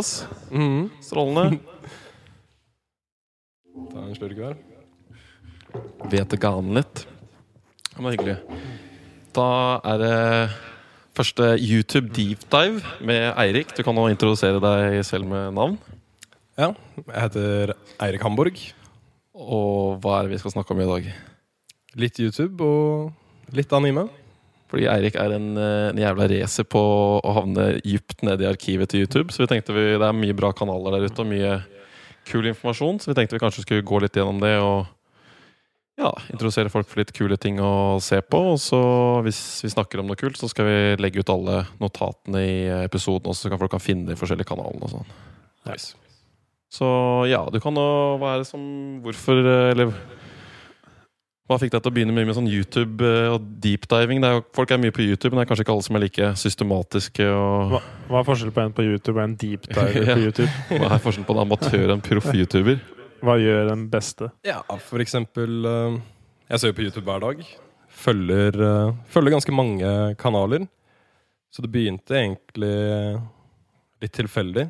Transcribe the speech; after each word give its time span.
er 0.00 0.56
Mm. 0.56 0.90
Strålende. 1.04 1.60
Ta 3.90 4.02
en 4.02 4.14
slurk 4.16 4.36
hver. 4.40 4.56
Vet 6.10 6.28
det 6.32 6.40
gane 6.42 6.74
litt. 6.80 7.04
Det 7.94 8.02
var 8.02 8.16
hyggelig. 8.16 8.36
Da 9.36 9.46
er 9.84 9.98
det 10.02 10.50
første 11.14 11.52
YouTube 11.60 12.10
deep 12.16 12.42
dive 12.50 12.82
med 13.04 13.34
Eirik. 13.38 13.74
Du 13.76 13.82
kan 13.86 13.94
nå 13.94 14.08
introdusere 14.10 14.60
deg 14.62 15.04
selv 15.06 15.28
med 15.30 15.54
navn. 15.54 15.78
Ja, 16.58 16.72
jeg 16.98 17.20
heter 17.22 17.74
Eirik 18.02 18.22
Hamburg. 18.26 18.58
Og 19.34 20.00
hva 20.02 20.18
er 20.18 20.26
det 20.26 20.34
vi 20.34 20.40
skal 20.42 20.52
snakke 20.56 20.74
om 20.74 20.82
i 20.82 20.88
dag? 20.88 21.06
Litt 22.00 22.18
YouTube 22.20 22.60
og 22.66 23.54
litt 23.56 23.72
anime. 23.72 24.08
Fordi 24.70 24.86
Eirik 24.86 25.18
er 25.18 25.34
en, 25.34 25.50
eh, 25.58 25.90
en 25.90 25.98
jævla 25.98 26.28
racer 26.30 26.66
på 26.70 26.80
å 27.18 27.34
havne 27.34 27.80
dypt 27.82 28.22
nede 28.22 28.46
i 28.46 28.50
arkivet 28.50 28.92
til 28.92 29.04
YouTube. 29.04 29.32
Så 29.34 29.42
vi 29.42 29.50
tenkte 29.50 29.74
vi, 29.74 29.98
det 29.98 30.06
er 30.06 30.14
mye 30.14 30.36
bra 30.36 30.52
kanaler 30.54 30.94
der 30.94 31.10
ute 31.10 31.24
og 31.24 31.30
mye 31.30 31.58
kul 32.30 32.46
informasjon. 32.46 33.00
Så 33.02 33.10
vi 33.10 33.18
tenkte 33.18 33.34
vi 33.34 33.42
kanskje 33.42 33.66
skulle 33.66 33.86
gå 33.86 34.00
litt 34.02 34.14
gjennom 34.14 34.38
det 34.42 34.54
og 34.62 34.86
ja, 36.00 36.10
introdusere 36.32 36.70
folk 36.72 36.88
for 36.88 37.02
litt 37.02 37.12
kule 37.16 37.36
ting 37.36 37.58
å 37.60 37.98
se 38.02 38.20
på. 38.22 38.40
Og 38.54 38.60
så 38.62 38.80
hvis 39.26 39.40
vi 39.66 39.72
snakker 39.74 40.00
om 40.00 40.08
noe 40.10 40.20
kult, 40.20 40.38
så 40.38 40.48
skal 40.48 40.68
vi 40.68 40.78
legge 41.02 41.24
ut 41.24 41.34
alle 41.34 41.64
notatene 41.82 42.44
i 42.46 42.60
episoden 42.84 43.32
også, 43.32 43.48
så 43.48 43.52
kan 43.52 43.60
folk 43.60 43.74
kan 43.74 43.82
finne 43.82 44.08
de 44.08 44.18
forskjellige 44.18 44.52
kanalene 44.52 44.86
og 44.86 44.94
sånn. 44.94 45.12
Nice. 45.68 45.92
Så 46.70 46.86
ja, 47.26 47.42
du 47.50 47.58
kan 47.60 47.74
nå 47.74 47.84
Hva 48.20 48.30
er 48.32 48.44
det 48.44 48.46
som 48.46 48.62
Hvorfor, 49.02 49.40
eh, 49.42 49.72
eller 49.72 49.90
hva 51.50 51.56
fikk 51.58 51.72
deg 51.74 51.82
til 51.82 51.90
å 51.90 51.94
begynne 51.96 52.14
mye 52.14 52.28
med 52.28 52.36
sånn 52.36 52.46
YouTube 52.50 53.02
eh, 53.02 53.26
og 53.34 53.42
deepdiving? 53.64 54.20
Det 54.22 54.28
er 54.30 54.42
folk 54.54 54.70
er 54.70 54.78
mye 54.82 54.94
på 54.94 55.02
YouTube, 55.02 55.32
men 55.34 55.40
det 55.40 55.46
er 55.46 55.50
kanskje 55.50 55.64
ikke 55.66 55.74
alle 55.74 55.86
som 55.86 55.98
er 55.98 56.04
like 56.04 56.28
systematiske. 56.38 57.26
Og, 57.34 57.72
Hva, 57.74 57.80
hva 58.10 58.20
er 58.22 58.28
forskjellen 58.28 58.54
på 58.54 58.62
en 58.64 58.74
på 58.76 58.84
YouTube 58.86 59.16
og 59.18 59.24
en 59.24 59.34
deep 59.40 59.66
diver 59.66 59.98
Ja. 60.06 60.14
på 60.14 60.24
YouTube? 60.28 60.50
hva 60.78 60.92
er 60.94 61.02
forskjellen 61.02 61.26
på 61.28 61.34
en 61.36 61.42
amatør 61.44 61.84
og 61.88 61.94
en 61.96 62.04
proff 62.06 62.30
YouTuber? 62.38 62.78
Hva 63.26 63.34
gjør 63.42 63.66
den 63.72 63.82
beste? 63.92 64.30
Ja, 64.48 64.60
for 64.86 65.02
eksempel 65.04 65.66
eh, 65.68 65.98
Jeg 66.54 66.62
ser 66.62 66.70
jo 66.72 66.78
på 66.78 66.86
YouTube 66.86 67.04
hver 67.10 67.20
dag. 67.26 67.42
Følger, 68.00 68.60
eh, 68.70 68.94
følger 69.12 69.34
ganske 69.36 69.52
mange 69.58 69.90
kanaler. 70.22 70.64
Så 71.50 71.64
det 71.66 71.72
begynte 71.74 72.14
egentlig 72.14 72.70
litt 74.00 74.14
tilfeldig. 74.14 74.68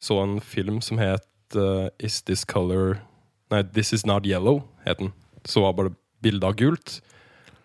Så 0.00 0.18
en 0.22 0.36
film 0.44 0.82
som 0.84 1.00
het 1.00 1.56
Is 1.98 2.20
This 2.28 2.44
Color 2.46 2.98
Nei, 3.50 3.64
This 3.74 3.90
Is 3.96 4.04
Not 4.06 4.28
Yellow, 4.28 4.60
het 4.86 5.00
den. 5.00 5.08
Så 5.50 5.64
var 5.64 5.74
bare 5.78 5.94
bildet 6.22 6.46
av 6.46 6.56
gult. 6.60 7.00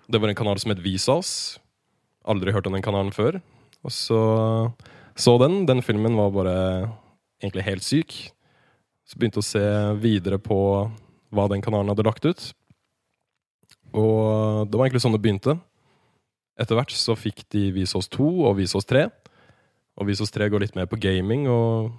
Det 0.09 0.21
var 0.21 0.31
en 0.31 0.37
kanal 0.37 0.59
som 0.61 0.73
het 0.73 0.81
Visas. 0.83 1.59
Aldri 2.25 2.53
hørt 2.55 2.67
om 2.69 2.73
den 2.73 2.85
kanalen 2.85 3.13
før. 3.13 3.39
Og 3.85 3.93
så 3.93 4.21
så 5.15 5.37
den. 5.39 5.63
Den 5.69 5.81
filmen 5.85 6.17
var 6.19 6.33
bare 6.35 6.55
egentlig 7.39 7.65
helt 7.69 7.85
syk. 7.85 8.15
Så 9.05 9.19
begynte 9.19 9.39
å 9.39 9.45
se 9.45 9.63
videre 10.01 10.39
på 10.41 10.57
hva 11.35 11.45
den 11.51 11.63
kanalen 11.63 11.91
hadde 11.93 12.05
lagt 12.07 12.25
ut. 12.27 12.49
Og 13.95 14.67
det 14.67 14.75
var 14.75 14.87
egentlig 14.87 15.03
sånn 15.05 15.15
det 15.15 15.23
begynte. 15.23 15.55
Etter 16.59 16.77
hvert 16.77 16.91
så 16.95 17.15
fikk 17.19 17.45
de 17.51 17.69
vise 17.75 17.99
2 17.99 18.27
og 18.49 18.57
vise 18.59 18.79
3. 18.79 19.07
Og 19.95 20.09
vise 20.09 20.27
3 20.27 20.49
går 20.51 20.65
litt 20.65 20.75
mer 20.75 20.87
på 20.91 20.99
gaming, 20.99 21.45
og 21.47 21.93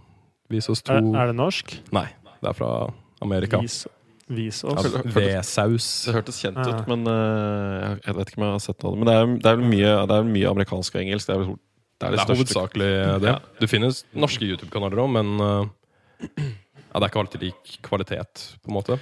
vise 0.52 0.74
2 0.76 0.96
Er, 0.98 1.06
er 1.22 1.30
det 1.30 1.36
norsk? 1.38 1.72
Nei, 1.96 2.08
det 2.42 2.50
er 2.50 2.56
fra 2.56 2.70
Amerika. 3.24 3.62
Vis, 3.64 3.86
vis 4.28 4.64
oss. 4.66 4.82
V-saus. 5.14 5.86
Det 6.06 6.14
hørtes 6.16 6.40
kjent 6.42 6.56
Ja. 6.58 6.62
ut, 6.80 6.88
men 6.90 7.06
uh, 7.06 7.94
jeg- 8.04 8.14
vet 8.16 8.26
ikke 8.32 8.38
om 8.40 8.44
jeg 8.48 8.52
har 8.56 8.64
sett 8.64 8.82
noe 8.82 8.90
av 8.90 8.94
det. 8.96 8.98
Men 8.98 9.06
det 9.06 9.14
er, 9.14 9.24
det 9.36 9.46
er, 9.52 9.56
vel, 9.60 9.68
mye, 9.70 9.92
det 10.10 10.14
er 10.16 10.22
mye 10.32 10.48
amerikansk 10.50 10.90
og 10.96 11.00
engelsk. 11.04 11.26
Det 11.28 11.34
er, 11.36 11.40
vel, 11.44 11.54
det 11.54 11.54
er 11.54 11.58
Det 12.10 12.10
det 12.10 12.18
er 12.18 12.24
største. 12.24 12.38
hovedsakelig 12.40 12.90
det. 13.22 13.28
Ja. 13.30 13.38
Du 13.60 13.66
finner 13.70 13.90
norske 14.14 14.42
YouTube-kanaler 14.48 14.98
òg, 15.04 15.10
men 15.14 15.28
uh, 15.40 15.64
ja, 16.26 16.96
det 16.98 17.04
er 17.04 17.08
ikke 17.12 17.22
alltid 17.22 17.40
lik 17.46 17.62
kvalitet, 17.86 18.34
på 18.64 18.68
en 18.72 18.76
måte. 18.80 18.94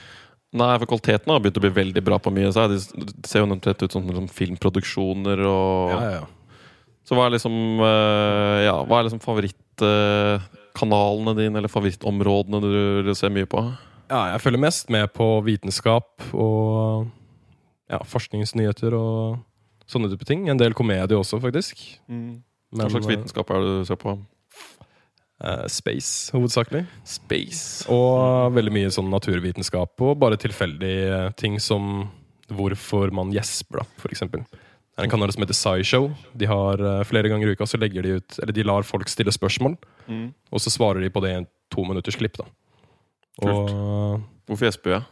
Nei, 0.55 0.77
for 0.79 0.87
kvaliteten 0.87 1.27
har 1.33 1.41
begynt 1.43 1.57
å 1.59 1.65
bli 1.65 1.73
veldig 1.75 2.03
bra 2.07 2.15
på 2.23 2.31
mye. 2.31 2.53
Så 2.55 2.63
det 2.71 2.79
det 2.95 3.27
ser 3.27 3.41
jo 3.43 3.49
omtrent 3.51 3.81
ut 3.83 3.91
som, 3.97 4.05
som 4.15 4.29
filmproduksjoner 4.31 5.41
og 5.49 5.91
Ja, 5.91 5.99
ja, 6.05 6.11
ja. 6.21 6.25
Så 7.05 7.13
hva 7.19 7.25
er 7.27 7.35
liksom 7.35 7.53
eh, 7.85 8.61
Ja, 8.65 8.77
hva 8.87 8.97
er 9.01 9.05
liksom 9.09 9.21
favorittkanalene 9.21 11.35
dine, 11.37 11.57
eller 11.59 11.69
favorittområdene 11.73 12.59
du, 12.63 13.03
du 13.09 13.13
ser 13.19 13.31
mye 13.35 13.49
på? 13.51 13.61
Ja, 14.11 14.21
jeg 14.35 14.41
følger 14.45 14.61
mest 14.61 14.91
med 14.93 15.09
på 15.17 15.27
vitenskap 15.47 16.27
og 16.37 17.07
ja, 17.91 17.99
forskningsnyheter 18.05 18.95
og 18.99 19.39
sånne 19.91 20.11
type 20.13 20.27
ting. 20.29 20.47
En 20.53 20.61
del 20.61 20.75
komedie 20.77 21.17
også, 21.17 21.41
faktisk. 21.43 21.81
Hva 22.75 22.91
slags 22.91 23.09
vitenskap 23.09 23.51
er 23.55 23.63
det 23.65 23.73
du 23.81 23.85
ser 23.89 24.01
på? 24.01 24.17
eh, 25.45 25.65
space, 25.69 26.31
hovedsakelig. 26.33 26.85
Space. 27.05 27.89
Og 27.93 28.53
veldig 28.55 28.73
mye 28.73 28.93
sånn 28.95 29.11
naturvitenskap 29.13 30.01
og 30.07 30.19
bare 30.23 30.39
tilfeldige 30.41 31.33
ting 31.41 31.59
som 31.61 32.07
hvorfor 32.55 33.11
man 33.13 33.33
gjesper, 33.35 33.83
da, 33.83 33.85
for 34.01 34.13
eksempel. 34.15 34.45
Det 34.95 35.03
er 35.03 35.09
en 35.09 35.11
kanal 35.11 35.33
som 35.35 35.43
heter 35.43 35.57
SciShow. 35.59 36.11
De 36.39 36.47
har 36.47 36.79
eh, 36.79 37.01
Flere 37.09 37.29
ganger 37.33 37.51
i 37.51 37.57
uka 37.57 37.67
så 37.67 37.81
legger 37.83 38.05
de 38.07 38.13
ut 38.21 38.37
Eller 38.39 38.53
de 38.55 38.63
lar 38.63 38.85
folk 38.87 39.09
stille 39.11 39.33
spørsmål, 39.35 39.77
Mm. 40.07 40.35
og 40.53 40.61
så 40.61 40.69
svarer 40.71 41.01
de 41.01 41.09
på 41.11 41.21
det 41.25 41.31
i 41.33 41.37
en 41.41 41.47
to 41.73 41.83
minutters 41.89 42.15
klipp. 42.21 42.37
da. 42.37 42.45
Og 43.43 44.21
Hvorfor 44.45 44.69
gjesper 44.69 44.91
jeg? 44.99 45.05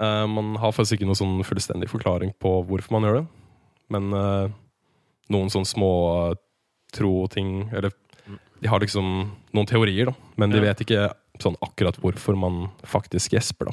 Eh, 0.00 0.26
man 0.30 0.54
har 0.60 0.72
faktisk 0.76 0.98
ikke 0.98 1.08
noen 1.08 1.18
sånn 1.18 1.40
fullstendig 1.48 1.88
forklaring 1.90 2.34
på 2.40 2.52
hvorfor 2.68 2.94
man 2.96 3.06
gjør 3.08 3.18
det. 3.20 3.26
Men 3.90 4.12
uh, 4.14 4.46
noen 5.34 5.50
sånne 5.50 5.66
små 5.66 5.88
uh, 6.30 6.34
tro-ting 6.94 7.64
Eller 7.74 7.90
de 8.60 8.68
har 8.70 8.78
liksom 8.78 9.08
noen 9.56 9.66
teorier, 9.66 10.12
da. 10.12 10.14
Men 10.38 10.52
de 10.52 10.60
Ja. 10.60 10.68
vet 10.68 10.82
ikke 10.84 11.08
sånn 11.40 11.56
akkurat 11.64 11.96
hvorfor 11.98 12.36
man 12.38 12.68
faktisk 12.86 13.32
gjesper, 13.34 13.72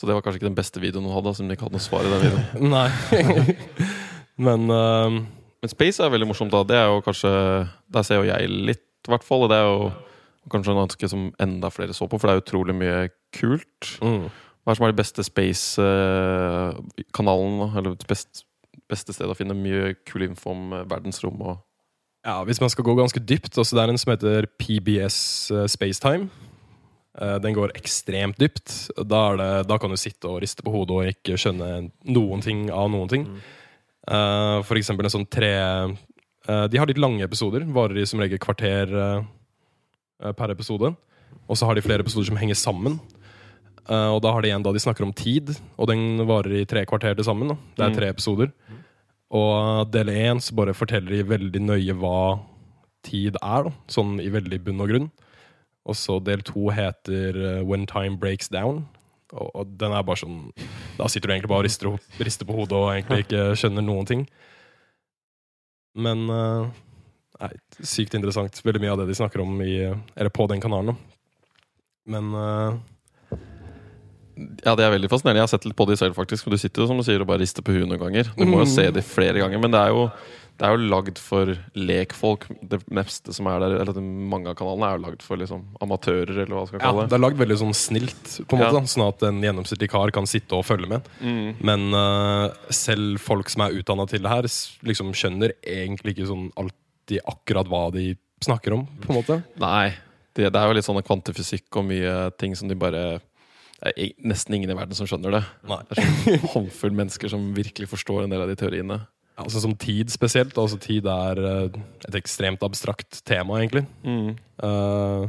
Så 0.00 0.08
det 0.08 0.16
var 0.16 0.24
kanskje 0.24 0.40
ikke 0.40 0.48
den 0.50 0.56
beste 0.58 0.80
videoen 0.82 1.04
hun 1.06 1.14
hadde, 1.14 1.34
siden 1.36 1.48
de 1.52 1.54
ikke 1.54 1.68
hadde 1.68 1.76
noe 1.78 1.84
svar 1.84 2.02
i 2.02 2.10
den 2.10 2.24
videoen. 2.24 2.70
Nei. 2.74 2.88
Men 4.48 4.66
uh, 4.72 5.20
Men 5.62 5.70
Space 5.70 6.02
er 6.02 6.10
veldig 6.12 6.26
morsomt, 6.32 6.50
da. 6.52 6.64
Det 6.66 6.76
er 6.80 6.88
jo 6.90 7.04
kanskje 7.04 7.30
Der 7.94 8.02
ser 8.04 8.18
jo 8.18 8.26
jeg 8.32 8.50
litt, 8.50 8.82
i 9.06 9.12
hvert 9.12 9.24
fall. 9.24 9.44
Og 9.46 9.52
det 9.52 9.60
er 9.60 9.68
jo 9.68 9.92
kanskje 10.52 10.70
en 10.74 10.84
ønske 10.84 11.06
som 11.10 11.22
enda 11.42 11.68
flere 11.72 11.94
så 11.96 12.04
på, 12.08 12.16
for 12.18 12.26
det 12.28 12.34
er 12.34 12.42
utrolig 12.44 12.74
mye 12.76 12.98
kult. 13.36 13.82
mm. 14.02 14.26
Hva 14.64 14.70
er 14.72 14.76
som 14.78 14.86
er 14.86 14.92
de 14.94 15.02
beste 15.02 15.22
Space-kanalene? 15.26 17.66
Eller 17.76 17.90
det 18.00 18.08
best, 18.08 18.30
beste 18.88 19.12
stedet 19.12 19.34
å 19.34 19.36
finne 19.36 19.56
mye 19.58 19.82
kul 20.08 20.22
info 20.24 20.46
om 20.54 20.62
eh, 20.72 20.86
verdensrom 20.88 21.38
og 21.44 21.54
Ja, 22.24 22.38
hvis 22.48 22.62
man 22.62 22.70
skal 22.72 22.86
gå 22.86 22.94
ganske 22.96 23.20
dypt 23.20 23.58
også 23.60 23.76
Det 23.76 23.82
er 23.82 23.90
en 23.92 24.00
som 24.00 24.12
heter 24.14 24.46
PBS 24.56 25.18
eh, 25.52 25.66
Spacetime. 25.68 26.30
Eh, 27.20 27.36
den 27.44 27.52
går 27.54 27.76
ekstremt 27.76 28.40
dypt. 28.40 28.72
Da, 28.96 29.36
det, 29.36 29.50
da 29.68 29.76
kan 29.78 29.90
du 29.92 29.96
sitte 30.00 30.28
og 30.32 30.40
riste 30.42 30.62
på 30.64 30.72
hodet 30.72 30.96
og 30.96 31.04
ikke 31.12 31.36
skjønne 31.40 31.68
noen 32.08 32.40
ting 32.44 32.70
av 32.72 32.88
noen 32.94 33.08
ting. 33.12 33.24
Eh, 34.08 34.58
for 34.64 34.76
eksempel 34.80 35.04
en 35.08 35.14
sånn 35.14 35.28
tre 35.32 35.52
eh, 35.60 36.64
De 36.72 36.78
har 36.80 36.88
litt 36.88 37.02
lange 37.04 37.24
episoder. 37.24 37.60
Varer 37.76 38.00
i 38.00 38.06
som 38.08 38.20
regel 38.24 38.40
kvarter 38.42 38.86
eh, 38.88 39.20
eh, 39.20 39.24
per 40.32 40.50
episode. 40.54 40.94
Og 41.48 41.56
så 41.58 41.66
har 41.66 41.74
de 41.74 41.82
flere 41.84 42.00
episoder 42.04 42.26
som 42.30 42.36
henger 42.40 42.54
sammen. 42.56 43.00
Eh, 43.88 44.08
og 44.14 44.22
da 44.24 44.32
har 44.32 44.40
de 44.42 44.50
en 44.54 44.62
da 44.64 44.72
de 44.72 44.80
snakker 44.80 45.04
om 45.04 45.12
tid, 45.12 45.50
og 45.76 45.88
den 45.90 46.22
varer 46.26 46.60
i 46.62 46.64
tre 46.64 46.84
kvarter 46.86 47.14
til 47.18 47.24
sammen. 47.26 47.48
Da. 47.48 47.56
Det 47.76 47.84
er 47.84 47.90
Mm. 47.90 47.96
tre 47.98 48.08
episoder. 48.08 48.52
Og 49.30 49.90
del 49.90 50.06
én 50.08 50.40
så 50.40 50.54
bare 50.54 50.72
forteller 50.74 51.10
de 51.10 51.22
veldig 51.24 51.60
nøye 51.60 51.94
hva 51.98 52.40
tid 53.02 53.36
er, 53.42 53.64
da. 53.64 53.70
sånn 53.88 54.20
i 54.22 54.30
veldig 54.30 54.62
bunn 54.64 54.80
og 54.80 54.88
grunn. 54.88 55.10
Og 55.86 55.94
så 55.94 56.22
del 56.24 56.40
to 56.40 56.70
heter 56.70 57.58
eh, 57.58 57.62
When 57.64 57.84
Time 57.86 58.16
Breaks 58.16 58.48
Down. 58.48 58.86
Og, 59.34 59.50
og 59.54 59.76
den 59.78 59.90
er 59.92 60.02
bare 60.02 60.16
sånn 60.16 60.52
Da 60.96 61.06
sitter 61.08 61.26
du 61.28 61.32
egentlig 61.34 61.48
bare 61.48 61.58
og 61.58 61.64
rister, 61.64 61.98
rister 62.20 62.46
på 62.46 62.54
hodet 62.54 62.72
og 62.72 62.92
egentlig 62.94 63.24
ikke 63.26 63.56
skjønner 63.58 63.82
noen 63.82 64.06
ting. 64.06 64.28
Men 65.96 66.28
eh, 66.30 66.70
Nei, 67.42 67.50
sykt 67.82 68.14
interessant. 68.14 68.60
Veldig 68.64 68.82
mye 68.84 68.94
av 68.94 69.02
det 69.02 69.08
de 69.10 69.18
snakker 69.18 69.42
om 69.42 69.56
i, 69.64 69.78
eller 69.90 70.34
på 70.34 70.46
den 70.50 70.62
kanalen. 70.62 70.98
Men 72.06 72.34
uh... 72.34 72.82
Ja, 74.64 74.72
det 74.74 74.82
er 74.82 74.94
veldig 74.96 75.10
fascinerende. 75.12 75.44
Jeg 75.44 75.46
har 75.46 75.52
sett 75.52 75.66
litt 75.68 75.76
på 75.78 75.86
de 75.86 75.96
selv, 75.98 76.16
faktisk. 76.16 76.46
Men 76.46 76.56
du 76.56 76.62
sitter 76.62 76.82
jo 76.82 76.88
som 76.90 76.98
du 76.98 77.04
sier 77.06 77.22
og 77.22 77.28
bare 77.30 77.44
rister 77.44 77.62
på 77.62 77.74
huet 77.76 77.86
noen 77.86 78.00
ganger. 78.00 78.32
Du 78.34 78.42
må 78.48 78.64
jo 78.64 78.70
se 78.70 78.88
de 78.90 79.04
flere 79.06 79.38
ganger. 79.38 79.60
Men 79.62 79.70
det 79.70 79.78
er 79.78 79.92
jo, 79.94 80.08
det 80.58 80.66
er 80.66 80.74
jo 80.74 80.88
lagd 80.90 81.20
for 81.22 81.52
lekfolk. 81.78 82.48
Det 82.66 82.80
meste 82.98 83.34
som 83.36 83.46
er 83.52 83.62
der, 83.62 83.76
eller 83.84 84.00
mange 84.02 84.50
av 84.50 84.58
kanalene 84.58 84.88
er 84.90 84.98
jo 84.98 85.04
lagd 85.04 85.22
for 85.22 85.38
liksom 85.38 85.62
amatører, 85.86 86.34
eller 86.34 86.56
hva 86.56 86.66
skal 86.66 86.80
jeg 86.80 86.82
kalle 86.82 86.98
det 86.98 87.06
Ja, 87.06 87.12
det 87.12 87.18
er 87.20 87.24
lagd 87.28 87.42
veldig 87.44 87.60
sånn 87.62 87.78
snilt, 87.78 88.24
på 88.42 88.58
en 88.58 88.64
måte, 88.64 88.82
ja. 88.82 88.92
sånn 88.96 89.06
at 89.06 89.26
en 89.30 89.42
gjennomsnittlig 89.46 89.92
kar 89.94 90.14
kan 90.18 90.30
sitte 90.30 90.58
og 90.58 90.66
følge 90.66 90.90
med. 90.96 91.10
Mm. 91.22 91.48
Men 91.70 91.86
uh, 91.94 92.74
selv 92.74 93.22
folk 93.22 93.54
som 93.54 93.68
er 93.68 93.78
utdanna 93.78 94.10
til 94.10 94.26
det 94.26 94.34
her, 94.34 94.50
liksom 94.90 95.14
skjønner 95.14 95.54
egentlig 95.62 96.16
ikke 96.16 96.32
sånn 96.32 96.48
alltid 97.04 97.20
akkurat 97.24 97.68
hva 97.68 97.90
de 97.92 98.16
snakker 98.40 98.72
om, 98.72 98.86
på 99.00 99.12
en 99.12 99.18
måte. 99.20 99.42
Nei. 99.60 99.92
Det, 100.34 100.48
det 100.50 100.58
er 100.58 100.66
jo 100.66 100.74
litt 100.74 100.86
sånn 100.86 101.02
kvantefysikk 101.04 101.76
og 101.78 101.86
mye 101.86 102.30
ting 102.40 102.56
som 102.56 102.66
de 102.68 102.74
bare 102.74 103.20
Det 103.78 103.92
er 103.92 104.14
nesten 104.26 104.56
ingen 104.56 104.70
i 104.70 104.74
verden 104.74 104.96
som 104.96 105.06
skjønner 105.06 105.36
det. 105.36 105.42
Nei. 105.68 105.80
Det 105.88 105.98
er 105.98 106.08
sånn 106.08 106.48
håndfull 106.54 106.94
mennesker 106.96 107.28
som 107.28 107.52
virkelig 107.54 107.90
forstår 107.90 108.24
en 108.24 108.32
del 108.32 108.42
av 108.42 108.48
de 108.48 108.56
teoriene. 108.56 109.02
Altså 109.36 109.60
som 109.60 109.74
tid 109.76 110.10
spesielt. 110.10 110.56
Altså 110.58 110.78
tid 110.80 111.06
er 111.10 111.40
eh, 111.42 111.80
et 112.08 112.16
ekstremt 112.16 112.62
abstrakt 112.64 113.20
tema, 113.26 113.58
egentlig. 113.60 113.84
Mm. 114.06 114.36
Uh, 114.62 115.26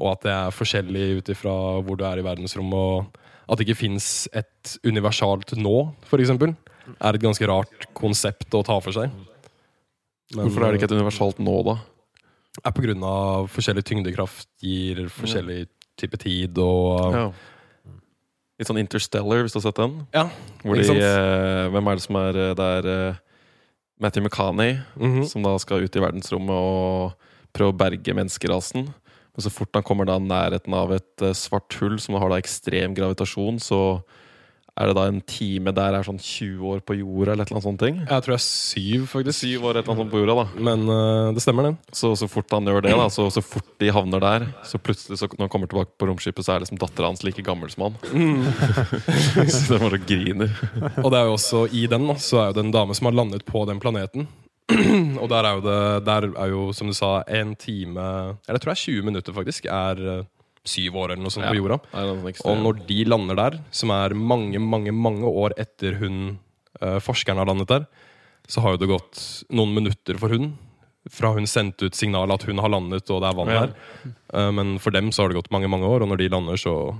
og 0.00 0.08
at 0.16 0.24
det 0.24 0.32
er 0.34 0.56
forskjellig 0.56 1.04
ut 1.20 1.30
ifra 1.30 1.54
hvor 1.84 2.00
du 2.00 2.02
er 2.08 2.18
i 2.18 2.24
verdensrommet, 2.26 2.74
og 2.74 3.20
at 3.46 3.60
det 3.60 3.68
ikke 3.68 3.84
fins 3.84 4.24
et 4.34 4.74
universalt 4.88 5.54
nå, 5.60 5.76
f.eks., 6.08 6.32
er 6.34 7.16
et 7.16 7.22
ganske 7.22 7.46
rart 7.48 7.86
konsept 7.96 8.56
å 8.56 8.64
ta 8.66 8.80
for 8.82 8.96
seg. 8.96 9.12
Men, 10.34 10.46
Hvorfor 10.48 10.64
er 10.66 10.72
det 10.72 10.80
ikke 10.80 10.90
et 10.92 10.98
universalt 10.98 11.38
nå, 11.42 11.56
da? 11.66 11.78
er 12.62 12.74
på 12.74 12.84
grunn 12.84 13.02
av 13.02 13.48
forskjellig 13.50 13.82
tyngdekraft 13.88 14.46
gir 14.62 15.08
forskjellig 15.10 15.64
type 15.98 16.20
tid 16.22 16.58
og 16.62 17.14
Ja. 17.14 17.26
Litt 18.54 18.68
sånn 18.68 18.78
Interstellar, 18.78 19.42
hvis 19.42 19.50
du 19.50 19.58
har 19.58 19.64
sett 19.66 19.80
den? 19.80 20.06
Ja, 20.14 20.28
Hvor 20.62 20.78
de, 20.78 20.86
eh, 20.86 21.68
hvem 21.74 21.88
er 21.90 21.94
det 21.96 22.02
som 22.04 22.16
er 22.16 22.36
eh, 22.38 22.54
der? 22.54 22.86
eh, 22.86 23.14
Matthew 23.98 24.22
McCaney, 24.22 24.78
-hmm. 24.96 25.24
som 25.26 25.42
da 25.42 25.58
skal 25.58 25.82
ut 25.82 25.96
i 25.96 26.00
verdensrommet 26.00 26.50
og 26.50 27.14
prøve 27.52 27.72
å 27.72 27.76
berge 27.76 28.14
menneskerasen. 28.14 28.84
Men 28.84 29.42
så 29.42 29.50
fort 29.50 29.74
han 29.74 29.82
kommer 29.82 30.06
da 30.06 30.18
nærheten 30.18 30.72
av 30.72 30.92
et 30.92 31.22
eh, 31.22 31.32
svart 31.32 31.72
hull 31.80 31.98
som 31.98 32.14
har 32.14 32.28
da 32.28 32.36
ekstrem 32.36 32.94
gravitasjon, 32.94 33.58
så 33.58 34.02
er 34.74 34.90
det 34.90 34.94
da 34.98 35.04
en 35.06 35.20
time 35.22 35.70
der 35.74 35.94
er 35.94 36.06
sånn 36.06 36.18
20 36.18 36.62
år 36.72 36.80
på 36.82 36.96
jorda, 36.98 37.34
eller 37.34 37.44
et 37.44 37.50
eller 37.50 37.60
annet 37.60 37.66
sånt 37.68 37.82
ting. 37.82 37.98
Jeg 38.02 38.24
tror 38.24 38.34
det 38.34 38.38
er 38.40 38.44
syv, 38.44 39.04
faktisk. 39.12 39.38
Syv 39.38 39.66
år 39.68 39.78
et 39.78 39.84
eller 39.84 39.92
annet 39.92 40.02
sånt 40.02 40.12
på 40.14 40.22
jorda, 40.22 40.34
da. 40.40 40.64
Men 40.68 40.82
uh, 40.90 41.30
det 41.36 41.44
stemmer, 41.44 41.68
det. 41.68 41.94
Så, 41.94 42.10
så 42.18 42.28
fort 42.30 42.56
han 42.56 42.66
gjør 42.66 42.82
det, 42.82 42.94
da, 42.98 43.06
så, 43.14 43.28
så 43.30 43.42
fort 43.44 43.68
de 43.78 43.92
havner 43.94 44.24
der, 44.24 44.48
så 44.66 44.80
plutselig 44.82 45.20
så, 45.20 45.28
når 45.30 45.46
han 45.46 45.52
kommer 45.52 45.70
tilbake 45.70 45.94
på 45.94 46.10
romskipet, 46.10 46.46
så 46.46 46.56
er 46.56 46.64
liksom 46.64 46.80
dattera 46.82 47.12
hans 47.12 47.22
like 47.26 47.44
gammel 47.46 47.70
som 47.70 47.86
han. 47.86 48.00
så 49.54 49.76
den 49.76 49.86
bare 49.86 50.02
griner. 50.02 50.56
Og 51.04 51.12
det 51.14 51.20
er 51.20 51.28
jo 51.30 51.36
også 51.38 51.66
i 51.70 51.86
den 51.90 52.10
da, 52.10 52.18
så 52.18 52.42
er 52.42 52.50
jo 52.50 52.58
det 52.58 52.66
en 52.66 52.74
dame 52.74 52.98
som 52.98 53.10
har 53.10 53.18
landet 53.22 53.46
på 53.46 53.62
den 53.70 53.82
planeten. 53.82 54.26
og 55.22 55.26
der 55.28 55.44
er 55.44 55.58
jo 55.58 55.60
det 55.60 56.06
Der 56.06 56.26
er 56.40 56.46
jo, 56.48 56.60
som 56.72 56.88
du 56.88 56.94
sa, 56.96 57.18
en 57.28 57.50
time 57.52 58.00
Eller 58.00 58.56
jeg 58.56 58.62
tror 58.62 58.70
det 58.70 58.78
er 58.78 58.84
20 58.96 59.02
minutter, 59.10 59.34
faktisk. 59.36 59.66
Er 59.68 60.00
eh, 60.00 60.24
syv 60.64 60.96
år 60.96 61.12
eller 61.12 61.22
noe 61.26 61.30
sånt 61.34 61.44
Ja. 61.46 61.52
på 61.52 61.58
jorda. 61.60 61.78
Og 62.48 62.56
når 62.62 62.86
de 62.88 63.04
lander 63.04 63.36
der, 63.36 63.58
som 63.70 63.90
er 63.90 64.14
mange, 64.16 64.58
mange 64.58 64.92
mange 64.92 65.24
år 65.28 65.52
etter 65.60 65.98
hun 66.00 66.38
uh, 66.82 66.98
forskeren 67.04 67.36
har 67.38 67.46
landet 67.50 67.68
der, 67.68 67.86
så 68.48 68.60
har 68.64 68.74
jo 68.74 68.80
det 68.82 68.88
gått 68.88 69.20
noen 69.50 69.74
minutter 69.76 70.18
for 70.20 70.28
hun. 70.32 70.54
Fra 71.12 71.34
hun 71.36 71.44
sendte 71.46 71.84
ut 71.90 71.94
signal 71.94 72.32
at 72.32 72.42
hun 72.48 72.58
har 72.58 72.68
landet 72.72 73.10
og 73.12 73.20
det 73.20 73.28
er 73.30 73.36
vann 73.36 73.52
Ja. 73.52 73.60
her. 73.66 73.74
Uh, 74.32 74.50
men 74.52 74.78
for 74.78 74.90
dem 74.90 75.10
så 75.12 75.22
har 75.22 75.28
det 75.32 75.36
gått 75.42 75.52
mange 75.52 75.68
mange 75.68 75.84
år, 75.88 76.02
og 76.02 76.08
når 76.08 76.16
de 76.24 76.28
lander, 76.32 76.56
så 76.56 76.96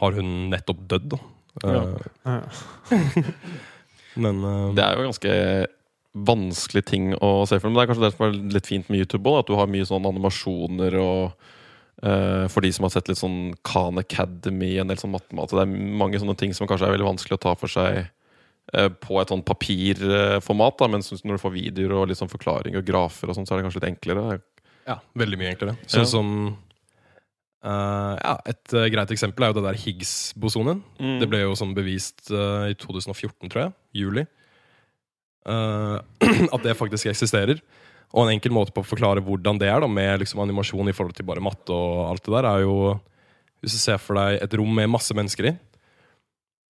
har 0.00 0.12
hun 0.16 0.50
nettopp 0.50 0.86
dødd. 0.88 1.18
Eh, 1.64 1.94
Ja. 2.24 2.40
Men 4.16 4.40
uh, 4.44 4.72
Det 4.74 4.82
er 4.84 4.96
jo 4.98 5.06
ganske 5.10 5.34
vanskelig 6.26 6.82
ting 6.90 7.12
å 7.22 7.46
se 7.46 7.58
for. 7.60 7.70
Men 7.70 7.78
det 7.78 7.84
er 7.84 7.90
kanskje 7.92 8.06
det 8.08 8.12
som 8.16 8.26
er 8.26 8.38
litt 8.56 8.66
fint 8.66 8.88
med 8.90 8.98
YouTube 9.04 9.30
òg, 9.30 9.40
at 9.44 9.50
du 9.50 9.54
har 9.58 9.68
mye 9.70 9.86
sånn 9.86 10.08
animasjoner 10.10 10.96
og 10.98 11.20
eh, 11.28 11.58
For 12.00 12.64
de 12.64 12.70
som 12.72 12.86
har 12.86 12.94
sett 12.94 13.10
litt 13.10 13.20
sånn 13.20 13.52
Khan 13.66 14.00
Academy, 14.00 14.70
en 14.80 14.88
del 14.88 14.96
sånn 14.96 15.12
matematikk 15.12 15.58
Det 15.58 15.64
er 15.66 15.98
mange 16.00 16.20
sånne 16.22 16.36
ting 16.40 16.54
som 16.56 16.68
kanskje 16.70 16.88
er 16.88 16.94
veldig 16.94 17.10
vanskelig 17.10 17.36
å 17.36 17.42
ta 17.44 17.52
for 17.60 17.72
seg 17.72 17.98
eh, 18.00 18.88
på 19.04 19.18
et 19.20 19.32
sånn 19.32 19.44
papirformat, 19.44 20.78
da, 20.80 20.88
men 20.88 21.04
når 21.04 21.36
du 21.36 21.42
får 21.42 21.54
videoer 21.58 21.96
og 21.98 22.08
litt 22.08 22.20
sånn 22.22 22.32
forklaring 22.32 22.78
og 22.80 22.88
grafer, 22.88 23.28
og 23.28 23.36
sånn, 23.36 23.44
så 23.44 23.52
er 23.52 23.60
det 23.60 23.68
kanskje 23.68 23.82
litt 23.82 23.90
enklere. 23.90 24.40
Ja, 24.88 24.96
veldig 25.20 25.40
mye 25.42 25.52
enklere. 25.52 25.76
Sånn 25.84 26.06
Ja. 26.06 26.10
som 26.16 26.34
Uh, 27.60 28.16
ja, 28.16 28.38
Et 28.48 28.72
uh, 28.72 28.86
greit 28.88 29.10
eksempel 29.12 29.44
er 29.44 29.50
jo 29.50 29.58
det 29.58 29.66
der 29.66 29.76
Higgs-bosonen. 29.76 30.78
Mm. 30.96 31.18
Det 31.20 31.26
ble 31.28 31.42
jo 31.42 31.56
sånn 31.58 31.74
bevist 31.76 32.30
uh, 32.32 32.64
i 32.72 32.76
2014, 32.80 33.50
tror 33.52 33.66
jeg. 33.66 33.74
Juli. 34.00 34.24
Eh, 35.48 35.96
at 36.54 36.64
det 36.64 36.76
faktisk 36.76 37.10
eksisterer. 37.10 37.60
Og 38.10 38.24
en 38.24 38.32
enkel 38.32 38.54
måte 38.54 38.74
på 38.74 38.82
å 38.82 38.86
forklare 38.86 39.22
hvordan 39.22 39.60
det 39.60 39.68
er, 39.70 39.78
da, 39.82 39.88
med 39.90 40.22
liksom 40.22 40.42
animasjon 40.42 40.90
i 40.90 40.94
forhold 40.96 41.14
til 41.18 41.28
bare 41.28 41.42
matte 41.44 41.74
og 41.74 42.08
alt 42.08 42.24
det 42.26 42.34
der, 42.34 42.48
er 42.50 42.64
jo 42.66 42.76
Hvis 43.60 43.76
du 43.76 43.78
ser 43.78 43.98
for 44.00 44.16
deg 44.16 44.40
et 44.40 44.54
rom 44.56 44.70
med 44.72 44.88
masse 44.88 45.12
mennesker 45.12 45.50
i, 45.50 45.56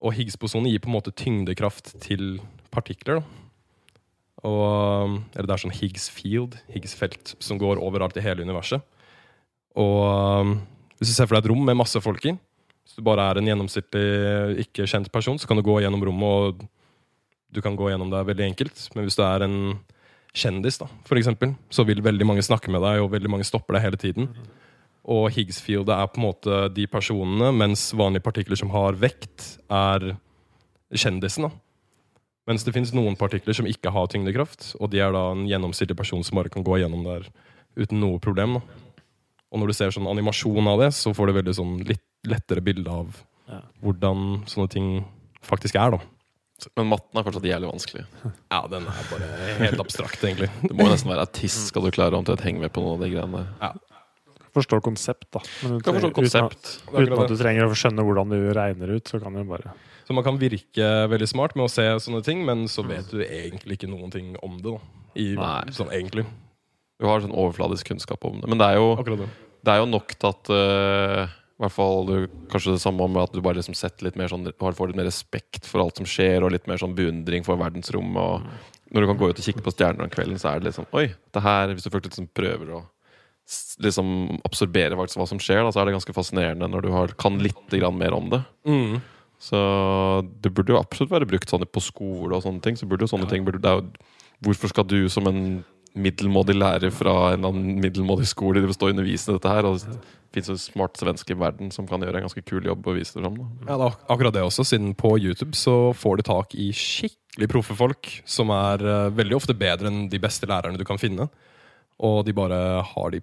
og 0.03 0.15
Higgs-bosonen 0.17 0.67
gir 0.73 0.81
på 0.83 0.89
en 0.91 0.97
måte 0.97 1.13
tyngdekraft 1.15 1.93
til 2.03 2.41
partikler. 2.75 3.21
da. 3.21 3.41
Og, 4.49 5.21
eller 5.37 5.47
det 5.47 5.55
er 5.55 5.63
sånn 5.63 5.77
Higgs 5.77 6.09
field, 6.11 6.57
Higgs 6.73 6.97
felt, 6.97 7.35
som 7.39 7.61
går 7.61 7.79
overalt 7.79 8.17
i 8.19 8.25
hele 8.25 8.43
universet. 8.43 8.83
Og 9.79 10.57
hvis 10.99 11.13
du 11.13 11.15
ser 11.15 11.29
for 11.29 11.37
deg 11.37 11.45
et 11.45 11.51
rom 11.53 11.63
med 11.69 11.79
masse 11.79 12.01
folk 12.03 12.25
i, 12.27 12.35
hvis 12.35 12.97
du 12.99 13.05
bare 13.07 13.29
er 13.29 13.39
en 13.39 13.53
gjennomsnittlig 13.53 14.65
ikke 14.65 14.89
kjent 14.91 15.13
person, 15.13 15.39
så 15.39 15.47
kan 15.47 15.61
du 15.61 15.63
gå 15.63 15.77
gjennom 15.85 16.03
rommet, 16.09 16.27
og 16.27 17.55
du 17.55 17.61
kan 17.63 17.77
gå 17.79 17.93
gjennom 17.93 18.11
det 18.11 18.25
veldig 18.33 18.49
enkelt. 18.49 18.83
Men 18.97 19.07
hvis 19.07 19.19
du 19.21 19.23
er 19.27 19.47
en 19.47 19.59
kjendis, 20.37 20.79
da, 20.81 20.87
for 21.09 21.19
eksempel, 21.19 21.55
så 21.73 21.85
vil 21.89 22.03
veldig 22.05 22.27
mange 22.29 22.45
snakke 22.47 22.71
med 22.73 22.83
deg, 22.85 23.03
og 23.03 23.13
veldig 23.15 23.31
mange 23.33 23.47
stopper 23.49 23.77
deg 23.77 23.87
hele 23.89 24.01
tiden. 24.01 24.29
Og 25.11 25.31
Higgs-fieldet 25.35 25.95
er 25.97 26.11
på 26.13 26.21
en 26.21 26.27
måte 26.29 26.61
de 26.77 26.87
personene, 26.91 27.51
mens 27.57 27.89
vanlige 27.97 28.27
partikler 28.27 28.59
som 28.61 28.71
har 28.75 28.99
vekt, 29.01 29.57
er 29.73 30.13
kjendisen. 30.93 31.49
da. 31.49 31.53
Mens 32.51 32.65
det 32.67 32.75
finnes 32.75 32.93
noen 32.97 33.17
partikler 33.19 33.57
som 33.57 33.69
ikke 33.69 33.93
har 33.95 34.11
tyngdekraft, 34.11 34.75
og 34.81 34.91
de 34.93 35.03
er 35.03 35.13
da 35.15 35.31
en 35.33 35.47
gjennomsnittlig 35.49 35.99
person 35.99 36.23
som 36.27 36.39
bare 36.41 36.53
kan 36.53 36.67
gå 36.67 36.81
gjennom 36.83 37.05
der 37.07 37.27
uten 37.79 38.01
noe 38.03 38.19
problem. 38.23 38.59
da. 38.59 38.63
Og 39.51 39.59
når 39.61 39.71
du 39.71 39.75
ser 39.75 39.95
sånn 39.95 40.09
animasjon 40.11 40.71
av 40.71 40.81
det, 40.85 40.93
så 40.95 41.15
får 41.15 41.27
du 41.27 41.39
veldig 41.41 41.57
sånn 41.59 41.77
litt 41.87 42.07
lettere 42.29 42.63
bilde 42.63 42.91
av 42.91 43.23
hvordan 43.83 44.45
sånne 44.47 44.71
ting 44.71 44.89
faktisk 45.43 45.79
er. 45.81 45.97
da. 45.97 46.01
Men 46.77 46.89
matten 46.93 47.19
er 47.21 47.25
fortsatt 47.27 47.47
jævlig 47.49 47.69
vanskelig. 47.71 48.03
Ja, 48.51 48.61
den 48.71 48.87
er 48.91 49.07
bare 49.11 49.29
helt 49.61 49.81
abstrakt, 49.83 50.23
egentlig. 50.27 50.51
Du 50.67 50.75
må 50.75 50.87
jo 50.89 50.93
nesten 50.95 51.11
være 51.13 51.25
autist 51.27 51.69
skal 51.71 51.87
du 51.87 51.91
klare 51.95 52.17
å 52.17 52.21
omtrent 52.23 52.43
henge 52.47 52.61
med 52.65 52.73
på 52.75 52.83
noen 52.85 52.99
av 52.99 53.05
de 53.07 53.11
greiene 53.15 53.45
der. 53.61 53.79
Forstå 54.51 54.81
konsept, 54.83 55.29
da. 55.31 55.41
Men 55.63 55.79
Du 55.79 55.85
kan 55.87 55.95
forstå 55.95 56.11
uten, 56.11 56.11
at- 56.11 56.19
konsept. 56.19 56.71
Det 56.91 57.05
uten 57.07 57.23
at 57.23 57.29
du 57.31 57.37
trenger 57.39 57.69
å 57.69 57.77
skjønne 57.79 58.03
hvordan 58.07 58.33
du 58.35 58.39
regner 58.57 58.95
ut, 58.97 59.05
så 59.07 59.21
kan 59.23 59.33
du 59.39 59.45
bare 59.47 59.73
Så 60.09 60.15
man 60.15 60.25
kan 60.27 60.39
virke 60.39 60.89
veldig 61.09 61.29
smart 61.31 61.55
med 61.55 61.69
å 61.69 61.71
se 61.71 61.83
sånne 62.03 62.25
ting, 62.27 62.45
men 62.45 62.65
så 62.67 62.83
vet 62.87 63.09
du 63.15 63.21
egentlig 63.23 63.79
ikke 63.79 63.89
noen 63.93 64.11
ting 64.11 64.35
om 64.43 64.57
det. 64.59 64.73
da. 64.75 64.81
I, 65.15 65.35
Nei. 65.39 65.63
sånn 65.71 65.93
egentlig. 65.95 66.27
Du 66.99 67.07
har 67.07 67.21
sånn 67.23 67.33
overfladisk 67.35 67.87
kunnskap 67.93 68.25
om 68.27 68.41
det. 68.41 68.49
Men 68.51 68.59
det 68.59 68.67
er 68.73 68.75
jo 68.81 68.97
det. 68.97 69.29
det 69.65 69.73
er 69.73 69.79
jo 69.79 69.87
nok 69.87 70.09
til 70.19 70.29
at 70.35 70.51
i 70.51 71.29
hvert 71.61 71.75
fall 71.75 72.07
du, 72.09 72.15
Kanskje 72.53 72.75
det 72.77 72.83
samme 72.83 73.07
med 73.11 73.23
at 73.23 73.35
du 73.37 73.43
bare 73.45 73.61
liksom 73.61 73.77
setter 73.79 74.07
litt 74.07 74.19
mer 74.19 74.31
sånn, 74.33 74.49
får 74.59 74.93
litt 74.93 75.01
mer 75.01 75.09
respekt 75.09 75.69
for 75.69 75.85
alt 75.85 76.01
som 76.01 76.09
skjer, 76.09 76.45
og 76.45 76.55
litt 76.55 76.69
mer 76.71 76.81
sånn 76.81 76.97
beundring 76.97 77.47
for 77.47 77.61
verdensrommet. 77.61 78.21
Og 78.21 78.95
når 78.95 79.05
du 79.05 79.11
kan 79.11 79.21
gå 79.21 79.29
ut 79.31 79.43
og 79.43 79.47
kikke 79.47 79.65
på 79.67 79.75
stjerner 79.75 80.07
om 80.07 80.13
kvelden, 80.13 80.41
så 80.41 80.53
er 80.53 80.61
det 80.61 80.71
liksom 80.71 80.89
Oi, 80.97 81.11
det 81.13 81.45
her 81.45 81.75
Hvis 81.75 81.87
du 81.87 81.93
faktisk 81.93 82.17
liksom 82.17 82.33
prøver 82.35 82.75
å 82.79 82.83
liksom 83.83 84.41
absorbere 84.47 84.95
faktisk 84.95 85.19
hva 85.19 85.27
som 85.27 85.41
skjer, 85.43 85.65
da, 85.65 85.73
så 85.75 85.81
er 85.83 85.89
det 85.89 85.97
ganske 85.97 86.15
fascinerende 86.15 86.69
når 86.71 86.85
du 86.85 86.93
har, 86.95 87.15
kan 87.19 87.41
litt 87.43 87.73
grann 87.73 87.97
mer 87.99 88.15
om 88.15 88.29
det. 88.31 88.39
Mm. 88.69 89.01
Så 89.43 89.59
det 90.45 90.53
burde 90.55 90.75
jo 90.75 90.79
absolutt 90.79 91.11
være 91.11 91.27
brukt 91.27 91.51
sånn 91.51 91.65
på 91.67 91.83
skole 91.83 92.37
og 92.37 92.45
sånne 92.45 92.63
ting. 92.63 92.77
Så 92.79 92.87
burde 92.87 93.09
jo 93.09 93.11
sånne 93.11 93.27
ting 93.31 93.47
burde, 93.47 93.59
jo, 93.75 94.11
Hvorfor 94.41 94.71
skal 94.73 94.87
du 94.89 95.09
som 95.13 95.27
en 95.29 95.41
middelmådig 95.99 96.55
lærer 96.55 96.93
fra 96.95 97.33
en 97.35 97.47
annen 97.49 97.81
middelmådig 97.83 98.29
skole 98.31 98.63
stå 98.73 98.89
og 98.89 98.95
undervise 98.95 99.35
dette 99.35 99.53
her? 99.53 99.67
Og 99.69 99.81
det 99.83 99.99
fins 100.35 100.51
jo 100.53 100.59
smart 100.61 100.99
svensk 101.01 101.33
i 101.33 101.39
verden 101.39 101.73
som 101.75 101.89
kan 101.91 102.03
gjøre 102.05 102.21
en 102.21 102.29
ganske 102.29 102.45
kul 102.47 102.67
jobb 102.67 102.87
og 102.87 102.99
vise 103.01 103.17
det 103.17 103.25
fram. 103.25 103.41
Ja, 103.67 103.75
det 103.75 103.89
er 103.89 103.97
akkurat 104.15 104.37
det 104.37 104.45
også, 104.47 104.67
siden 104.67 104.95
på 104.99 105.17
YouTube 105.19 105.59
så 105.59 105.93
får 105.97 106.21
du 106.21 106.27
tak 106.29 106.55
i 106.55 106.71
skikkelig 106.77 107.51
proffe 107.51 107.75
folk, 107.79 108.13
som 108.29 108.53
er 108.55 108.85
uh, 108.87 109.11
veldig 109.15 109.39
ofte 109.41 109.57
bedre 109.59 109.91
enn 109.91 110.05
de 110.13 110.23
beste 110.23 110.47
lærerne 110.51 110.79
du 110.79 110.87
kan 110.87 111.01
finne. 111.03 111.27
Og 112.01 112.23
de 112.25 112.37
bare 112.37 112.61
har 112.87 113.11
de, 113.13 113.21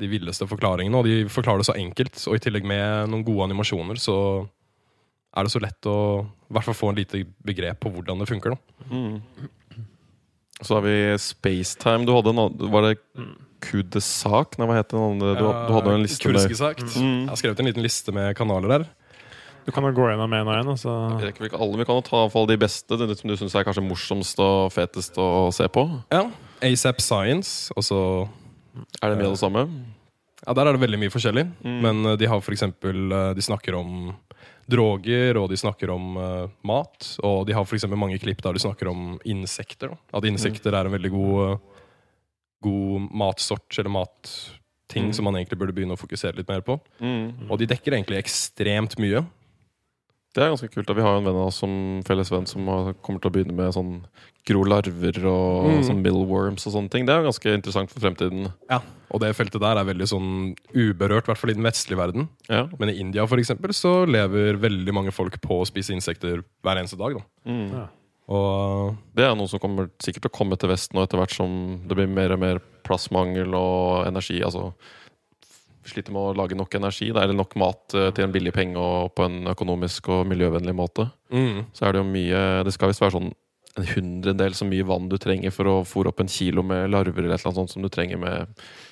de 0.00 0.08
villeste 0.10 0.48
forklaringene, 0.48 0.96
og 0.96 1.06
de 1.06 1.28
forklarer 1.30 1.62
det 1.62 1.68
så 1.68 1.76
enkelt. 1.78 2.16
Og 2.26 2.38
i 2.38 2.42
tillegg 2.42 2.66
med 2.66 3.12
noen 3.12 3.26
gode 3.26 3.50
animasjoner, 3.50 4.00
så 4.00 4.16
er 5.30 5.46
det 5.46 5.52
så 5.52 5.62
lett 5.62 5.86
å 5.86 5.98
i 6.24 6.54
hvert 6.56 6.66
fall 6.66 6.74
få 6.74 6.90
en 6.90 6.98
lite 6.98 7.22
begrep 7.46 7.78
på 7.84 7.92
hvordan 7.94 8.24
det 8.24 8.30
funker. 8.32 8.56
da. 8.56 8.90
Så 10.62 10.76
har 10.76 10.84
vi 10.84 10.96
Spacetime. 11.20 12.06
Du 12.08 12.12
hadde 12.16 12.34
en 12.34 12.70
Var 12.72 12.88
det 12.88 12.94
Kudesak? 13.60 14.56
Nei, 14.58 14.68
hva 14.68 14.78
het 14.78 14.92
den 14.92 15.02
andre? 15.04 15.34
Du, 15.36 15.44
du 15.44 15.74
hadde 15.76 15.94
en 15.94 16.04
liste 16.06 16.32
der. 16.32 16.48
Mm. 16.96 17.26
Jeg 17.26 17.30
har 17.32 17.40
skrevet 17.40 17.62
en 17.62 17.68
liten 17.68 17.84
liste 17.84 18.14
med 18.16 18.32
kanaler 18.38 18.78
der. 18.78 18.88
Du 19.66 19.72
kan 19.74 19.84
jo 19.84 19.92
gå 19.94 20.08
gjennom 20.08 20.32
én 20.34 20.48
og 20.48 20.56
én. 20.56 20.70
Altså. 20.72 20.88
så 20.88 21.18
Vi 21.20 21.28
rekker 21.28 21.48
ikke 21.50 21.60
alle, 21.60 21.78
vi 21.78 21.86
kan 21.88 22.00
jo 22.00 22.04
ta 22.06 22.22
fall 22.32 22.48
de 22.48 22.56
beste. 22.60 22.96
Det 22.96 23.18
som 23.18 23.30
du 23.30 23.36
syns 23.38 23.56
er 23.56 23.66
kanskje 23.68 23.84
morsomst 23.84 24.40
og 24.42 24.72
fetest 24.74 25.18
å 25.20 25.50
se 25.54 25.68
på. 25.72 25.86
Ja. 26.12 26.24
ASAP 26.64 27.00
Science, 27.04 27.72
og 27.76 27.84
så 27.86 28.00
Er 29.02 29.10
det 29.10 29.18
mye 29.18 29.30
av 29.30 29.36
det 29.36 29.42
samme? 29.42 29.64
Ja, 30.46 30.54
Der 30.54 30.66
er 30.66 30.72
det 30.72 30.80
veldig 30.80 31.00
mye 31.00 31.12
forskjellig. 31.12 31.46
Mm. 31.64 31.78
Men 31.84 32.06
eh, 32.06 32.16
de 32.16 32.26
har 32.26 32.40
for 32.40 32.52
eksempel 32.54 33.12
eh, 33.12 33.32
De 33.36 33.42
snakker 33.44 33.76
om 33.76 34.14
droger, 34.70 35.36
og 35.40 35.48
de 35.50 35.58
snakker 35.60 35.90
om 35.92 36.16
uh, 36.16 36.46
mat. 36.66 37.10
Og 37.26 37.42
de 37.48 37.56
har 37.56 37.66
for 37.66 37.76
eksempel 37.78 37.98
mange 38.00 38.18
klipp 38.22 38.42
der 38.44 38.56
de 38.56 38.62
snakker 38.62 38.90
om 38.92 39.18
insekter. 39.28 39.92
Da. 39.92 39.98
At 40.20 40.28
insekter 40.28 40.74
er 40.76 40.88
en 40.88 40.94
veldig 40.94 41.10
god, 41.14 41.34
eh, 41.44 41.84
god 42.66 43.10
matsort, 43.24 43.68
eller 43.78 43.90
matting, 43.90 44.56
Mm. 44.90 45.12
som 45.14 45.24
man 45.24 45.36
egentlig 45.38 45.58
burde 45.60 45.72
begynne 45.72 45.94
å 45.94 46.00
fokusere 46.00 46.34
litt 46.34 46.48
mer 46.50 46.64
på. 46.66 46.74
Mm. 46.98 47.46
Og 47.48 47.58
de 47.60 47.66
dekker 47.70 47.94
egentlig 47.94 48.18
ekstremt 48.18 48.96
mye. 48.98 49.20
Det 50.32 50.42
er 50.44 50.50
ganske 50.52 50.68
kult. 50.70 50.86
da 50.86 50.94
Vi 50.94 51.02
har 51.02 51.14
jo 51.16 51.18
en 51.18 51.24
venn 51.26 51.38
av 51.40 51.48
oss 51.48 51.56
som 51.58 52.02
felles 52.06 52.30
venn 52.30 52.46
som 52.46 52.64
kommer 53.02 53.20
til 53.20 53.30
å 53.30 53.34
begynne 53.34 53.52
med 53.56 53.72
sånn 53.74 54.04
gro 54.46 54.62
larver 54.64 55.18
og 55.26 55.66
Mm. 55.66 55.82
sånn 55.84 56.02
millworms 56.02 56.66
og 56.66 56.72
sånne 56.72 56.90
ting. 56.90 57.04
Det 57.04 57.12
er 57.14 57.22
jo 57.22 57.30
ganske 57.30 57.54
interessant 57.54 57.90
for 57.90 58.00
fremtiden. 58.00 58.52
Ja, 58.70 58.80
Og 59.12 59.18
det 59.20 59.34
feltet 59.34 59.58
der 59.60 59.76
er 59.76 59.84
veldig 59.84 60.06
sånn 60.06 60.54
uberørt, 60.72 61.26
i 61.26 61.32
hvert 61.32 61.36
fall 61.38 61.50
i 61.50 61.54
den 61.54 61.64
vestlige 61.64 61.98
verden. 61.98 62.28
Ja. 62.48 62.68
Men 62.78 62.90
i 62.90 62.98
India 63.00 63.26
for 63.26 63.36
eksempel, 63.38 63.70
så 63.74 64.06
lever 64.06 64.56
veldig 64.56 64.94
mange 64.94 65.10
folk 65.12 65.40
på 65.40 65.60
å 65.60 65.66
spise 65.66 65.90
insekter 65.90 66.44
hver 66.62 66.76
eneste 66.78 66.96
dag. 66.96 67.14
Da. 67.18 67.50
Mm. 67.50 67.72
Ja. 67.72 67.86
Og 68.28 68.96
Det 69.16 69.24
er 69.24 69.34
noe 69.34 69.48
som 69.48 69.58
kommer 69.58 69.90
sikkert 69.98 70.22
til 70.22 70.30
å 70.30 70.38
komme 70.38 70.56
til 70.56 70.68
Vesten 70.70 70.94
nå 70.94 71.02
etter 71.02 71.18
hvert 71.18 71.34
som 71.34 71.80
det 71.88 71.96
blir 71.96 72.06
mer 72.08 72.30
og 72.32 72.38
mer 72.38 72.60
plassmangel 72.84 73.52
og 73.52 74.06
energi. 74.06 74.40
Altså 74.42 74.72
sliter 75.86 76.12
med 76.12 76.20
å 76.22 76.34
lage 76.36 76.56
nok 76.58 76.74
energi, 76.76 77.10
da, 77.12 77.22
eller 77.24 77.34
nok 77.38 77.54
mat 77.56 77.94
eh, 77.96 78.10
til 78.16 78.24
en 78.26 78.32
billig 78.34 78.52
penge 78.52 78.76
og 78.80 79.14
på 79.16 79.24
en 79.24 79.46
økonomisk 79.52 80.08
og 80.12 80.26
miljøvennlig 80.28 80.74
måte. 80.76 81.08
mm, 81.32 81.64
Så 81.72 81.86
er 81.88 81.92
det 81.96 82.02
jo 82.02 82.10
mye 82.10 82.64
Det 82.64 82.72
skal 82.76 82.88
visst 82.92 83.00
være 83.00 83.16
sånn 83.18 83.30
en 83.78 83.86
hundredel 83.86 84.52
så 84.58 84.66
mye 84.66 84.82
vann 84.84 85.08
du 85.08 85.14
trenger 85.16 85.52
for 85.54 85.64
å 85.70 85.76
fôre 85.86 86.10
opp 86.10 86.20
en 86.20 86.28
kilo 86.28 86.62
med 86.66 86.90
larver 86.90 87.22
eller 87.22 87.36
et 87.36 87.40
eller 87.40 87.52
annet 87.52 87.60
sånt 87.62 87.70
som 87.70 87.82
du 87.82 87.88
trenger 87.88 88.18
med 88.18 88.48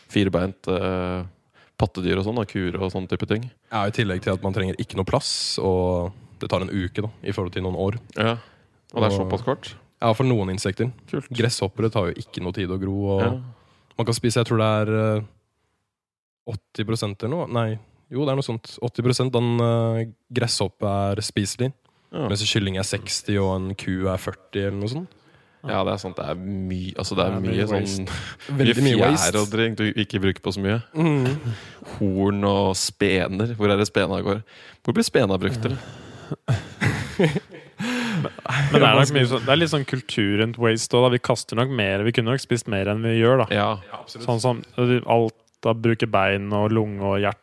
firebeint 0.08 0.68
eh, 0.70 1.24
pattedyr 1.78 2.18
og 2.20 2.24
sånn, 2.26 2.38
kuer 2.46 2.78
og 2.78 2.92
sånne 2.94 3.10
type 3.10 3.26
ting. 3.26 3.50
ja, 3.72 3.84
I 3.86 3.90
tillegg 3.94 4.22
til 4.22 4.32
at 4.36 4.42
man 4.42 4.54
trenger 4.54 4.78
ikke 4.78 4.96
noe 4.98 5.04
plass, 5.06 5.58
og 5.62 6.12
det 6.40 6.48
tar 6.50 6.62
en 6.62 6.70
uke 6.70 7.02
da, 7.04 7.10
i 7.26 7.34
forhold 7.34 7.52
til 7.54 7.62
noen 7.66 7.76
år. 7.78 7.98
Ja. 8.16 8.36
Og 8.94 9.02
det 9.02 9.10
er 9.10 9.16
såpass 9.18 9.42
kort? 9.46 9.74
Ja, 10.00 10.12
for 10.14 10.24
noen 10.24 10.50
insekter. 10.54 10.92
Kult. 11.10 11.26
Gresshoppere 11.34 11.90
tar 11.90 12.08
jo 12.12 12.14
ikke 12.22 12.42
noe 12.42 12.54
tid 12.54 12.70
å 12.70 12.78
gro. 12.80 12.96
Og 13.16 13.20
Ja. 13.22 13.32
Man 13.98 14.06
kan 14.06 14.14
spise, 14.14 14.38
jeg 14.38 14.46
tror 14.46 14.58
det 14.62 14.66
er 14.78 14.90
eh, 15.18 15.22
80 16.48 17.24
eller 17.26 17.32
noe. 17.34 17.46
Nei, 17.52 17.68
jo, 18.08 18.24
det 18.24 18.32
er 18.32 18.38
noe 18.40 18.46
sånt. 18.46 18.72
80 18.80 19.30
den 19.34 19.52
uh, 19.60 20.00
eh, 20.00 20.08
gresshoppe 20.32 20.88
er 21.12 21.20
spiselig. 21.24 21.72
Ja. 22.08 22.24
Mens 22.24 22.44
kylling 22.48 22.78
er 22.80 22.86
60 22.88 23.36
og 23.42 23.50
en 23.52 23.72
ku 23.76 24.08
er 24.08 24.20
40 24.20 24.62
eller 24.62 24.78
noe 24.78 24.92
sånt. 24.94 25.16
ja, 25.68 25.82
det 25.84 25.92
er 25.92 26.00
sant. 26.00 26.16
Det 26.16 26.24
er 26.24 26.38
mye 26.38 26.94
Altså, 26.96 27.16
det 27.18 27.24
er 27.26 27.34
Det 27.34 27.36
er 27.36 27.42
mye 27.44 27.66
mye 27.66 27.88
sånn 27.90 28.06
Veldig 28.60 28.84
mye 28.86 29.10
fjær 29.18 29.38
og 29.42 29.48
drink 29.52 29.76
du 29.80 29.88
ikke 29.90 30.22
bruker 30.22 30.44
på 30.44 30.54
så 30.56 30.62
mye. 30.64 30.78
Mm. 30.96 31.54
Horn 31.98 32.48
og 32.48 32.72
spener. 32.80 33.52
Hvor 33.58 33.74
er 33.74 33.80
det 33.80 33.90
spena 33.90 34.22
går? 34.24 34.40
Hvor 34.86 34.96
blir 34.96 35.06
spena 35.06 35.36
brukt 35.40 35.60
til? 35.66 35.76
Men 37.78 38.80
det 38.80 38.86
er, 38.88 38.96
nok 38.96 39.12
mye 39.14 39.28
sånn, 39.28 39.44
det 39.44 39.52
er 39.52 39.60
litt 39.60 39.70
sånn 39.70 39.84
kultur 39.88 40.40
rundt 40.40 40.56
waste 40.62 40.96
òg. 40.96 41.10
Vi 41.12 41.20
kaster 41.28 41.58
nok 41.60 41.70
mer 41.76 42.02
Vi 42.06 42.14
kunne 42.16 42.32
nok 42.32 42.42
spist 42.42 42.70
mer 42.72 42.88
enn 42.90 43.04
vi 43.04 43.18
gjør. 43.18 43.44
da 43.44 43.46
Ja. 43.52 43.68
Sånn 44.08 44.40
som 44.40 44.64
alt 44.78 45.36
av 45.66 45.80
bruke 45.82 46.06
bein 46.10 46.52
og 46.52 46.70
lunge 46.70 47.00
og 47.02 47.18
hjert, 47.20 47.40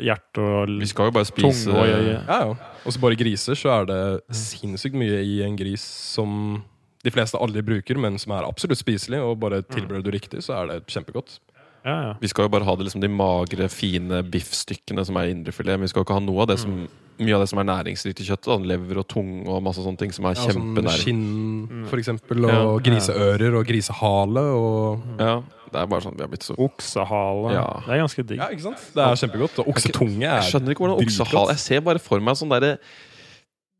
hjerte 0.00 0.38
og 0.40 0.68
Vi 0.80 0.86
skal 0.86 1.10
jo 1.10 1.16
bare 1.18 1.26
spise 1.28 1.70
og. 1.74 1.84
Ja, 1.88 1.98
ja. 2.22 2.54
Og 2.86 2.92
så 2.94 3.00
bare 3.02 3.18
griser, 3.18 3.54
så 3.58 3.72
er 3.80 3.84
det 3.90 4.00
sinnssykt 4.32 4.94
mye 4.94 5.20
i 5.26 5.42
en 5.44 5.56
gris 5.58 5.82
som 5.82 6.62
de 7.02 7.10
fleste 7.10 7.38
aldri 7.40 7.62
bruker, 7.64 7.98
men 7.98 8.18
som 8.18 8.32
er 8.36 8.46
absolutt 8.46 8.78
spiselig. 8.78 9.20
Og 9.20 9.38
bare 9.40 9.62
tilbereder 9.62 10.04
du 10.04 10.10
riktig, 10.14 10.42
så 10.46 10.60
er 10.62 10.66
det 10.68 10.86
kjempegodt. 10.86 11.38
Ja, 11.84 11.94
ja. 12.04 12.14
Vi 12.20 12.28
skal 12.28 12.44
jo 12.44 12.52
bare 12.52 12.64
ha 12.68 12.74
det 12.76 12.84
liksom 12.84 13.00
de 13.00 13.08
magre, 13.08 13.68
fine 13.72 14.22
biffstykkene 14.28 15.04
som 15.08 15.16
er 15.16 15.30
indrefilet. 15.32 15.78
Men 15.78 15.86
vi 15.88 15.92
skal 15.94 16.02
jo 16.02 16.08
ikke 16.08 16.18
ha 16.18 16.24
noe 16.26 16.42
av 16.44 16.50
det 16.52 16.58
som 16.60 16.74
mye 17.20 17.34
av 17.36 17.42
det 17.42 17.48
som 17.50 17.58
er 17.60 17.66
næringsriktig 17.68 18.24
i 18.24 18.28
kjøttet. 18.30 18.48
Da. 18.48 18.56
Lever 18.72 19.00
og 19.00 19.06
tunge 19.08 19.48
og 19.48 19.62
masse 19.64 19.82
sånne 19.84 20.00
ting 20.00 20.12
som 20.12 20.24
er 20.28 20.36
Ja, 20.36 20.46
sånn 20.52 20.88
skinn, 21.00 21.86
for 21.88 22.00
eksempel, 22.00 22.44
og 22.44 22.52
Ja. 22.52 22.90
griseører 22.90 23.56
og 23.58 23.66
grisehale 23.66 24.44
og 24.56 25.02
Ja, 25.18 25.42
det 25.72 25.80
er 25.82 25.86
bare 25.86 26.02
sånn 26.04 26.16
vi 26.16 26.22
har 26.24 26.30
blitt 26.32 26.42
så 26.46 26.56
Oksehale. 26.58 27.52
Ja. 27.54 27.66
Det 27.86 27.94
er 27.94 28.02
ganske 28.04 28.24
digg. 28.26 28.38
Ja, 28.42 28.48
ikke 28.50 28.66
sant? 28.68 28.82
Det 28.94 29.04
er 29.04 29.20
kjempegodt. 29.22 29.58
Og 29.62 29.68
oksetunge 29.74 30.26
er 30.26 30.40
Jeg 30.42 30.50
skjønner 30.52 30.74
ikke 30.74 30.84
hvordan 30.86 31.04
oksehale 31.04 31.54
Jeg 31.54 31.58
ser 31.66 31.80
bare 31.86 31.98
for 32.02 32.20
meg 32.20 32.34
en 32.34 32.40
sånn 32.42 32.50
derre 32.56 32.74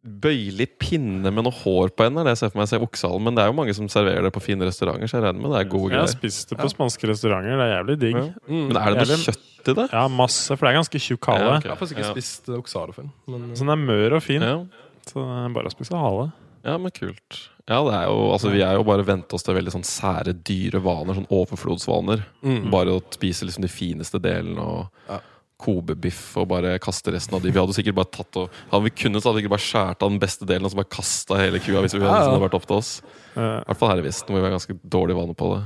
bøyelig 0.01 0.65
pinne 0.81 1.29
med 1.29 1.45
noe 1.45 1.53
hår 1.53 1.91
på 1.93 2.07
enden. 2.07 2.23
er 2.23 2.31
Det 2.31 2.33
jeg 2.33 2.41
ser 2.41 2.51
for 2.55 2.59
meg 2.61 2.65
jeg 2.65 2.73
ser 2.73 2.85
oksehalen 2.87 3.21
Men 3.27 3.35
det 3.37 3.43
er 3.45 3.51
jo 3.51 3.57
mange 3.59 3.75
som 3.77 3.89
serverer 3.93 4.25
det 4.25 4.31
på 4.33 4.41
fine 4.41 4.65
restauranter, 4.65 5.11
så 5.11 5.19
jeg 5.19 5.27
regner 5.27 5.43
med 5.45 5.53
det 5.53 5.59
er 5.61 5.69
gode 5.75 5.93
Jeg 5.93 6.01
har 6.01 6.09
spist 6.15 6.49
det 6.55 6.57
på 6.63 6.71
spanske 6.73 7.11
restauranter. 7.11 7.53
Det 7.61 7.67
er 7.67 7.75
jævlig 7.77 7.97
digg. 8.01 8.17
Ja. 8.17 8.25
Mm. 8.49 8.63
Men 8.71 8.77
er 8.81 8.87
det 8.95 8.97
noe 8.97 9.05
Jævlig- 9.05 9.27
kjøtt 9.29 9.69
i 9.69 9.75
det? 9.77 9.87
Ja, 9.93 10.05
masse, 10.09 10.57
for 10.57 10.65
det 10.65 10.71
er 10.73 10.79
ganske 10.81 11.03
tjukk 11.05 11.27
hale. 11.29 11.41
Ja, 11.45 11.57
okay. 11.59 11.69
Jeg 11.69 11.75
har 11.75 11.81
faktisk 11.83 11.99
ikke 11.99 12.07
Ja. 12.09 12.15
spist 12.17 12.49
eh, 12.49 12.57
oksehale 12.63 12.95
før. 12.97 13.11
Men, 13.29 13.51
Så 13.55 13.61
den 13.67 13.69
er 13.77 13.77
mør 13.85 14.17
og 14.17 14.23
fin. 14.25 14.41
Ja. 14.41 14.57
Så 15.05 15.21
det 15.21 15.37
er 15.45 15.53
bare 15.59 15.69
å 15.69 15.75
spise 15.77 15.93
hale. 16.01 16.33
Ja, 16.65 16.79
men 16.79 16.91
kult. 16.97 17.41
Ja, 17.71 17.79
det 17.87 17.95
er 17.95 18.07
jo, 18.11 18.33
altså 18.35 18.51
Vi 18.51 18.63
er 18.67 18.75
jo 18.75 18.83
bare 18.89 19.05
vent 19.07 19.31
oss 19.37 19.45
til 19.47 19.55
veldig 19.55 19.71
sånn 19.77 19.87
sære, 19.87 20.33
dyre 20.35 20.81
vaner. 20.83 21.15
Sånn 21.21 21.29
overflodsvaner. 21.31 22.25
Mm. 22.43 22.65
Bare 22.73 22.97
å 22.97 23.03
spise 23.15 23.47
liksom 23.47 23.63
de 23.63 23.71
fineste 23.71 24.19
delene 24.23 24.59
og 24.61 24.89
Ja. 25.09 25.21
Kobe-biff 25.61 26.37
og 26.41 26.49
bare 26.49 26.79
kaste 26.81 27.13
resten 27.13 27.35
av 27.37 27.43
de. 27.45 27.51
Vi 27.53 27.61
hadde 27.61 27.75
sikkert 27.77 27.95
bare 27.99 28.09
tatt 28.11 28.37
og 28.41 28.49
Hadde 28.73 28.87
vi 28.87 28.91
kunnet, 28.97 29.21
så 29.23 29.29
hadde 29.29 29.43
vi 29.43 29.45
ikke 29.45 29.53
bare 29.53 29.67
skåret 29.67 30.03
av 30.03 30.09
den 30.11 30.19
beste 30.23 30.47
delen 30.49 30.65
og 30.65 30.73
så 30.73 30.79
bare 30.81 30.89
kasta 30.97 31.37
hele 31.37 31.61
kua 31.61 31.83
hvis 31.85 31.93
vi 31.95 32.01
hadde, 32.01 32.09
ja. 32.09 32.23
hvis 32.25 32.33
hadde 32.33 32.45
vært 32.47 32.57
opp 32.57 32.67
til 32.67 32.77
oss. 32.81 33.03
I 33.37 33.41
hvert 33.69 33.77
fall 33.79 33.91
her 33.93 34.01
i 34.01 34.07
Vesten, 34.09 34.33
hvor 34.33 34.41
vi 34.41 34.49
er 34.49 34.57
ganske 34.57 34.79
dårlig 34.97 35.17
vane 35.21 35.37
på 35.37 35.51
det. 35.55 35.61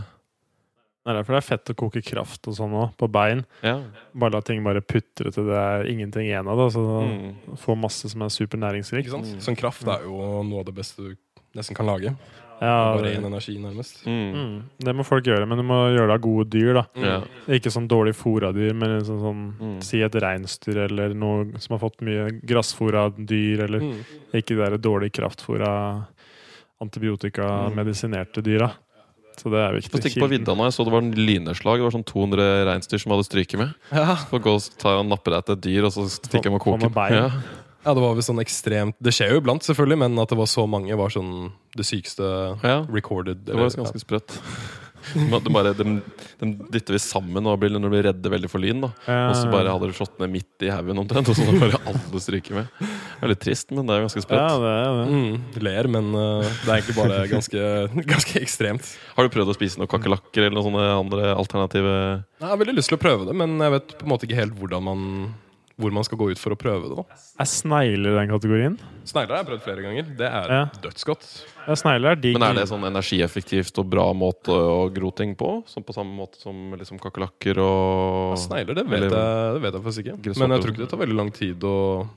Det 1.05 1.13
er 1.13 1.19
derfor 1.21 1.37
det 1.37 1.41
er 1.43 1.47
fett 1.47 1.71
å 1.71 1.75
koke 1.77 2.01
kraft 2.03 2.49
og 2.49 2.55
sånn 2.57 2.75
òg, 2.81 2.95
på 2.97 3.07
bein. 3.13 3.45
Ja. 3.63 3.77
Bare 4.17 4.33
la 4.33 4.41
ting 4.41 4.65
bare 4.65 4.81
putre 4.81 5.31
til 5.31 5.47
det 5.47 5.59
er 5.61 5.85
ingenting 5.93 6.27
igjen 6.27 6.49
av 6.49 6.57
det. 6.59 6.73
Så 6.75 6.83
Mm. 7.05 7.57
få 7.61 7.77
masse 7.77 8.09
som 8.11 8.23
er 8.23 8.33
supernæringsrikt. 8.33 9.07
Ikke? 9.07 9.21
Mm. 9.21 9.41
Sånn 9.41 9.57
kraft 9.57 9.87
er 9.87 10.03
jo 10.09 10.43
noe 10.43 10.61
av 10.61 10.65
det 10.65 10.75
beste 10.75 10.97
du 11.05 11.15
nesten 11.55 11.77
kan 11.77 11.87
lage. 11.87 12.15
Ja, 12.61 12.95
Bare 12.95 13.03
det, 13.03 13.17
ren 13.17 13.25
energi, 13.27 13.57
nærmest. 13.59 14.05
Mm. 14.07 14.33
mm, 14.33 14.59
det 14.87 14.95
må 14.95 15.05
folk 15.05 15.27
gjøre, 15.27 15.47
men 15.51 15.59
du 15.59 15.65
må 15.67 15.79
gjøre 15.91 16.07
det 16.07 16.15
av 16.15 16.23
gode 16.23 16.47
dyr. 16.55 16.73
da 16.79 16.85
mm. 16.95 17.25
Ikke 17.57 17.73
sånn 17.75 17.89
dårlig 17.91 18.15
fôra 18.17 18.53
dyr, 18.55 18.73
men 18.79 19.01
sånn, 19.05 19.21
sånn 19.21 19.43
Mm. 19.59 19.83
Si 19.83 20.01
et 20.01 20.15
reinsdyr 20.23 20.85
eller 20.87 21.15
noe 21.19 21.59
som 21.59 21.75
har 21.75 21.83
fått 21.83 22.01
mye 22.07 22.29
grassfôra 22.47 23.09
dyr, 23.19 23.65
eller 23.67 23.81
Mm. 23.81 24.05
ikke 24.33 24.55
de 24.71 24.79
dårlig 24.79 25.13
kraftfôra 25.13 26.07
antibiotikamedisinerte 26.81 28.43
dyra. 28.43 28.71
Så 29.37 29.51
det 29.51 29.59
er 29.59 29.75
viktig. 29.75 30.01
stikke 30.01 30.23
på 30.23 30.29
vidda 30.31 30.55
nå. 30.55 30.63
Jeg 30.69 30.77
så 30.77 30.85
det 30.87 30.93
var 30.95 31.03
en 31.03 31.11
lynnedslag. 31.13 31.81
Det 31.81 31.87
var 31.89 31.95
sånn 31.97 32.07
200 32.07 32.65
reinsdyr 32.69 33.01
som 33.03 33.11
hadde 33.13 33.27
stryket 33.27 33.59
med. 33.59 33.75
Ja. 33.91 34.15
Så 34.31 34.39
gå 34.39 34.55
og 34.55 34.79
ta 34.79 34.95
og 35.01 35.09
nappe 35.11 35.33
deg 35.33 35.43
etter 35.43 35.59
et 35.59 35.65
dyr, 35.67 35.89
og 35.89 35.91
så 35.91 36.07
stikke 36.07 36.45
jeg 36.47 36.55
med 36.55 36.63
koken 36.63 36.95
Ja. 37.11 37.31
Ja, 37.85 37.93
det 37.93 38.01
var 38.01 38.17
vel 38.17 38.25
sånn 38.25 38.41
ekstremt 38.43 38.97
Det 39.03 39.13
skjer 39.15 39.35
jo 39.35 39.43
iblant, 39.43 39.67
selvfølgelig, 39.67 40.01
men 40.07 40.23
at 40.23 40.33
det 40.33 40.39
var 40.41 40.49
så 40.51 40.65
mange, 40.71 40.97
var 40.99 41.13
sånn 41.13 41.53
det 41.77 41.87
sykeste 41.87 42.25
ja. 42.63 42.79
recorded. 42.89 43.45
Det 43.45 43.59
var 43.59 43.73
ganske 43.77 44.01
sprøtt. 44.03 44.39
De, 45.13 45.21
de, 45.45 45.53
bare, 45.53 45.73
de, 45.77 45.85
de 46.41 46.49
dytter 46.73 46.97
vi 46.97 47.01
sammen 47.03 47.45
og 47.49 47.59
blir, 47.61 47.73
når 47.75 47.85
de 47.85 47.91
blir 47.93 48.07
redde 48.09 48.31
veldig 48.33 48.49
for 48.51 48.63
lyn. 48.63 48.81
da 48.87 48.91
Og 49.05 49.35
så 49.37 49.51
bare 49.53 49.73
hadde 49.75 49.91
det 49.91 49.99
slått 49.99 50.17
ned 50.23 50.33
midt 50.33 50.65
i 50.65 50.71
haugen 50.73 51.03
omtrent, 51.03 51.29
og 51.29 51.37
så 51.37 51.45
bare 51.61 51.81
alle 51.91 52.23
stryker 52.23 52.57
med. 52.57 52.81
Det 52.81 53.21
er 53.27 53.33
litt 53.35 53.43
trist, 53.45 53.75
men 53.75 53.85
det 53.85 53.95
er 53.95 54.03
jo 54.03 54.09
ganske 54.09 54.25
Ja, 54.39 54.49
det 54.63 54.73
er 54.73 54.99
det. 55.01 55.05
Mm, 55.13 55.63
ler, 55.69 55.91
men 55.99 56.11
uh, 56.17 56.49
det 56.65 56.71
er 56.71 56.75
egentlig 56.79 56.97
bare 56.99 57.21
ganske, 57.31 57.69
ganske 58.15 58.41
ekstremt. 58.41 58.95
Har 59.19 59.29
du 59.29 59.35
prøvd 59.35 59.53
å 59.53 59.59
spise 59.59 59.81
noen 59.81 59.93
kakerlakker 59.93 60.47
eller 60.47 60.57
noen 60.57 60.71
sånne 60.71 60.89
andre 60.97 61.33
alternative 61.37 61.95
Jeg 62.41 62.49
har 62.49 62.61
veldig 62.61 62.79
lyst 62.79 62.93
til 62.93 62.99
å 62.99 63.05
prøve 63.05 63.29
det, 63.29 63.37
men 63.45 63.59
jeg 63.61 63.77
vet 63.77 63.97
på 64.01 64.09
en 64.09 64.15
måte 64.15 64.29
ikke 64.29 64.41
helt 64.41 64.57
hvordan 64.59 64.89
man, 64.89 65.09
hvor 65.81 65.91
man 65.93 66.05
skal 66.07 66.19
gå 66.21 66.29
ut 66.31 66.39
for 66.39 66.55
å 66.55 66.59
prøve 66.59 66.89
det. 66.91 66.97
da 67.01 67.17
Er 67.43 67.49
snegler 67.51 68.15
den 68.21 68.29
kategorien? 68.31 68.77
Snegler 69.05 69.35
har 69.37 69.43
jeg 69.43 69.49
prøvd 69.49 69.65
flere 69.65 69.83
ganger. 69.83 70.05
Det 70.21 70.29
er 70.29 70.53
Ja. 70.53 70.65
dødsgodt. 70.85 71.25
Ja, 71.67 71.75
snegler 71.75 72.13
er 72.13 72.17
digg. 72.21 72.39
Men 72.39 72.51
er 72.51 72.61
det 72.61 72.69
sånn 72.71 72.85
energieffektivt 72.87 73.79
og 73.83 73.89
bra 73.91 74.13
måte 74.13 74.53
å 74.55 74.93
gro 74.95 75.11
ting 75.11 75.35
på? 75.35 75.65
Sånn 75.67 75.85
på 75.85 75.95
samme 75.97 76.15
måte 76.15 76.39
som 76.41 76.73
liksom 76.79 77.01
kakerlakker 77.01 77.59
og 77.59 78.37
Snegler, 78.39 78.75
det 78.75 78.87
vet, 78.87 79.03
jeg, 79.09 79.11
det 79.11 79.63
vet 79.63 79.73
jeg 79.73 79.83
faktisk 79.83 80.05
ikke. 80.05 80.39
Men 80.39 80.51
jeg 80.55 80.63
tror 80.63 80.73
ikke 80.75 80.85
det 80.85 80.91
tar 80.91 80.99
veldig 81.03 81.17
lang 81.17 81.33
tid 81.33 81.59
å 81.65 82.09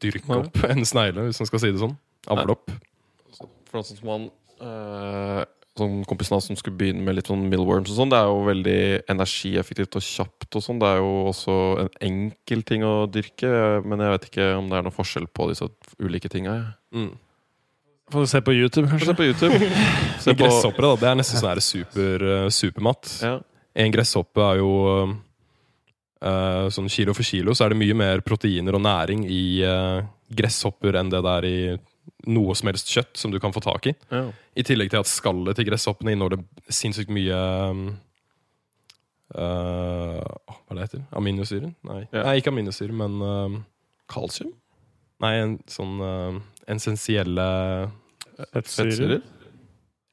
dyrke 0.00 0.38
opp 0.38 0.64
en 0.70 0.84
snegle, 0.84 1.26
hvis 1.28 1.40
man 1.42 1.46
skal 1.50 1.58
si 1.60 1.72
det 1.72 1.80
sånn. 1.82 1.96
Avle 2.28 2.54
opp. 2.56 2.70
For 3.68 3.82
sånn 3.82 3.98
som 3.98 4.06
man 4.08 4.30
øh, 4.64 5.44
Sånn 5.78 6.00
kompisen 6.08 6.36
hans 6.36 6.48
som 6.50 6.58
skulle 6.58 6.78
begynne 6.80 7.04
med 7.06 7.16
litt 7.18 7.30
sånn 7.30 7.46
millworms 7.50 7.92
og 7.92 8.00
sånn, 8.00 8.10
det 8.12 8.18
er 8.18 8.28
jo 8.30 8.42
veldig 8.48 8.80
energieffektivt 9.14 9.98
og 10.00 10.04
kjapt 10.04 10.58
og 10.58 10.64
sånn. 10.64 10.80
Det 10.82 10.90
er 10.90 11.00
jo 11.00 11.12
også 11.30 11.54
en 11.84 11.92
enkel 12.10 12.64
ting 12.66 12.84
å 12.86 12.94
dyrke, 13.10 13.52
men 13.86 14.02
jeg 14.02 14.14
vet 14.16 14.28
ikke 14.32 14.50
om 14.58 14.68
det 14.70 14.80
er 14.80 14.86
noen 14.88 14.96
forskjell 14.98 15.30
på 15.30 15.48
disse 15.52 15.70
ulike 16.02 16.30
tinga. 16.32 16.58
Mm. 16.94 17.12
Får 18.08 18.24
du 18.24 18.26
se 18.26 18.40
på 18.40 18.56
YouTube, 18.56 18.98
Se 19.04 19.14
på 19.14 19.24
YouTube. 19.28 19.70
Se 20.18 20.34
på 20.34 20.42
Gresshoppere, 20.42 20.92
da, 20.94 21.00
det 21.02 21.08
er 21.10 21.18
nesten 21.20 21.42
sånn 21.42 21.64
super, 21.64 22.24
uh, 22.24 22.50
supermat. 22.52 23.14
ja. 23.22 23.38
En 23.78 23.92
gresshoppe 23.94 24.42
er 24.42 24.58
jo 24.58 24.70
uh, 26.24 26.64
sånn 26.74 26.88
kilo 26.90 27.12
for 27.14 27.22
kilo, 27.22 27.54
så 27.54 27.66
er 27.66 27.74
det 27.74 27.78
mye 27.78 27.94
mer 27.94 28.22
proteiner 28.26 28.74
og 28.74 28.82
næring 28.82 29.22
i 29.30 29.42
uh, 29.62 30.00
gresshopper 30.34 30.98
enn 30.98 31.12
det 31.12 31.20
det 31.22 31.34
er 31.36 31.46
i 31.46 31.60
noe 32.26 32.54
som 32.58 32.70
helst 32.70 32.90
kjøtt 32.90 33.18
som 33.20 33.32
du 33.32 33.38
kan 33.42 33.54
få 33.54 33.62
tak 33.62 33.86
i. 33.90 33.94
Ja. 34.10 34.26
I 34.58 34.64
tillegg 34.66 34.90
til 34.92 35.02
at 35.02 35.10
skallet 35.10 35.58
til 35.58 35.68
gresshoppene 35.68 36.14
inneholder 36.16 36.42
sinnssykt 36.66 37.12
mye 37.14 37.38
um, 37.70 37.84
uh, 39.36 40.18
Hva 40.18 40.74
er 40.74 40.80
det 40.80 40.86
heter? 40.88 41.04
Aminosyrer? 41.20 41.70
Nei. 41.86 42.02
Ja. 42.10 42.24
Nei, 42.24 42.38
ikke 42.40 42.52
aminosyrer, 42.54 42.94
men 42.96 43.22
um, 43.22 43.60
Kalsium? 44.10 44.50
Nei, 45.22 45.32
en 45.44 45.56
sånn 45.70 45.98
um, 46.02 46.42
essensielle 46.70 47.48
Fettsyrer. 48.52 49.22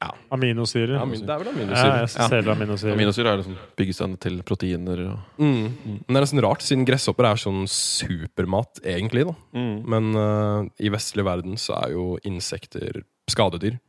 Ja. 0.02 0.10
Aminosyrer. 0.36 0.98
Amin, 1.00 1.22
det 1.26 1.30
er 1.32 1.40
vel 1.40 1.48
Ja, 1.48 1.54
aminosyrer. 1.56 2.00
jeg 2.02 2.10
ser 2.30 2.50
aminosyrer. 2.52 2.94
Aminosyre 2.98 3.32
er 3.32 3.38
liksom 3.40 3.56
byggesteinen 3.80 4.20
til 4.20 4.42
proteiner. 4.44 5.00
Og, 5.12 5.20
Mm. 5.40 6.02
Men 6.08 6.08
det 6.08 6.18
er 6.18 6.26
nesten 6.26 6.42
rart, 6.44 6.62
siden 6.62 6.86
gresshopper 6.86 7.26
er 7.32 7.36
sånn 7.40 7.64
supermat, 7.68 8.82
egentlig. 8.84 9.26
da. 9.26 9.36
Men 9.54 10.16
uh, 10.16 10.68
i 10.80 10.90
vestlig 10.90 11.24
verden 11.26 11.56
så 11.58 11.78
er 11.86 11.92
jo 11.96 12.18
insekter 12.26 13.04
skadedyr. 13.30 13.80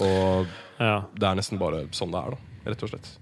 Og 0.00 0.46
Ja. 0.80 1.02
det 1.14 1.22
er 1.28 1.34
nesten 1.34 1.58
bare 1.58 1.86
sånn 1.90 2.12
det 2.12 2.22
er, 2.22 2.30
da. 2.30 2.70
Rett 2.70 2.82
og 2.84 2.88
slett. 2.90 3.18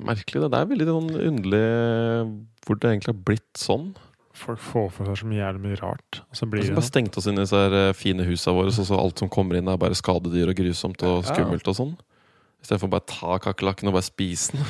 Merkelig. 0.00 0.40
Det 0.40 0.50
Det 0.50 0.60
er 0.62 0.70
veldig 0.70 0.86
sånn 0.88 1.10
underlig 1.28 2.46
hvor 2.64 2.78
det 2.78 2.88
egentlig 2.88 3.12
har 3.12 3.24
blitt 3.26 3.52
sånn. 3.58 3.94
Folk 4.34 4.60
får 4.64 4.86
for 4.94 5.08
seg 5.10 5.18
så 5.20 5.26
mye 5.28 5.42
jævlig 5.42 5.60
mye 5.66 5.78
rart. 5.82 6.22
Og 6.30 6.38
så 6.38 6.46
blir 6.48 6.62
Vi 6.64 6.70
det 6.70 6.76
bare 6.78 6.88
stengt 6.88 7.16
oss 7.20 7.26
inn 7.28 7.36
i 7.36 7.42
disse 7.44 7.58
eh, 7.68 7.90
fine 7.96 8.24
husa 8.24 8.54
våre, 8.56 8.72
så, 8.72 8.84
så 8.88 8.96
alt 8.96 9.20
som 9.20 9.28
kommer 9.32 9.58
inn, 9.58 9.68
er 9.68 9.76
bare 9.80 9.98
skadedyr 9.98 10.48
og 10.54 10.56
grusomt 10.56 11.04
og 11.08 11.26
skummelt 11.28 11.68
og 11.68 11.76
sånn. 11.76 11.92
Istedenfor 12.62 12.90
bare 12.94 13.06
ta 13.10 13.36
kakerlakken 13.42 13.90
og 13.90 13.96
bare 13.98 14.06
spise 14.06 14.56
den. 14.56 14.64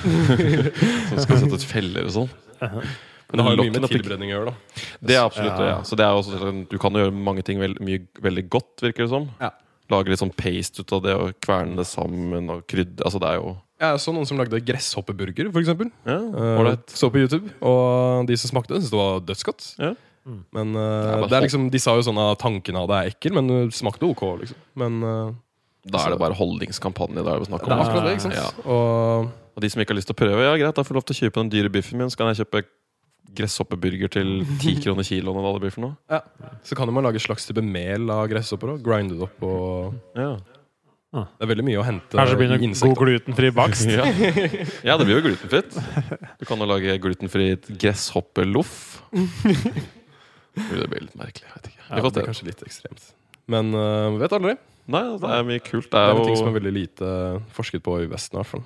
så 1.12 1.22
skal 1.22 1.36
vi 1.36 1.40
sette 1.44 1.58
ut 1.60 1.66
feller 1.70 2.08
og 2.08 2.14
sånn. 2.18 2.30
Men 2.62 3.38
det 3.38 3.44
har 3.46 3.54
jo 3.56 3.64
mye 3.64 3.80
med 3.80 3.88
tilbrenning 3.92 4.32
å 4.32 4.34
gjøre, 4.34 4.52
da. 4.52 4.84
Det 5.00 5.14
er 5.16 5.22
absolutt 5.24 5.56
det, 5.56 5.66
Ja. 5.70 5.74
ja. 5.78 5.82
Så 5.88 5.96
det 5.96 6.04
er 6.04 6.18
også, 6.18 6.40
sånn- 6.42 6.64
du 6.68 6.76
kan 6.82 6.92
jo 6.96 7.04
gjøre 7.06 7.14
mange 7.30 7.44
ting 7.46 7.60
veld, 7.62 7.78
mye, 7.84 8.02
veldig 8.20 8.44
godt, 8.52 8.82
virker 8.84 9.06
det 9.06 9.12
som. 9.14 9.30
Ja. 9.40 9.52
Lage 9.92 10.12
litt 10.12 10.20
sånn 10.20 10.34
paste 10.36 10.82
ut 10.84 10.92
av 10.96 11.02
det 11.06 11.14
og 11.16 11.32
kverne 11.44 11.76
det 11.78 11.86
sammen 11.88 12.50
og 12.52 12.66
krydre. 12.70 13.04
Altså, 13.06 13.20
det 13.22 13.30
er 13.30 13.40
jo 13.40 13.54
Jeg 13.82 13.98
så 13.98 14.12
noen 14.14 14.28
som 14.28 14.38
lagde 14.38 14.60
gresshoppeburger, 14.62 15.48
eksempel. 15.58 15.90
Ja, 16.06 16.18
uh, 16.22 16.72
så 16.86 17.10
på 17.10 17.18
YouTube, 17.18 17.50
og 17.66 18.28
de 18.28 18.36
som 18.38 18.52
smakte, 18.52 18.76
syntes 18.78 18.92
det 18.92 19.00
var 19.00 19.22
dødsgodt. 19.26 19.68
Ja. 19.82 19.92
Mm. 20.22 20.42
Men 20.54 20.76
uh, 20.78 21.24
det 21.26 21.34
er 21.34 21.42
liksom, 21.48 21.64
De 21.74 21.80
sa 21.82 21.96
jo 21.98 22.04
sånn 22.06 22.18
at 22.22 22.38
tanken 22.38 22.76
av 22.78 22.86
det 22.90 22.98
er 22.98 23.08
ekkel, 23.10 23.34
men 23.34 23.48
det 23.50 23.62
smakte 23.74 24.06
ok. 24.06 24.22
liksom 24.44 24.60
Men 24.78 25.00
uh, 25.02 25.32
Da 25.82 26.04
er 26.04 26.14
det 26.14 26.20
bare 26.22 26.36
holdningskampanje. 26.38 27.24
Da 27.26 27.34
er 27.34 27.42
det 27.42 27.48
snakk 27.50 27.66
det 27.66 27.74
om. 27.74 27.82
akkurat 27.82 28.06
det, 28.06 28.12
ikke 28.20 28.26
sant? 28.28 28.38
Ja. 28.38 28.46
Og 28.62 29.32
Og 29.56 29.64
de 29.64 29.72
som 29.72 29.82
ikke 29.82 29.92
har 29.92 29.98
lyst 29.98 30.08
til 30.08 30.16
å 30.16 30.20
prøve, 30.22 30.46
ja 30.46 30.54
greit, 30.54 30.78
da 30.78 30.86
får 30.86 30.94
du 30.94 31.00
lov 31.00 31.08
til 31.08 31.16
å 31.16 31.20
kjøpe 31.26 31.42
den 31.42 31.52
dyre 31.52 31.72
biffen 31.74 31.98
min. 31.98 32.08
Så 32.12 32.20
kan 32.20 32.30
jeg 32.30 32.44
kjøpe 32.44 32.62
gresshoppeburger 33.36 34.12
til 34.14 34.30
10 34.46 34.78
kroner 34.84 35.06
kiloen 35.06 35.36
eller 35.36 35.48
hva 35.48 35.58
det 35.58 35.64
blir 35.66 35.74
for 35.74 35.88
noe. 35.88 36.22
så 36.62 36.78
kan 36.78 36.90
man 36.94 37.04
lage 37.04 37.18
et 37.18 37.26
slags 37.26 37.46
type 37.48 37.64
mel 37.64 38.10
av 38.12 38.28
gresshopper 38.30 38.76
og 38.76 38.86
grinde 38.86 39.18
det 39.18 39.26
opp. 39.26 39.42
og 39.42 40.18
Ja, 40.18 40.36
Det 41.12 41.44
er 41.44 41.50
veldig 41.50 41.64
mye 41.66 41.80
å 41.80 41.84
hente 41.84 42.16
Kanskje 42.16 42.36
det 42.38 42.40
blir 42.40 42.76
god 42.80 43.00
glutenfri 43.02 43.50
bakst. 43.52 43.90
ja. 43.98 44.06
ja 44.88 44.96
det 44.96 45.04
blir 45.04 45.18
jo 45.18 45.24
glutenfritt. 45.26 45.76
Du 46.40 46.46
kan 46.48 46.62
jo 46.62 46.68
lage 46.70 46.96
glutenfritt 47.04 47.68
gresshoppeloff. 47.68 48.76
Det 49.12 50.86
blir 50.88 51.04
litt 51.04 51.18
merkelig. 51.18 51.48
Jeg 51.48 51.56
vet 51.56 51.72
ikke. 51.72 51.82
Ja, 51.88 51.98
det 52.00 52.12
blir 52.16 52.30
kanskje 52.30 52.48
litt 52.48 52.62
ekstremt. 52.64 53.10
Men 53.52 53.74
uh, 53.76 54.14
vet 54.22 54.32
aldri. 54.38 54.56
Nei, 54.92 55.02
det 55.20 55.34
er 55.36 55.44
mye 55.46 55.62
kult. 55.62 55.90
Det 55.90 55.98
Det 55.98 56.00
er 56.00 56.14
er 56.14 56.20
jo 56.20 56.30
ting 56.30 56.38
som 56.40 56.48
er 56.48 56.56
veldig 56.56 56.72
lite 56.74 57.10
forsket 57.56 57.84
på 57.84 57.98
i 58.02 58.08
Vesten. 58.10 58.38
i 58.38 58.40
hvert 58.40 58.54
fall 58.54 58.64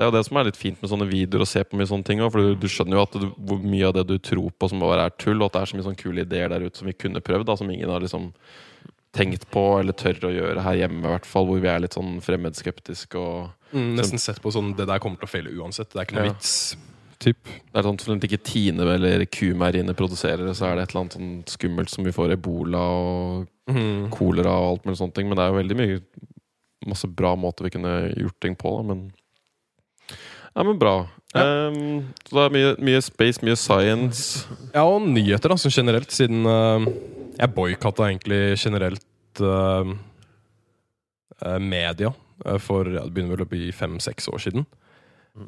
det, 0.00 0.06
er 0.06 0.08
jo 0.08 0.16
det 0.16 0.24
som 0.24 0.38
er 0.40 0.46
litt 0.48 0.56
fint 0.56 0.78
med 0.80 0.88
sånne 0.88 1.06
videoer, 1.10 1.42
å 1.44 1.48
se 1.48 1.60
på 1.60 1.76
mye 1.76 1.88
sånne 1.88 2.06
ting. 2.08 2.22
også, 2.24 2.32
For 2.32 2.40
du, 2.40 2.54
du 2.56 2.68
skjønner 2.72 2.96
jo 2.96 3.02
at 3.04 3.16
du, 3.20 3.26
hvor 3.36 3.58
mye 3.60 3.84
av 3.84 3.98
det 3.98 4.06
du 4.08 4.14
tror 4.16 4.48
på, 4.56 4.68
som 4.72 4.80
bare 4.80 5.04
er 5.04 5.16
tull, 5.20 5.36
og 5.42 5.50
at 5.50 5.58
det 5.58 5.60
er 5.60 5.70
så 5.70 5.76
mye 5.76 5.86
sånne 5.90 6.00
kule 6.00 6.24
ideer 6.24 6.48
der 6.48 6.64
ute 6.64 6.80
som 6.80 6.88
vi 6.88 6.94
kunne 6.96 7.20
prøvd, 7.20 7.44
da, 7.50 7.56
som 7.60 7.68
ingen 7.68 7.92
har 7.92 8.00
liksom 8.00 8.30
tenkt 9.16 9.48
på 9.50 9.80
eller 9.80 9.92
tør 9.92 10.20
å 10.28 10.32
gjøre 10.34 10.62
her 10.62 10.76
hjemme, 10.84 11.02
i 11.02 11.10
hvert 11.14 11.26
fall. 11.26 11.46
Hvor 11.48 11.60
vi 11.62 11.68
er 11.68 11.80
litt 11.82 11.96
sånn 11.96 12.20
fremmedskeptiske 12.22 13.18
og 13.18 13.50
mm, 13.74 13.94
Nesten 13.98 14.18
sett 14.22 14.38
på 14.42 14.52
sånn 14.54 14.76
Det 14.78 14.86
der 14.86 14.98
kommer 15.02 15.18
til 15.18 15.26
å 15.28 15.32
feile 15.32 15.54
uansett. 15.58 15.90
Det 15.90 15.98
er 16.00 16.06
ikke 16.08 16.18
noe 16.20 16.28
Ja. 16.30 16.32
vits. 16.32 16.76
Typ. 17.20 17.44
Det 17.44 17.76
er 17.76 17.82
sånn 17.84 18.16
at 18.16 18.22
ikke 18.24 18.42
Tine 18.42 18.80
eller 18.94 19.26
Kumeieriene 19.26 19.92
produserer 19.94 20.46
det, 20.46 20.54
så 20.56 20.70
er 20.70 20.76
det 20.76 20.82
et 20.86 20.94
eller 20.94 21.02
annet 21.02 21.16
sånn 21.18 21.44
skummelt 21.52 21.90
som 21.92 22.04
vi 22.06 22.12
får 22.16 22.32
ebola 22.38 22.78
og 22.80 23.48
Mm. 23.70 24.08
kolera 24.10 24.50
og 24.50 24.70
alt 24.70 24.84
mulig 24.86 24.98
sånne 24.98 25.14
ting. 25.14 25.28
Men 25.28 25.36
det 25.36 25.44
er 25.44 25.50
jo 25.52 25.60
veldig 25.60 25.76
mye 25.76 26.00
masse 26.88 27.06
bra 27.06 27.34
måter 27.36 27.62
vi 27.64 27.70
kunne 27.70 28.14
gjort 28.16 28.40
ting 28.40 28.56
på, 28.56 28.76
da. 28.78 28.82
Men 28.94 29.12
Ja, 30.56 30.62
men 30.64 30.78
bra. 30.78 31.06
Ehm, 31.38 32.10
så 32.26 32.34
det 32.34 32.44
er 32.44 32.54
mye, 32.56 32.70
mye 32.82 33.02
space, 33.04 33.42
mye 33.46 33.58
science. 33.58 34.46
Ja, 34.74 34.82
og 34.82 35.06
nyheter, 35.06 35.52
da, 35.52 35.58
som 35.60 35.70
generelt, 35.74 36.10
siden 36.14 36.42
uh, 36.48 36.82
jeg 37.38 37.54
boikotta 37.54 38.08
egentlig 38.08 38.58
generelt 38.58 39.42
uh, 39.44 39.86
media 41.62 42.10
uh, 42.10 42.58
for 42.58 42.90
ja, 42.90 43.04
Det 43.06 43.14
begynner 43.14 43.36
vel 43.36 43.46
å 43.46 43.50
bli 43.50 43.70
fem-seks 43.74 44.28
år 44.32 44.42
siden. 44.42 44.66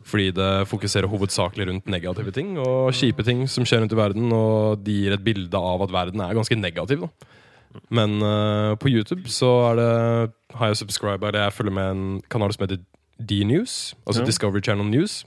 Fordi 0.07 0.31
det 0.31 0.51
fokuserer 0.71 1.11
hovedsakelig 1.11 1.67
rundt 1.69 1.91
negative 1.91 2.31
ting 2.33 2.55
og 2.63 2.95
kjipe 2.95 3.25
ting 3.27 3.43
som 3.51 3.67
skjer 3.67 3.83
rundt 3.83 3.93
i 3.93 3.99
verden, 3.99 4.31
og 4.33 4.85
de 4.87 4.95
gir 5.03 5.17
et 5.17 5.25
bilde 5.25 5.59
av 5.59 5.83
at 5.83 5.93
verden 5.93 6.23
er 6.23 6.39
ganske 6.39 6.57
negativ. 6.57 7.03
da. 7.03 7.29
Men 7.91 8.21
uh, 8.23 8.79
på 8.79 8.93
YouTube 8.93 9.27
så 9.33 9.51
er 9.73 9.81
det, 9.81 9.93
har 10.55 10.71
jeg 10.71 10.85
subscriba, 10.85 11.29
eller 11.29 11.49
jeg 11.49 11.59
følger 11.59 11.75
med 11.75 11.91
en 11.91 12.09
kanal 12.31 12.55
som 12.55 12.69
heter 12.69 12.85
D-News, 13.19 13.95
altså 14.07 14.23
Ja. 14.23 14.27
Discovery 14.31 14.63
Channel 14.63 14.87
News. 14.87 15.25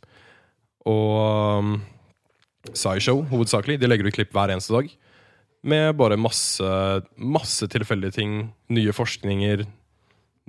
Og 0.85 1.61
um, 1.61 1.71
SciShow 2.73 3.23
hovedsakelig. 3.31 3.79
De 3.81 3.87
legger 3.89 4.07
ut 4.09 4.15
klipp 4.17 4.33
hver 4.35 4.53
eneste 4.53 4.73
dag. 4.75 4.91
Med 5.65 5.95
bare 5.97 6.17
masse, 6.21 6.67
masse 7.17 7.65
tilfeldige 7.73 8.13
ting. 8.19 8.35
Nye 8.69 8.93
forskninger, 8.93 9.65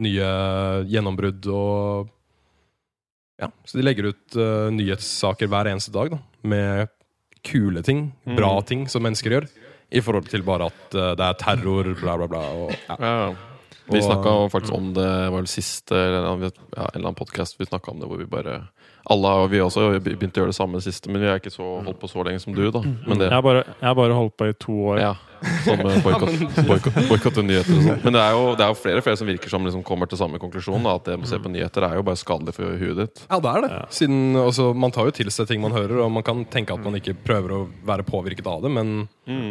nye 0.05 0.29
gjennombrudd 0.92 1.46
og 1.53 2.12
Ja, 3.40 3.51
så 3.68 3.77
de 3.77 3.83
legger 3.85 4.07
ut 4.14 4.37
uh, 4.40 4.68
nyhetssaker 4.72 5.49
hver 5.53 5.68
eneste 5.68 5.92
dag 5.92 6.09
da, 6.14 6.18
med 6.49 6.87
kule 7.44 7.83
ting, 7.85 8.07
bra 8.25 8.55
Mm. 8.57 8.64
ting 8.66 8.87
som 8.88 9.03
mennesker 9.05 9.31
gjør. 9.35 9.46
I 9.92 10.01
forhold 10.01 10.27
til 10.33 10.40
bare 10.42 10.70
at 10.70 10.94
uh, 10.96 11.11
det 11.14 11.20
er 11.27 11.37
terror, 11.42 11.90
bla, 12.01 12.14
bla, 12.16 12.27
bla. 12.33 12.40
Og, 12.57 12.72
ja. 12.88 12.96
Ja. 12.96 13.35
Vi 13.92 14.01
snakka 14.03 14.33
faktisk 14.51 14.72
om 14.75 14.88
det 14.96 15.05
var 15.05 15.37
vel 15.37 15.46
siste 15.53 15.94
eller 15.94 16.18
en 16.25 16.31
annen- 16.33 16.57
ja, 16.75 16.87
en 16.88 16.96
eller 16.96 17.05
annen 17.11 17.20
podkast 17.20 17.61
vi 17.61 17.68
snakka 17.68 17.92
om 17.92 18.01
det, 18.01 18.09
hvor 18.09 18.18
vi 18.18 18.27
bare 18.27 18.57
Alle 19.07 19.31
har 19.31 19.49
vi 19.53 19.61
også 19.62 19.85
begynt 20.03 20.35
å 20.35 20.42
gjøre 20.42 20.51
det 20.51 20.57
samme 20.59 20.81
siste, 20.83 21.07
men 21.12 21.23
vi 21.23 21.29
har 21.31 21.38
ikke 21.38 21.53
så, 21.55 21.62
holdt 21.87 22.01
på 22.03 22.09
så 22.11 22.25
lenge 22.27 22.40
som 22.42 22.55
du, 22.57 22.64
da. 22.75 22.81
Men 22.83 23.21
det 23.21 23.29
Jeg 23.29 23.37
har 23.37 23.45
bare, 23.47 23.62
jeg 23.69 23.87
har 23.87 23.95
bare 23.95 24.16
holdt 24.19 24.35
på 24.35 24.49
i 24.51 24.55
to 24.59 24.75
år. 24.90 24.99
Ja. 24.99 25.12
Som 25.62 25.83
eh, 25.85 25.99
boikott- 26.03 27.38
og 27.38 27.45
nyheter 27.47 27.77
og 27.77 27.85
sånn. 27.85 28.01
Men 28.03 28.16
det 28.16 28.23
er, 28.25 28.35
jo, 28.35 28.49
det 28.59 28.64
er 28.66 28.73
jo 28.73 28.79
flere 28.81 28.99
og 29.03 29.07
flere 29.07 29.21
som 29.21 29.31
virker 29.31 29.53
som 29.53 29.69
liksom 29.69 29.85
kommer 29.87 30.11
til 30.11 30.19
samme 30.19 30.40
konklusjon. 30.42 30.83
Da, 30.88 30.97
at 30.99 31.07
det 31.07 31.19
å 31.21 31.29
se 31.31 31.38
på 31.38 31.53
nyheter 31.53 31.87
er 31.87 32.01
jo 32.01 32.07
bare 32.09 32.19
skadelig 32.19 32.57
for 32.57 32.75
huet 32.81 32.99
ditt. 33.05 33.23
Ja, 33.29 33.38
det 33.45 33.53
er 33.53 33.66
det. 33.69 33.71
Siden 33.95 34.40
altså, 34.42 34.73
Man 34.75 34.95
tar 34.97 35.07
jo 35.11 35.14
til 35.21 35.31
seg 35.31 35.51
ting 35.53 35.62
man 35.62 35.77
hører, 35.77 36.01
og 36.03 36.11
man 36.16 36.27
kan 36.27 36.42
tenke 36.51 36.75
at 36.75 36.83
man 36.83 36.99
ikke 36.99 37.14
prøver 37.27 37.55
å 37.55 37.61
være 37.87 38.07
påvirket 38.09 38.49
av 38.51 38.66
det, 38.66 38.73
men 38.75 39.07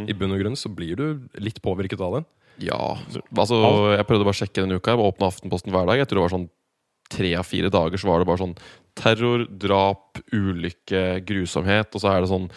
i 0.09 0.15
bunn 0.17 0.35
og 0.35 0.43
grunn 0.43 0.59
så 0.59 0.71
blir 0.73 0.99
du 0.99 1.07
litt 1.39 1.61
påvirket 1.63 2.03
av 2.03 2.19
det. 2.19 2.25
Ja, 2.63 2.95
altså 3.35 3.57
Jeg 3.95 4.07
prøvde 4.07 4.27
bare 4.27 4.35
å 4.35 4.41
sjekke 4.41 4.63
denne 4.63 4.77
uka. 4.79 4.93
Jeg 4.95 5.03
åpna 5.03 5.31
Aftenposten 5.31 5.71
hver 5.75 5.87
dag. 5.89 5.99
Jeg 5.99 6.07
tror 6.11 6.21
det 6.21 6.27
var 6.27 6.35
sånn 6.37 6.49
tre 7.11 7.35
av 7.39 7.47
fire 7.47 7.71
dager 7.73 8.01
så 8.01 8.09
var 8.09 8.21
det 8.21 8.27
bare 8.29 8.41
sånn 8.43 8.57
terror, 8.95 9.45
drap, 9.49 10.21
ulykke, 10.33 11.05
grusomhet. 11.27 11.91
Og 11.95 12.03
så 12.03 12.13
er 12.13 12.23
det 12.23 12.31
sånn 12.31 12.47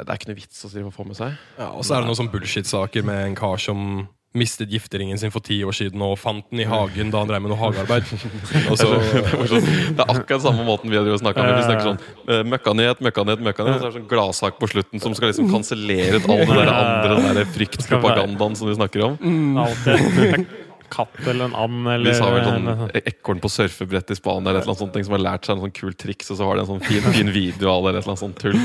Det 0.00 0.06
er 0.08 0.16
ikke 0.16 0.30
noe 0.30 0.38
vits 0.38 0.64
å 0.64 0.94
få 0.94 1.04
med 1.04 1.18
seg. 1.18 1.36
Ja, 1.58 1.72
Og 1.74 1.84
så 1.84 1.96
er 1.96 2.00
det 2.00 2.08
noen 2.08 2.20
sånn 2.22 2.32
bullshit-saker 2.32 3.04
med 3.04 3.26
en 3.26 3.36
kar 3.38 3.60
som 3.60 4.08
mistet 4.30 4.70
gifteringen 4.70 5.18
sin 5.18 5.32
for 5.34 5.42
ti 5.42 5.56
år 5.66 5.74
siden 5.74 6.02
og 6.06 6.14
fant 6.20 6.44
den 6.52 6.62
i 6.62 6.66
hagen 6.70 7.08
da 7.10 7.18
han 7.18 7.30
drev 7.30 7.42
med 7.42 7.50
noe 7.50 7.58
hagearbeid. 7.58 8.06
Så, 8.78 8.86
Det 8.94 9.98
er 9.98 10.04
er 10.04 10.20
akkurat 10.20 10.44
samme 10.44 10.62
måten 10.66 10.92
vi 10.92 11.00
har 11.00 11.18
snakka 11.18 11.42
om. 11.42 11.50
Vi 11.50 11.66
snakker 11.66 11.88
sånn 11.88 12.46
møkkanyhet, 12.52 13.02
møkkanyhet, 13.02 13.42
møkkanyhet. 13.48 13.74
Og 13.74 13.82
så 13.82 13.88
er 13.88 13.90
det 13.90 13.98
sånn 13.98 14.08
gladsak 14.12 14.60
på 14.62 14.70
slutten 14.70 15.02
som 15.02 15.16
skal 15.18 15.32
liksom 15.32 15.50
kansellere 15.50 16.22
ut 16.22 16.30
all 16.30 16.44
den 16.46 16.60
der 16.62 16.72
andre 16.76 17.18
den 17.18 17.40
der 17.42 17.52
fryktpropagandaen 17.58 18.58
som 18.60 18.70
vi 18.70 18.78
snakker 18.78 19.08
om. 19.10 19.18
En 19.20 20.46
katt 20.92 21.16
eller 21.24 21.48
en 21.48 21.56
and 21.56 21.86
Vi 21.86 21.94
eller 21.94 22.18
sa 22.18 22.28
vel 22.34 22.46
sånn 22.46 22.92
ekorn 23.00 23.40
på 23.42 23.50
surfebrett 23.52 24.12
i 24.12 24.18
Spania 24.18 24.50
eller 24.50 24.60
et 24.60 24.66
eller 24.66 24.74
annet 24.74 24.84
sånt 24.84 25.08
som 25.08 25.16
har 25.16 25.24
lært 25.24 25.48
seg 25.48 25.56
en 25.56 25.64
sånn 25.66 25.74
kul 25.80 25.96
triks, 25.98 26.30
og 26.32 26.40
så 26.40 26.48
har 26.48 26.58
de 26.58 26.64
en 26.66 26.70
sånn 26.74 26.84
fin, 26.84 27.10
fin 27.14 27.32
video 27.40 27.72
av 27.72 27.84
det 27.86 27.92
eller 27.92 28.00
et 28.00 28.06
eller 28.06 28.14
annet 28.16 28.24
sånt 28.26 28.40
tull. 28.42 28.58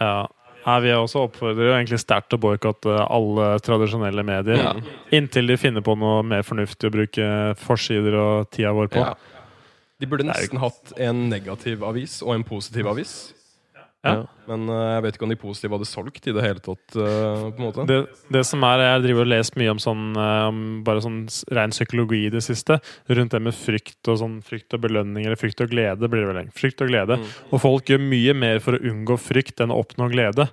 Ja. 0.00 0.16
Nei, 0.64 0.78
vi 0.80 0.92
også 0.96 1.26
oppfordrer 1.26 1.68
jo 1.68 1.74
egentlig 1.76 1.98
sterkt 2.00 2.30
til 2.32 2.38
å 2.38 2.44
boikotte 2.46 2.96
alle 3.04 3.50
tradisjonelle 3.64 4.24
medier. 4.24 4.62
Ja. 4.62 4.72
Inntil 5.12 5.50
de 5.50 5.58
finner 5.60 5.84
på 5.84 5.92
noe 6.00 6.22
mer 6.24 6.44
fornuftig 6.46 6.88
å 6.88 6.94
bruke 6.94 7.26
forsider 7.60 8.16
og 8.16 8.48
tida 8.54 8.72
vår 8.76 8.88
på. 8.94 9.04
Ja. 9.04 9.12
de 10.00 10.08
burde 10.10 10.26
nesten 10.26 10.60
hatt 10.62 10.94
en 11.00 11.28
negativ 11.30 11.84
avis 11.86 12.18
og 12.24 12.32
en 12.34 12.46
positiv 12.48 12.88
avis. 12.90 13.34
Ja. 14.04 14.24
Men 14.50 14.66
uh, 14.68 14.76
jeg 14.92 15.04
vet 15.06 15.16
ikke 15.16 15.26
om 15.26 15.32
de 15.32 15.38
positive 15.40 15.76
hadde 15.78 15.88
solgt 15.88 16.26
i 16.28 16.34
det 16.36 16.44
hele 16.44 16.60
tatt. 16.62 16.84
Uh, 16.92 17.48
på 17.48 17.56
en 17.56 17.64
måte 17.64 17.86
Det, 17.88 17.98
det 18.36 18.42
som 18.44 18.64
er, 18.68 18.82
Jeg 18.84 19.04
driver 19.06 19.24
og 19.24 19.30
leser 19.32 19.60
mye 19.62 19.72
om 19.72 19.80
sånn 19.80 20.04
um, 20.18 20.62
bare 20.84 21.04
sånn 21.04 21.22
ren 21.56 21.72
psykologi 21.72 22.24
i 22.26 22.32
det 22.34 22.44
siste. 22.44 22.78
Rundt 23.08 23.36
det 23.36 23.42
med 23.46 23.56
frykt 23.56 24.12
og 24.12 24.20
sånn 24.20 24.38
frykt 24.44 24.76
og 24.76 24.84
belønning, 24.84 25.24
eller 25.24 25.40
frykt 25.40 25.64
og 25.64 25.72
glede. 25.72 26.10
blir 26.12 26.26
det 26.26 26.36
vel. 26.36 26.52
Frykt 26.56 26.84
og 26.84 26.92
glede. 26.92 27.18
Mm. 27.20 27.28
Og 27.50 27.64
folk 27.64 27.92
gjør 27.92 28.04
mye 28.04 28.36
mer 28.36 28.60
for 28.64 28.76
å 28.76 28.82
unngå 28.92 29.18
frykt 29.20 29.64
enn 29.64 29.72
å 29.72 29.80
oppnå 29.84 30.10
glede. 30.12 30.50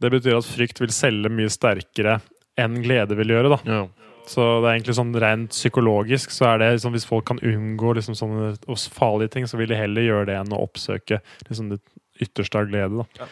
Det 0.00 0.12
betyr 0.14 0.38
at 0.38 0.48
frykt 0.48 0.80
vil 0.80 0.94
selge 0.94 1.32
mye 1.32 1.50
sterkere 1.52 2.20
enn 2.60 2.78
glede 2.84 3.18
vil 3.18 3.34
gjøre. 3.34 3.56
da. 3.56 3.60
Ja. 3.66 3.82
Så 4.30 4.44
det 4.62 4.68
er 4.68 4.76
egentlig 4.76 4.94
sånn 4.98 5.14
rent 5.18 5.54
psykologisk 5.54 6.30
så 6.34 6.52
er 6.52 6.60
det 6.60 6.68
liksom, 6.76 6.94
Hvis 6.94 7.08
folk 7.08 7.26
kan 7.26 7.40
unngå 7.42 7.94
liksom 7.98 8.14
sånne 8.18 8.52
farlige 8.94 9.34
ting, 9.34 9.48
så 9.48 9.58
vil 9.58 9.72
de 9.72 9.78
heller 9.78 10.06
gjøre 10.06 10.28
det 10.30 10.36
enn 10.38 10.54
å 10.54 10.62
oppsøke 10.66 11.20
liksom 11.48 11.72
det 11.72 11.80
ytterste 12.20 12.60
av 12.60 12.68
glede. 12.70 13.04
da. 13.04 13.28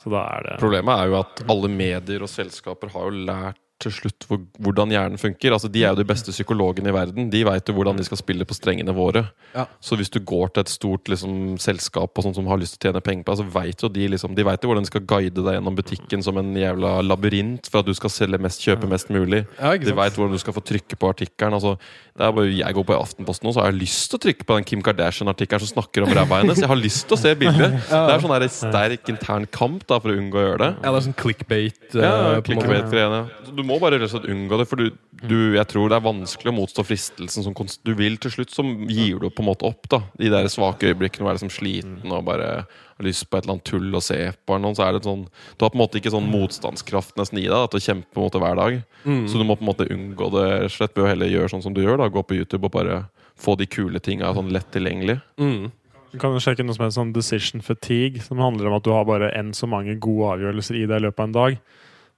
Så 0.00 0.12
da 0.12 0.22
er 0.38 0.46
det 0.46 0.58
Problemet 0.62 0.96
er 0.96 1.10
jo 1.10 1.18
at 1.20 1.42
alle 1.52 1.68
medier 1.72 2.22
og 2.24 2.30
selskaper 2.32 2.92
har 2.94 3.10
jo 3.10 3.24
lært 3.28 3.60
til 3.80 3.92
slutt 3.94 4.26
hvor, 4.28 4.40
hvordan 4.62 4.92
hjernen 4.94 5.20
funker. 5.20 5.54
Altså, 5.56 5.70
De 5.72 5.82
er 5.84 5.94
jo 5.94 6.00
de 6.02 6.06
beste 6.08 6.32
psykologene 6.34 6.90
i 6.92 6.94
verden. 6.94 7.30
De 7.32 7.42
veit 7.46 7.68
jo 7.70 7.74
hvordan 7.76 7.96
de 7.98 8.04
skal 8.06 8.20
spille 8.20 8.46
på 8.48 8.56
strengene 8.56 8.92
våre. 8.96 9.24
Ja. 9.54 9.64
Så 9.82 9.96
hvis 9.98 10.12
du 10.12 10.20
går 10.20 10.52
til 10.54 10.64
et 10.66 10.72
stort 10.72 11.08
liksom, 11.10 11.56
selskap 11.62 12.12
og 12.16 12.26
sånt 12.26 12.36
som 12.38 12.46
har 12.50 12.60
lyst 12.60 12.76
til 12.78 12.88
å 12.88 12.92
tjene 12.92 13.02
penger 13.04 13.26
på 13.26 13.34
deg, 13.34 13.40
så 13.42 13.54
vet 13.58 13.84
jo 13.86 13.90
de 13.92 14.08
liksom, 14.14 14.34
de 14.38 14.46
vet 14.46 14.62
jo 14.62 14.70
hvordan 14.70 14.86
de 14.86 14.92
skal 14.92 15.06
guide 15.10 15.44
deg 15.46 15.56
gjennom 15.58 15.78
butikken 15.78 16.24
som 16.26 16.38
en 16.40 16.52
jævla 16.60 16.92
labyrint 17.06 17.70
for 17.70 17.82
at 17.82 17.88
du 17.90 17.94
skal 17.96 18.12
selge 18.12 18.40
mest, 18.42 18.62
kjøpe 18.64 18.88
mest 18.90 19.10
mulig. 19.12 19.44
Ja, 19.58 19.74
De 19.80 19.96
veit 19.96 20.16
hvordan 20.18 20.36
du 20.36 20.42
skal 20.42 20.56
få 20.56 20.62
trykke 20.64 20.98
på 21.00 21.10
artikkelen. 21.14 21.56
Altså, 21.58 21.76
bare, 22.20 22.46
jeg 22.52 22.76
går 22.76 22.84
på 22.90 22.96
Aftenposten 23.00 23.48
nå, 23.48 23.54
så 23.56 23.62
har 23.64 23.70
jeg 23.72 23.80
lyst 23.80 24.10
til 24.12 24.18
å 24.20 24.24
trykke 24.26 24.44
på 24.48 24.58
den 24.58 24.66
Kim 24.68 24.82
Kardashian-artikkelen 24.84 25.64
som 25.64 25.72
snakker 25.78 26.04
om 26.04 26.12
ræva 26.16 26.42
hennes. 26.42 26.60
Jeg 26.60 26.68
har 26.68 26.78
lyst 26.80 27.06
til 27.08 27.16
å 27.16 27.20
se 27.20 27.32
bildet. 27.38 27.78
Det 27.90 28.14
er 28.16 28.22
sånn 28.22 28.32
der 28.34 28.46
sterk 28.52 29.08
intern 29.12 29.46
kamp 29.54 29.84
da, 29.88 29.98
for 30.02 30.12
å 30.12 30.16
unngå 30.18 30.38
å 30.40 30.42
gjøre 30.44 30.58
det. 30.62 30.70
Ja, 30.82 30.90
det 30.90 30.98
er 31.00 31.04
sånn 31.06 31.16
clickbait. 31.20 31.78
Uh, 31.94 32.00
Ja, 32.02 32.10
måte. 32.34 32.42
clickbait-greiene. 32.48 33.20
Du 33.56 33.62
må 33.66 33.69
bare 33.78 33.98
rett 34.00 34.08
og 34.08 34.12
slett 34.14 34.28
unngå 34.32 34.58
det, 34.58 34.66
for 34.66 34.80
du, 34.80 34.90
du, 35.22 35.38
jeg 35.54 35.66
tror 35.70 35.90
det 35.90 35.98
er 35.98 36.04
vanskelig 36.04 36.50
å 36.50 36.56
motstå 36.56 36.84
fristelsen 36.88 37.46
som 37.46 37.54
du 37.86 37.92
vil. 37.98 38.18
Til 38.20 38.34
slutt 38.34 38.54
så 38.54 38.64
gir 38.88 39.20
du 39.22 39.28
på 39.28 39.44
en 39.44 39.50
måte 39.50 39.68
opp. 39.68 39.88
da 39.92 40.02
De 40.18 40.30
der 40.32 40.48
svake 40.50 40.90
øyeblikkene 40.90 41.28
er 41.28 41.38
liksom 41.38 41.52
sliten 41.52 42.10
og 42.10 42.26
bare 42.26 42.50
har 42.64 43.06
lyst 43.06 43.28
på 43.30 43.38
et 43.38 43.46
eller 43.46 43.58
annet 43.58 43.68
tull 43.70 43.94
å 43.94 44.02
se 44.04 44.18
på. 44.32 44.56
Noen, 44.56 44.70
noe, 44.70 44.78
så 44.78 44.86
er 44.86 44.96
det 44.96 45.06
sånn 45.06 45.26
Du 45.28 45.64
har 45.64 45.72
på 45.72 45.78
en 45.78 45.84
måte 45.84 46.00
ikke 46.00 46.12
sånn 46.14 46.30
motstandskraft 46.30 47.16
nesten 47.20 47.40
i 47.40 47.46
deg 47.46 47.56
da, 47.56 47.66
til 47.70 47.80
å 47.80 47.86
kjempe 47.86 48.10
på 48.12 48.22
en 48.22 48.28
måte 48.28 48.42
hver 48.42 48.60
dag. 48.60 48.78
Mm. 49.04 49.24
Så 49.30 49.40
du 49.40 49.46
må 49.46 49.58
på 49.58 49.66
en 49.66 49.72
måte 49.72 49.90
unngå 49.90 50.30
det 50.36 50.46
rett 50.50 50.70
og 50.70 50.78
slett 50.78 50.96
ved 50.96 51.06
å 51.06 51.10
heller 51.12 51.34
gjøre 51.34 51.52
sånn 51.54 51.66
som 51.68 51.76
du 51.76 51.84
gjør. 51.84 52.00
da 52.02 52.10
Gå 52.12 52.24
på 52.26 52.40
YouTube 52.40 52.66
og 52.66 52.74
bare 52.76 53.04
få 53.40 53.56
de 53.56 53.68
kule 53.70 54.02
tinga 54.04 54.32
sånn 54.36 54.52
lett 54.52 54.68
tilgjengelig. 54.74 55.20
Mm. 55.40 55.70
Du 56.10 56.18
kan 56.18 56.34
sjekke 56.42 56.64
noe 56.66 56.74
som 56.74 56.84
heter 56.84 56.96
sånn 56.96 57.12
decision 57.14 57.62
fatigue, 57.62 58.22
som 58.24 58.42
handler 58.42 58.66
om 58.66 58.80
at 58.80 58.86
du 58.86 58.90
har 58.90 59.06
bare 59.06 59.30
enn 59.38 59.52
så 59.54 59.68
mange 59.70 59.94
gode 60.02 60.34
avgjørelser 60.34 60.80
i 60.80 60.86
deg 60.90 60.98
i 60.98 61.04
løpet 61.06 61.22
av 61.22 61.28
en 61.28 61.36
dag. 61.36 61.60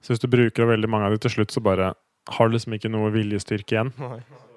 Så 0.03 0.07
hvis 0.13 0.23
du 0.23 0.27
bruker 0.31 0.67
veldig 0.67 0.89
mange 0.91 1.07
av 1.07 1.13
de 1.15 1.19
til 1.23 1.31
slutt, 1.37 1.51
så 1.55 1.61
bare 1.63 1.93
har 2.37 2.45
du 2.49 2.53
liksom 2.55 2.73
ikke 2.75 2.91
noe 2.91 3.11
viljestyrke 3.13 3.73
igjen. 3.77 3.91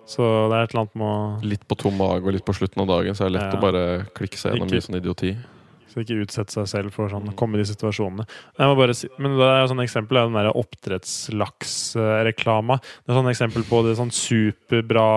Så 0.07 0.23
det 0.51 0.55
er 0.55 0.63
et 0.67 0.71
eller 0.75 0.83
annet 0.85 0.97
med 1.01 1.11
å 1.11 1.13
Litt 1.51 1.65
på 1.67 1.75
tom 1.79 1.97
mage 1.99 2.23
og 2.27 2.33
litt 2.35 2.47
på 2.47 2.55
slutten 2.55 2.83
av 2.85 2.89
dagen, 2.91 3.15
så 3.19 3.23
er 3.27 3.31
det 3.31 3.37
lett 3.41 3.53
Ja. 3.55 3.59
å 3.59 3.63
bare 3.63 3.83
klikke 4.15 4.39
seg 4.39 4.49
gjennom 4.55 4.67
Ikke- 4.69 4.77
mye 4.79 4.87
sånn 4.87 5.01
idioti. 5.01 5.31
Så 5.91 5.95
ikke 6.05 6.21
utsette 6.27 6.53
seg 6.53 6.67
selv 6.69 6.91
for 6.93 7.09
sånn, 7.09 7.29
å 7.31 7.35
komme 7.35 7.55
i 7.55 7.59
de 7.63 7.69
situasjonene. 7.73 8.25
Jeg 8.59 8.67
må 8.69 8.77
bare 8.77 8.95
si, 8.95 9.09
men 9.19 9.31
det 9.39 9.47
er 9.47 9.61
jo 9.65 9.69
sånn 9.75 9.85
eksempel 9.87 10.17
er 10.19 10.25
den 10.29 10.35
der 10.37 10.53
oppdrettslaksreklama. 10.53 12.77
Det 13.07 13.13
er 13.13 13.19
sånn 13.19 13.31
eksempel 13.33 13.63
på 13.69 13.77
det 13.87 13.97
sånn 13.99 14.13
superbra 14.13 15.09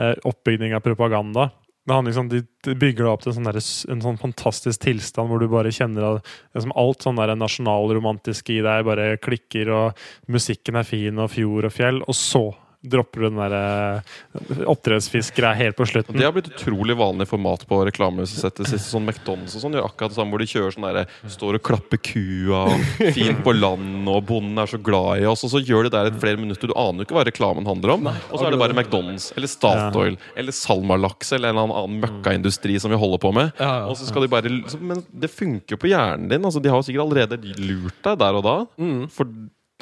eh, 0.00 0.14
oppbygning 0.24 0.72
av 0.74 0.80
propaganda. 0.82 1.50
Liksom, 1.90 2.30
de, 2.30 2.42
bygger 2.70 3.04
det 3.04 3.10
opp 3.10 3.24
til 3.24 3.32
en 3.32 3.38
sånn, 3.38 3.48
der, 3.50 3.60
en 3.92 4.04
sånn 4.04 4.20
fantastisk 4.20 4.84
tilstand 4.84 5.30
hvor 5.30 5.42
du 5.42 5.48
bare 5.50 5.72
kjenner 5.74 6.06
at 6.06 6.32
liksom 6.54 6.74
alt 6.78 7.06
sånn 7.06 7.20
der 7.20 7.34
nasjonalromantiske 7.38 8.58
i 8.58 8.64
deg 8.64 8.86
bare 8.86 9.12
klikker, 9.22 9.70
og 9.74 10.04
musikken 10.30 10.78
er 10.80 10.88
fin, 10.88 11.18
og 11.18 11.32
fjord 11.34 11.70
og 11.70 11.74
fjell, 11.74 12.02
og 12.06 12.16
så 12.16 12.44
dropper 12.80 13.20
du 13.20 13.26
den 13.28 13.40
der 13.40 13.54
eh, 13.56 14.62
oppdrettsfiskgreia 14.70 15.52
helt 15.58 15.76
på 15.76 15.86
slutten. 15.88 16.16
Det 16.16 16.24
har 16.24 16.32
blitt 16.32 16.48
utrolig 16.48 16.96
vanlig 16.96 17.26
format 17.28 17.66
på 17.68 17.80
reklamesettet. 17.88 18.70
sånn 18.80 19.04
McDonald's 19.04 19.56
og 19.58 19.64
sånn 19.64 19.76
gjør 19.76 19.88
akkurat 19.90 20.14
det 20.14 20.18
samme, 20.18 20.32
hvor 20.32 20.40
de 20.40 20.48
kjører 20.48 20.76
sånn 20.76 20.86
der, 20.88 21.12
står 21.28 21.58
og 21.60 21.64
klapper 21.66 22.00
kua, 22.00 22.62
og 22.72 23.12
fint 23.16 23.42
på 23.44 23.54
land, 23.56 24.08
og 24.08 24.24
bonden 24.30 24.62
er 24.62 24.70
så 24.70 24.80
glad 24.80 25.20
i 25.20 25.28
oss, 25.28 25.44
og 25.44 25.52
så 25.52 25.60
gjør 25.60 25.88
de 25.88 25.94
der 25.96 26.08
i 26.08 26.16
flere 26.22 26.40
minutter. 26.40 26.72
Du 26.72 26.76
aner 26.78 27.04
jo 27.04 27.08
ikke 27.08 27.18
hva 27.18 27.26
reklamen 27.28 27.68
handler 27.68 27.96
om. 27.98 28.10
Og 28.10 28.34
så 28.38 28.48
er 28.48 28.56
det 28.56 28.62
bare 28.62 28.76
McDonald's 28.76 29.30
eller 29.36 29.50
Statoil 29.50 30.18
eller 30.38 30.56
Salmalaks 30.56 31.34
eller 31.36 31.52
en 31.52 31.60
eller 31.60 31.84
annen 31.84 32.00
møkkaindustri 32.04 32.78
som 32.80 32.92
vi 32.92 33.00
holder 33.00 33.20
på 33.22 33.34
med. 33.36 33.52
Og 33.60 33.96
så 33.98 34.08
skal 34.08 34.24
de 34.24 34.32
bare 34.32 34.50
Men 34.80 35.02
det 35.12 35.30
funker 35.32 35.76
jo 35.76 35.80
på 35.80 35.90
hjernen 35.90 36.30
din. 36.30 36.44
Altså, 36.44 36.62
de 36.62 36.70
har 36.72 36.80
jo 36.80 36.86
sikkert 36.88 37.06
allerede 37.06 37.56
lurt 37.60 38.00
deg 38.06 38.20
der 38.20 38.38
og 38.38 38.46
da. 38.46 38.56
Mm. 38.80 39.08
For 39.12 39.28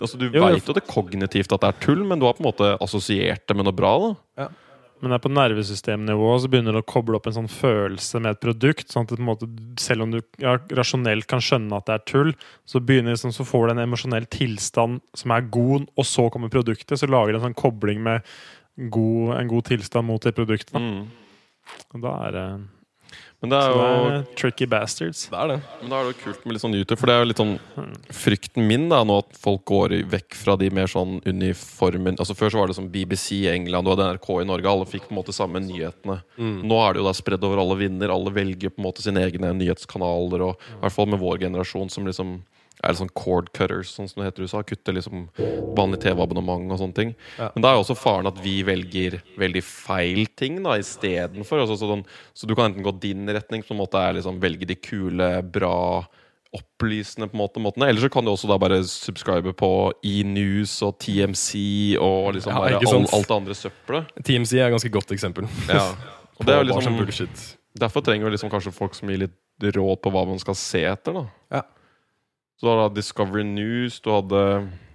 altså, 0.04 0.18
du 0.20 0.28
veit 0.32 0.68
jo 0.68 0.76
det 0.76 0.86
kognitivt 0.88 1.52
at 1.54 1.62
det 1.64 1.68
er 1.68 1.84
tull, 1.84 2.00
men 2.06 2.20
du 2.20 2.26
har 2.28 2.36
på 2.38 2.44
en 2.44 2.50
måte 2.50 2.72
assosiert 2.84 3.44
det 3.48 3.56
med 3.56 3.68
noe 3.68 3.76
bra. 3.76 3.92
da 4.38 4.48
Men 4.98 5.12
det 5.12 5.18
er 5.18 5.24
på 5.24 5.32
nervesystemnivå 5.32 6.30
så 6.42 6.50
begynner 6.50 6.74
du 6.74 6.80
å 6.80 6.88
koble 6.88 7.18
opp 7.18 7.28
en 7.30 7.36
sånn 7.36 7.50
følelse 7.52 8.20
med 8.22 8.34
et 8.34 8.42
produkt. 8.42 8.88
sånn 8.90 9.06
at 9.06 9.14
på 9.14 9.20
en 9.20 9.28
måte, 9.28 9.50
Selv 9.78 10.06
om 10.06 10.14
du 10.14 10.20
ja, 10.42 10.56
rasjonelt 10.74 11.28
kan 11.30 11.42
skjønne 11.44 11.78
at 11.78 11.86
det 11.86 11.94
er 11.96 12.06
tull, 12.10 12.32
så, 12.66 12.80
begynner, 12.80 13.14
liksom, 13.14 13.34
så 13.34 13.46
får 13.46 13.68
du 13.68 13.74
en 13.76 13.84
emosjonell 13.86 14.26
tilstand 14.26 15.00
som 15.14 15.34
er 15.34 15.46
god, 15.54 15.86
og 15.96 16.06
så 16.06 16.28
kommer 16.30 16.52
produktet. 16.52 16.98
Så 16.98 17.10
lager 17.10 17.32
det 17.32 17.42
en 17.42 17.48
sånn 17.50 17.62
kobling 17.62 18.02
med 18.02 18.26
god, 18.90 19.36
en 19.38 19.50
god 19.50 19.70
tilstand 19.70 20.06
mot 20.06 20.22
det 20.22 20.34
produktet. 20.36 20.74
Da. 20.74 20.82
Mm. 20.82 21.06
Og 21.94 22.02
da 22.02 22.16
er 22.26 22.34
det, 22.34 22.48
Men 23.38 23.52
det 23.52 23.58
er 23.58 23.70
jo 23.70 23.78
det 23.78 24.14
er 24.16 24.24
tricky 24.38 24.66
bastards. 24.66 25.20
Det 25.30 25.38
er 25.38 25.50
det. 25.52 25.58
Men 25.80 25.92
da 25.92 25.98
er 26.00 26.08
det 26.08 26.14
jo 26.16 26.22
kult 26.24 26.42
med 26.42 26.56
litt 26.56 26.62
sånn 26.64 26.74
YouTube, 26.74 26.98
for 26.98 27.10
det 27.10 27.14
er 27.14 27.20
jo 27.22 27.28
litt 27.30 27.42
sånn 27.42 27.52
frykten 28.18 28.66
min 28.66 28.88
da, 28.90 29.04
nå 29.06 29.20
at 29.22 29.38
folk 29.38 29.62
går 29.70 29.94
vekk 30.10 30.38
fra 30.40 30.56
de 30.58 30.70
mer 30.74 30.90
sånn 30.90 31.20
uniformen 31.22 32.18
Altså 32.18 32.34
Før 32.34 32.50
så 32.50 32.62
var 32.62 32.72
det 32.72 32.78
som 32.80 32.88
BBC 32.90 33.44
i 33.44 33.50
England 33.52 33.86
og 33.86 34.02
NRK 34.02 34.28
i 34.42 34.48
Norge. 34.48 34.72
Alle 34.72 34.90
fikk 34.90 35.06
på 35.06 35.14
en 35.14 35.20
måte 35.20 35.36
samme 35.36 35.62
nyhetene. 35.62 36.18
Nå 36.38 36.82
er 36.82 36.96
det 36.96 37.02
jo 37.04 37.06
da 37.06 37.14
spredd 37.14 37.46
over 37.46 37.62
alle 37.62 37.78
vinder. 37.78 38.10
Alle 38.14 38.34
velger 38.34 38.74
på 38.74 38.82
en 38.82 38.88
måte 38.88 39.06
sine 39.06 39.22
egne 39.22 39.54
nyhetskanaler. 39.60 40.48
Og 40.48 40.70
i 40.74 40.80
hvert 40.82 40.96
fall 40.98 41.10
med 41.14 41.22
vår 41.22 41.44
generasjon 41.46 41.94
som 41.94 42.10
liksom 42.10 42.40
er 42.78 42.92
det 42.94 43.00
sånn 43.00 43.10
cord 43.16 43.48
cutters, 43.56 43.90
sånn 43.96 44.06
som 44.10 44.22
det 44.22 44.28
heter 44.28 44.44
i 44.44 44.46
USA. 44.46 44.62
Kutter 44.66 44.94
liksom 44.94 45.24
vanlig 45.76 45.98
TV-abonnement 46.04 46.70
og 46.70 46.78
sånne 46.78 46.94
ting. 46.94 47.10
Ja. 47.38 47.50
Men 47.54 47.64
da 47.64 47.72
er 47.72 47.78
jo 47.78 47.82
også 47.82 47.96
faren 47.98 48.30
at 48.30 48.38
vi 48.44 48.60
velger 48.66 49.18
veldig 49.40 49.62
feil 49.66 50.28
ting 50.38 50.60
da 50.62 50.76
istedenfor. 50.78 51.64
Altså, 51.64 51.78
sånn, 51.80 52.04
så 52.38 52.46
du 52.46 52.54
kan 52.54 52.70
enten 52.70 52.86
gå 52.86 52.94
din 53.02 53.26
retning, 53.34 53.64
som 53.66 53.74
på 53.74 53.78
en 53.78 53.82
måte 53.82 54.02
er 54.02 54.18
liksom 54.20 54.38
velge 54.42 54.68
de 54.70 54.78
kule, 54.78 55.30
bra 55.42 56.06
opplysende 56.54 57.28
på 57.28 57.36
en 57.36 57.42
måte 57.42 57.60
måtene. 57.60 57.88
Eller 57.90 58.00
så 58.00 58.10
kan 58.12 58.24
du 58.24 58.30
også 58.32 58.48
da 58.50 58.56
bare 58.60 58.78
subscribe 58.88 59.52
på 59.58 59.70
E-News 60.06 60.78
og 60.86 60.96
TMC 61.02 61.98
og 62.00 62.36
liksom 62.38 62.54
Ja, 62.54 62.62
bare 62.62 62.78
all, 62.78 63.08
alt 63.18 63.28
det 63.28 63.36
andre 63.36 63.56
søppelet. 63.58 64.14
TMC 64.24 64.54
er 64.56 64.68
et 64.68 64.76
ganske 64.76 64.92
godt 64.94 65.12
eksempel. 65.16 65.50
Ja. 65.68 65.90
Og 66.38 66.44
det 66.46 66.54
er 66.54 66.62
jo 66.62 66.70
liksom, 66.70 67.28
derfor 67.78 68.06
trenger 68.06 68.30
vi 68.30 68.36
liksom 68.36 68.54
kanskje 68.54 68.72
folk 68.72 68.96
som 68.96 69.10
gir 69.10 69.26
litt 69.26 69.36
råd 69.74 70.00
på 70.00 70.14
hva 70.14 70.22
man 70.30 70.38
skal 70.40 70.56
se 70.58 70.84
etter. 70.88 71.18
da 71.18 71.26
Ja. 71.58 71.64
Så 72.58 72.66
du 72.66 72.72
hadde 72.72 72.98
Discovery 72.98 73.44
News, 73.46 74.00
du 74.02 74.10
hadde 74.10 74.42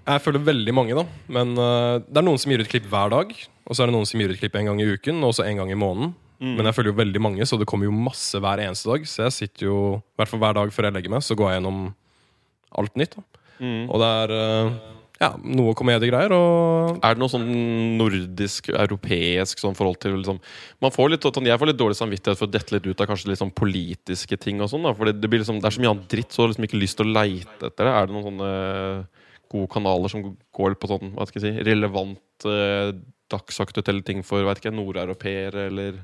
Jeg 0.03 0.23
følger 0.25 0.43
veldig 0.43 0.73
mange, 0.75 0.97
da. 0.99 1.05
Men 1.31 1.55
uh, 1.55 2.01
det 2.03 2.19
er 2.19 2.27
noen 2.27 2.41
som 2.41 2.51
gir 2.51 2.63
ut 2.63 2.71
klipp 2.71 2.89
hver 2.91 3.13
dag. 3.13 3.31
Og 3.63 3.75
så 3.75 3.83
er 3.83 3.89
det 3.89 3.95
noen 3.95 4.09
som 4.09 4.19
gir 4.19 4.33
ut 4.33 4.41
klipp 4.41 4.57
en 4.59 4.67
gang 4.67 4.81
i 4.83 4.89
uken, 4.97 5.23
og 5.23 5.31
så 5.37 5.45
en 5.47 5.61
gang 5.61 5.71
i 5.71 5.79
måneden. 5.79 6.11
Mm. 6.43 6.57
Men 6.57 6.67
jeg 6.67 6.75
følger 6.75 6.91
jo 6.91 6.99
veldig 6.99 7.21
mange, 7.23 7.45
så 7.47 7.55
det 7.55 7.67
kommer 7.71 7.87
jo 7.87 7.95
masse 7.95 8.35
hver 8.43 8.59
eneste 8.65 8.91
dag. 8.91 9.05
Så 9.07 9.23
jeg 9.29 9.35
sitter 9.37 9.69
jo, 9.69 9.77
i 10.03 10.19
hvert 10.19 10.31
fall 10.33 10.43
hver 10.43 10.57
dag 10.59 10.73
før 10.75 10.89
jeg 10.89 10.97
legger 10.97 11.13
meg, 11.13 11.23
så 11.23 11.37
går 11.39 11.53
jeg 11.53 11.61
gjennom 11.61 11.85
alt 12.81 12.99
nytt. 12.99 13.15
da 13.15 13.29
Mm. 13.61 13.85
Og 13.85 14.01
det 14.01 14.07
er 14.09 14.31
eh, 14.33 14.69
ja, 15.23 15.29
noe 15.41 15.73
komediegreier 15.77 16.33
og 16.35 16.99
Er 16.99 17.15
det 17.15 17.21
noe 17.21 17.31
sånn 17.31 17.47
nordisk, 17.99 18.69
europeisk 18.73 19.61
sånn 19.63 19.77
forhold 19.77 19.99
til 20.03 20.17
liksom, 20.19 20.41
man 20.83 20.93
får 20.93 21.13
litt, 21.13 21.25
Jeg 21.25 21.59
får 21.61 21.71
litt 21.71 21.79
dårlig 21.79 21.97
samvittighet 21.99 22.39
for 22.39 22.49
å 22.49 22.53
dette 22.53 22.75
litt 22.75 22.89
ut 22.89 23.03
av 23.03 23.09
kanskje 23.09 23.31
litt 23.31 23.41
sånn 23.41 23.55
politiske 23.55 24.37
ting. 24.37 24.61
og 24.61 24.69
sånn 24.71 24.87
For 24.91 25.09
det, 25.09 25.17
det, 25.23 25.31
liksom, 25.31 25.61
det 25.63 25.69
er 25.69 25.77
så 25.77 25.83
mye 25.83 25.93
annet 25.95 26.09
dritt, 26.11 26.31
så 26.31 26.41
du 26.41 26.45
har 26.45 26.53
liksom 26.53 26.67
ikke 26.69 26.83
lyst 26.83 26.99
til 26.99 27.07
å 27.07 27.15
leite 27.15 27.69
etter 27.71 27.87
det. 27.87 27.93
Er 27.93 28.07
det 28.07 28.17
noen 28.17 28.29
sånne 28.29 28.51
gode 29.53 29.69
kanaler 29.73 30.09
som 30.11 30.25
går 30.55 30.77
på 30.81 30.89
sånn 30.89 31.13
hva 31.15 31.27
skal 31.29 31.41
jeg 31.41 31.57
si, 31.57 31.65
relevant, 31.67 32.47
eh, 32.49 32.93
dagsaktuelle 33.33 34.05
ting 34.05 34.23
for 34.25 34.45
nordeuropeere 34.45 35.67
eller 35.69 35.99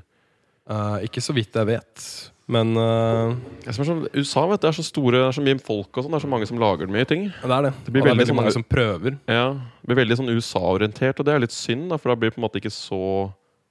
uh, 0.70 0.98
Ikke 1.04 1.22
så 1.22 1.34
vidt 1.36 1.54
jeg 1.54 1.68
vet. 1.68 2.06
Men 2.50 2.72
uh, 2.74 3.34
Det 3.62 3.70
er 3.70 3.76
så, 3.78 3.96
USA 4.16 4.42
vet 4.50 4.60
du, 4.60 4.66
det 4.66 4.70
er 4.72 4.78
så 4.80 4.86
store, 4.86 5.18
det 5.20 5.26
er 5.28 5.36
så 5.38 5.44
mye 5.46 5.60
folk 5.62 5.90
og 5.94 6.02
sånn, 6.04 6.10
det 6.14 6.18
er 6.18 6.24
så 6.26 6.30
mange 6.32 6.48
som 6.50 6.58
lager 6.58 6.90
mye 6.90 7.06
ting. 7.06 7.28
det 7.30 7.56
er 7.56 7.68
det. 7.68 7.72
Det 7.86 7.92
blir 7.94 8.02
og 8.02 8.08
det 8.08 8.10
er 8.10 8.10
veldig 8.10 8.18
veldig 8.18 8.30
sånn- 8.32 8.40
mange 8.40 8.54
som 8.56 8.64
prøver. 8.66 9.18
Ja, 9.30 9.44
det 9.54 9.90
blir 9.90 10.00
veldig 10.02 10.18
sånn 10.18 10.32
USA-orientert, 10.34 11.20
og 11.20 11.28
det 11.28 11.34
er 11.36 11.44
litt 11.46 11.54
synd, 11.54 11.88
da, 11.92 11.98
for 12.00 12.10
da 12.10 12.18
blir 12.18 12.32
det 12.32 12.36
på 12.36 12.42
en 12.42 12.46
måte 12.48 12.58
ikke 12.62 12.74
så 12.74 13.02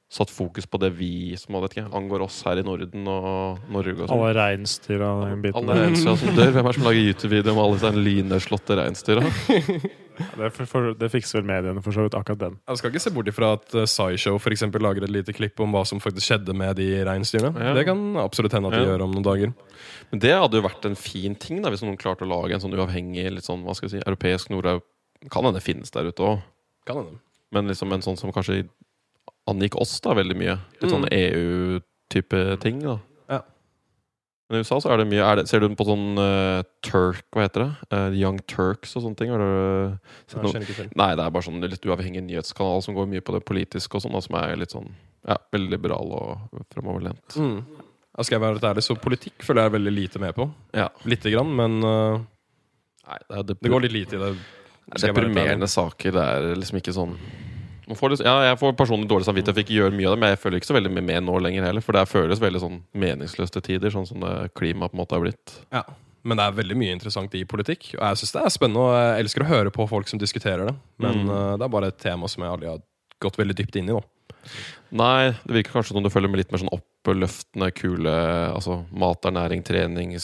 satt 0.10 0.32
fokus 0.34 0.66
på 0.66 0.80
det 0.82 0.90
vi 0.98 1.38
som 1.38 1.54
ikke, 1.62 1.84
angår 1.94 2.24
oss 2.26 2.42
her 2.48 2.58
i 2.58 2.66
Norden 2.66 3.06
og 3.12 3.60
Norge. 3.70 3.94
og 3.94 4.08
sånn. 4.08 4.14
Alle 4.16 4.32
reinsdyra 4.34 5.10
og 5.14 5.26
den 5.28 5.44
biten 5.44 5.60
Alle 5.62 5.76
der. 5.76 5.84
reinsdyra 5.86 6.16
som 6.18 6.38
dør. 6.40 6.54
Hvem 6.56 6.66
er 6.66 6.72
det 6.74 6.80
som 6.80 6.88
lager 6.88 7.02
YouTube-video 7.12 7.54
om 7.54 7.60
alle 7.62 7.78
disse 7.78 7.92
lynnedslåtte 8.08 8.78
reinsdyra? 8.82 9.26
Det, 10.20 10.50
for, 10.52 10.68
for, 10.68 10.88
det 11.00 11.08
fikser 11.14 11.40
vel 11.40 11.46
mediene 11.48 11.80
for 11.86 11.96
så 11.96 12.04
vidt, 12.04 12.16
akkurat 12.18 12.42
den. 12.42 12.56
Jeg 12.68 12.82
skal 12.82 12.92
ikke 12.92 13.04
se 13.06 13.12
bort 13.16 13.30
ifra 13.32 13.54
at 13.56 13.76
uh, 13.78 13.86
SciShow 13.88 14.36
for 14.42 14.52
eksempel, 14.52 14.84
lager 14.84 15.06
et 15.06 15.14
lite 15.14 15.36
klipp 15.38 15.62
om 15.64 15.72
hva 15.72 15.86
som 15.88 16.02
faktisk 16.04 16.26
skjedde 16.28 16.56
med 16.58 16.76
de 16.82 16.90
reinsdyrene. 17.08 17.70
Ja. 17.70 17.76
Det 17.78 17.86
kan 17.88 18.02
absolutt 18.20 18.58
hende 18.58 18.68
at 18.68 18.76
de 18.76 18.82
Ja. 18.84 18.90
gjør 18.90 19.06
om 19.06 19.14
noen 19.16 19.24
dager. 19.30 19.54
Men 20.12 20.24
det 20.26 20.34
hadde 20.36 20.60
jo 20.60 20.66
vært 20.66 20.90
en 20.90 20.98
fin 21.00 21.38
ting 21.40 21.62
da, 21.64 21.72
hvis 21.72 21.86
noen 21.86 21.96
klarte 22.02 22.28
å 22.28 22.32
lage 22.34 22.58
en 22.58 22.66
sånn 22.66 22.76
uavhengig, 22.76 23.30
litt 23.38 23.48
sånn, 23.48 23.64
hva 23.64 23.78
skal 23.78 23.88
jeg 23.88 24.00
si, 24.00 24.04
europeisk 24.10 24.52
nord 24.52 24.82
Kan 25.32 25.44
hende 25.48 25.60
finnes 25.64 25.92
der 25.92 26.08
ute 26.12 26.24
òg, 26.24 27.10
men 27.52 27.68
liksom 27.68 27.92
en 27.92 28.04
sånn 28.04 28.18
som 28.20 28.32
kanskje 28.32 28.64
angikk 29.50 29.78
oss 29.82 29.98
da 30.06 30.16
veldig 30.18 30.38
mye. 30.40 30.58
Litt 30.80 30.92
sånn 30.94 31.08
Mm. 31.08 31.14
EU-type 31.20 32.60
ting. 32.64 32.80
da 32.86 33.00
Ja. 33.30 33.42
Men 34.50 34.58
i 34.58 34.64
USA 34.64 34.80
så 34.82 34.92
er 34.92 34.98
det 34.98 35.08
mye 35.08 35.22
er 35.26 35.36
det, 35.38 35.48
Ser 35.50 35.60
du 35.60 35.70
på 35.70 35.86
sånn 35.86 36.18
uh, 36.18 36.64
Turk, 36.82 37.24
hva 37.34 37.46
heter 37.46 37.66
det? 37.66 37.72
Uh, 37.94 38.10
Young 38.18 38.40
Turks 38.48 38.96
og 38.96 39.04
sånne 39.04 39.18
ting? 39.18 39.30
Har 39.30 39.38
du 39.38 40.00
til. 40.28 40.90
Nei, 40.96 41.16
det 41.16 41.26
er 41.26 41.30
bare 41.30 41.44
sånn 41.46 41.62
litt 41.62 41.86
uavhengig 41.86 42.24
nyhetskanal 42.26 42.82
som 42.82 42.96
går 42.96 43.08
mye 43.08 43.22
på 43.22 43.36
det 43.36 43.44
politiske 43.46 43.96
og 43.96 44.02
sånn, 44.02 44.18
som 44.22 44.36
er 44.42 44.56
litt 44.58 44.72
sånn 44.74 44.90
ja, 45.28 45.38
veldig 45.52 45.70
liberal 45.70 46.12
og 46.16 46.64
fremoverlent. 46.74 47.36
Mm. 47.36 47.66
Ja, 48.18 48.24
skal 48.24 48.38
jeg 48.40 48.42
være 48.42 48.58
litt 48.58 48.68
ærlig, 48.68 48.84
så 48.84 48.96
politikk 49.00 49.44
føler 49.46 49.68
jeg 49.68 49.76
veldig 49.78 49.94
lite 49.94 50.20
med 50.20 50.34
på. 50.36 50.50
Ja. 50.74 50.90
Lite 51.06 51.32
grann, 51.32 51.54
men 51.56 51.84
uh, 51.84 52.20
Nei, 53.10 53.20
det, 53.28 53.38
er, 53.38 53.44
det, 53.44 53.56
det 53.62 53.72
går 53.74 53.86
litt 53.86 53.96
lite 53.96 54.18
i 54.18 54.20
det. 54.22 54.32
Skal 54.90 55.10
jeg 55.10 55.16
Deprimerende 55.16 55.70
saker. 55.70 56.14
Det 56.14 56.26
er 56.26 56.58
liksom 56.58 56.80
ikke 56.82 56.94
sånn 56.96 57.14
liksom, 57.90 58.26
ja, 58.26 58.36
Jeg 58.50 58.60
får 58.60 58.76
personlig 58.78 59.08
dårlig 59.10 59.26
samvittighet 59.26 59.56
for 59.56 59.64
ikke 59.64 59.78
gjøre 59.80 59.96
mye 59.98 60.08
av 60.08 60.14
det, 60.16 60.20
men 60.20 60.30
jeg 60.30 60.40
føler 60.40 60.58
ikke 60.60 60.70
så 60.70 60.76
veldig 60.78 60.92
med 61.04 61.24
nå 61.26 61.40
lenger 61.42 61.64
heller. 61.66 61.82
For 61.82 61.94
det 61.94 62.08
føles 62.08 62.40
veldig 62.40 62.62
sånn 62.62 62.82
meningsløst 62.94 63.54
til 63.54 63.62
tider, 63.62 63.90
sånn 63.92 64.08
som 64.08 64.20
det 64.22 64.54
klimaet 64.54 64.92
på 64.92 64.98
en 64.98 65.02
måte 65.04 65.16
har 65.18 65.22
blitt. 65.26 65.56
Ja. 65.74 65.84
Men 66.24 66.38
det 66.38 66.44
er 66.46 66.52
veldig 66.52 66.76
mye 66.78 66.92
interessant 66.92 67.34
i 67.40 67.46
politikk. 67.46 67.94
Og 67.96 68.04
jeg 68.04 68.18
synes 68.22 68.32
det 68.36 68.42
er 68.44 68.50
spennende, 68.50 68.80
og 68.84 68.94
jeg 69.00 69.24
elsker 69.24 69.44
å 69.46 69.50
høre 69.50 69.72
på 69.72 69.88
folk 69.90 70.08
som 70.12 70.20
diskuterer 70.20 70.66
det. 70.68 70.76
Men 71.00 71.26
Mm. 71.26 71.30
eh, 71.32 71.58
det 71.58 71.64
er 71.66 71.70
bare 71.70 71.88
et 71.88 71.98
tema 71.98 72.28
som 72.28 72.44
jeg 72.44 72.52
aldri 72.52 72.68
har 72.68 72.82
gått 73.22 73.38
veldig 73.38 73.56
dypt 73.56 73.76
inn 73.78 73.90
i. 73.90 73.94
nå. 73.94 74.04
Nei, 74.92 75.32
det 75.46 75.54
virker 75.54 75.72
kanskje 75.80 75.94
som 75.94 76.04
du 76.04 76.10
følger 76.10 76.30
med 76.30 76.38
litt 76.40 76.52
mer 76.52 76.60
sånn 76.60 76.72
oppløftende, 76.76 77.72
kule 77.76 78.10
Altså 78.54 78.86
mat, 78.92 79.22
ernæring, 79.24 79.64
trening, 79.64 80.16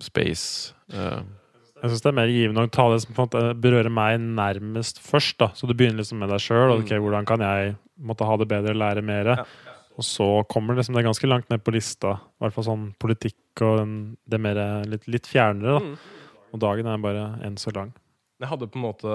space. 0.00 0.72
eh, 0.92 1.20
Jeg 1.84 1.92
syns 1.92 2.00
det 2.00 2.08
er 2.08 2.16
mer 2.16 2.30
givende 2.32 2.62
å 2.64 2.68
ta 2.72 2.86
det 2.88 3.02
som 3.02 3.12
berører 3.60 3.92
meg 3.92 4.16
nærmest 4.22 5.02
først. 5.04 5.36
da 5.42 5.50
Så 5.52 5.68
du 5.68 5.74
begynner 5.76 6.00
liksom 6.00 6.22
med 6.22 6.30
deg 6.32 6.40
sjøl. 6.40 6.78
Okay, 6.78 6.96
hvordan 6.96 7.28
kan 7.28 7.44
jeg 7.44 7.74
måtte 8.00 8.24
ha 8.24 8.38
det 8.40 8.48
bedre, 8.48 8.72
lære 8.72 9.02
mer? 9.04 9.44
Og 10.00 10.06
så 10.08 10.24
kommer 10.48 10.78
liksom 10.78 10.96
det 10.96 11.04
ganske 11.04 11.28
langt 11.28 11.52
ned 11.52 11.60
på 11.60 11.74
lista. 11.76 12.16
I 12.16 12.40
hvert 12.40 12.56
fall 12.56 12.68
sånn 12.70 12.86
politikk 12.96 13.60
og 13.60 13.82
den, 13.82 13.92
det 14.24 14.40
mer 14.40 14.56
litt, 14.88 15.04
litt 15.12 15.28
fjernere. 15.28 15.76
da 15.76 15.80
Mm. 15.84 15.96
Og 16.54 16.60
dagen 16.62 16.86
er 16.86 16.98
bare 17.02 17.24
enn 17.44 17.58
så 17.58 17.70
lang. 17.74 17.92
Jeg 18.38 18.48
hadde 18.48 18.70
på 18.70 18.78
en 18.78 18.86
måte 18.86 19.10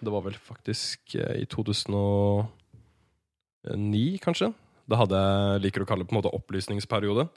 Det 0.00 0.12
var 0.12 0.22
vel 0.24 0.36
faktisk 0.40 1.14
eh, 1.16 1.42
i 1.42 1.46
2009, 1.50 2.46
kanskje. 4.24 4.52
Da 4.88 4.96
hadde 4.96 5.16
jeg 5.18 5.60
liker 5.66 5.82
å 5.82 5.88
kalle 5.88 6.04
det 6.04 6.08
på 6.08 6.14
en 6.16 6.22
måte 6.22 6.36
opplysningsperiode. 6.38 7.28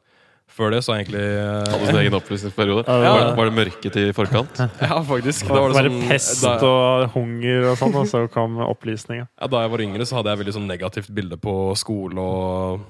Før 0.53 0.69
det 0.69 0.83
så 0.85 0.93
egentlig 0.93 1.21
eh, 1.21 1.63
Hadde 1.65 1.87
sin 1.87 1.97
egen 1.97 2.15
opplysningsperiode. 2.17 2.83
Ja. 2.85 3.13
Var, 3.15 3.29
var 3.39 3.49
det 3.49 3.55
mørket 3.57 3.95
i 3.97 4.03
forkant? 4.13 4.59
Ja, 4.61 4.99
faktisk. 5.13 5.47
Da 5.49 5.63
var 5.63 5.73
det 5.73 5.89
sånn, 5.89 6.03
pest 6.11 6.43
jeg, 6.45 6.67
og 6.67 7.15
hunger 7.15 7.69
og 7.71 7.79
sånn, 7.79 7.95
og 7.97 8.09
så 8.11 8.21
kom 8.33 8.59
opplysninga. 8.67 9.25
ja, 9.25 9.49
da 9.49 9.63
jeg 9.63 9.73
var 9.73 9.85
yngre, 9.87 10.05
så 10.05 10.19
hadde 10.19 10.33
jeg 10.33 10.43
veldig 10.43 10.55
sånn 10.59 10.69
negativt 10.69 11.09
bilde 11.15 11.39
på 11.41 11.55
skole 11.79 12.21
og, 12.21 12.85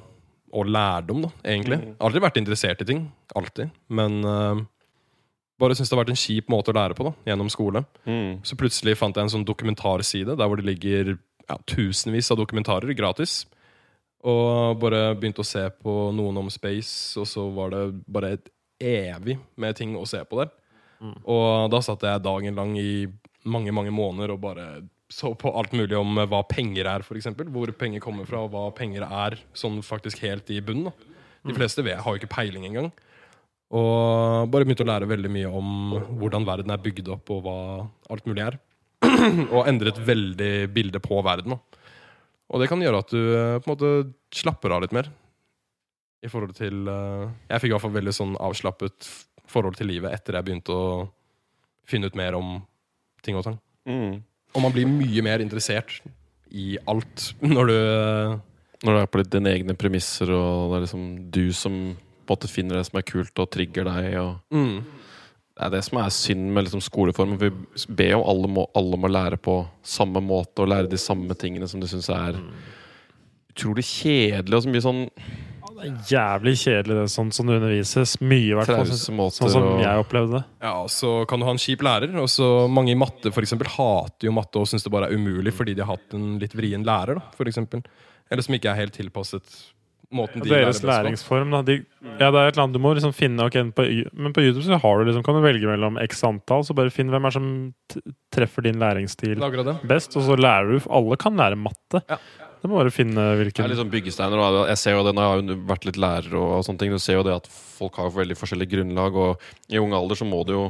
og 0.51 0.75
lærdom, 0.75 1.23
da, 1.27 1.31
egentlig. 1.55 1.79
Mm. 1.85 1.95
Aldri 2.03 2.25
vært 2.25 2.41
interessert 2.43 2.83
i 2.83 2.89
ting. 2.89 3.05
Alltid. 3.39 3.71
Men 3.95 4.19
uh, 4.27 4.59
bare 5.63 5.77
syntes 5.77 5.93
det 5.93 5.95
har 5.95 6.03
vært 6.03 6.13
en 6.17 6.23
kjip 6.25 6.51
måte 6.51 6.73
å 6.73 6.77
lære 6.77 6.99
på, 6.99 7.07
da, 7.07 7.15
gjennom 7.31 7.51
skole. 7.53 7.85
Mm. 8.03 8.41
Så 8.43 8.59
plutselig 8.59 8.97
fant 8.99 9.15
jeg 9.15 9.29
en 9.29 9.35
sånn 9.37 9.47
dokumentarside 9.47 10.35
der 10.35 10.51
hvor 10.51 10.59
det 10.59 10.67
ligger 10.67 11.15
ja, 11.15 11.57
tusenvis 11.69 12.31
av 12.33 12.43
dokumentarer 12.43 12.91
gratis. 12.97 13.43
Og 14.23 14.79
bare 14.79 15.11
begynte 15.19 15.43
å 15.43 15.47
se 15.47 15.65
på 15.83 15.93
noen 16.15 16.39
om 16.39 16.49
space, 16.51 17.19
og 17.19 17.27
så 17.27 17.43
var 17.51 17.73
det 17.73 17.83
bare 18.07 18.35
et 18.37 18.49
evig 18.83 19.37
med 19.59 19.75
ting 19.75 19.97
å 19.99 20.05
se 20.07 20.21
på 20.27 20.39
der. 20.39 20.51
Mm. 21.03 21.15
Og 21.27 21.71
da 21.73 21.81
satt 21.83 22.05
jeg 22.07 22.23
dagen 22.23 22.55
lang 22.55 22.77
i 22.79 23.05
mange, 23.43 23.73
mange 23.75 23.91
måneder 23.91 24.31
og 24.31 24.43
bare 24.45 24.67
så 25.13 25.33
på 25.37 25.51
alt 25.53 25.73
mulig 25.75 25.97
om 25.99 26.15
hva 26.29 26.39
penger 26.49 26.87
er, 26.89 27.03
f.eks. 27.03 27.27
Hvor 27.53 27.71
penger 27.77 28.01
kommer 28.01 28.25
fra, 28.25 28.45
og 28.45 28.53
hva 28.53 28.69
penger 28.73 29.05
er 29.05 29.37
sånn 29.57 29.81
faktisk 29.85 30.23
helt 30.23 30.49
i 30.49 30.61
bunnen. 30.63 30.89
Da. 30.89 31.19
De 31.49 31.55
fleste 31.57 31.83
vet, 31.85 31.99
har 32.01 32.15
jo 32.15 32.21
ikke 32.21 32.31
peiling 32.31 32.65
engang. 32.69 32.89
Og 33.73 34.49
bare 34.53 34.65
begynte 34.65 34.85
å 34.85 34.89
lære 34.89 35.09
veldig 35.09 35.31
mye 35.33 35.51
om 35.51 35.69
hvordan 36.21 36.47
verden 36.47 36.73
er 36.73 36.81
bygd 36.81 37.11
opp, 37.13 37.29
og 37.35 37.45
hva 37.45 37.57
alt 38.13 38.29
mulig 38.29 38.45
er. 38.45 38.57
og 39.53 39.67
endret 39.67 39.99
veldig 40.01 40.53
bilde 40.73 41.01
på 41.03 41.19
verden. 41.25 41.57
Da. 41.57 41.82
Og 42.51 42.61
det 42.61 42.69
kan 42.71 42.81
gjøre 42.83 43.01
at 43.03 43.13
du 43.13 43.21
eh, 43.21 43.59
på 43.61 43.69
en 43.69 43.73
måte 43.73 43.91
slapper 44.35 44.75
av 44.75 44.83
litt 44.83 44.95
mer. 44.95 45.09
I 46.23 46.31
forhold 46.31 46.55
til 46.55 46.87
eh, 46.87 47.29
Jeg 47.51 47.63
fikk 47.63 47.71
i 47.71 47.75
hvert 47.75 47.85
fall 47.85 47.97
veldig 47.97 48.15
sånn 48.15 48.35
avslappet 48.41 49.09
forhold 49.53 49.77
til 49.77 49.91
livet 49.91 50.13
etter 50.15 50.37
jeg 50.37 50.47
begynte 50.47 50.75
å 50.75 50.85
finne 51.87 52.07
ut 52.07 52.17
mer 52.17 52.37
om 52.37 52.55
ting 53.25 53.37
og 53.37 53.45
tang. 53.47 53.57
Mm. 53.89 54.21
Og 54.53 54.63
man 54.63 54.73
blir 54.75 54.87
mye 54.89 55.23
mer 55.25 55.43
interessert 55.43 55.99
i 56.53 56.77
alt 56.89 57.31
når 57.41 57.69
du 57.69 57.77
eh, 57.77 58.39
Når 58.83 58.97
det 58.97 59.01
er 59.01 59.11
på 59.11 59.19
litt 59.21 59.31
dine 59.31 59.51
egne 59.55 59.73
premisser, 59.79 60.27
og 60.35 60.73
det 60.73 60.75
er 60.75 60.81
liksom 60.83 61.03
du 61.31 61.45
som 61.55 61.75
på 61.95 62.33
en 62.33 62.35
måte 62.35 62.49
finner 62.51 62.75
det 62.75 62.87
som 62.89 62.97
er 62.99 63.05
kult, 63.07 63.31
og 63.39 63.47
trigger 63.51 63.87
deg. 63.87 64.17
og 64.19 64.41
mm, 64.51 65.02
Det 65.53 65.67
er 65.67 65.73
det 65.75 65.83
som 65.85 65.99
er 66.01 66.13
synd 66.13 66.47
med 66.53 66.65
liksom 66.65 66.81
skoleformen. 66.81 67.37
Vi 67.37 67.51
ber 67.93 68.15
jo 68.15 68.23
alle 68.25 68.49
må, 68.49 68.65
alle 68.73 68.97
må 68.97 69.09
lære 69.11 69.37
på 69.37 69.59
samme 69.85 70.21
måte 70.23 70.63
og 70.63 70.71
lære 70.71 70.89
de 70.89 70.97
samme 70.97 71.35
tingene 71.37 71.69
som 71.69 71.81
du 71.81 71.85
syns 71.89 72.09
er 72.09 72.39
utrolig 73.53 73.85
kjedelig. 73.85 74.57
Og 74.57 74.63
så 74.65 74.71
mye 74.73 74.83
sånn 74.83 75.03
Det 75.73 75.89
er 75.89 76.09
jævlig 76.09 76.53
kjedelig, 76.57 76.95
det 76.97 77.11
sånn 77.13 77.29
som 77.35 77.49
det 77.49 77.59
undervises. 77.59 78.15
Mye, 78.23 78.47
i 78.49 78.57
hvert 78.57 78.71
fall. 78.71 78.89
Sånn 78.89 79.53
som 79.53 79.69
jeg 79.83 80.01
opplevde 80.01 80.39
det. 80.39 80.43
Ja, 80.65 80.73
så 80.89 81.13
kan 81.29 81.41
du 81.41 81.45
ha 81.45 81.53
en 81.53 81.61
kjip 81.61 81.85
lærer. 81.85 82.17
Og 82.23 82.31
så 82.33 82.49
mange 82.71 82.95
i 82.95 82.97
matte 82.97 83.33
for 83.35 83.45
eksempel, 83.45 83.69
hater 83.75 84.29
jo 84.29 84.33
matte 84.33 84.61
og 84.61 84.69
syns 84.71 84.87
det 84.87 84.93
bare 84.95 85.11
er 85.11 85.19
umulig 85.19 85.53
fordi 85.53 85.77
de 85.77 85.85
har 85.85 85.99
hatt 85.99 86.17
en 86.17 86.39
litt 86.41 86.57
vrien 86.57 86.85
lærer. 86.87 87.21
Da, 87.21 87.37
for 87.37 87.51
eksempel. 87.51 87.85
Eller 88.31 88.45
som 88.45 88.57
ikke 88.57 88.73
er 88.73 88.81
helt 88.81 88.97
tilpasset 88.97 89.59
måten 90.15 90.43
de 90.43 90.51
deres 90.51 90.81
læringsform, 90.85 91.51
da. 91.53 91.61
De, 91.67 91.79
ja, 92.19 92.29
det 92.29 92.39
er 92.39 92.47
et 92.47 92.53
eller 92.53 92.63
annet 92.65 92.77
du 92.77 92.81
må 92.83 92.93
liksom 92.97 93.15
finne 93.15 93.47
okay, 93.47 93.65
på, 93.75 93.85
Men 94.13 94.35
på 94.35 94.45
YouTube 94.45 94.65
så 94.65 94.79
har 94.79 94.99
du 94.99 95.09
liksom, 95.09 95.25
kan 95.25 95.37
du 95.37 95.43
velge 95.45 95.69
mellom 95.69 95.99
x 96.03 96.23
antall, 96.27 96.65
så 96.67 96.75
bare 96.77 96.93
finn 96.93 97.11
hvem 97.13 97.27
er 97.29 97.35
som 97.35 97.49
treffer 98.33 98.65
din 98.67 98.81
læringsstil 98.81 99.35
Det 99.41 99.49
er 99.49 99.67
det. 99.71 99.77
best, 99.89 100.17
og 100.19 100.25
så 100.27 100.37
lærer 100.39 100.73
du 100.73 100.89
Alle 100.89 101.19
kan 101.21 101.37
lære 101.39 101.59
matte. 101.59 102.03
Ja. 102.09 102.19
Det 102.63 102.69
må 102.71 102.79
bare 102.79 102.93
finne 102.95 103.19
Det 103.19 103.39
hvilken 103.41 103.65
er 103.65 103.73
litt 103.73 103.81
sånn 103.81 103.91
byggesteiner. 103.91 104.39
Da. 104.39 104.63
Jeg 104.71 104.79
ser 104.79 104.95
jo 104.95 105.03
det 105.03 105.11
når 105.17 105.25
jeg 105.25 105.33
har 105.33 105.67
vært 105.73 105.87
litt 105.89 105.99
lærer 105.99 106.37
og, 106.39 106.47
og 106.59 106.63
sånne 106.63 106.79
ting. 106.79 106.95
Du 106.95 107.01
ser 107.03 107.19
jo 107.19 107.25
det 107.27 107.35
at 107.35 107.49
folk 107.51 107.99
har 107.99 108.13
veldig 108.15 108.37
forskjellig 108.39 108.69
grunnlag, 108.71 109.19
og 109.19 109.73
i 109.73 109.81
ung 109.83 109.91
alder 109.97 110.15
så 110.15 110.27
må 110.27 110.45
du 110.47 110.55
jo 110.55 110.65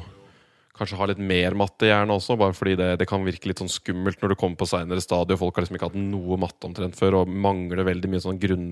kanskje 0.74 0.98
ha 0.98 1.08
litt 1.10 1.22
mer 1.22 1.54
matte 1.58 1.86
i 1.86 1.92
hjernen 1.92 2.16
også, 2.16 2.38
bare 2.40 2.56
fordi 2.58 2.74
det, 2.80 2.88
det 3.02 3.08
kan 3.10 3.26
virke 3.26 3.50
litt 3.50 3.62
sånn 3.62 3.70
skummelt 3.70 4.24
når 4.24 4.34
du 4.34 4.40
kommer 4.42 4.58
på 4.58 4.68
seinere 4.70 5.04
stadier. 5.06 5.38
Folk 5.38 5.58
har 5.58 5.66
liksom 5.68 5.78
ikke 5.78 5.92
hatt 5.92 6.00
noe 6.00 6.40
matte 6.42 6.66
omtrent 6.66 6.98
før, 6.98 7.20
og 7.22 7.30
mangler 7.46 7.86
veldig 7.86 8.10
mye 8.10 8.24
sånn 8.24 8.42
grunn, 8.42 8.72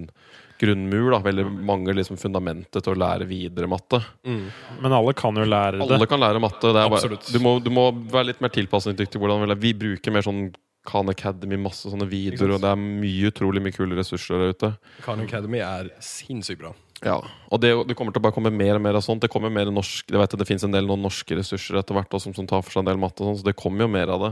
grunnmur. 0.62 1.12
da 1.16 1.20
Veldig 1.26 1.46
mangler 1.68 1.98
liksom 1.98 2.20
fundamentet 2.22 2.84
til 2.86 2.94
å 2.94 3.00
lære 3.02 3.28
videre 3.30 3.68
matte. 3.72 4.00
Mm. 4.28 4.44
Men 4.82 4.96
alle 4.98 5.14
kan 5.18 5.36
jo 5.36 5.46
lære 5.48 5.80
det. 5.82 5.88
Alle 5.90 6.08
kan 6.10 6.22
lære 6.22 6.42
matte. 6.44 6.72
Det 6.74 6.86
bare, 6.96 7.18
du, 7.32 7.40
må, 7.44 7.56
du 7.66 7.72
må 7.74 7.90
være 8.14 8.30
litt 8.32 8.42
mer 8.46 8.54
tilpasningsdyktig. 8.54 9.22
Jeg- 9.22 9.60
Vi 9.66 9.74
bruker 9.74 10.12
mer 10.14 10.22
sånn 10.26 10.54
Khan 10.84 11.10
Academy, 11.14 11.58
masse 11.62 11.86
sånne 11.92 12.08
videoer, 12.10 12.56
og 12.56 12.62
det 12.64 12.70
er 12.72 12.80
mye 12.82 13.30
utrolig 13.30 13.62
mye 13.62 13.76
kule 13.76 13.94
ressurser 14.00 14.40
der 14.42 14.54
ute. 14.56 14.70
Khan 15.06 15.20
Academy 15.22 15.60
er 15.62 15.92
sinnssykt 16.02 16.58
bra. 16.64 16.72
Ja, 17.06 17.20
og 17.52 17.62
det, 17.62 17.70
det 17.90 17.96
kommer 17.98 18.14
til 18.14 18.22
å 18.22 18.26
bare 18.26 18.34
komme 18.34 18.50
mer 18.54 18.76
og 18.78 18.82
mer 18.82 18.98
av 18.98 19.02
sånt. 19.06 19.22
Det 19.22 19.30
kommer 19.30 19.50
mer 19.54 19.70
norsk 19.74 20.06
Det, 20.10 20.18
vet 20.22 20.34
det 20.38 20.46
finnes 20.50 20.64
en 20.66 20.74
del 20.74 20.86
noen 20.90 21.02
norske 21.02 21.38
ressurser 21.38 21.78
etter 21.78 21.94
hvert 21.98 22.10
også, 22.14 22.30
som, 22.30 22.34
som 22.38 22.48
tar 22.50 22.62
for 22.66 22.72
seg 22.74 22.82
en 22.84 22.90
del 22.92 22.98
matte, 23.02 23.22
og 23.22 23.30
sånn, 23.30 23.40
så 23.42 23.48
det 23.52 23.56
kommer 23.62 23.86
jo 23.86 23.92
mer 23.94 24.10
av 24.14 24.22
det. 24.26 24.32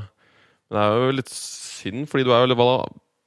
Men 0.70 0.78
det 0.78 0.84
er 0.86 1.06
jo 1.06 1.16
litt 1.18 1.32
synd, 1.34 2.06
fordi 2.10 2.26
du 2.28 2.34
er 2.34 2.46
jo 2.50 2.58
hva 2.58 2.68
da? 2.70 2.78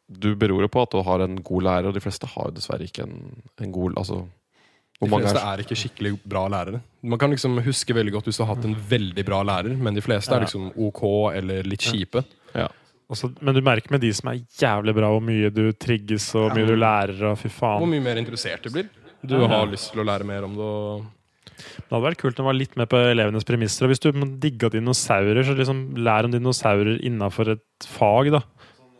Du 0.08 0.34
beror 0.36 0.62
jo 0.66 0.68
på 0.68 0.82
at 0.82 0.92
du 0.92 1.02
har 1.02 1.20
en 1.24 1.36
god 1.42 1.62
lærer, 1.62 1.88
og 1.88 1.94
de 1.94 2.00
fleste 2.04 2.26
har 2.26 2.50
jo 2.50 2.56
dessverre 2.56 2.84
ikke 2.88 3.02
en, 3.06 3.42
en 3.60 3.72
god 3.72 3.94
Altså 3.96 4.18
De 4.22 5.08
hvor 5.08 5.08
mange 5.08 5.28
fleste 5.28 5.40
er 5.46 5.52
er 5.52 5.62
ikke 5.64 5.78
skikkelig 5.78 6.12
bra 6.28 6.48
lærere. 6.48 6.80
Man 7.02 7.18
kan 7.18 7.30
liksom 7.30 7.58
huske 7.64 7.94
veldig 7.94 8.12
godt 8.12 8.24
hvis 8.24 8.36
du 8.36 8.44
har 8.44 8.54
hatt 8.54 8.64
en 8.68 8.76
veldig 8.76 9.24
bra 9.24 9.42
lærer, 9.42 9.76
men 9.76 9.94
de 9.94 10.04
fleste 10.04 10.30
Ja. 10.30 10.36
er 10.36 10.44
liksom 10.46 10.72
OK 10.76 11.02
eller 11.34 11.62
litt 11.62 11.80
kjipe. 11.80 12.24
ja. 12.54 12.68
Også, 13.12 13.28
men 13.44 13.54
du 13.54 13.60
merker 13.60 13.90
med 13.92 14.00
de 14.00 14.12
som 14.16 14.30
er 14.30 14.40
jævlig 14.56 14.94
bra, 14.96 15.10
hvor 15.12 15.20
mye 15.20 15.50
du 15.52 15.72
trigges 15.72 16.30
og 16.34 16.54
mye 16.56 16.64
du 16.64 16.74
lærer. 16.78 17.18
Og 17.28 17.36
fy 17.38 17.48
Hvor 17.60 17.84
mye 17.86 18.00
mer 18.00 18.16
interessert 18.16 18.62
du 18.62 18.70
blir. 18.70 18.88
Du 19.22 19.36
har 19.46 19.66
lyst 19.66 19.92
til 19.92 20.00
å 20.00 20.06
lære 20.06 20.24
mer 20.24 20.44
om 20.44 20.54
det. 20.56 20.64
Og 20.64 21.04
Det 21.52 21.90
hadde 21.92 22.06
vært 22.06 22.22
kult 22.22 22.38
om 22.40 22.46
det 22.46 22.48
var 22.48 22.56
litt 22.58 22.76
med 22.80 22.88
på 22.88 22.96
elevenes 22.96 23.44
premisser. 23.44 23.84
Og 23.84 23.92
hvis 23.92 24.00
du 24.00 24.10
digga 24.40 24.70
dinosaurer, 24.72 25.44
så 25.44 25.54
liksom 25.54 25.82
lær 26.02 26.24
om 26.24 26.32
dinosaurer 26.32 27.02
innafor 27.04 27.52
et 27.52 27.86
fag. 27.86 28.32
da 28.32 28.40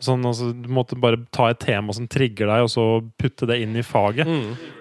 Sånn, 0.03 0.25
altså, 0.27 0.51
Du 0.53 0.67
måtte 0.75 0.99
bare 0.99 1.21
ta 1.31 1.47
et 1.53 1.61
tema 1.63 1.95
som 1.95 2.09
trigger 2.11 2.51
deg, 2.51 2.65
og 2.67 2.71
så 2.73 2.87
putte 3.23 3.47
det 3.47 3.61
inn 3.63 3.77
i 3.79 3.85
faget. 3.87 4.27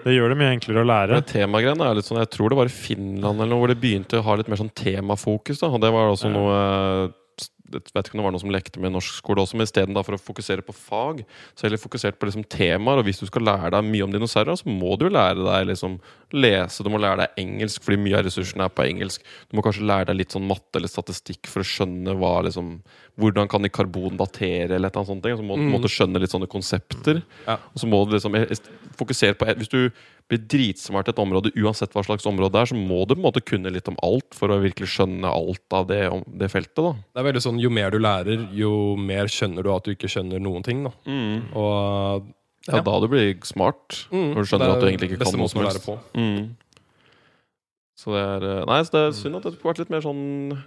Det 0.02 0.16
gjør 0.16 0.34
det 0.34 0.38
mye 0.40 0.52
enklere 0.56 0.82
å 0.82 0.88
lære. 0.88 1.22
Temagreiene 1.30 1.86
er 1.86 1.94
litt 2.00 2.08
sånn 2.10 2.18
Jeg 2.18 2.32
tror 2.34 2.50
det 2.50 2.58
var 2.58 2.66
i 2.70 2.74
Finland 2.74 3.38
eller 3.38 3.52
noe 3.54 3.62
hvor 3.62 3.70
det 3.72 3.80
begynte 3.82 4.18
å 4.18 4.26
ha 4.26 4.34
litt 4.40 4.48
mer 4.50 4.58
sånn 4.58 4.74
temafokus. 4.74 5.60
da 5.62 5.70
Og 5.70 5.80
det 5.80 5.92
var 5.94 6.10
også 6.10 6.26
Ja. 6.28 6.36
noe 6.36 7.12
Jeg 7.72 7.80
vet 7.94 8.04
ikke 8.04 8.18
om 8.18 8.20
det 8.20 8.24
var 8.26 8.32
noe 8.34 8.40
som 8.42 8.50
lekte 8.52 8.78
med 8.82 8.90
i 8.90 8.92
norsk 8.92 9.14
skole 9.16 9.40
også, 9.40 9.54
men 9.56 9.64
istedenfor 9.64 10.12
å 10.12 10.20
fokusere 10.20 10.60
på 10.60 10.74
fag, 10.76 11.22
så 11.56 11.64
heller 11.64 11.80
fokusert 11.80 12.18
på 12.20 12.28
liksom 12.28 12.44
temaer. 12.44 12.98
Og 13.00 13.06
hvis 13.06 13.20
du 13.22 13.24
skal 13.24 13.46
lære 13.48 13.70
deg 13.72 13.86
mye 13.88 14.04
om 14.04 14.12
dinosaurer, 14.12 14.58
så 14.60 14.68
må 14.68 14.98
du 15.00 15.08
lære 15.08 15.40
deg 15.40 15.70
liksom 15.70 15.98
lese, 16.36 16.84
du 16.84 16.90
må 16.90 17.00
lære 17.00 17.22
deg 17.24 17.40
engelsk, 17.40 17.80
fordi 17.80 17.96
mye 17.96 18.18
av 18.18 18.26
ressursene 18.26 18.66
er 18.66 18.68
på 18.76 18.84
engelsk. 18.84 19.24
Du 19.48 19.56
må 19.56 19.64
kanskje 19.64 19.86
lære 19.88 20.06
deg 20.10 20.16
litt 20.20 20.36
sånn 20.36 20.46
matte 20.46 20.76
eller 20.76 20.92
statistikk 20.92 21.46
for 21.48 21.64
å 21.64 21.70
skjønne 21.72 22.12
hva 22.20 22.42
liksom 22.44 22.82
Hvordan 23.20 23.46
kan 23.48 23.60
de 23.62 23.68
karbon 23.68 24.16
datere, 24.16 24.70
eller 24.72 24.88
et 24.88 24.94
eller 24.96 25.04
annet 25.04 25.22
sånt. 25.22 25.22
Så 25.38 25.44
må, 25.44 25.56
Mm. 25.58 25.82
du 25.82 25.88
skjønne 25.88 26.18
litt 26.20 26.30
sånne 26.32 26.48
konsepter. 26.48 27.22
Ja. 27.46 27.58
Og 27.74 27.76
så 27.82 27.86
må 27.86 28.06
du 28.08 28.14
liksom 28.16 28.32
fokusere 28.96 29.34
på 29.36 29.44
Hvis 29.56 29.68
du 29.68 29.90
blir 30.30 30.38
dritsmart 30.48 31.08
i 31.08 31.10
et 31.12 31.18
område, 31.18 31.52
uansett 31.60 31.92
hva 31.92 32.02
slags 32.02 32.24
område 32.24 32.52
det 32.52 32.60
er, 32.62 32.70
så 32.72 32.74
må 32.78 33.06
du 33.06 33.14
på 33.14 33.18
en 33.20 33.26
måte 33.32 33.44
kunne 33.44 33.70
litt 33.70 33.86
om 33.88 33.96
alt 34.02 34.32
for 34.34 34.48
å 34.48 34.60
virkelig 34.62 34.88
skjønne 34.96 35.28
alt 35.28 35.60
av 35.72 35.86
det, 35.88 36.08
om 36.10 36.22
det 36.26 36.48
feltet. 36.50 36.74
da 36.76 36.92
det 36.92 37.20
er 37.20 37.32
veldig 37.32 37.42
sånn, 37.42 37.60
Jo 37.60 37.68
mer 37.70 37.90
du 37.90 37.98
lærer, 37.98 38.48
jo 38.54 38.96
mer 38.96 39.26
skjønner 39.26 39.62
du 39.62 39.70
at 39.74 39.84
du 39.84 39.90
ikke 39.94 40.08
skjønner 40.08 40.40
noen 40.40 40.62
ting. 40.64 40.84
Da. 40.84 40.92
Og 41.54 42.24
Ja, 42.68 42.80
da 42.80 43.00
du 43.00 43.08
blir 43.08 43.34
smart. 43.44 44.06
mm, 44.10 44.34
Når 44.34 44.40
du 44.40 44.48
skjønner 44.48 44.68
er 44.68 44.72
at 44.76 44.80
du 44.80 44.86
egentlig 44.86 45.10
ikke 45.10 45.24
kan 45.24 45.38
noe 45.38 45.48
som 45.48 45.62
helst. 45.66 45.88
Mm. 46.14 46.54
Så 47.98 48.12
det 48.14 48.22
er 48.22 48.60
eh, 48.60 48.64
Nei, 48.66 48.80
så 48.82 48.90
det 48.90 49.02
er 49.02 49.12
synd 49.18 49.36
at 49.36 49.42
det 49.42 49.52
skulle 49.54 49.72
vært 49.74 49.78
litt 49.82 49.90
mer 49.90 50.00
sånn 50.00 50.62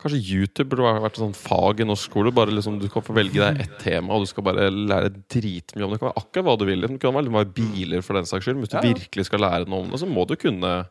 Kanskje 0.00 0.20
YouTube 0.32 0.70
burde 0.72 0.94
vært 1.04 1.12
et 1.18 1.20
sånt 1.20 1.36
fag 1.36 1.80
i 1.82 1.84
norsk 1.84 2.08
skole. 2.08 2.32
Bare 2.32 2.54
liksom, 2.56 2.78
Du 2.80 2.86
kan 2.88 3.02
få 3.04 3.12
velge 3.12 3.36
deg 3.36 3.58
ett 3.60 3.74
tema, 3.82 4.14
og 4.16 4.22
du 4.24 4.30
skal 4.30 4.46
bare 4.46 4.70
lære 4.72 5.10
dritmye 5.28 5.84
om 5.84 5.90
det. 5.92 5.98
Det 5.98 6.00
kan 6.00 6.08
være 6.08 6.22
akkurat 6.22 6.46
hva 6.46 6.54
du 6.58 6.64
vil. 6.64 6.80
Det 6.86 7.00
kan 7.02 7.12
være 7.18 7.44
biler 7.52 8.00
for 8.06 8.16
den 8.16 8.24
saks 8.30 8.46
skyld. 8.46 8.56
Men 8.56 8.64
Hvis 8.64 8.72
du 8.72 8.78
Ja, 8.78 8.82
ja. 8.88 8.94
virkelig 8.94 9.26
skal 9.28 9.40
lære 9.44 9.68
noe 9.68 9.84
om 9.84 9.90
det, 9.92 10.00
så 10.00 10.08
må 10.08 10.26
du 10.26 10.36
kunne 10.36 10.88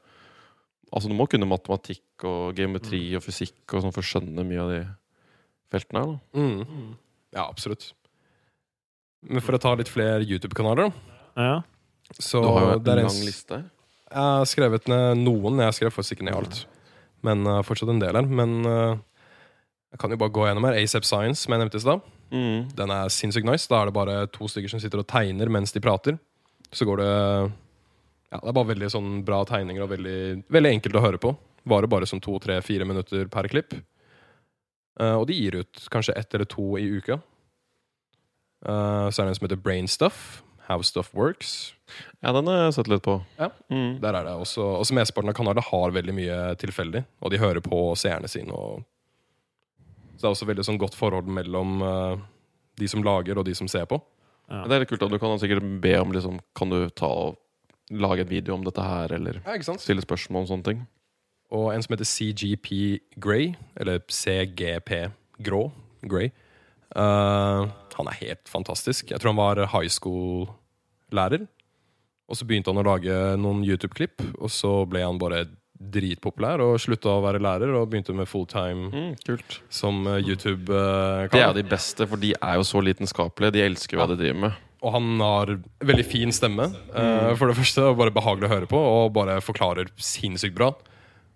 Altså 0.92 1.08
du 1.08 1.14
må 1.14 1.28
kunne 1.30 1.46
matematikk 1.46 2.24
og 2.26 2.56
geometri 2.58 3.14
og 3.16 3.22
fysikk 3.22 3.76
og 3.78 3.84
sånn 3.84 3.92
for 3.94 4.02
å 4.02 4.08
skjønne 4.10 4.42
mye 4.44 4.60
av 4.64 4.70
de 4.74 4.80
feltene 5.70 6.00
her. 6.02 6.16
da 6.34 6.40
Mm. 6.40 6.96
Ja, 7.32 7.44
absolutt. 7.48 7.94
Men 9.22 9.40
for 9.42 9.54
å 9.54 9.60
ta 9.62 9.76
litt 9.76 9.88
flere 9.92 10.26
YouTube-kanaler, 10.26 10.90
da. 10.90 11.44
Ja. 11.44 11.62
Så 12.18 12.42
Du 12.42 12.48
har 12.48 12.62
jo 12.62 12.80
en 12.80 12.84
lang 13.06 13.22
liste. 13.22 13.60
Jeg 14.10 14.18
har 14.18 14.46
skrevet 14.46 14.88
ned 14.90 15.18
noen. 15.22 15.60
Jeg 15.62 15.74
skrev 15.78 15.94
faktisk 15.94 16.18
ikke 16.18 16.26
ned 16.26 16.34
alt. 16.40 16.66
Men 17.26 17.46
uh, 17.48 17.62
fortsatt 17.66 17.92
en 17.92 18.02
del 18.02 18.16
her. 18.16 18.28
Men 18.28 18.56
uh, 18.66 18.98
jeg 19.94 20.02
kan 20.02 20.14
jo 20.14 20.20
bare 20.22 20.34
gå 20.36 20.48
gjennom 20.48 20.68
her. 20.70 20.78
ASAP 20.80 21.08
Science, 21.08 21.44
som 21.44 21.56
jeg 21.56 21.64
nevnte 21.64 21.80
i 21.80 21.84
stad. 21.84 22.06
Mm. 22.30 22.70
Den 22.78 22.94
er 22.94 23.14
sinnssykt 23.14 23.48
nice. 23.50 23.70
Da 23.70 23.82
er 23.82 23.90
det 23.90 23.98
bare 23.98 24.18
to 24.34 24.50
stykker 24.52 24.72
som 24.72 24.82
sitter 24.82 25.02
og 25.02 25.10
tegner 25.10 25.52
mens 25.52 25.74
de 25.76 25.84
prater. 25.84 26.20
Så 26.72 26.86
går 26.86 27.02
det 27.02 27.14
Ja, 28.30 28.38
det 28.38 28.52
er 28.52 28.54
bare 28.54 28.70
veldig 28.70 28.92
sånn 28.94 29.14
bra 29.26 29.40
tegninger 29.50 29.82
og 29.82 29.90
veldig, 29.90 30.20
veldig 30.54 30.74
enkelt 30.76 31.00
å 31.00 31.02
høre 31.02 31.22
på. 31.22 31.34
Varer 31.70 31.90
bare 31.90 32.06
som 32.10 32.22
to, 32.22 32.36
tre, 32.40 32.60
fire 32.62 32.86
minutter 32.86 33.26
per 33.32 33.50
klipp. 33.50 33.74
Uh, 35.00 35.16
og 35.18 35.26
de 35.30 35.38
gir 35.40 35.58
ut 35.64 35.88
kanskje 35.90 36.14
ett 36.20 36.38
eller 36.38 36.46
to 36.50 36.76
i 36.78 36.86
uka. 37.00 37.20
Så 38.60 38.68
er 38.68 39.24
det 39.24 39.32
en 39.32 39.36
som 39.38 39.46
heter 39.46 39.62
Brainstuff. 39.64 40.42
How 40.70 40.84
Stuff 40.86 41.10
Works. 41.18 41.74
Ja, 42.22 42.32
den 42.36 42.48
har 42.48 42.68
jeg 42.68 42.76
sett 42.78 42.90
litt 42.92 43.02
på. 43.06 43.16
Ja. 43.40 43.50
Mm. 43.74 43.98
Der 44.04 44.14
er 44.14 44.28
det 44.28 44.36
også 44.38 44.62
Også 44.78 44.94
mesteparten 44.94 45.32
av 45.32 45.38
kanalene 45.38 45.66
har 45.66 45.96
veldig 45.96 46.14
mye 46.14 46.38
tilfeldig, 46.62 47.02
og 47.24 47.34
de 47.34 47.42
hører 47.42 47.64
på 47.66 47.80
seerne 47.98 48.30
sine. 48.30 48.54
Og 48.54 48.84
så 50.20 50.22
det 50.22 50.28
er 50.28 50.36
også 50.36 50.50
veldig 50.50 50.66
sånn 50.68 50.80
godt 50.82 50.98
forhold 51.00 51.30
mellom 51.32 51.82
uh, 51.82 52.20
de 52.80 52.88
som 52.92 53.04
lager, 53.06 53.40
og 53.40 53.48
de 53.48 53.56
som 53.56 53.70
ser 53.72 53.88
på. 53.90 53.98
Ja. 54.50 54.66
Det 54.68 54.76
er 54.76 54.84
litt 54.84 54.92
kult. 54.92 55.06
at 55.06 55.14
Du 55.14 55.20
kan 55.22 55.40
sikkert 55.42 55.66
be 55.82 55.94
om 56.02 56.12
liksom, 56.12 56.40
Kan 56.58 56.74
du 56.74 56.90
ta 56.90 57.08
og 57.08 57.38
lage 57.90 58.26
en 58.26 58.30
video 58.30 58.54
om 58.54 58.66
dette 58.66 58.84
her, 58.84 59.14
eller 59.16 59.40
Ja, 59.46 59.56
ikke 59.56 59.70
sant? 59.72 59.82
stille 59.82 60.04
spørsmål 60.06 60.44
om 60.44 60.50
sånne 60.52 60.68
ting. 60.68 60.82
Og 61.56 61.72
en 61.74 61.82
som 61.82 61.96
heter 61.96 62.06
CGP 62.06 63.00
Grey, 63.18 63.56
eller 63.80 64.04
CGP 64.06 65.10
Grå, 65.42 65.72
Grey. 66.06 66.30
Uh, 66.94 67.70
han 67.98 68.10
er 68.10 68.20
helt 68.22 68.50
fantastisk. 68.50 69.10
Jeg 69.12 69.22
tror 69.22 69.34
han 69.34 69.42
var 69.42 69.64
high 69.74 69.90
school-lærer. 71.10 71.48
Og 72.30 72.38
så 72.38 72.46
begynte 72.46 72.70
han 72.70 72.78
å 72.78 72.86
lage 72.86 73.38
noen 73.42 73.64
YouTube-klipp, 73.66 74.22
og 74.40 74.50
så 74.54 74.86
ble 74.88 75.02
han 75.02 75.18
bare 75.18 75.48
dritpopulær 75.80 76.60
og 76.60 76.76
slutta 76.84 77.08
å 77.16 77.22
være 77.24 77.40
lærer 77.42 77.72
og 77.80 77.90
begynte 77.90 78.14
med 78.14 78.28
fulltime 78.28 78.90
Mm, 78.92 79.16
kult. 79.26 79.62
som 79.70 80.06
eh, 80.08 80.20
Det 80.20 81.40
er 81.40 81.54
de 81.54 81.64
beste, 81.64 82.06
for 82.06 82.18
de 82.18 82.34
er 82.36 82.56
jo 82.56 82.64
så 82.68 82.82
lidenskapelige. 82.84 83.52
De 83.54 83.62
elsker 83.64 83.96
jo 83.98 84.02
hva 84.04 84.10
de 84.10 84.18
driver 84.20 84.40
med. 84.40 84.54
Og 84.82 84.94
han 84.94 85.20
har 85.20 85.58
veldig 85.80 86.06
fin 86.06 86.30
stemme, 86.32 86.68
eh, 86.94 87.36
for 87.36 87.48
det 87.48 87.56
første. 87.58 87.82
Og 87.90 87.98
bare 87.98 88.12
behagelig 88.12 88.48
å 88.50 88.54
høre 88.54 88.68
på, 88.68 88.78
og 88.78 89.14
bare 89.14 89.40
forklarer 89.42 89.90
sinnssykt 89.98 90.54
bra. 90.56 90.74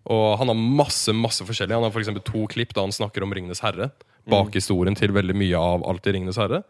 Og 0.05 0.37
han 0.37 0.47
har 0.47 0.55
masse 0.55 1.11
masse 1.15 1.41
forskjellig. 1.43 1.73
Han 1.73 1.83
har 1.83 1.91
for 1.91 2.01
eksempel 2.01 2.23
to 2.23 2.45
klipp 2.47 2.73
da 2.73 2.81
han 2.81 2.91
snakker 2.91 3.23
om 3.23 3.31
Ringenes 3.31 3.61
herre. 3.61 3.91
Bakhistorien 4.27 4.95
til 4.95 5.11
veldig 5.11 5.35
mye 5.35 5.55
av 5.55 5.83
alt 5.87 6.05
i 6.07 6.11
Ringenes 6.11 6.37
herre. 6.37 6.63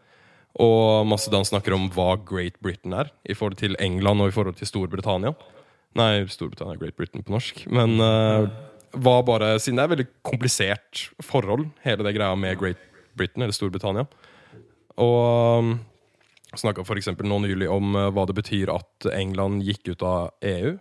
Og 0.62 1.06
masse 1.10 1.30
da 1.32 1.40
han 1.40 1.48
snakker 1.48 1.74
om 1.74 1.88
hva 1.94 2.14
Great 2.22 2.60
Britain 2.62 2.94
er 2.94 3.10
i 3.26 3.34
forhold 3.34 3.58
til 3.58 3.74
England 3.82 4.22
og 4.22 4.30
i 4.30 4.34
forhold 4.34 4.58
til 4.60 4.70
Storbritannia. 4.70 5.34
Nei, 5.98 6.26
Storbritannia 6.30 6.76
er 6.76 6.82
Great 6.82 6.98
Britain 6.98 7.24
på 7.26 7.34
norsk. 7.34 7.64
Men 7.74 7.96
uh, 7.98 8.46
var 8.94 9.24
bare 9.26 9.56
Siden 9.62 9.80
det 9.80 9.86
er 9.86 9.94
veldig 9.94 10.06
komplisert 10.26 11.08
forhold, 11.22 11.66
hele 11.86 12.06
det 12.06 12.14
greia 12.14 12.38
med 12.38 12.58
Great 12.60 12.80
Britain, 13.18 13.42
eller 13.42 13.54
Storbritannia. 13.56 14.06
Og 15.02 15.64
um, 15.64 15.74
snakka 16.58 16.84
f.eks. 16.86 17.10
nå 17.18 17.38
nylig 17.42 17.66
om 17.70 17.96
eh, 17.98 18.10
hva 18.14 18.26
det 18.30 18.36
betyr 18.38 18.70
at 18.70 19.08
England 19.10 19.64
gikk 19.66 19.90
ut 19.90 20.04
av 20.06 20.30
EU. 20.46 20.76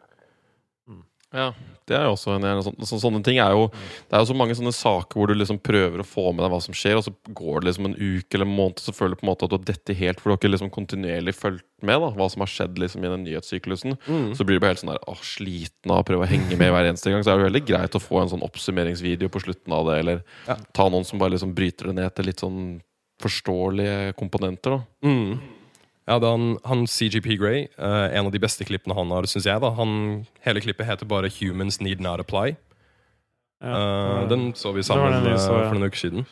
Ja, 1.33 1.47
det 1.89 1.95
er 1.97 2.03
jo 2.05 2.13
også 2.13 2.35
en, 2.37 2.43
sånn, 2.63 2.75
så, 2.87 2.97
Sånne 3.01 3.19
ting 3.25 3.39
er 3.41 3.51
jo 3.51 3.65
Det 3.73 4.13
er 4.15 4.21
jo 4.21 4.27
så 4.29 4.35
mange 4.37 4.53
sånne 4.55 4.71
saker 4.71 5.17
hvor 5.19 5.27
du 5.27 5.33
liksom 5.35 5.57
prøver 5.59 5.99
å 5.99 6.05
få 6.07 6.29
med 6.31 6.45
deg 6.45 6.51
hva 6.53 6.59
som 6.63 6.75
skjer, 6.77 6.95
og 6.99 7.03
så 7.07 7.11
går 7.35 7.59
det 7.63 7.67
liksom 7.71 7.89
en 7.89 7.95
uke 7.97 8.37
eller 8.37 8.45
en 8.47 8.53
måned, 8.55 8.79
så 8.79 8.93
føler 8.95 9.15
du 9.17 9.19
på 9.19 9.25
en 9.25 9.31
måte 9.33 9.43
at 9.47 9.51
du 9.51 9.57
har 9.57 9.65
dette 9.67 9.95
helt, 9.97 10.21
for 10.21 10.29
du 10.29 10.33
har 10.35 10.39
ikke 10.39 10.51
liksom 10.53 10.69
kontinuerlig 10.71 11.33
fulgt 11.35 11.65
med 11.83 11.99
da, 11.99 12.11
hva 12.15 12.29
som 12.31 12.45
har 12.45 12.51
skjedd 12.53 12.77
liksom 12.79 13.03
i 13.03 13.11
den 13.11 13.25
nyhetssyklusen. 13.27 13.97
Så 14.37 14.45
blir 14.47 14.55
du 14.55 14.63
bare 14.63 14.71
helt 14.77 14.83
sånn 14.85 14.93
der 14.93 15.01
åh, 15.11 15.19
sliten 15.27 15.91
av 15.91 16.03
å 16.03 16.07
prøve 16.07 16.23
å 16.23 16.31
henge 16.31 16.55
med 16.55 16.71
hver 16.71 16.87
eneste 16.87 17.11
gang. 17.11 17.25
Så 17.25 17.33
er 17.33 17.41
det 17.41 17.43
jo 17.43 17.49
veldig 17.51 17.65
greit 17.67 17.97
å 17.99 18.03
få 18.05 18.21
en 18.21 18.31
sånn 18.31 18.45
oppsummeringsvideo 18.47 19.27
på 19.33 19.41
slutten 19.43 19.73
av 19.75 19.89
det, 19.89 19.99
eller 20.05 20.23
Ja. 20.47 20.55
ta 20.71 20.87
noen 20.87 21.03
som 21.03 21.19
bare 21.19 21.33
liksom 21.35 21.51
bryter 21.57 21.89
det 21.91 21.95
ned 21.99 22.15
til 22.15 22.25
litt 22.31 22.39
sånn 22.39 22.79
forståelige 23.23 24.13
komponenter. 24.15 24.77
da 24.79 25.07
Mm. 25.07 25.39
Ja, 26.09 26.17
han, 26.19 26.57
han 26.67 26.83
CGP 26.89 27.37
Grey, 27.39 27.67
uh, 27.79 28.09
en 28.11 28.27
av 28.27 28.33
de 28.33 28.41
beste 28.43 28.65
klippene 28.67 28.95
han 28.97 29.11
har, 29.15 29.27
syns 29.29 29.47
jeg. 29.47 29.61
da 29.63 29.71
han, 29.77 30.25
Hele 30.43 30.63
klippet 30.63 30.89
heter 30.89 31.07
bare 31.07 31.31
'Humans 31.31 31.79
Need 31.79 32.03
Not 32.03 32.19
Apply'. 32.19 32.57
Eh, 33.63 34.27
den 34.27 34.51
så 34.55 34.73
vi 34.75 34.83
sammen 34.83 35.13
den 35.13 35.23
vi 35.23 35.31
eh, 35.31 35.39
så, 35.39 35.55
ja. 35.55 35.67
for 35.69 35.77
noen 35.77 35.87
uker 35.87 36.01
siden. 36.01 36.25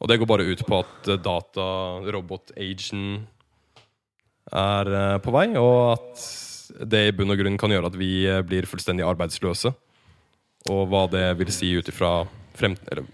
Og 0.00 0.08
det 0.08 0.16
går 0.20 0.28
bare 0.30 0.48
ut 0.48 0.62
på 0.64 0.78
at 0.80 1.10
eh, 1.12 1.20
data, 1.20 1.66
robot-agen, 2.08 3.26
er 4.50 4.92
eh, 4.96 5.18
på 5.20 5.34
vei, 5.34 5.46
og 5.60 5.98
at 5.98 6.24
det 6.90 7.02
i 7.08 7.14
bunn 7.14 7.34
og 7.34 7.40
grunn 7.40 7.58
kan 7.60 7.72
gjøre 7.74 7.90
at 7.90 7.98
vi 8.00 8.24
eh, 8.24 8.40
blir 8.46 8.68
fullstendig 8.70 9.04
arbeidsløse. 9.04 9.74
Og 10.72 10.82
hva 10.88 11.04
det 11.12 11.26
vil 11.40 11.52
si 11.52 11.74
ut 11.76 11.88
ifra 11.92 12.22
frem... 12.56 12.76
Eller, 12.92 13.04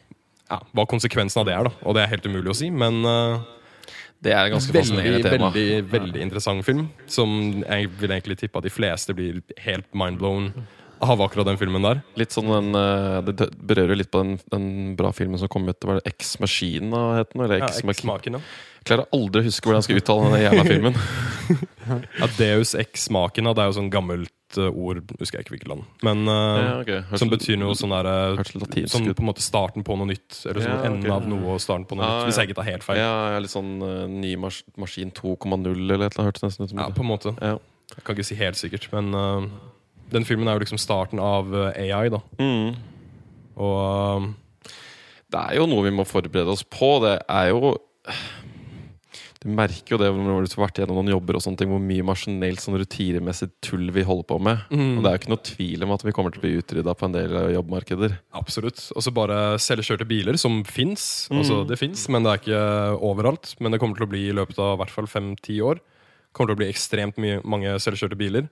ja, 0.46 0.60
hva 0.70 0.86
konsekvensen 0.86 1.42
av 1.42 1.48
det 1.48 1.56
er, 1.56 1.66
da. 1.66 1.74
Og 1.82 1.96
det 1.96 2.04
er 2.04 2.12
helt 2.12 2.26
umulig 2.30 2.52
å 2.52 2.58
si, 2.58 2.70
men 2.70 3.02
eh, 3.02 3.42
Det 4.24 4.32
er 4.32 4.48
en 4.48 4.56
ganske 4.56 4.72
veldig, 4.72 5.22
tema. 5.22 5.50
veldig, 5.50 5.92
veldig 5.92 6.22
interessant 6.24 6.64
film. 6.66 6.88
Som 7.06 7.62
jeg 7.62 7.90
vil 8.00 8.14
egentlig 8.16 8.38
tippe 8.40 8.58
at 8.58 8.66
de 8.66 8.72
fleste 8.72 9.14
blir 9.14 9.42
helt 9.62 9.88
mindblown 9.94 10.50
av 11.00 11.20
akkurat 11.22 11.46
den 11.46 11.58
filmen 11.60 11.84
der. 11.84 12.00
Litt 12.16 12.34
sånn 12.34 12.48
den, 12.50 12.74
eh, 12.74 13.20
Det 13.26 13.50
berører 13.56 13.96
litt 13.96 14.10
på 14.10 14.22
den, 14.22 14.38
den 14.52 14.96
bra 14.96 15.12
filmen 15.12 15.38
som 15.38 15.48
kom 15.48 15.68
ut. 15.68 15.80
Var 15.80 16.00
det 16.00 16.06
Ex 16.12 16.38
Machine 16.40 16.92
het 17.16 17.32
den? 17.32 17.42
Eller 17.44 17.58
Ja, 17.58 17.66
Ex 17.66 17.82
Machine? 17.84 18.16
X-maken. 18.16 18.40
Jeg 18.40 18.86
klarer 18.86 19.06
aldri 19.12 19.42
å 19.42 19.46
huske 19.48 19.66
hvordan 19.66 19.82
jeg 19.82 19.88
skal 19.88 20.00
uttale 20.00 20.30
den 20.32 20.44
jævla 20.46 20.64
filmen. 20.64 20.94
ja. 22.20 22.26
Deus 22.38 22.74
Ex 22.74 23.10
Machina 23.10 23.52
det 23.54 23.62
er 23.64 23.70
jo 23.70 23.76
sånn 23.80 23.90
gammelt 23.92 24.58
eh, 24.58 24.70
ord, 24.70 25.02
husker 25.18 25.38
jeg 25.38 25.46
ikke 25.46 25.56
hvilket 25.56 25.70
land. 25.74 25.84
Men 26.06 26.24
eh, 26.26 26.62
Ja, 26.62 26.72
okay. 26.80 27.00
Hørsel, 27.10 27.22
som 27.24 27.32
betyr 27.34 27.60
noe 27.60 27.76
sånn 27.78 27.94
der 27.94 28.10
hørtes 28.38 28.92
Sånn 28.92 29.12
på 29.12 29.24
en 29.24 29.30
måte 29.30 29.44
starten 29.44 29.84
på 29.86 29.98
noe 29.98 30.10
nytt. 30.14 30.42
Eller 30.46 30.62
sånn 30.62 30.72
Ja, 30.72 30.80
okay. 30.80 30.92
enden 30.92 31.16
av 31.18 31.28
noe 31.28 31.56
og 31.56 31.62
starten 31.64 31.88
på 31.90 31.98
noe 31.98 32.06
ja, 32.06 32.18
nytt. 32.18 32.30
Hvis 32.30 32.40
ja. 32.40 32.42
jeg 32.44 32.52
ikke 32.52 32.60
tar 32.62 32.70
helt 32.72 32.86
feil. 32.86 33.02
Ja, 33.02 33.14
ja, 33.34 33.40
litt 33.42 33.52
sånn 33.52 33.72
uh, 33.82 34.04
ny 34.10 34.36
mas 34.40 34.62
maskin 34.80 35.12
2,0 35.12 35.72
eller 35.74 36.06
et 36.06 36.14
eller 36.14 36.24
annet. 36.24 36.30
Hørtes 36.30 36.46
nesten 36.46 36.64
ut 36.64 36.72
som 36.72 36.80
Ja, 36.80 36.88
det. 36.88 36.96
på 36.96 37.04
en 37.04 37.10
måte. 37.10 37.36
Ja. 37.42 37.58
Jeg 37.94 38.02
kan 38.02 38.16
ikke 38.16 38.26
si 38.26 38.36
helt 38.38 38.58
sikkert, 38.58 38.88
men 38.90 39.14
eh, 39.14 39.44
den 40.12 40.24
filmen 40.24 40.48
er 40.48 40.56
jo 40.58 40.64
liksom 40.64 40.78
starten 40.80 41.18
av 41.22 41.50
eh, 41.54 41.90
AI, 41.96 42.08
da. 42.14 42.20
Mm. 42.38 42.76
Og 43.56 44.26
eh, 44.26 44.72
Det 45.32 45.40
er 45.42 45.56
jo 45.58 45.66
noe 45.70 45.84
vi 45.88 45.94
må 45.96 46.04
forberede 46.06 46.52
oss 46.52 46.62
på. 46.62 46.98
Det 47.02 47.16
er 47.26 47.48
jo 47.50 47.74
Du 49.42 49.50
merker 49.52 49.94
jo 49.94 49.98
det 50.00 50.08
når 50.16 50.46
du 50.46 50.54
har 50.56 50.64
vært 50.66 50.78
gjennom 50.80 50.96
noen 50.98 51.10
jobber 51.12 51.36
og 51.38 51.42
sånne 51.44 51.58
ting, 51.60 51.68
hvor 51.70 51.82
mye 51.82 52.02
maskinelt 52.06 52.62
sånn 52.62 52.78
rutinemessig 52.80 53.50
tull 53.62 53.90
vi 53.94 54.02
holder 54.06 54.26
på 54.30 54.38
med. 54.42 54.62
Mm. 54.72 54.96
Og 54.96 55.02
det 55.04 55.10
er 55.10 55.14
jo 55.16 55.20
ikke 55.20 55.32
noe 55.34 55.44
tvil 55.50 55.84
om 55.86 55.92
at 55.94 56.04
vi 56.06 56.14
kommer 56.16 56.34
til 56.34 56.40
å 56.40 56.44
bli 56.46 56.54
utrydda 56.62 56.94
på 56.98 57.06
en 57.06 57.14
del 57.14 57.34
jobbmarkeder. 57.54 58.16
Absolutt. 58.40 58.80
Og 58.96 59.04
så 59.06 59.12
bare 59.14 59.36
selvkjørte 59.62 60.08
biler, 60.08 60.38
som 60.40 60.62
fins. 60.64 61.28
Altså, 61.30 61.60
Mm. 61.62 61.68
det 61.68 61.78
fins, 61.78 62.08
men 62.08 62.22
det 62.26 62.32
er 62.32 62.40
ikke 62.42 62.64
overalt. 63.06 63.54
Men 63.60 63.70
det 63.72 63.80
kommer 63.80 63.94
til 64.00 64.06
å 64.08 64.10
bli 64.10 64.24
i 64.30 64.34
løpet 64.34 64.58
av 64.58 64.74
i 64.74 64.80
hvert 64.82 64.94
fall 64.96 65.06
fem-ti 65.06 65.60
år. 65.62 65.78
kommer 66.32 66.52
til 66.52 66.56
å 66.56 66.62
bli 66.64 66.72
ekstremt 66.72 67.16
mye, 67.16 67.38
mange 67.48 67.70
selvkjørte 67.80 68.16
biler. 68.18 68.48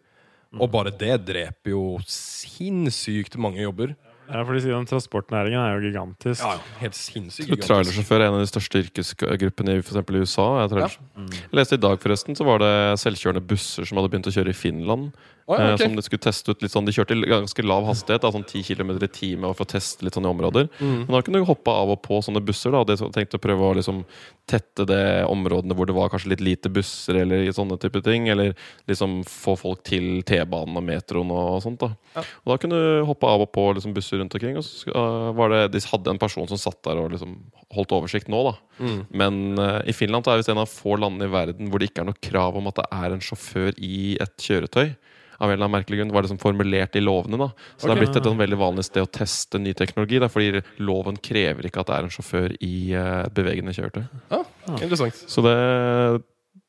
Og 0.60 0.70
bare 0.70 0.90
det 0.94 1.16
dreper 1.26 1.70
jo 1.74 1.98
sinnssykt 2.06 3.36
mange 3.40 3.62
jobber. 3.64 3.94
Ja, 4.24 4.40
for 4.40 4.56
de 4.56 4.60
sier 4.64 4.72
den 4.72 4.86
transportnæringen 4.88 5.60
er 5.60 5.74
jo 5.76 5.82
gigantisk. 5.84 6.40
Ja, 6.40 6.54
Helt 6.80 6.96
sinnssykt. 6.96 7.44
gigantisk. 7.50 7.66
tror 7.68 7.82
Trailersjåfør 7.84 8.22
er 8.22 8.28
en 8.30 8.38
av 8.38 8.40
de 8.40 8.48
største 8.48 8.80
yrkesgruppene 8.80 9.74
i, 9.76 9.82
for 9.84 10.00
USA. 10.16 10.46
Jeg, 10.62 10.70
trailer- 10.72 10.96
jeg 11.28 11.58
leste 11.60 11.76
i 11.76 11.82
dag 11.84 11.98
forresten 12.00 12.34
så 12.38 12.46
var 12.48 12.58
det 12.64 12.72
selvkjørende 13.04 13.44
busser 13.46 13.84
som 13.84 13.98
hadde 14.00 14.08
begynt 14.14 14.30
å 14.30 14.32
kjøre 14.32 14.48
i 14.48 14.56
Finland. 14.56 15.12
Å, 15.44 15.56
ja, 15.58 15.72
okay. 15.74 15.84
Som 15.84 15.96
de 15.98 16.02
skulle 16.06 16.24
teste 16.24 16.54
ut 16.54 16.62
litt 16.64 16.72
sånn 16.72 16.86
De 16.88 16.92
kjørte 16.96 17.12
i 17.12 17.28
ganske 17.28 17.64
lav 17.66 17.84
hastighet, 17.84 18.22
da, 18.24 18.30
sånn 18.32 18.46
10 18.46 18.64
km 18.64 18.94
i 18.96 19.08
timen, 19.12 19.50
for 19.52 19.66
å 19.66 19.72
teste 19.74 20.06
litt 20.06 20.16
sånne 20.16 20.30
områder. 20.32 20.70
Mm. 20.78 21.02
Men 21.02 21.12
da 21.12 21.20
kunne 21.26 21.42
du 21.42 21.48
hoppe 21.48 21.72
av 21.72 21.92
og 21.92 22.00
på 22.04 22.20
sånne 22.24 22.40
busser. 22.44 22.72
da 22.72 22.80
de 22.88 22.96
tenkte 23.12 23.36
å 23.36 23.42
prøve 23.44 23.68
å 23.68 23.74
liksom 23.76 24.02
tette 24.48 24.86
det 24.88 25.04
områdene 25.28 25.76
hvor 25.76 25.88
det 25.88 25.96
var 25.96 26.08
kanskje 26.12 26.32
litt 26.32 26.44
lite 26.44 26.72
busser, 26.72 27.20
eller 27.20 27.44
sånne 27.52 27.76
type 27.82 28.00
ting. 28.06 28.30
Eller 28.32 28.54
liksom 28.88 29.20
få 29.28 29.56
folk 29.60 29.84
til 29.84 30.24
T-banen 30.24 30.80
og 30.80 30.86
metroen 30.86 31.32
og 31.36 31.60
sånt. 31.64 31.84
da 31.84 32.24
Og 32.24 32.54
da 32.54 32.58
kunne 32.62 32.80
du 32.80 33.04
hoppe 33.04 33.28
av 33.28 33.44
og 33.44 33.52
på 33.52 33.68
liksom 33.76 33.92
busser 33.96 34.22
rundt 34.22 34.36
omkring. 34.38 34.56
Og 34.56 34.64
så 34.64 34.96
uh, 34.96 35.28
var 35.36 35.52
det 35.52 35.62
De 35.76 35.84
hadde 35.90 36.14
en 36.14 36.24
person 36.24 36.48
som 36.48 36.60
satt 36.60 36.80
der 36.88 37.04
og 37.04 37.12
liksom 37.12 37.36
holdt 37.74 37.92
oversikt 37.92 38.32
nå, 38.32 38.40
da. 38.48 38.56
Mm. 38.80 39.00
Men 39.12 39.42
uh, 39.60 39.80
i 39.84 39.92
Finland 39.92 40.24
så 40.24 40.32
er 40.32 40.40
det 40.40 40.54
en 40.54 40.64
av 40.64 40.72
få 40.72 40.96
landene 40.96 41.28
i 41.28 41.34
verden 41.36 41.68
hvor 41.68 41.82
det 41.82 41.92
ikke 41.92 42.06
er 42.06 42.14
noe 42.14 42.24
krav 42.32 42.56
om 42.56 42.72
at 42.72 42.80
det 42.80 42.88
er 42.96 43.12
en 43.12 43.24
sjåfør 43.24 43.76
i 43.76 44.14
et 44.24 44.40
kjøretøy. 44.40 44.94
Av 45.38 45.48
en 45.48 45.54
eller 45.54 45.64
annen 45.64 45.76
merkelig 45.78 46.00
grunn 46.00 46.12
var 46.14 46.26
liksom 46.26 46.40
formulert 46.42 46.96
i 46.96 47.02
lovene. 47.02 47.38
da 47.40 47.48
Så 47.76 47.86
det 47.86 47.94
har 47.94 48.02
blitt 48.02 48.18
et 48.18 48.28
sånn 48.28 48.40
veldig 48.40 48.58
vanlig 48.60 48.86
sted 48.86 49.04
å 49.04 49.10
teste 49.10 49.60
ny 49.62 49.74
teknologi. 49.76 50.20
Da, 50.22 50.28
fordi 50.32 50.62
loven 50.78 51.18
krever 51.18 51.66
ikke 51.68 51.82
at 51.82 51.90
det 51.90 51.96
er 51.96 52.06
en 52.06 52.14
sjåfør 52.14 52.54
i 52.64 52.74
uh, 52.94 53.24
bevegende 53.34 53.74
kjøretøy. 53.76 54.04
Ah, 54.34 54.46
interessant. 54.78 55.24
Så 55.30 55.44
det 55.46 55.56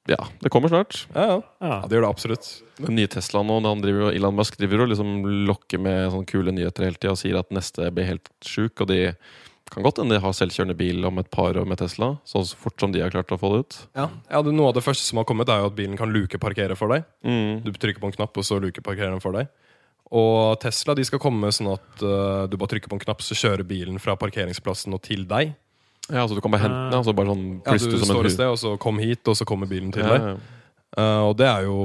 Ja, 0.05 0.19
det 0.41 0.51
kommer 0.53 0.69
snart. 0.69 1.07
Ja, 1.15 1.23
ja. 1.25 1.37
Ja. 1.61 1.67
ja, 1.67 1.77
det 1.89 1.97
gjør 1.97 2.05
det 2.05 2.09
absolutt. 2.13 2.49
Den 2.77 2.97
nye 2.99 3.09
Teslaen 3.09 3.49
og 3.49 3.65
han 3.65 3.81
driver, 3.81 4.11
Elon 4.13 4.35
Musk 4.37 4.59
driver 4.59 4.83
og 4.83 4.91
liksom 4.91 5.23
lokker 5.47 5.81
med 5.81 6.11
sånne 6.13 6.29
kule 6.29 6.53
nyheter 6.53 6.85
hele 6.85 6.99
tida 6.99 7.15
og 7.15 7.21
sier 7.21 7.39
at 7.39 7.49
neste 7.55 7.89
blir 7.95 8.11
helt 8.11 8.29
sjuk. 8.45 8.83
Og 8.83 8.91
de 8.91 8.99
kan 9.71 9.83
godt 9.85 9.97
hende 10.01 10.15
de 10.15 10.21
har 10.21 10.33
selvkjørende 10.37 10.77
bil 10.77 11.05
om 11.07 11.17
et 11.19 11.29
par 11.33 11.57
år 11.57 11.65
med 11.67 11.79
Tesla. 11.81 12.11
Så 12.27 12.43
fort 12.57 12.79
som 12.79 12.93
de 12.93 13.01
har 13.01 13.13
klart 13.13 13.33
å 13.33 13.39
få 13.41 13.49
det 13.53 13.59
ut. 13.63 13.77
Ja. 13.97 14.07
ja, 14.29 14.41
det, 14.45 14.53
Noe 14.53 14.69
av 14.69 14.77
det 14.77 14.83
første 14.85 15.07
som 15.07 15.17
har 15.21 15.27
kommet, 15.27 15.49
er 15.49 15.63
jo 15.63 15.71
at 15.71 15.77
bilen 15.77 15.97
kan 15.99 16.13
lukeparkere 16.13 16.77
for 16.77 16.93
deg. 16.93 17.07
Mm. 17.25 17.63
Du 17.65 17.71
trykker 17.73 18.03
på 18.03 18.11
en 18.11 18.17
knapp, 18.17 18.37
og 18.37 18.45
så 18.45 18.59
lukeparkerer 18.61 19.15
den 19.15 19.23
for 19.23 19.35
deg. 19.37 19.49
Og 20.15 20.59
Tesla 20.61 20.93
de 20.95 21.05
skal 21.07 21.21
komme 21.21 21.49
sånn 21.55 21.71
at 21.73 22.03
uh, 22.05 22.45
du 22.45 22.59
bare 22.61 22.75
trykker 22.75 22.91
på 22.91 22.99
en 22.99 23.05
knapp, 23.07 23.23
så 23.25 23.37
kjører 23.37 23.65
bilen 23.67 23.97
fra 24.01 24.13
parkeringsplassen 24.21 24.93
og 24.93 25.01
til 25.07 25.25
deg. 25.29 25.55
Ja, 26.13 26.27
så 26.29 26.37
du 26.37 26.41
kan 26.45 26.53
bare 26.53 26.67
hente 26.67 26.83
den, 26.91 26.99
Altså 26.99 27.15
bare 27.17 27.33
sånn 27.33 27.45
Ja, 27.65 27.73
du 27.73 27.97
som 27.97 28.11
står 28.11 28.27
et 28.29 28.35
sted, 28.35 28.51
og 28.51 28.59
så 28.61 28.75
kom 28.77 28.99
hit, 29.01 29.25
og 29.25 29.37
så 29.39 29.47
kommer 29.49 29.65
bilen 29.65 29.89
til 29.95 30.05
Ja, 30.05 30.11
deg. 30.13 30.27
ja. 30.29 30.35
Eh, 31.01 31.21
og 31.25 31.33
det 31.39 31.47
er 31.49 31.65
jo 31.65 31.77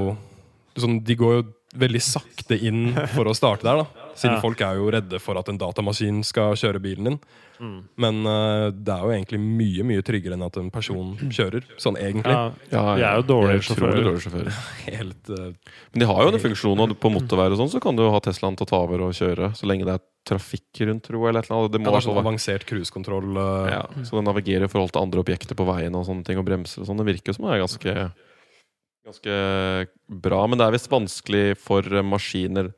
sånn, 0.76 0.98
De 1.02 1.16
går 1.16 1.38
jo 1.38 1.46
veldig 1.80 2.02
sakte 2.04 2.58
inn 2.60 2.90
for 3.14 3.30
å 3.30 3.34
starte 3.36 3.64
der, 3.64 3.80
da. 3.80 3.99
Siden 4.14 4.36
Ja. 4.36 4.40
folk 4.42 4.60
er 4.60 4.76
jo 4.76 4.90
redde 4.90 5.20
for 5.20 5.38
at 5.38 5.48
en 5.48 5.58
datamaskin 5.60 6.22
skal 6.26 6.56
kjøre 6.58 6.80
bilen 6.82 7.04
din. 7.08 7.18
Mm. 7.60 7.78
Men 8.00 8.20
uh, 8.24 8.70
det 8.72 8.88
er 8.94 9.02
jo 9.04 9.10
egentlig 9.12 9.40
mye 9.40 9.84
mye 9.84 10.02
tryggere 10.06 10.32
enn 10.38 10.44
at 10.46 10.56
en 10.56 10.70
person 10.72 11.12
kjører. 11.28 11.66
Sånn 11.80 11.98
egentlig. 12.00 12.32
Ja, 12.32 12.52
Ja, 12.72 12.84
De 12.96 13.04
er 13.04 13.18
jo 13.20 13.26
dårlige 13.28 13.60
er 13.60 13.66
sjåfører. 13.68 14.04
Dårlig 14.06 14.22
sjåfører. 14.24 14.60
Helt 14.96 15.32
uh, 15.34 15.50
Men 15.92 16.04
de 16.04 16.08
har 16.08 16.22
jo 16.24 16.30
den 16.34 16.44
funksjonen, 16.46 16.94
og 16.94 17.00
på 17.02 17.12
motorveier 17.12 17.52
og 17.52 17.60
sånn, 17.60 17.72
så 17.74 17.82
kan 17.84 17.98
du 17.98 18.02
jo 18.06 18.14
ha 18.14 18.22
Teslaen 18.24 18.56
til 18.56 18.64
å 18.64 18.70
ta 18.72 18.80
over 18.80 19.04
og 19.08 19.12
kjøre. 19.18 19.52
Så 19.58 19.68
lenge 19.68 19.84
det 19.88 19.98
er 19.98 20.06
trafikk 20.30 20.80
rundt, 20.88 21.04
tror 21.06 21.20
jeg, 21.20 21.28
eller 21.34 21.44
et 21.44 21.50
eller 21.50 21.60
annet. 21.60 21.72
Det 21.74 21.80
ja, 21.80 21.84
må 21.84 21.92
det 21.92 22.00
er 22.00 22.06
sånn 22.08 22.22
avansert 22.24 22.66
cruisekontroll. 22.68 23.30
Uh, 23.36 23.68
ja, 23.72 23.84
så 24.08 24.16
den 24.18 24.28
navigerer 24.30 24.64
i 24.68 24.72
forhold 24.72 24.94
til 24.96 25.04
andre 25.04 25.22
objekter 25.22 25.58
på 25.58 25.68
veien 25.68 25.94
og 26.00 26.08
sånne 26.08 26.24
ting, 26.26 26.40
og 26.40 26.48
bremser 26.48 26.82
og 26.82 26.88
sånn. 26.90 27.00
Det 27.00 27.08
virker 27.12 27.32
jo 27.32 27.38
som 27.38 27.48
det 27.48 27.54
er 27.58 27.64
ganske 27.66 27.94
Ganske 29.00 29.36
bra, 30.22 30.42
men 30.46 30.60
det 30.60 30.66
er 30.66 30.74
visst 30.74 30.90
vanskelig 30.92 31.56
for 31.58 31.82
maskiner 32.04 32.68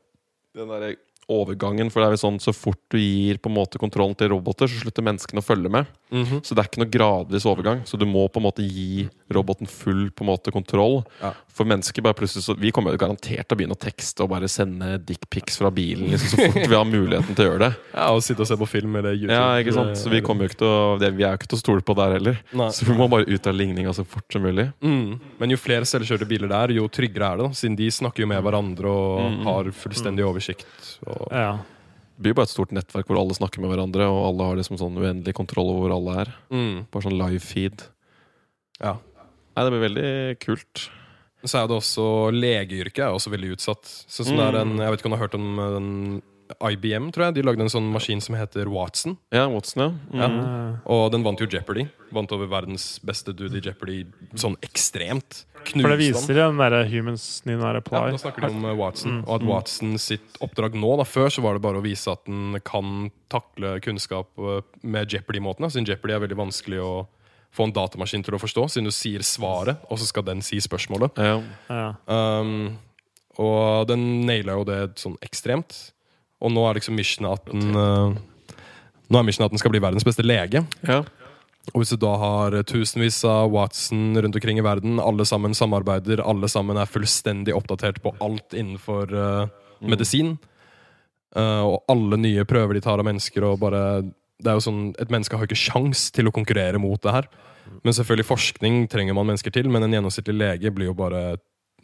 Den 0.55 0.69
derre 0.71 0.93
overgangen, 1.31 1.91
for 1.93 2.01
det 2.01 2.09
er 2.09 2.15
jo 2.17 2.23
sånn 2.25 2.39
så 2.43 2.53
fort 2.55 2.81
du 2.93 2.99
gir 2.99 3.39
på 3.41 3.51
en 3.51 3.57
måte 3.57 3.81
kontrollen 3.81 4.17
til 4.19 4.31
roboter, 4.33 4.69
så 4.69 4.83
slutter 4.83 5.05
menneskene 5.05 5.43
å 5.43 5.45
følge 5.45 5.71
med. 5.73 5.89
Mhm. 6.13 6.39
Så 6.45 6.53
det 6.55 6.63
er 6.63 6.69
ikke 6.69 6.83
noe 6.83 6.93
gradvis 6.93 7.45
overgang. 7.49 7.81
Så 7.89 7.97
du 7.99 8.05
må 8.07 8.27
på 8.31 8.39
en 8.39 8.45
måte 8.47 8.63
gi 8.65 9.09
roboten 9.33 9.67
full 9.67 10.11
på 10.13 10.23
en 10.23 10.29
måte 10.29 10.51
kontroll. 10.53 11.01
Ja. 11.21 11.33
For 11.53 11.65
mennesker 11.69 12.01
bare 12.05 12.15
plutselig 12.17 12.43
så, 12.47 12.55
Vi 12.57 12.71
kommer 12.73 12.93
jo 12.95 12.97
garantert 13.01 13.47
til 13.47 13.55
å 13.55 13.57
begynne 13.59 13.75
å 13.77 13.81
tekste 13.81 14.23
og 14.25 14.29
bare 14.31 14.47
sende 14.49 14.95
dickpics 15.05 15.57
fra 15.61 15.69
bilen 15.73 16.09
liksom, 16.09 16.31
så 16.33 16.47
fort 16.53 16.69
vi 16.69 16.77
har 16.77 16.85
muligheten 16.89 17.35
til 17.37 17.45
å 17.45 17.49
gjøre 17.51 17.63
det. 17.67 17.71
Ja, 17.99 18.07
Og 18.13 18.23
sitte 18.25 18.41
og 18.45 18.49
se 18.49 18.57
på 18.57 18.67
film 18.69 18.95
eller 18.99 19.13
YouTube. 19.17 19.33
Ja, 19.33 19.57
ikke 19.61 19.73
sant? 19.75 19.97
Så 20.01 20.09
vi 20.13 20.21
kommer 20.25 20.45
jo 20.45 20.53
ikke 20.53 20.61
til 20.63 20.71
å 20.71 20.97
det, 21.01 21.11
Vi 21.17 21.23
er 21.27 21.35
jo 21.35 21.41
ikke 21.41 21.51
til 21.53 21.59
å 21.59 21.63
stole 21.63 21.85
på 21.85 21.97
der 21.97 22.15
heller. 22.17 22.39
Nei. 22.53 22.69
Så 22.73 22.85
vi 22.89 22.97
må 22.97 23.09
bare 23.11 23.27
ut 23.29 23.47
av 23.51 23.57
ligninga 23.57 23.93
så 23.93 24.05
fort 24.05 24.25
som 24.33 24.41
mulig. 24.45 24.69
Mm. 24.81 25.19
Men 25.39 25.53
jo 25.53 25.57
flere 25.61 25.85
selvkjørte 25.89 26.29
biler 26.29 26.49
det 26.51 26.57
er, 26.63 26.75
jo 26.79 26.87
tryggere 26.89 27.33
er 27.33 27.37
det. 27.43 27.49
da 27.51 27.59
Siden 27.63 27.77
de 27.79 27.89
snakker 27.93 28.25
jo 28.25 28.31
med 28.33 28.41
hverandre 28.45 28.89
og 28.89 29.21
Mm. 29.23 29.43
har 29.45 29.69
fullstendig 29.77 30.25
oversikt. 30.25 30.65
Og, 31.05 31.27
Ja. 31.31 31.57
Det 32.13 32.27
blir 32.27 32.35
bare 32.37 32.45
et 32.49 32.53
stort 32.53 32.73
nettverk 32.75 33.07
hvor 33.09 33.17
alle 33.19 33.35
snakker 33.37 33.63
med 33.63 33.71
hverandre, 33.73 34.05
og 34.05 34.19
alle 34.27 34.49
har 34.49 34.59
liksom 34.59 34.77
sånn 34.77 34.99
uendelig 35.01 35.33
kontroll 35.37 35.71
over 35.73 35.87
hvor 35.87 35.95
alle 35.95 36.17
er. 36.25 36.33
mm. 36.53 36.75
Bare 36.93 37.07
sånn 37.07 37.17
live 37.19 37.41
feed. 37.43 37.87
ja. 38.81 38.97
Nei, 39.53 39.63
det 39.67 39.69
blir 39.69 39.83
veldig 39.83 40.11
kult. 40.41 40.87
Så 41.43 41.59
er 41.59 41.67
det 41.69 41.75
også 41.75 42.05
legeyrket 42.33 43.03
er 43.05 43.13
også 43.13 43.29
veldig 43.33 43.51
utsatt. 43.53 43.85
Så 43.85 44.23
Sånn 44.25 44.39
mm. 44.39 44.45
er 44.47 44.55
en, 44.61 44.71
Jeg 44.81 44.93
vet 44.93 45.01
ikke 45.01 45.09
om 45.09 45.13
du 45.13 45.17
har 45.19 45.25
hørt 45.27 45.35
om 45.37 45.59
eh, 45.59 45.73
den 45.75 45.89
IBM, 46.71 47.09
tror 47.13 47.27
jeg. 47.27 47.35
De 47.37 47.43
lagde 47.45 47.65
en 47.65 47.71
sånn 47.71 47.91
maskin 47.93 48.21
som 48.23 48.37
heter 48.37 48.69
Watson. 48.71 49.17
Ja, 49.33 49.45
Watson. 49.51 49.83
Ja. 49.83 49.91
Mm. 50.09 50.37
ja. 50.39 50.69
Og 50.95 51.03
den 51.13 51.25
vant 51.25 51.43
jo 51.43 51.49
Jeopardy. 51.49 51.85
Vant 52.15 52.33
over 52.35 52.49
verdens 52.49 52.95
beste 53.05 53.35
dude 53.35 53.59
i 53.59 53.63
Jeopardy 53.63 54.03
sånn 54.39 54.57
ekstremt. 54.65 55.43
For 55.71 55.93
det 55.93 55.97
viser 56.01 56.37
den 56.37 56.59
derre 56.61 56.83
Humans 56.89 57.25
Need 57.47 57.59
Not 57.61 57.89
Ja, 57.91 58.01
da 58.11 58.19
snakker 58.21 58.45
de 58.45 58.51
om 58.51 58.65
eh, 58.69 58.75
Watson. 58.77 59.17
Mm, 59.19 59.23
Og 59.27 59.35
at. 59.35 59.47
Watson 59.47 59.97
sitt 60.01 60.37
oppdrag 60.43 60.75
nå 60.79 60.93
da, 60.99 61.05
Før 61.07 61.29
så 61.33 61.43
var 61.45 61.57
det 61.57 61.63
bare 61.65 61.79
å 61.81 61.85
vise 61.85 62.11
at 62.11 62.23
den 62.27 62.59
kan 62.67 63.09
takle 63.33 63.77
kunnskap 63.85 64.29
eh, 64.37 64.61
med 64.83 65.11
Jeopardy-måten. 65.13 65.69
Siden 65.71 65.87
Jeopardy 65.89 66.17
er 66.17 66.23
veldig 66.25 66.39
vanskelig 66.43 66.81
å 66.83 66.93
få 67.53 67.67
en 67.69 67.75
datamaskin 67.75 68.23
til 68.25 68.35
å 68.37 68.41
forstå. 68.41 68.67
Siden 68.73 68.89
du 68.89 68.93
sier 68.95 69.21
svaret, 69.25 69.81
og 69.89 69.99
så 70.01 70.07
skal 70.09 70.25
den 70.25 70.41
si 70.45 70.57
spørsmålet. 70.63 71.19
Ja. 71.21 71.35
Ja. 71.69 71.89
Um, 72.09 72.79
og 73.41 73.87
den 73.89 74.23
naila 74.27 74.59
jo 74.59 74.65
det 74.69 74.79
sånn 75.01 75.19
ekstremt. 75.25 75.75
Og 76.43 76.51
nå 76.53 76.63
er 76.67 76.79
liksom 76.79 76.97
missionet 76.97 77.39
at 77.39 77.51
den 77.53 77.77
uh, 77.77 78.13
Nå 79.13 79.19
er 79.19 79.25
missionet 79.27 79.51
at 79.51 79.53
den 79.53 79.61
skal 79.61 79.73
bli 79.73 79.81
verdens 79.83 80.05
beste 80.07 80.25
lege. 80.25 80.63
ja. 80.87 81.03
Og 81.71 81.79
hvis 81.79 81.93
du 81.93 81.99
da 82.01 82.11
har 82.19 82.57
tusenvis 82.67 83.21
av 83.27 83.53
Watson 83.53 84.17
rundt 84.19 84.35
omkring 84.35 84.59
i 84.59 84.65
verden, 84.65 84.99
alle 84.99 85.23
sammen 85.25 85.55
samarbeider, 85.55 86.19
alle 86.19 86.49
sammen 86.51 86.79
er 86.79 86.89
fullstendig 86.91 87.55
oppdatert 87.55 88.01
på 88.03 88.11
alt 88.23 88.55
innenfor 88.57 89.13
uh, 89.15 89.45
medisin, 89.79 90.35
uh, 91.37 91.63
og 91.63 91.77
alle 91.93 92.19
nye 92.19 92.43
prøver 92.49 92.75
de 92.75 92.83
tar 92.83 92.99
av 92.99 93.07
mennesker 93.07 93.47
og 93.47 93.61
bare 93.63 93.85
det 94.43 94.51
er 94.51 94.57
jo 94.59 94.65
sånn, 94.65 94.83
Et 94.99 95.11
menneske 95.13 95.37
har 95.39 95.47
ikke 95.47 95.55
sjans 95.55 96.09
til 96.11 96.27
å 96.27 96.35
konkurrere 96.35 96.81
mot 96.81 96.99
det 96.99 97.13
her. 97.15 97.29
Men 97.85 97.95
selvfølgelig 97.95 98.27
forskning 98.27 98.81
trenger 98.91 99.15
man 99.15 99.29
mennesker 99.29 99.53
til, 99.55 99.69
men 99.71 99.85
en 99.85 99.93
gjennomsnittlig 99.95 100.35
lege 100.35 100.71
blir 100.75 100.89
jo 100.89 100.97
bare 100.97 101.37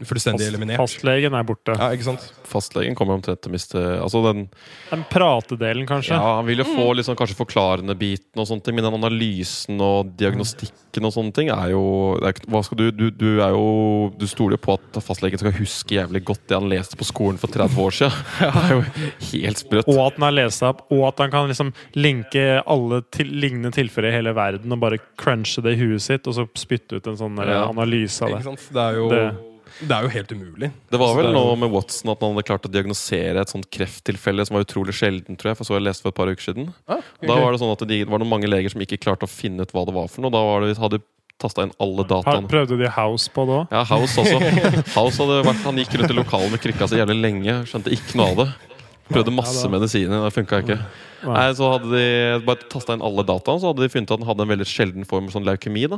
fullstendig 0.08 0.46
Fast, 0.46 0.54
eliminert. 0.54 0.78
fastlegen 0.80 1.34
er 1.36 1.44
borte. 1.44 1.74
Ja, 1.78 1.90
ikke 1.96 2.04
sant? 2.08 2.26
Fastlegen 2.50 2.96
kommer 2.98 3.14
omtrent 3.18 3.42
til 3.44 3.52
å 3.52 3.54
miste 3.54 3.82
Altså 4.00 4.22
den 4.26 4.48
Den 4.90 5.04
pratedelen, 5.10 5.86
kanskje. 5.90 6.16
Ja, 6.16 6.38
han 6.38 6.46
vil 6.48 6.58
jo 6.64 6.66
få 6.66 6.88
sånn 7.04 7.18
kanskje 7.20 7.36
forklarende 7.38 7.96
biten 7.98 8.40
og 8.42 8.48
sånne 8.48 8.64
ting, 8.64 8.76
men 8.76 8.84
den 8.88 8.98
analysen 8.98 9.80
og 9.82 10.16
diagnostikken 10.18 11.06
og 11.06 11.14
sånne 11.14 11.34
ting 11.36 11.50
er 11.54 11.72
jo 11.74 11.84
er, 12.24 12.34
Hva 12.48 12.64
skal 12.66 12.78
du 12.78 12.92
Du, 12.92 13.10
du 13.12 13.42
er 13.42 13.52
jo 13.54 14.12
Du 14.18 14.26
stoler 14.28 14.58
jo 14.58 14.64
på 14.66 14.78
at 14.80 15.02
fastlegen 15.04 15.38
skal 15.42 15.52
huske 15.60 15.96
jævlig 16.00 16.24
godt 16.26 16.48
det 16.50 16.58
han 16.58 16.70
leste 16.70 16.98
på 16.98 17.06
skolen 17.08 17.38
for 17.38 17.48
30 17.52 17.78
år 17.86 17.92
siden. 17.92 18.26
Det 18.40 18.64
er 18.64 18.74
jo 18.74 18.84
helt 19.34 19.58
sprøtt. 19.62 19.88
Og 19.92 20.00
at 20.08 20.18
han 20.18 20.26
har 20.30 20.36
lest 20.40 20.64
opp, 20.66 20.86
og 20.92 21.04
at 21.10 21.20
han 21.24 21.32
kan 21.32 21.48
liksom 21.50 21.74
linke 21.96 22.62
alle 22.66 23.02
til, 23.14 23.28
lignende 23.42 23.72
tilfeller 23.76 24.10
i 24.10 24.16
hele 24.18 24.34
verden 24.36 24.72
og 24.76 24.80
bare 24.82 24.98
crunche 25.20 25.62
det 25.66 25.76
i 25.76 25.80
huet 25.84 26.02
sitt, 26.04 26.28
og 26.28 26.36
så 26.38 26.48
spytte 26.58 26.98
ut 27.00 27.08
en 27.08 27.18
sånn 27.20 27.38
Ja. 27.40 27.68
analyse 27.70 28.22
av 28.24 28.30
Ikke 28.30 28.38
det. 28.38 28.44
sant? 28.50 28.74
Det 28.74 28.84
er 28.84 28.96
jo 29.00 29.10
Det- 29.10 29.36
det 29.80 29.96
er 29.96 30.04
jo 30.04 30.10
helt 30.12 30.32
umulig. 30.36 30.70
Det 30.92 31.00
var 31.00 31.14
vel 31.16 31.30
det 31.30 31.32
er 31.32 31.38
noe 31.38 31.56
med 31.62 31.72
Watson 31.72 32.12
at 32.12 32.20
han 32.26 32.34
hadde 32.36 32.46
klart 32.50 32.66
å 32.68 32.72
diagnosere 32.74 33.42
et 33.46 33.52
sånt 33.54 33.70
krefttilfelle 33.72 34.44
som 34.48 34.58
var 34.58 34.66
utrolig 34.66 34.96
sjelden, 34.98 35.38
tror 35.40 35.52
jeg. 35.54 35.60
For 35.62 35.70
så 35.70 35.78
jeg 35.78 35.86
leste 35.88 36.04
for 36.04 36.12
et 36.12 36.18
par 36.20 36.32
uker 36.32 36.44
siden. 36.50 36.74
Ah, 36.90 37.00
Da 37.24 37.38
var 37.40 37.54
det 37.56 37.62
sånn 37.62 37.72
at 37.72 37.86
de, 37.88 38.02
det 38.04 38.10
var 38.12 38.20
noen 38.20 38.30
mange 38.34 38.50
leger 38.52 38.74
som 38.74 38.84
ikke 38.84 39.00
klarte 39.00 39.28
å 39.28 39.32
finne 39.32 39.64
ut 39.64 39.72
hva 39.76 39.86
det 39.88 39.96
var 39.96 40.12
for 40.12 40.26
noe. 40.26 40.34
Da 40.36 40.42
var 40.44 40.66
det, 40.68 40.76
hadde 40.82 41.00
de 41.00 41.06
tasta 41.40 41.64
inn 41.64 41.72
alle 41.80 42.04
dataene. 42.04 42.50
prøvde 42.52 42.76
de 42.82 42.90
House 42.92 43.32
på 43.32 43.46
det 43.48 43.56
òg? 43.62 43.72
Ja, 43.72 43.86
House 43.88 44.20
også. 44.20 44.40
House 44.98 45.22
hadde 45.24 45.38
vært, 45.48 45.62
Han 45.64 45.80
gikk 45.80 45.96
rundt 46.02 46.12
i 46.12 46.18
lokalet 46.18 46.52
med 46.52 46.64
krykka 46.66 46.90
så 46.92 47.00
jævlig 47.00 47.16
lenge. 47.24 47.56
Skjønte 47.72 47.94
ikke 47.96 48.20
noe 48.20 48.34
av 48.34 48.42
det. 48.44 48.50
Prøvde 49.10 49.32
masse 49.34 49.64
Ja, 49.64 49.72
medisiner, 49.72 50.26
det 50.28 50.36
funka 50.36 50.60
ikke. 50.62 50.76
Nei, 51.26 51.48
så 51.58 51.72
hadde 51.74 51.90
de 51.96 52.04
bare 52.46 52.68
tasta 52.70 52.94
inn 52.96 53.02
alle 53.04 53.24
dataene, 53.26 53.60
så 53.64 53.72
hadde 53.72 53.82
de 53.88 53.90
funnet 53.96 54.12
at 54.12 54.20
han 54.22 54.28
hadde 54.28 54.44
en 54.46 54.52
veldig 54.52 54.68
sjelden 54.70 55.08
form 55.08 55.26
av 55.32 55.34
sånn 55.34 55.48
leukemi. 55.48 55.88
da 55.90 55.98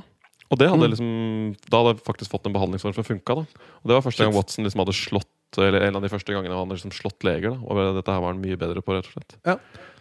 Og 0.52 0.58
det 0.60 0.68
hadde 0.70 0.84
Mm. 0.84 0.92
liksom 0.92 1.56
Da 1.70 1.78
hadde 1.82 1.96
jeg 1.96 2.04
faktisk 2.06 2.30
fått 2.32 2.46
en 2.46 2.54
behandlingsform 2.54 2.94
som 2.94 3.04
funka. 3.08 3.38
Og 3.40 3.86
det 3.88 3.96
var 3.96 4.02
første 4.02 4.24
gang 4.26 4.34
Watson 4.36 4.66
liksom 4.66 4.84
hadde 4.84 4.94
slått 4.98 5.28
Eller 5.58 5.82
en 5.88 5.96
av 5.96 6.02
de 6.02 6.08
første 6.10 6.32
gangene 6.32 6.52
han 6.56 6.64
hadde 6.68 6.78
liksom 6.80 6.92
slått 6.96 7.24
leger. 7.24 7.52
da 7.52 7.60
Og 7.68 7.96
dette 7.96 8.12
her 8.12 8.22
var 8.22 8.32
han 8.34 8.42
mye 8.42 8.56
bedre 8.58 8.82
på, 8.82 8.94
rett 8.96 9.08
og 9.08 9.14
slett. 9.16 9.36
Ja. 9.46 9.58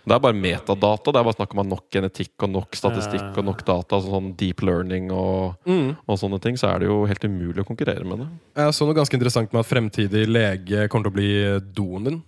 Det 0.07 0.14
er 0.14 0.18
bare 0.20 0.32
metadata. 0.32 1.12
Det 1.12 1.16
er 1.20 1.24
bare 1.24 1.36
snakk 1.36 1.55
om 1.59 1.68
nok 1.68 1.90
genetikk 1.90 2.30
og 2.42 2.51
nok 2.51 2.70
statistikk 2.72 3.36
og 3.36 3.44
nok 3.44 3.64
data. 3.66 3.96
Altså 3.96 4.11
sånn 4.14 4.34
deep 4.36 4.62
learning 4.62 5.11
og, 5.12 5.57
Mm. 5.66 5.96
og 6.09 6.18
sånne 6.18 6.40
ting. 6.40 6.55
Så 6.57 6.68
er 6.72 6.78
det 6.78 6.88
jo 6.88 7.05
helt 7.05 7.20
umulig 7.24 7.59
å 7.62 7.66
konkurrere 7.66 8.05
med 8.07 8.18
det. 8.20 8.28
Jeg 8.57 8.72
så 8.72 8.86
noe 8.86 8.94
ganske 8.94 9.12
interessant 9.12 9.53
med 9.53 9.61
at 9.61 9.66
fremtidig 9.66 10.26
lege 10.26 10.88
kommer 10.88 11.05
til 11.05 11.12
å 11.12 11.18
bli 11.18 11.61
doen 11.74 12.05
din. 12.05 12.22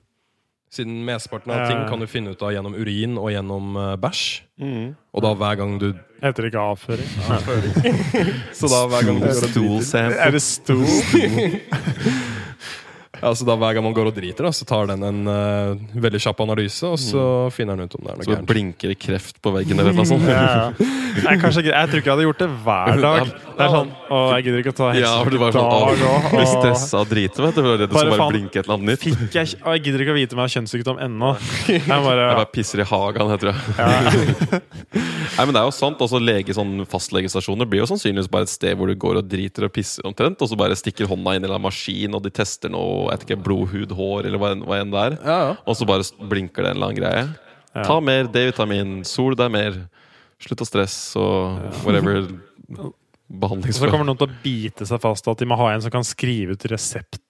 Siden 0.70 1.04
mesteparten 1.04 1.50
av 1.52 1.68
ting 1.68 1.88
kan 1.88 2.00
du 2.00 2.06
finne 2.06 2.30
ut 2.32 2.42
av 2.42 2.50
gjennom 2.50 2.74
urin 2.74 3.18
og 3.18 3.30
gjennom 3.30 3.74
bæsj. 4.00 4.40
Mm. 4.60 4.96
Og 5.14 5.22
da 5.22 5.34
hver 5.34 5.56
gang 5.58 5.78
du 5.78 5.92
Heter 6.22 6.44
det 6.44 6.52
ikke 6.52 6.62
avføring? 6.62 7.08
Så 8.58 8.68
da 8.70 8.84
hver 8.86 9.06
gang 9.08 9.16
du 9.18 9.24
går 9.26 9.42
og 9.42 9.54
driter. 9.56 10.14
Er 10.22 10.30
det 10.30 10.42
stol? 10.42 10.86
Ja, 13.20 13.28
så 13.36 13.44
da 13.44 13.52
hver 13.60 13.74
gang 13.76 13.84
man 13.84 13.92
går 13.92 14.08
og 14.08 14.14
driter, 14.16 14.46
da, 14.46 14.50
så 14.56 14.64
tar 14.64 14.86
den 14.88 15.02
en 15.04 15.18
uh, 15.28 15.76
veldig 16.00 16.20
kjapp 16.24 16.38
analyse, 16.46 16.80
og 16.88 16.96
så 16.98 17.24
finner 17.52 17.76
den 17.76 17.84
ut 17.90 17.96
om 17.98 18.06
det 18.06 18.12
er 18.14 18.16
noe 18.22 18.24
Så 18.24 18.32
gærent. 18.32 18.46
blinker 18.48 18.88
det 18.94 18.96
kreft 19.04 19.36
på 19.44 19.52
veggen 19.52 19.82
eller 19.82 19.92
noe 19.92 20.06
sånt. 20.08 20.24
Ja, 20.32 20.72
ja. 20.72 20.88
Nei, 21.26 21.34
kanskje, 21.36 21.60
ikke- 21.66 21.74
jeg 21.76 21.88
tror 21.92 22.00
ikke 22.00 22.08
jeg 22.08 22.14
hadde 22.16 22.24
gjort 22.24 22.40
det 22.40 22.48
hver 22.64 23.00
dag. 23.02 23.32
Det 23.52 23.60
er 23.66 23.68
sånn 23.74 23.90
Å, 24.08 24.18
jeg 24.32 24.44
gidder 24.46 24.62
ikke 24.62 24.72
å 24.72 24.76
ta 24.78 24.86
Ja, 24.96 25.10
for 25.20 25.28
du 25.30 25.36
bare 25.42 25.52
sånn 25.52 25.68
dag 25.68 25.90
også, 25.92 26.30
blir 26.32 26.46
stressa 26.48 27.00
og 27.02 27.10
driter, 27.12 27.44
vet 27.44 27.58
du. 27.58 27.60
Du 27.62 27.68
er 27.74 27.82
det 27.82 27.88
Bare 27.92 28.08
bare 28.14 28.20
faen. 28.22 28.32
blinke 28.32 28.56
et 28.62 28.64
eller 28.64 28.78
annet 28.78 28.88
nytt. 28.94 29.04
Fikk 29.04 29.36
jeg 29.36 29.52
Å, 29.60 29.74
jeg 29.76 29.84
gidder 29.84 30.04
ikke 30.06 30.14
å 30.14 30.16
vite 30.16 30.32
om 30.32 30.40
jeg 30.40 30.48
har 30.48 30.54
kjønnssykdom 30.56 31.02
ennå. 31.04 31.32
Jeg 31.68 31.84
bare 32.08 32.24
Jeg 32.24 32.38
bare 32.40 32.48
pisser 32.56 32.80
i 32.80 32.86
hagen, 32.88 33.34
jeg 33.34 33.42
tror 33.42 33.52
jeg. 33.52 34.62
Nei, 34.92 35.44
men 35.46 35.52
det 35.54 35.60
er 35.60 35.66
jo 35.68 35.74
sant. 35.76 36.00
Også 36.04 36.18
lege, 36.20 36.54
sånn 36.56 36.72
Fastlegestasjoner 36.88 37.68
blir 37.68 37.82
jo 37.82 37.88
sannsynligvis 37.92 38.30
bare 38.32 38.48
et 38.48 38.52
sted 38.52 38.76
hvor 38.78 38.88
du 38.90 38.96
går 39.00 39.20
og 39.20 39.28
driter 39.30 39.66
og 39.68 39.72
pisser 39.76 40.04
omtrent, 40.08 40.40
og 40.44 40.48
så 40.50 40.56
bare 40.60 40.76
stikker 40.78 41.08
hånda 41.10 41.36
inn 41.36 41.42
i 41.42 41.44
en 41.44 41.48
eller 41.50 41.58
annen 41.60 41.68
maskin, 41.68 42.16
og 42.16 42.24
de 42.24 42.32
tester 42.34 42.72
noe 42.72 43.01
jeg 43.10 43.18
vet 43.18 43.26
ikke, 43.28 43.42
blodhud, 43.44 43.92
hår 43.98 44.26
eller 44.28 44.38
hva 44.42 44.52
enn- 44.54 44.64
hva 44.68 44.78
enn 44.82 44.90
det 44.94 45.00
er. 45.06 45.16
Ja, 45.24 45.38
ja. 45.48 45.56
Og 45.66 45.76
så 45.78 45.86
bare 45.88 46.04
blinker 46.30 46.62
det 46.62 46.70
en 46.72 46.76
eller 46.76 46.90
annen 46.92 47.00
greie. 47.00 47.24
Ja. 47.74 47.82
Ta 47.88 48.00
mer 48.04 48.28
D-vitamin, 48.28 48.98
sol 49.08 49.34
deg 49.38 49.50
mer, 49.54 49.78
slutt 50.42 50.60
å 50.64 50.66
stresse 50.68 51.16
og 51.20 51.84
whatever 51.86 52.22
Og 52.72 52.92
så 52.92 53.38
behandlingsform. 53.38 53.90
kommer 53.94 54.04
noen 54.10 54.18
til 54.20 54.28
å 54.28 54.34
bite 54.42 54.84
seg 54.84 55.00
fast 55.00 55.28
at 55.30 55.38
de 55.40 55.46
må 55.48 55.56
ha 55.56 55.70
en 55.72 55.80
som 55.80 55.90
kan 55.94 56.04
skrive 56.04 56.52
ut 56.52 56.60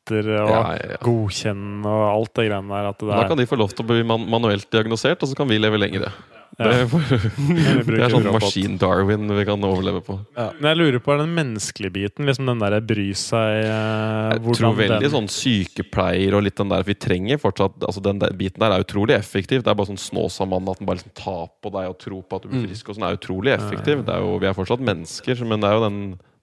resepter 0.03 0.29
og 0.43 0.51
Ja, 0.51 0.75
ja, 0.77 0.91
ja. 0.91 0.99
godkjenne 1.03 1.87
og 1.87 2.05
alt 2.11 2.35
det 2.35 2.49
greiene 2.49 2.69
der. 2.69 2.91
At 2.91 2.99
det 2.99 3.09
Da 3.09 3.23
er, 3.23 3.29
kan 3.29 3.39
de 3.39 3.47
få 3.47 3.57
lov 3.57 3.73
til 3.73 3.85
å 3.85 3.89
bli 3.89 4.03
man 4.05 4.29
manuelt 4.29 4.71
diagnosert, 4.71 5.23
og 5.23 5.29
så 5.29 5.37
kan 5.37 5.49
vi 5.49 5.59
leve 5.59 5.79
lengre. 5.79 6.13
Ja. 6.59 6.69
Det, 6.69 6.69
er, 6.69 6.85
det 7.89 7.97
er 8.05 8.13
sånn 8.13 8.27
maskin 8.29 8.75
Darwin 8.77 9.25
vi 9.33 9.45
kan 9.49 9.63
overleve 9.65 10.03
på. 10.05 10.19
Men 10.37 10.67
jeg 10.69 10.77
lurer 10.77 11.01
på 11.01 11.15
er 11.15 11.23
den 11.23 11.33
menneskelige 11.33 11.93
biten. 11.95 12.27
Liksom 12.27 12.45
den 12.47 12.61
der 12.61 12.77
bry 12.85 13.15
seg 13.17 13.63
eh, 13.65 14.35
Jeg 14.35 14.57
tror 14.59 14.77
veldig 14.77 14.99
den, 15.01 15.15
sånn 15.15 15.31
sykepleier 15.33 16.37
og 16.37 16.45
litt 16.45 16.59
den 16.61 16.69
der 16.69 16.85
Vi 16.85 16.93
trenger 17.01 17.41
fortsatt 17.41 17.81
altså 17.81 18.03
Den 18.05 18.21
der 18.21 18.37
biten 18.37 18.61
der 18.61 18.75
er 18.77 18.85
utrolig 18.85 19.17
effektiv. 19.17 19.63
Det 19.65 19.73
er 19.73 19.79
bare 19.79 19.95
sånn 19.95 20.03
Snåsamann 20.03 20.69
at 20.69 20.83
den 20.83 20.91
bare 20.91 21.01
liksom 21.01 21.15
tar 21.17 21.49
på 21.65 21.73
deg 21.73 21.89
og 21.89 21.97
tror 22.05 22.21
på 22.21 22.37
at 22.37 22.45
du 22.45 22.53
blir 22.53 22.67
frisk. 22.69 22.91
Og 22.91 22.99
sånn 22.99 23.09
er 23.09 23.17
utrolig 23.17 23.55
effektiv. 23.57 24.05
Det 24.05 24.13
er 24.13 24.21
jo, 24.21 24.37
vi 24.43 24.51
er 24.51 24.59
fortsatt 24.59 24.85
mennesker, 24.85 25.41
men 25.49 25.65
det 25.65 25.71
er 25.71 25.79
jo 25.79 25.87
den, 25.87 26.03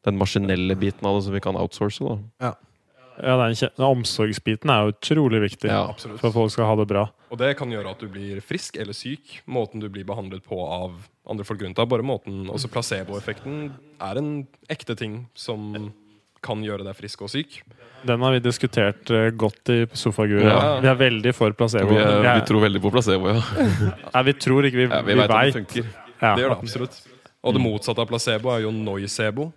den 0.10 0.18
maskinelle 0.18 0.80
biten 0.80 1.06
av 1.06 1.20
det 1.20 1.28
som 1.28 1.38
vi 1.38 1.44
kan 1.46 1.60
outsource. 1.60 2.02
da 2.02 2.50
Ja, 2.50 2.56
kje- 3.20 3.70
den 3.76 3.86
omsorgsbiten 3.86 4.70
er 4.72 4.86
jo 4.86 4.94
utrolig 4.96 5.42
viktig 5.46 5.70
Ja, 5.70 5.86
for 5.94 6.28
at 6.30 6.34
folk 6.34 6.52
skal 6.52 6.66
ha 6.66 6.76
det 6.80 6.88
bra. 6.88 7.06
Og 7.32 7.38
det 7.38 7.58
kan 7.60 7.70
gjøre 7.70 7.92
at 7.92 8.00
du 8.00 8.08
blir 8.08 8.42
frisk 8.42 8.78
eller 8.78 8.94
syk. 8.94 9.42
Måten 9.48 9.80
du 9.84 9.90
blir 9.90 10.06
behandlet 10.08 10.44
på 10.44 10.58
av 10.66 10.96
andre 11.30 11.46
folk 11.46 11.62
rundt 11.62 11.78
deg. 11.78 11.90
Bare 11.92 12.02
måten, 12.06 12.48
også 12.50 12.72
Placeboeffekten 12.74 13.74
er 14.02 14.18
en 14.18 14.48
ekte 14.70 14.96
ting 14.98 15.28
som 15.36 15.92
kan 16.42 16.64
gjøre 16.64 16.86
deg 16.88 16.96
frisk 16.96 17.22
og 17.22 17.30
syk. 17.34 17.60
Den 18.08 18.22
har 18.24 18.32
vi 18.32 18.40
diskutert 18.40 19.10
eh, 19.12 19.30
godt 19.36 19.70
i 19.74 19.80
Sofagura. 19.92 20.48
Ja. 20.48 20.80
Vi 20.80 20.88
er 20.88 20.96
veldig 21.02 21.34
for 21.36 21.52
placebo. 21.52 21.92
Vi, 21.92 22.00
er, 22.00 22.28
vi 22.40 22.46
tror 22.48 22.64
veldig 22.64 22.82
på 22.82 22.92
placebo, 22.96 23.34
ja. 23.36 23.42
Nei, 24.16 24.22
vi 24.30 24.34
tror 24.40 24.68
ikke 24.70 24.80
vi, 24.80 24.86
ja 24.88 25.02
vi 25.04 25.18
vi 25.18 25.20
veit 25.20 25.58
det. 25.60 25.84
Ja, 26.22 26.36
Det 26.36 26.46
gjør 26.46 26.54
det 26.56 26.60
absolutt. 26.64 27.02
Og 27.44 27.56
det 27.56 27.62
motsatte 27.64 28.04
av 28.04 28.08
placebo 28.10 28.54
er 28.56 28.64
jo 28.66 28.72
noisebo. 28.76 29.50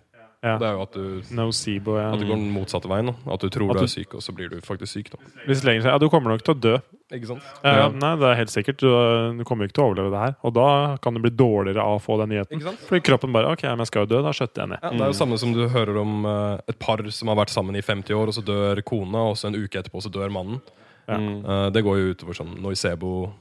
Ja. 0.43 0.57
Det 0.59 0.67
er 0.67 0.73
jo 0.75 0.81
at 0.83 0.91
du, 0.97 1.21
Nocebo, 1.31 1.93
ja. 1.97 2.09
at 2.13 2.19
du 2.19 2.25
går 2.27 2.35
den 2.35 2.49
motsatte 2.51 2.89
veien. 2.91 3.07
Da. 3.07 3.13
At 3.37 3.39
du 3.45 3.47
tror 3.49 3.69
At 3.71 3.77
du 3.77 3.85
du- 3.85 3.87
er 3.87 3.93
syk, 3.93 4.13
og 4.17 4.21
så 4.25 4.33
blir 4.35 4.49
du 4.51 4.57
faktisk 4.61 4.91
syk. 4.97 5.09
Da. 5.13 5.17
Hvis 5.47 5.63
lenger, 5.63 5.87
ja, 5.87 5.97
du 5.97 6.09
kommer 6.11 6.33
nok 6.33 6.43
til 6.43 6.53
å 6.53 6.59
dø. 6.59 6.73
Ikke 7.13 7.27
sant? 7.29 7.43
Ja, 7.63 7.73
Ja. 7.77 7.87
Nei, 7.89 8.15
det 8.19 8.27
er 8.27 8.35
helt 8.41 8.49
sikkert. 8.51 8.77
Du, 8.81 8.89
du 9.37 9.43
kommer 9.47 9.65
ikke 9.69 9.77
til 9.77 9.83
å 9.85 9.87
overleve 9.93 10.11
det 10.11 10.19
her. 10.19 10.35
Og 10.43 10.53
da 10.53 10.97
kan 11.01 11.13
du 11.13 11.21
bli 11.23 11.31
dårligere 11.31 11.79
av 11.79 11.95
å 11.99 12.01
få 12.03 12.17
den 12.19 12.29
nyheten. 12.35 12.57
Ikke 12.59 12.67
sant? 12.71 12.79
Fordi 12.89 13.01
kroppen 13.07 13.31
bare 13.31 13.51
OK, 13.53 13.63
men 13.63 13.77
jeg 13.85 13.87
skal 13.87 14.03
jo 14.05 14.11
dø. 14.17 14.21
Da 14.25 14.31
skjøtter 14.35 14.63
jeg 14.65 14.69
ned. 14.73 14.79
Ja, 14.83 14.89
det 14.89 15.01
er 15.01 15.13
jo 15.13 15.19
samme 15.21 15.37
som 15.39 15.53
du 15.53 15.63
hører 15.69 16.01
om 16.01 16.25
eh, 16.25 16.59
et 16.73 16.79
par 16.79 16.99
som 17.09 17.27
har 17.31 17.37
vært 17.39 17.53
sammen 17.53 17.75
i 17.79 17.81
50 17.81 18.11
år, 18.17 18.27
og 18.27 18.33
så 18.35 18.43
dør 18.43 18.81
kona, 18.83 19.29
og 19.31 19.37
så 19.39 19.47
en 19.47 19.55
uke 19.55 19.79
etterpå 19.79 20.01
så 20.03 20.11
dør 20.11 20.29
mannen. 20.33 20.59
Ja. 21.07 21.17
Mm. 21.17 21.45
Eh, 21.45 21.69
det 21.75 21.83
går 21.87 21.99
jo 22.01 22.13
utover 22.15 22.33
sånn 22.35 22.55
noisebo. 22.59 23.31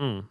Mm. 0.00 0.22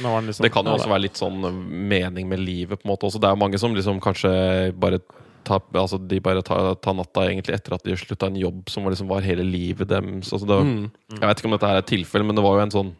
Liksom, 0.00 0.42
Det 0.42 0.52
kan 0.52 0.64
jo 0.64 0.78
også 0.78 0.88
være 0.88 1.02
litt 1.04 1.18
sånn 1.20 1.42
mening 1.88 2.28
med 2.28 2.38
livet. 2.40 2.78
på 2.80 2.86
en 2.88 2.94
måte 2.94 3.04
også. 3.04 3.20
Det 3.20 3.28
er 3.28 3.34
jo 3.36 3.42
mange 3.42 3.58
som 3.60 3.74
liksom 3.74 4.00
kanskje 4.00 4.72
bare 4.80 5.00
tar, 5.46 5.62
altså 5.76 6.00
de 6.00 6.20
bare 6.24 6.42
tar, 6.46 6.74
ta 6.82 6.94
natta 6.96 7.26
egentlig 7.28 7.56
etter 7.56 7.76
at 7.76 7.84
de 7.84 7.94
har 7.94 8.00
slutta 8.00 8.30
en 8.30 8.40
jobb 8.40 8.68
som 8.72 8.86
var 8.86 8.94
liksom 8.94 9.10
var 9.10 9.26
hele 9.26 9.46
livet 9.46 9.90
deres. 9.90 10.32
Altså 10.32 10.48
det, 10.48 10.60
Mm. 10.64 10.84
Jeg 11.20 11.28
vet 11.28 11.40
ikke 11.40 11.48
om 11.50 11.54
dette 11.56 11.68
her 11.68 11.76
er 11.78 11.82
et 11.84 11.90
tilfelle, 11.90 12.26
men 12.26 12.36
det 12.36 12.44
var 12.44 12.56
jo 12.56 12.64
en 12.64 12.72
sånn 12.74 12.94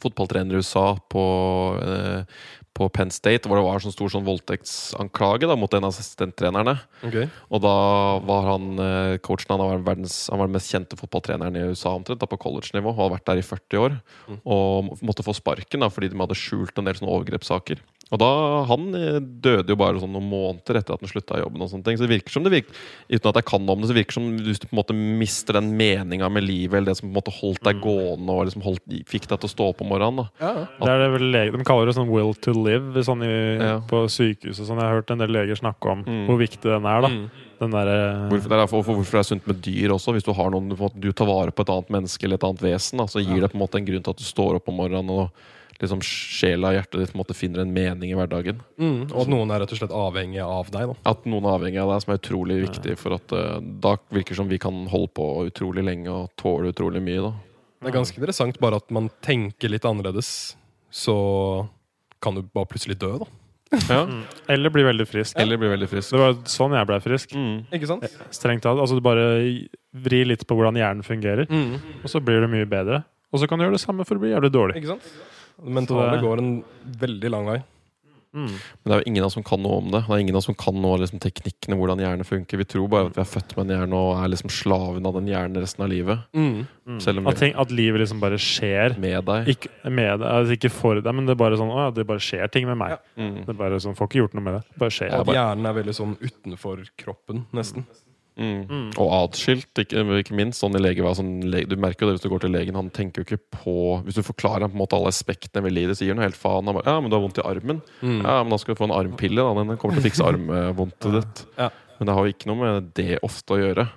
fotballtrener 0.00 0.54
i 0.54 0.60
USA 0.62 0.96
på, 1.12 1.22
eh, 1.82 2.24
på 2.72 2.88
Penn 2.88 3.10
State 3.12 3.48
hvor 3.48 3.58
det 3.58 3.64
var 3.66 3.82
sånn 3.84 3.94
stor 3.94 4.08
sånn 4.12 4.24
voldtektsanklage 4.24 5.48
da, 5.48 5.56
mot 5.58 5.72
en 5.76 5.84
av 5.84 5.92
assistenttrenerne. 5.92 6.78
Okay. 7.04 7.28
Og 7.52 7.62
da 7.64 7.74
var 8.24 8.48
han 8.48 8.68
eh, 8.80 9.16
coachen 9.24 9.52
han 9.52 9.62
var, 9.62 9.82
verdens, 9.84 10.16
han 10.32 10.40
var 10.40 10.48
den 10.48 10.56
mest 10.56 10.72
kjente 10.72 10.98
fotballtreneren 11.00 11.58
i 11.58 11.66
USA 11.72 11.94
omtrent, 11.96 12.22
da 12.22 12.30
på 12.30 12.40
college-nivå. 12.40 12.94
Og 12.94 13.02
hadde 13.02 13.16
vært 13.18 13.28
der 13.28 13.42
i 13.42 13.46
40 13.46 13.84
år. 13.84 13.98
Og 14.42 14.94
måtte 15.04 15.26
få 15.26 15.36
sparken 15.36 15.84
da, 15.84 15.90
fordi 15.92 16.12
de 16.12 16.22
hadde 16.22 16.38
skjult 16.38 16.78
en 16.80 16.88
del 16.88 16.98
sånne 16.98 17.12
overgrepssaker. 17.12 17.82
Og 18.12 18.18
da, 18.20 18.28
Han 18.68 18.90
eh, 18.94 19.20
døde 19.40 19.72
jo 19.72 19.76
bare 19.80 19.96
sånn 20.02 20.12
noen 20.12 20.28
måneder 20.28 20.76
etter 20.82 20.92
at 20.94 21.00
han 21.00 21.08
slutta 21.08 21.38
i 21.38 21.40
jobben. 21.40 21.62
og 21.64 21.70
sånne 21.72 21.84
ting 21.86 21.96
Så 21.96 22.04
det 22.04 22.10
virker 22.12 22.30
som 22.34 22.44
det 22.44 22.52
virker, 22.52 22.74
uten 23.08 23.28
at 23.30 23.38
jeg 23.40 23.46
kan 23.48 23.68
om 23.72 23.80
det, 23.80 23.88
så 23.88 23.96
virker 23.96 24.12
det 24.12 24.18
som 24.18 24.26
hvis 24.36 24.60
du 24.60 24.66
på 24.68 24.76
en 24.76 24.80
måte 24.82 24.96
mister 25.22 25.56
den 25.56 25.70
meninga 25.78 26.28
med 26.30 26.44
livet, 26.44 26.74
eller 26.76 26.92
det 26.92 26.98
som 26.98 27.08
på 27.08 27.14
en 27.14 27.20
måte 27.22 27.32
holdt 27.40 27.62
deg 27.64 27.80
gående 27.80 28.28
og 28.36 28.44
liksom 28.50 28.62
holdt, 28.66 28.84
fikk 29.08 29.26
deg 29.30 29.40
til 29.40 29.48
å 29.48 29.54
stå 29.54 29.68
opp 29.72 29.80
om 29.80 29.88
morgenen. 29.88 30.28
da 30.38 30.66
Det 30.78 30.88
er 30.92 30.98
det 31.06 31.10
vel 31.16 31.30
lege, 31.32 31.56
de 31.56 31.64
kaller 31.64 31.86
det 31.88 31.94
sånn 31.96 32.10
will 32.12 32.34
to 32.34 32.52
live 32.52 33.00
sånn 33.02 33.24
i, 33.24 33.32
Ja. 33.64 33.80
på 33.80 34.04
sykehus. 34.12 34.60
og 34.60 34.66
sånn. 34.68 34.76
Jeg 34.82 34.88
har 34.90 35.00
hørt 35.00 35.10
en 35.10 35.18
del 35.24 35.32
leger 35.32 35.56
snakke 35.56 35.90
om 35.90 36.04
Mm. 36.04 36.26
hvor 36.28 36.36
viktig 36.38 36.62
den 36.68 36.84
er. 36.84 37.00
da. 37.00 37.08
Mm. 37.08 37.30
Den 37.62 37.70
der, 37.70 38.28
Hvorfor 38.28 38.48
det, 38.48 38.58
er, 38.58 38.66
for, 38.66 38.82
for, 38.82 38.94
hvorfor 38.96 39.12
det 39.12 39.20
er 39.20 39.30
sunt 39.30 39.46
med 39.46 39.62
dyr 39.62 39.88
også. 39.94 40.12
Hvis 40.12 40.24
du 40.24 40.32
har 40.34 40.50
noen, 40.50 40.68
du 40.68 40.74
får- 40.76 40.98
du 41.00 41.12
tar 41.12 41.26
vare 41.26 41.52
på 41.52 41.60
et 41.62 41.68
annet 41.70 41.88
menneske 41.90 42.24
eller 42.24 42.34
et 42.34 42.44
annet 42.44 42.60
vesen, 42.60 42.98
da, 42.98 43.04
så 43.06 43.22
gir 43.24 43.40
det 43.40 43.52
på 43.52 43.54
en 43.54 43.62
måte 43.62 43.76
en 43.78 43.86
grunn 43.86 44.02
til 44.02 44.10
at 44.10 44.16
du 44.18 44.24
står 44.24 44.56
opp 44.56 44.68
om 44.68 44.74
morgenen 44.76 45.08
og 45.10 45.30
liksom 45.82 46.00
sjela 46.06 46.70
og 46.70 46.76
hjertet 46.78 47.02
ditt 47.02 47.14
måte 47.18 47.34
finner 47.36 47.62
en 47.64 47.72
mening 47.74 48.12
i 48.12 48.16
hverdagen. 48.18 48.60
Mm. 48.80 49.10
Og 49.10 49.18
at 49.24 49.30
noen 49.32 49.50
er 49.52 49.62
rett 49.64 49.74
og 49.74 49.80
slett 49.82 49.94
avhengig 49.96 50.40
av 50.44 50.70
deg. 50.72 50.92
da. 50.92 50.96
At 51.12 51.26
noen 51.28 51.44
er 51.48 51.56
avhengig 51.58 51.82
av 51.82 51.92
deg, 51.92 52.02
som 52.04 52.14
er 52.14 52.20
utrolig 52.22 52.58
viktig. 52.64 52.96
For 53.02 53.18
at 53.18 53.34
uh, 53.36 53.58
da 53.60 53.96
virker 54.14 54.36
det 54.36 54.40
som 54.40 54.50
vi 54.50 54.60
kan 54.62 54.84
holde 54.92 55.12
på 55.18 55.28
utrolig 55.50 55.84
lenge 55.86 56.08
og 56.14 56.30
tåle 56.40 56.72
utrolig 56.72 57.02
mye. 57.04 57.20
da 57.28 57.32
Det 57.82 57.92
er 57.92 57.98
ganske 57.98 58.18
interessant 58.22 58.58
bare 58.62 58.78
at 58.80 58.90
man 58.94 59.10
tenker 59.26 59.68
litt 59.72 59.84
annerledes, 59.88 60.32
så 60.92 61.68
kan 62.22 62.34
du 62.38 62.42
bare 62.46 62.68
plutselig 62.70 62.98
dø, 63.02 63.16
da. 63.24 63.26
ja. 63.88 64.02
Mm. 64.06 64.22
Eller 64.52 64.70
bli 64.70 64.82
veldig 64.84 65.06
frisk. 65.08 65.38
Eller 65.40 65.56
bli 65.58 65.70
veldig 65.72 65.88
frisk. 65.90 66.12
Det 66.12 66.20
var 66.20 66.34
sånn 66.52 66.74
jeg 66.76 66.86
ble 66.90 66.98
frisk. 67.02 67.32
Mm. 67.34 67.54
Ikke 67.72 67.88
sant? 67.88 68.04
Strengt 68.30 68.62
tatt. 68.66 68.78
Altså, 68.78 68.98
du 68.98 69.02
bare 69.04 69.24
vrir 70.04 70.28
litt 70.28 70.44
på 70.46 70.54
hvordan 70.58 70.76
hjernen 70.78 71.02
fungerer, 71.06 71.48
Mm. 71.50 71.78
og 72.04 72.08
så 72.12 72.20
blir 72.22 72.44
det 72.44 72.50
mye 72.52 72.68
bedre. 72.68 73.02
Og 73.32 73.40
så 73.40 73.48
kan 73.48 73.56
du 73.58 73.64
gjøre 73.64 73.78
det 73.78 73.80
samme 73.80 74.04
for 74.04 74.20
å 74.20 74.20
bli 74.20 74.28
jævlig 74.34 74.50
dårlig. 74.52 74.76
Ikke 74.76 74.92
sant? 74.92 75.06
Det 75.58 75.76
mentale 75.80 76.16
det- 76.16 76.22
går 76.24 76.38
en 76.38 76.64
veldig 77.02 77.30
lang 77.30 77.46
vei. 77.46 77.62
Mm. 78.32 78.48
Men 78.48 78.88
det 78.88 78.92
er 78.94 79.00
jo 79.02 79.10
ingen 79.10 79.22
av 79.22 79.26
oss 79.26 79.34
som 79.36 79.44
kan 79.44 79.60
noe 79.60 79.76
om 79.76 79.90
det. 79.92 80.00
Det 80.06 80.14
er 80.14 80.20
ingen 80.22 80.34
av 80.34 80.38
oss 80.40 80.46
som 80.48 80.56
kan 80.56 80.74
noe 80.80 80.94
av 80.96 81.02
liksom, 81.02 81.20
teknikkene, 81.20 81.76
hvordan 81.76 82.00
hjernen 82.00 82.24
funker. 82.24 82.56
Vi 82.56 82.64
tror 82.64 82.88
bare 82.88 83.10
at 83.10 83.18
vi 83.18 83.20
er 83.20 83.28
født 83.28 83.56
med 83.58 83.66
en 83.70 83.74
hjerne 83.76 83.98
og 83.98 84.22
er 84.24 84.30
liksom 84.32 84.48
slaven 84.48 85.06
av 85.06 85.18
den 85.18 85.28
hjernen 85.28 85.60
resten 85.60 85.84
av 85.84 85.90
livet. 85.92 86.22
Mm. 86.32 86.66
Mm. 86.88 87.00
Selv 87.04 87.18
om 87.20 87.28
At, 87.28 87.36
ting, 87.36 87.52
at 87.54 87.70
livet 87.70 88.00
liksom 88.00 88.22
bare 88.22 88.38
skjer. 88.40 88.96
Med 88.98 89.26
deg. 89.28 89.48
Ikke, 89.52 89.68
med 89.84 90.20
deg, 90.22 90.28
altså 90.28 90.56
ikke 90.56 90.70
for 90.72 91.00
deg, 91.02 91.14
men 91.14 91.28
det 91.28 91.36
er 91.36 91.42
bare 91.44 91.58
sånn 91.60 91.72
å, 91.74 91.76
ja, 91.84 91.90
det 91.92 92.06
bare 92.08 92.24
skjer 92.24 92.48
ting 92.50 92.66
med 92.66 92.80
meg. 92.80 92.96
Ja. 92.96 92.98
Mm. 93.20 93.36
Det 93.44 93.52
er 93.52 93.60
bare 93.60 93.82
sånn, 93.84 93.96
Får 94.00 94.08
ikke 94.08 94.22
gjort 94.22 94.34
noe 94.38 94.46
med 94.48 94.54
det. 94.54 94.62
Det 94.72 94.80
bare 94.80 94.96
skjer. 94.96 95.12
At 95.20 95.34
hjernen 95.36 95.68
er 95.68 95.76
veldig 95.82 95.96
sånn 96.00 96.16
utenfor 96.24 96.86
kroppen, 96.96 97.44
nesten. 97.52 97.84
Mm. 98.38 98.62
Mm. 98.68 98.86
Og 98.96 99.10
atskilt, 99.12 99.68
ikke, 99.82 100.02
ikke 100.22 100.36
minst. 100.38 100.62
Sånn 100.62 100.76
i 100.78 100.80
lege, 100.80 101.04
sånn, 101.18 101.34
le- 101.52 101.64
du 101.68 101.74
merker 101.76 102.06
jo 102.06 102.10
det 102.10 102.16
hvis 102.16 102.24
du 102.24 102.30
går 102.32 102.44
til 102.46 102.54
legen. 102.54 102.78
Han 102.78 102.88
tenker 102.90 103.20
jo 103.22 103.26
ikke 103.28 103.42
på 103.58 103.74
Hvis 104.06 104.16
du 104.16 104.22
forklarer 104.24 104.64
ham 104.64 104.72
på 104.72 104.78
en 104.78 104.82
måte 104.84 104.96
alle 104.96 105.12
aspektene 105.12 105.62
ved 105.66 105.74
livet, 105.76 105.98
sier 106.00 106.14
han 106.14 106.22
helt 106.24 106.38
faen. 106.38 106.64
Han 106.66 106.78
bare, 106.78 106.88
ja, 106.88 107.00
men 107.00 107.12
du 107.12 107.16
har 107.18 107.24
vondt 107.26 107.38
i 107.42 107.46
armen. 107.46 107.82
Mm. 108.00 108.20
Ja, 108.24 108.38
men 108.42 108.50
da 108.54 108.58
skal 108.62 108.74
du 108.74 108.80
få 108.80 108.88
en 108.88 108.96
armpille. 108.96 109.36
Da. 109.44 109.52
Den 109.62 109.76
kommer 109.76 109.98
til 109.98 110.04
å 110.04 110.08
fikse 110.08 110.28
armvondtet 110.28 111.18
ditt. 111.20 111.44
Ja. 111.58 111.68
Men 111.98 112.08
det 112.08 112.14
har 112.16 112.26
jo 112.26 112.32
ikke 112.34 112.48
noe 112.50 112.60
med 112.64 112.92
det 112.98 113.18
ofte 113.22 113.54
å 113.56 113.60
gjøre. 113.60 113.88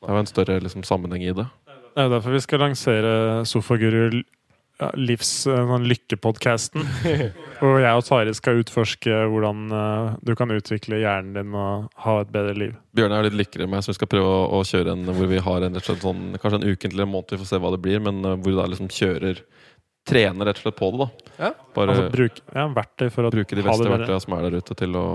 Det 0.00 0.08
er 0.08 0.16
jo 0.16 0.22
en 0.22 0.30
større 0.30 0.60
liksom, 0.64 0.84
sammenheng 0.86 1.26
i 1.26 1.34
det. 1.36 1.48
Det 1.90 2.04
er 2.06 2.12
derfor 2.14 2.32
vi 2.32 2.40
skal 2.40 2.62
lansere 2.62 3.10
Sofaguru 3.50 4.22
ja, 4.80 4.88
livs, 4.96 5.32
eh, 5.50 5.58
sånn 5.68 5.84
lykkepodkasten. 5.90 6.86
Hvor 7.60 7.80
jeg 7.82 7.98
og 7.98 8.04
Tari 8.06 8.32
skal 8.36 8.60
utforske 8.62 9.16
hvordan 9.32 9.74
eh, 9.76 10.12
du 10.24 10.32
kan 10.38 10.52
utvikle 10.54 11.00
hjernen 11.02 11.34
din 11.36 11.56
og 11.56 11.90
ha 12.04 12.14
et 12.22 12.32
bedre 12.32 12.54
liv. 12.56 12.74
Bjørn 12.96 13.12
er 13.12 13.22
jo 13.22 13.28
litt 13.28 13.38
likere 13.42 13.66
enn 13.66 13.72
meg, 13.74 13.84
så 13.84 13.92
vi 13.92 13.98
skal 13.98 14.10
prøve 14.14 14.30
å, 14.48 14.62
kjøre 14.66 14.94
en 14.96 15.12
hvor 15.12 15.28
vi 15.30 15.42
har 15.44 15.66
en, 15.66 15.76
og 15.76 15.88
sånn, 15.90 16.22
kanskje 16.40 16.60
en 16.62 16.68
uke 16.70 16.90
eller 16.90 17.06
en 17.06 17.12
måned, 17.12 17.34
vi 17.34 17.40
får 17.42 17.50
se 17.52 17.60
hva 17.62 17.72
det 17.74 17.82
blir, 17.84 18.00
men 18.06 18.22
uh, 18.24 18.34
hvor 18.36 18.54
du 18.54 18.60
da 18.60 18.68
liksom 18.70 18.92
kjører 18.92 19.44
Trener 20.08 20.48
rett 20.48 20.56
og 20.56 20.64
slett 20.64 20.76
på 20.78 20.86
det, 20.94 21.04
da. 21.04 21.32
Ja. 21.36 21.48
Bare 21.76 21.92
Altså 21.92 22.06
bruk, 22.10 22.38
ja, 22.56 22.62
verktøy 22.72 23.10
for 23.12 23.28
å 23.28 23.30
bruke 23.34 23.58
de 23.58 23.64
beste 23.66 23.90
verktøyene 23.92 24.22
som 24.24 24.34
er 24.38 24.46
der 24.46 24.56
ute, 24.56 24.76
til 24.80 24.96
å 24.96 25.06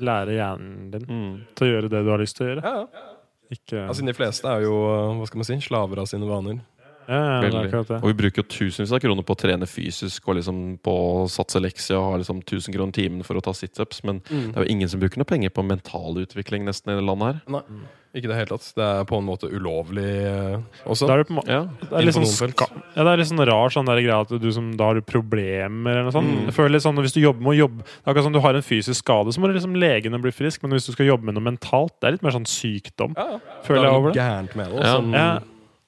lære 0.00 0.36
hjernen 0.38 0.86
din 0.94 1.04
mm. 1.04 1.34
til 1.58 1.66
å 1.66 1.74
gjøre 1.74 1.90
det 1.92 2.00
du 2.06 2.08
har 2.12 2.22
lyst 2.22 2.38
til 2.38 2.46
å 2.46 2.48
gjøre. 2.48 2.72
Ja, 2.72 2.86
ja. 2.88 3.12
Ikke, 3.52 3.82
Altså, 3.84 4.04
de 4.08 4.14
fleste 4.16 4.48
er 4.48 4.64
jo 4.64 4.72
hva 5.18 5.26
skal 5.28 5.42
man 5.42 5.48
si, 5.48 5.58
slaver 5.60 6.00
av 6.00 6.08
sine 6.08 6.28
vaner. 6.28 6.62
Ja. 7.08 7.98
Og 7.98 8.06
vi 8.10 8.16
bruker 8.18 8.42
jo 8.42 8.48
tusenvis 8.48 8.92
av 8.92 9.00
kroner 9.02 9.22
på 9.26 9.34
å 9.34 9.40
trene 9.42 9.66
fysisk 9.70 10.28
og 10.28 10.36
liksom 10.40 10.60
på 10.82 10.92
å 10.92 11.24
satse 11.30 11.60
leksia 11.62 11.98
og 11.98 12.10
ha 12.12 12.20
liksom 12.22 12.42
1000 12.44 12.74
kroner 12.76 12.92
timen 12.92 13.24
for 13.26 13.34
å 13.36 13.42
ta 13.44 13.52
situps, 13.56 14.04
men 14.04 14.20
det 14.28 14.54
er 14.56 14.62
jo 14.64 14.70
ingen 14.76 14.88
som 14.88 15.00
bruker 15.02 15.18
noe 15.22 15.28
penger 15.28 15.50
på 15.50 15.64
mental 15.66 16.16
utvikling 16.22 16.64
nesten 16.68 16.92
i 16.94 16.98
det 17.00 17.04
landet 17.08 17.34
her. 17.34 17.42
Nei, 17.58 17.62
ikke 18.12 18.28
det 18.28 18.36
hele 18.36 18.52
tatt. 18.52 18.66
Det 18.76 18.84
er 18.84 19.06
på 19.08 19.16
en 19.16 19.24
måte 19.24 19.48
ulovlig 19.48 20.04
eh, 20.04 20.58
også. 20.84 21.06
Det 21.08 21.14
er 21.14 21.22
på, 21.30 21.44
Ja. 21.48 21.60
det 21.80 21.92
er 21.96 22.04
litt 22.04 22.14
sånn, 22.18 22.26
ska, 22.52 22.66
ja, 22.92 23.04
det 23.06 23.12
er 23.14 23.16
litt 23.22 23.30
sånn 23.30 23.40
rar 23.48 23.72
sånn 23.72 23.88
der 23.88 24.02
greia 24.04 24.18
at 24.20 24.34
du 24.42 24.48
som, 24.52 24.66
da 24.76 24.90
har 24.90 24.98
du 25.00 25.00
problemer 25.00 25.96
eller 25.96 26.04
noe 26.10 26.12
sånt. 26.12 26.28
Mm. 26.28 26.42
Jeg 26.50 26.56
føler 26.58 26.74
litt 26.76 26.84
sånn, 26.84 27.00
Hvis 27.00 27.14
du 27.16 27.22
jobber 27.22 27.40
med 27.40 27.54
å 27.54 27.60
jobbe 27.62 27.78
Det 27.86 28.04
er 28.04 28.10
akkurat 28.12 28.26
som 28.28 28.34
du 28.36 28.40
har 28.44 28.54
en 28.54 28.62
fysisk 28.66 29.00
skade, 29.00 29.32
så 29.32 29.40
må 29.40 29.48
du 29.48 29.54
liksom 29.56 29.74
legene 29.80 30.20
bli 30.20 30.30
frisk. 30.30 30.60
Men 30.62 30.76
hvis 30.76 30.86
du 30.86 30.92
skal 30.92 31.08
jobbe 31.08 31.24
med 31.24 31.34
noe 31.38 31.46
mentalt, 31.48 31.94
det 32.00 32.08
er 32.10 32.12
litt 32.18 32.22
mer 32.26 32.36
sånn 32.36 32.44
sykdom. 32.46 33.16
Ja, 33.16 33.24
ja. 33.32 33.38
Det 33.40 33.64
Føler 33.70 33.80
er 33.80 33.88
jeg 33.88 33.96
over 34.02 34.12
det. 34.12 34.20
gærent 34.20 34.56
med 34.60 34.70
det. 34.76 34.82
Ja. 34.84 34.92
sånn, 34.98 35.12
Ja, 35.16 35.30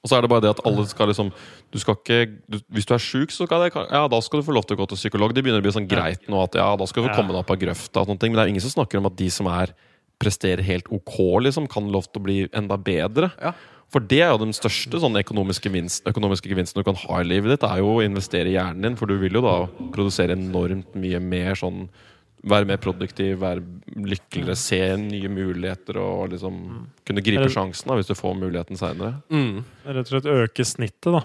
Og 0.05 0.11
så 0.11 0.19
er 0.19 0.21
det 0.21 0.29
bare 0.29 0.45
det 0.45 0.51
at 0.53 0.61
alle 0.69 0.85
skal 0.85 1.09
liksom 1.09 1.31
du 1.73 1.79
skal 1.81 1.97
ikke, 1.97 2.19
du, 2.45 2.59
Hvis 2.69 2.85
du 2.85 2.93
er 2.93 3.01
sjuk, 3.01 3.33
så 3.33 3.47
skal 3.49 3.65
det, 3.65 3.71
ja, 3.73 4.03
da 4.11 4.21
skal 4.21 4.39
du 4.39 4.45
få 4.45 4.53
lov 4.53 4.67
til 4.69 4.77
å 4.77 4.83
gå 4.83 4.89
til 4.91 5.01
psykolog. 5.01 5.33
Det 5.33 5.41
begynner 5.41 5.63
å 5.63 5.65
bli 5.65 5.73
sånn 5.73 5.89
greit 5.89 6.29
nå 6.29 6.43
at 6.45 6.57
ja, 6.61 6.69
da 6.77 6.85
skal 6.85 7.03
du 7.03 7.09
få 7.09 7.17
komme 7.17 7.33
deg 7.33 7.41
opp 7.41 7.53
av 7.55 7.61
grøfta. 7.63 8.05
Men 8.05 8.21
det 8.21 8.29
er 8.37 8.53
ingen 8.53 8.63
som 8.63 8.75
snakker 8.77 9.01
om 9.01 9.09
at 9.09 9.17
de 9.17 9.31
som 9.33 9.49
er 9.49 9.73
presterer 10.21 10.63
helt 10.63 10.87
ok, 10.93 11.17
liksom, 11.43 11.65
kan 11.71 11.89
lov 11.91 12.05
til 12.07 12.21
å 12.21 12.25
bli 12.27 12.37
enda 12.55 12.77
bedre. 12.79 13.33
Ja. 13.41 13.51
For 13.93 14.03
det 14.03 14.21
er 14.25 14.33
jo 14.33 14.41
den 14.41 14.55
største 14.55 14.99
sånn 15.01 15.17
økonomiske, 15.19 15.69
gevinst, 15.69 16.05
økonomiske 16.09 16.49
gevinsten 16.51 16.81
du 16.81 16.87
kan 16.87 16.97
ha 16.99 17.21
i 17.21 17.27
livet 17.27 17.53
ditt, 17.53 17.65
er 17.67 17.81
jo 17.83 17.97
å 17.97 18.03
investere 18.05 18.49
i 18.49 18.55
hjernen 18.55 18.83
din, 18.83 18.97
for 18.99 19.11
du 19.11 19.17
vil 19.21 19.37
jo 19.37 19.43
da 19.45 19.55
produsere 19.93 20.37
enormt 20.37 20.95
mye 20.99 21.21
mer 21.23 21.59
sånn 21.59 21.85
Være 22.45 22.67
mer 22.69 22.77
produktiv, 22.77 23.39
være 23.41 23.63
lykkeligere, 23.95 24.55
se 24.59 24.77
nye 25.01 25.29
muligheter 25.33 25.97
og 25.97 26.29
liksom 26.35 26.59
kunne 27.07 27.23
gripe 27.25 27.41
Eller- 27.41 27.53
sjansen 27.55 27.89
da, 27.89 27.95
hvis 27.97 28.11
du 28.11 28.13
får 28.13 28.35
muligheten 28.37 28.77
seinere. 28.77 29.15
Mm. 29.33 29.63
Rett 29.85 30.05
og 30.05 30.11
slett 30.13 30.29
øke 30.29 30.65
snittet, 30.65 31.09
da. 31.15 31.23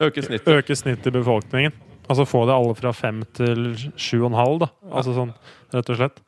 Øke 0.00 0.24
snittet. 0.24 0.48
Øke 0.48 0.76
snittet 0.76 1.06
i 1.06 1.16
befolkningen. 1.16 1.72
Altså 2.10 2.26
få 2.26 2.44
det 2.48 2.56
alle 2.56 2.74
fra 2.74 2.92
fem 2.92 3.22
til 3.38 3.74
sju 3.96 4.24
og 4.24 4.32
en 4.32 4.38
halv, 4.40 4.58
da. 4.64 4.68
Altså 4.90 5.14
sånn, 5.14 5.32
rett 5.72 5.92
og 5.92 5.96
slett. 6.00 6.20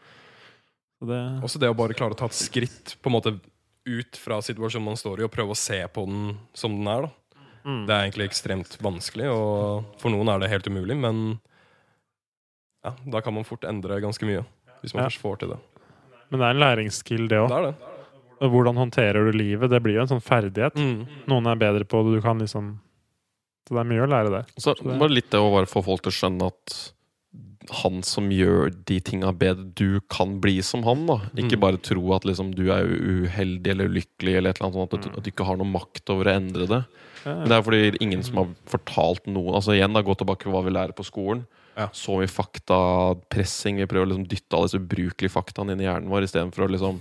Så 1.01 1.09
det 1.11 1.21
Også 1.43 1.59
det 1.59 1.71
å 1.73 1.77
bare 1.77 1.97
klare 1.99 2.15
å 2.15 2.19
ta 2.19 2.29
et 2.31 2.39
skritt 2.39 2.97
på 3.03 3.11
en 3.11 3.17
måte 3.17 3.33
ut 3.85 4.17
fra 4.17 4.39
situasjonen 4.45 4.93
man 4.93 5.01
står 5.01 5.21
i, 5.21 5.27
og 5.27 5.33
prøve 5.35 5.57
å 5.57 5.59
se 5.59 5.81
på 5.91 6.05
den 6.07 6.37
som 6.55 6.77
den 6.77 6.87
er. 6.87 7.09
da 7.09 7.11
mm. 7.67 7.87
Det 7.89 7.95
er 7.95 8.05
egentlig 8.07 8.29
ekstremt 8.31 8.77
vanskelig, 8.79 9.27
og 9.33 9.99
for 9.99 10.15
noen 10.15 10.31
er 10.31 10.39
det 10.39 10.53
helt 10.53 10.69
umulig, 10.71 10.97
men 10.97 11.41
ja, 12.85 12.95
da 13.11 13.21
kan 13.21 13.35
man 13.35 13.45
fort 13.45 13.65
endre 13.69 14.01
ganske 14.03 14.27
mye. 14.27 14.45
Hvis 14.83 14.95
man 14.95 15.05
Ja. 15.05 15.09
først 15.09 15.21
får 15.23 15.39
til 15.39 15.49
det. 15.55 15.59
Men 16.31 16.41
det 16.41 16.47
er 16.47 16.51
en 16.51 16.63
læringsskill, 16.63 17.29
det 17.29 17.39
òg. 17.39 17.49
Det 17.49 17.59
er 17.59 17.67
det. 17.71 17.75
Hvordan 18.51 18.75
håndterer 18.77 19.31
du 19.31 19.39
livet? 19.39 19.71
Det 19.71 19.83
blir 19.83 19.95
jo 19.95 20.01
en 20.01 20.09
sånn 20.09 20.23
ferdighet. 20.25 20.75
Mm. 20.75 21.07
Noen 21.29 21.47
er 21.47 21.55
bedre 21.57 21.85
på 21.85 22.03
det. 22.05 22.17
Du 22.17 22.21
kan 22.23 22.39
liksom 22.41 22.79
Så 23.69 23.77
det 23.77 23.87
er 23.87 23.91
mye 23.95 24.03
å 24.05 24.11
lære 24.11 24.31
der. 24.31 24.43
Så 24.59 24.75
Så 24.77 24.83
det- 24.83 24.99
bare 24.99 25.09
litt 25.09 25.31
det 25.31 25.39
å 25.39 25.53
bare 25.55 25.67
få 25.67 25.85
folk 25.85 26.03
til 26.03 26.11
å 26.11 26.19
skjønne 26.19 26.47
at 26.49 26.93
han 27.85 28.03
som 28.03 28.29
gjør 28.29 28.73
de 28.85 28.99
tinga 29.01 29.33
bedre, 29.33 29.73
du 29.73 30.01
kan 30.11 30.41
bli 30.41 30.61
som 30.63 30.83
han. 30.83 31.07
da 31.07 31.19
Ikke 31.37 31.57
Mm. 31.57 31.61
bare 31.61 31.77
tro 31.77 32.13
at 32.15 32.23
liksom 32.25 32.53
du 32.57 32.73
er 32.73 32.83
uheldig 32.85 33.69
eller 33.69 33.89
ulykkelig, 33.89 34.37
eller 34.37 34.51
et 34.51 34.61
eller 34.61 34.73
annet 34.73 34.91
sånt, 34.91 34.95
at, 34.95 35.03
du, 35.03 35.17
at 35.17 35.23
du 35.23 35.31
ikke 35.31 35.47
har 35.47 35.57
noe 35.57 35.71
makt 35.73 36.11
over 36.11 36.25
å 36.25 36.35
endre 36.35 36.67
det. 36.67 36.85
Men 37.25 37.45
det 37.49 37.53
er 37.53 37.63
fordi 37.63 37.97
ingen 38.01 38.23
som 38.25 38.35
har 38.37 38.47
fortalt 38.67 39.27
noe 39.29 39.55
Altså 39.55 39.69
igjen 39.79 39.93
da, 39.95 40.03
Gå 40.03 40.17
tilbake 40.19 40.41
til 40.43 40.51
hva 40.53 40.65
vi 40.65 40.71
lærer 40.71 40.93
på 40.93 41.05
skolen. 41.09 41.47
Ja. 41.77 41.89
Så 41.97 42.19
mye 42.21 42.31
faktapressing. 42.31 43.81
Vi 43.81 43.89
prøver 43.91 44.07
å 44.07 44.11
liksom 44.13 44.29
dytte 44.29 44.59
alle 44.59 44.69
disse 44.69 44.81
ubrukelige 44.83 45.33
faktaene 45.33 45.75
inn 45.75 45.85
i 45.85 45.89
hjernen 45.89 46.11
vår 46.13 46.29
istedenfor 46.29 46.67
å 46.67 46.73
liksom 46.73 47.01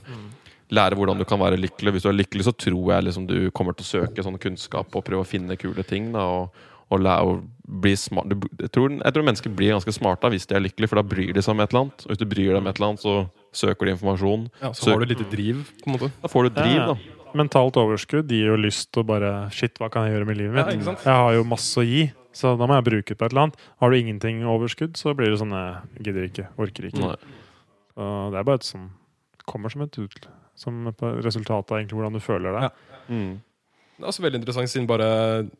lære 0.72 0.95
hvordan 0.95 1.19
du 1.19 1.28
kan 1.28 1.41
være 1.41 1.59
lykkelig. 1.59 1.95
Hvis 1.95 2.05
du 2.05 2.11
er 2.11 2.19
lykkelig, 2.19 2.47
så 2.47 2.55
tror 2.55 2.93
jeg 2.93 3.07
liksom 3.07 3.28
du 3.30 3.38
kommer 3.55 3.76
til 3.76 3.88
å 3.88 3.91
søke 3.91 4.26
sånn 4.26 4.39
kunnskap 4.41 4.95
og 4.95 5.05
prøve 5.07 5.26
å 5.26 5.28
finne 5.28 5.59
kule 5.59 5.84
ting. 5.88 6.11
da 6.15 6.24
Og, 6.24 6.61
og 6.91 7.03
lære 7.03 7.28
å 7.28 7.39
bli 7.72 7.93
smart 7.95 8.28
du, 8.28 8.36
jeg, 8.59 8.67
tror, 8.76 8.91
jeg 8.97 9.15
tror 9.15 9.24
mennesker 9.24 9.53
blir 9.55 9.72
ganske 9.72 9.93
smarte 9.95 10.28
hvis 10.34 10.47
de 10.49 10.57
er 10.57 10.63
lykkelige, 10.65 10.91
for 10.91 10.99
da 10.99 11.05
bryr 11.07 11.32
de 11.36 11.43
seg 11.43 11.55
om 11.55 11.63
et 11.63 11.72
eller 11.72 11.86
annet. 11.86 12.05
Og 12.05 12.13
hvis 12.13 12.22
du 12.22 12.28
bryr 12.28 12.51
deg 12.51 12.59
om 12.59 12.67
et 12.67 12.80
eller 12.80 12.91
annet, 12.91 13.03
så 13.05 13.63
søker 13.63 13.88
de 13.88 13.95
informasjon. 13.95 14.45
Ja, 14.59 14.72
så 14.76 14.89
får 14.89 14.95
har 14.95 15.03
du 15.03 15.13
litt 15.13 15.26
driv, 15.32 15.65
på 15.84 15.91
en 15.91 15.97
måte. 15.97 16.11
Da 16.24 16.32
får 16.32 16.47
du 16.47 16.55
driv, 16.59 16.78
ja. 16.78 16.88
da. 16.93 17.17
Mentalt 17.39 17.78
overskudd 17.80 18.32
gir 18.32 18.49
jo 18.51 18.57
lyst 18.59 18.89
til 18.91 19.05
å 19.05 19.07
bare 19.07 19.30
Shit, 19.55 19.80
hva 19.80 19.88
kan 19.91 20.03
jeg 20.03 20.17
gjøre 20.17 20.28
med 20.28 20.39
livet 20.39 20.57
mitt? 20.57 20.84
Ja. 20.84 20.95
Jeg 21.05 21.22
har 21.24 21.38
jo 21.38 21.45
masse 21.47 21.80
å 21.80 21.86
gi, 21.88 22.09
så 22.34 22.53
da 22.59 22.67
må 22.69 22.77
jeg 22.79 22.86
bruke 22.88 23.09
det 23.13 23.17
på 23.19 23.25
et 23.27 23.32
eller 23.34 23.43
annet. 23.47 23.57
Har 23.82 23.91
du 23.91 23.97
ingenting 23.97 24.43
overskudd, 24.47 24.95
så 24.99 25.13
blir 25.17 25.32
det 25.34 25.39
sånn 25.41 25.51
jeg 25.55 26.05
gidder 26.07 26.27
ikke, 26.29 26.47
orker 26.57 26.88
ikke. 26.88 27.11
Det 27.95 28.39
er 28.39 28.47
bare 28.47 28.59
et 28.61 28.67
som 28.67 28.89
kommer 29.49 29.69
som 29.73 29.82
et 29.84 29.97
ut, 29.99 30.27
som 30.55 30.88
et 30.88 31.01
resultat 31.25 31.71
av 31.71 31.79
egentlig 31.82 31.97
hvordan 31.99 32.15
du 32.15 32.23
føler 32.23 32.55
deg. 32.55 32.69
Ja. 32.69 33.03
Mm. 33.11 33.34
Det 33.97 34.05
er 34.07 34.09
også 34.13 34.23
veldig 34.23 34.39
interessant, 34.41 34.71
siden 34.71 34.88
bare 34.89 35.09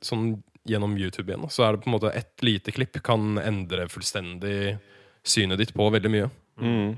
sånn 0.02 0.30
gjennom 0.70 0.94
YouTube 0.98 1.28
igjen, 1.30 1.44
så 1.50 1.66
er 1.66 1.76
det 1.76 1.84
på 1.84 1.90
en 1.90 1.96
måte 1.98 2.12
ett 2.16 2.42
lite 2.46 2.72
klipp 2.74 3.00
kan 3.04 3.38
endre 3.42 3.88
fullstendig 3.90 4.78
synet 5.26 5.58
ditt 5.62 5.74
på 5.78 5.88
veldig 5.94 6.12
mye. 6.14 6.30
Mm. 6.62 6.92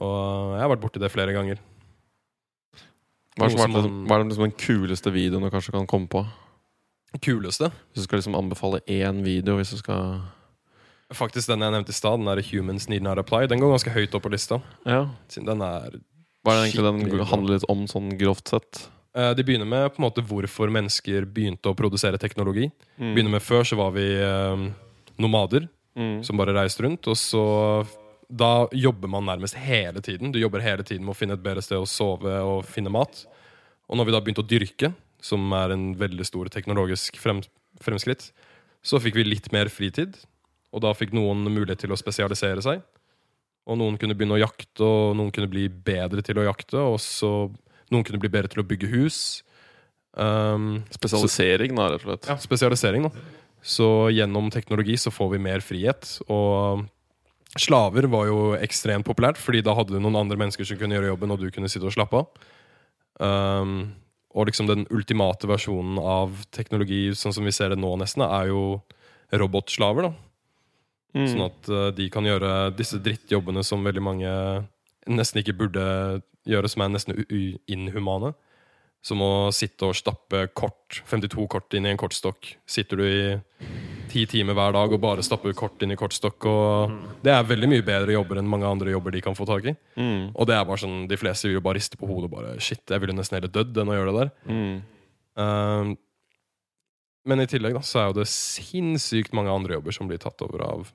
Og 0.00 0.54
jeg 0.56 0.62
har 0.64 0.70
vært 0.72 0.82
borti 0.84 1.00
det 1.02 1.12
flere 1.12 1.34
ganger. 1.36 1.60
Hva 3.38 3.46
er, 3.46 3.52
det 3.52 3.58
som 3.60 3.72
som 3.72 3.82
man- 3.86 4.06
hva 4.08 4.16
er 4.18 4.24
liksom 4.24 4.48
den 4.48 4.58
kuleste 4.58 5.12
videoen 5.12 5.44
du 5.44 5.50
kanskje 5.52 5.72
kan 5.72 5.86
komme 5.86 6.08
på? 6.08 6.24
Kuleste 7.18 7.70
Hvis 7.92 8.04
du 8.04 8.06
skal 8.06 8.18
liksom 8.20 8.36
anbefale 8.38 8.80
én 8.86 9.22
video 9.24 9.56
hvis 9.58 9.70
du 9.74 9.80
skal 9.82 10.20
Faktisk 11.12 11.48
den 11.50 11.60
jeg 11.64 11.72
nevnte 11.74 11.90
i 11.90 11.96
stad, 11.96 12.20
den 12.20 12.26
der 12.30 12.38
'Humans 12.42 12.88
Need 12.88 13.02
Not 13.02 13.18
Apply', 13.18 13.48
den 13.48 13.58
går 13.58 13.72
ganske 13.74 13.90
høyt 13.90 14.14
opp 14.14 14.22
på 14.22 14.30
lista. 14.30 14.60
Ja. 14.86 15.08
Den 15.34 15.60
er 15.60 15.90
Hva 16.44 16.52
er 16.54 16.62
det 16.62 16.72
egentlig 16.74 17.10
den 17.10 17.26
handler 17.26 17.54
litt 17.54 17.64
om, 17.68 17.86
sånn 17.86 18.16
grovt 18.16 18.46
sett? 18.48 18.88
Eh, 19.14 19.34
De 19.34 19.42
begynner 19.42 19.66
med 19.66 19.90
på 19.92 19.98
en 19.98 20.08
måte 20.08 20.22
hvorfor 20.22 20.70
mennesker 20.70 21.26
begynte 21.26 21.66
å 21.66 21.74
produsere 21.74 22.16
teknologi. 22.16 22.70
Begynner 22.96 23.30
med 23.30 23.42
Før 23.42 23.62
så 23.66 23.76
var 23.76 23.90
vi 23.90 24.06
eh, 24.06 24.70
nomader 25.18 25.68
Mm. 25.96 26.22
som 26.24 26.36
bare 26.36 26.54
reiste 26.54 26.84
rundt. 26.84 27.08
Og 27.08 27.16
så 27.16 27.84
Da 28.32 28.68
jobber 28.72 29.08
man 29.08 29.24
nærmest 29.26 29.54
hele 29.56 30.00
tiden. 30.00 30.30
Du 30.30 30.38
jobber 30.38 30.60
hele 30.60 30.84
tiden 30.84 31.04
med 31.04 31.16
å 31.16 31.18
finne 31.18 31.32
et 31.32 31.42
bedre 31.42 31.60
sted 31.60 31.76
å 31.76 31.84
sove 31.88 32.30
og 32.40 32.64
finne 32.64 32.88
mat. 32.88 33.26
Og 33.88 33.96
når 33.98 34.04
vi 34.06 34.12
da 34.12 34.20
begynte 34.20 34.44
å 34.44 34.46
dyrke, 34.48 34.94
som 35.24 35.52
er 35.56 35.74
en 35.74 35.90
veldig 36.00 36.26
stor 36.26 36.50
teknologisk 36.52 37.18
frem, 37.20 37.42
fremskritt, 37.84 38.30
så 38.82 39.00
fikk 39.02 39.18
vi 39.20 39.26
litt 39.28 39.50
mer 39.52 39.68
fritid. 39.72 40.16
Og 40.70 40.84
da 40.84 40.92
fikk 40.94 41.12
noen 41.16 41.42
mulighet 41.50 41.82
til 41.82 41.92
å 41.92 41.98
spesialisere 41.98 42.62
seg. 42.64 42.82
Og 43.68 43.76
noen 43.78 43.98
kunne 44.00 44.16
begynne 44.16 44.38
å 44.38 44.42
jakte, 44.42 44.86
og 44.86 45.16
noen 45.18 45.32
kunne 45.34 45.50
bli 45.50 45.66
bedre 45.68 46.22
til 46.26 46.40
å 46.40 46.46
jakte. 46.46 46.78
Og 46.80 46.98
så 47.02 47.30
noen 47.90 48.06
kunne 48.06 48.20
bli 48.22 48.30
bedre 48.32 48.50
til 48.52 48.62
å 48.62 48.66
bygge 48.66 48.90
hus. 48.94 49.18
Um, 50.14 50.80
Spesialisering, 50.94 51.74
da, 51.78 51.90
rett 51.92 52.06
og 52.06 52.08
slett. 52.08 52.30
ja, 52.30 52.38
spesialisering, 52.42 53.06
da. 53.08 53.26
Så 53.60 54.08
gjennom 54.14 54.48
teknologi 54.50 54.96
så 54.98 55.12
får 55.12 55.34
vi 55.34 55.42
mer 55.42 55.62
frihet. 55.64 56.16
Og 56.32 56.86
slaver 57.60 58.08
var 58.10 58.30
jo 58.30 58.40
ekstremt 58.58 59.06
populært, 59.06 59.38
fordi 59.42 59.62
da 59.66 59.74
hadde 59.76 59.96
du 59.96 60.00
noen 60.00 60.22
andre 60.22 60.38
mennesker 60.40 60.66
som 60.66 60.78
kunne 60.80 60.96
gjøre 60.96 61.12
jobben, 61.12 61.34
og 61.34 61.42
du 61.42 61.50
kunne 61.54 61.70
sitte 61.70 61.90
og 61.90 61.94
slappe 61.94 62.22
av. 62.22 62.46
Um, 63.20 63.74
og 64.30 64.46
liksom 64.46 64.68
den 64.70 64.86
ultimate 64.94 65.48
versjonen 65.50 65.98
av 65.98 66.44
teknologi, 66.54 67.08
sånn 67.18 67.34
som 67.34 67.46
vi 67.46 67.54
ser 67.54 67.72
det 67.72 67.80
nå 67.82 67.90
nesten, 67.98 68.22
er 68.26 68.52
jo 68.52 68.64
robotslaver. 69.34 70.10
da 70.10 70.12
Mm. 71.16 71.26
Sånn 71.26 71.46
at 71.46 71.70
uh, 71.72 71.88
de 71.94 72.06
kan 72.12 72.26
gjøre 72.26 72.70
disse 72.78 73.00
drittjobbene 73.02 73.64
som 73.66 73.82
veldig 73.86 74.02
mange 74.04 74.34
nesten 75.10 75.42
ikke 75.42 75.56
burde 75.58 75.84
gjøre, 76.48 76.70
som 76.70 76.84
er 76.84 76.92
nesten 76.94 77.24
inhumane. 77.70 78.34
Som 79.02 79.22
å 79.24 79.48
sitte 79.54 79.88
og 79.88 79.96
stappe 79.96 80.44
kort, 80.52 81.00
52 81.08 81.46
kort 81.50 81.74
inn 81.74 81.88
i 81.88 81.92
en 81.94 82.00
kortstokk. 82.00 82.52
Sitter 82.68 83.00
du 83.00 83.06
i 83.06 83.22
ti 84.10 84.26
timer 84.28 84.56
hver 84.58 84.74
dag 84.76 84.92
og 84.94 85.02
bare 85.02 85.24
stapper 85.24 85.54
kort 85.56 85.82
inn 85.84 85.94
i 85.94 85.98
kortstokk. 85.98 86.46
Og 86.50 86.94
det 87.24 87.32
er 87.34 87.48
veldig 87.48 87.70
mye 87.70 87.86
bedre 87.86 88.16
jobber 88.16 88.40
enn 88.40 88.50
mange 88.50 88.68
andre 88.68 88.94
jobber 88.94 89.14
de 89.14 89.24
kan 89.24 89.38
få 89.38 89.46
tak 89.48 89.70
i. 89.70 89.74
Mm. 89.96 90.30
Og 90.34 90.48
det 90.50 90.56
er 90.56 90.68
bare 90.68 90.82
sånn, 90.82 91.02
de 91.10 91.18
fleste 91.20 91.48
vil 91.48 91.58
jo 91.58 91.64
bare 91.64 91.80
riste 91.80 92.00
på 92.00 92.08
hodet 92.10 92.30
og 92.30 92.36
bare 92.38 92.54
Shit, 92.60 92.84
jeg 92.90 93.02
ville 93.02 93.16
nesten 93.16 93.38
heller 93.38 93.52
dødd 93.54 93.82
enn 93.82 93.92
å 93.92 93.98
gjøre 93.98 94.14
det 94.14 94.22
der. 94.22 94.32
Mm. 94.50 94.78
Um, 95.40 95.92
men 97.30 97.44
i 97.44 97.50
tillegg 97.50 97.76
da, 97.76 97.84
så 97.84 98.00
er 98.00 98.08
jo 98.10 98.18
det 98.20 98.30
sinnssykt 98.32 99.36
mange 99.36 99.52
andre 99.52 99.76
jobber 99.76 99.94
som 99.94 100.08
blir 100.10 100.20
tatt 100.22 100.40
over 100.46 100.64
av 100.66 100.88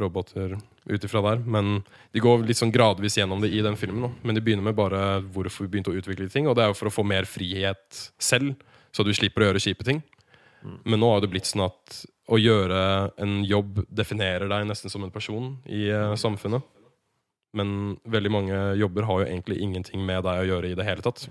roboter 0.00 0.56
ut 0.84 1.04
ifra 1.06 1.22
der. 1.22 1.42
Men 1.46 1.82
de 2.14 2.22
går 2.22 2.46
litt 2.48 2.58
sånn 2.58 2.72
gradvis 2.74 3.18
gjennom 3.18 3.42
det 3.42 3.52
i 3.54 3.62
den 3.64 3.78
filmen. 3.78 4.08
Da. 4.08 4.26
Men 4.26 4.38
de 4.38 4.42
begynner 4.44 4.66
med 4.66 4.78
bare 4.78 5.20
hvorfor 5.34 5.66
vi 5.66 5.74
begynte 5.74 5.92
å 5.92 5.98
utvikle 5.98 6.30
ting. 6.32 6.48
Og 6.48 6.56
det 6.56 6.64
er 6.64 6.72
jo 6.72 6.78
for 6.78 6.90
å 6.90 6.94
få 6.94 7.06
mer 7.06 7.28
frihet 7.28 8.02
selv, 8.22 8.54
så 8.94 9.06
du 9.06 9.12
slipper 9.14 9.44
å 9.44 9.50
gjøre 9.50 9.62
kjipe 9.62 9.86
ting. 9.86 10.02
Men 10.64 11.02
nå 11.02 11.10
har 11.12 11.20
det 11.20 11.30
blitt 11.32 11.48
sånn 11.48 11.66
at 11.66 12.04
å 12.32 12.38
gjøre 12.40 12.78
en 13.20 13.42
jobb 13.44 13.82
definerer 13.92 14.48
deg 14.48 14.68
nesten 14.68 14.92
som 14.92 15.04
en 15.04 15.12
person 15.12 15.54
i 15.68 15.86
uh, 15.92 16.14
samfunnet. 16.18 16.64
Men 17.54 17.98
veldig 18.10 18.32
mange 18.32 18.62
jobber 18.80 19.06
har 19.06 19.22
jo 19.22 19.28
egentlig 19.28 19.60
ingenting 19.62 20.02
med 20.06 20.24
deg 20.26 20.40
å 20.42 20.48
gjøre 20.48 20.72
i 20.72 20.78
det 20.78 20.86
hele 20.88 21.04
tatt. 21.04 21.28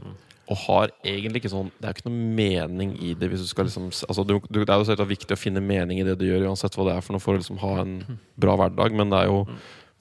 Og 0.52 0.60
har 0.66 0.92
egentlig 1.08 1.40
ikke 1.40 1.54
sånn 1.54 1.70
Det 1.78 1.88
er 1.88 1.94
jo 1.94 2.02
ikke 2.02 2.10
noe 2.10 2.32
mening 2.38 2.90
i 3.00 3.14
det. 3.16 3.30
Hvis 3.32 3.46
du 3.46 3.50
skal 3.50 3.68
liksom 3.68 3.86
altså, 3.88 4.26
du, 4.28 4.34
du, 4.50 4.60
Det 4.64 4.74
er 4.74 4.82
jo 4.82 4.88
selvsagt 4.90 5.12
viktig 5.12 5.36
å 5.36 5.40
finne 5.40 5.64
mening 5.64 6.02
i 6.02 6.08
det 6.08 6.18
du 6.20 6.26
gjør, 6.28 6.50
uansett 6.50 6.76
hva 6.76 6.88
det 6.90 6.98
er 6.98 7.06
for 7.06 7.16
noe, 7.16 7.24
for 7.24 7.36
å 7.36 7.40
liksom 7.40 7.62
ha 7.64 7.78
en 7.84 7.94
bra 8.40 8.58
hverdag. 8.60 8.96
Men 9.00 9.12
det 9.12 9.22
er 9.22 9.32
jo 9.32 9.46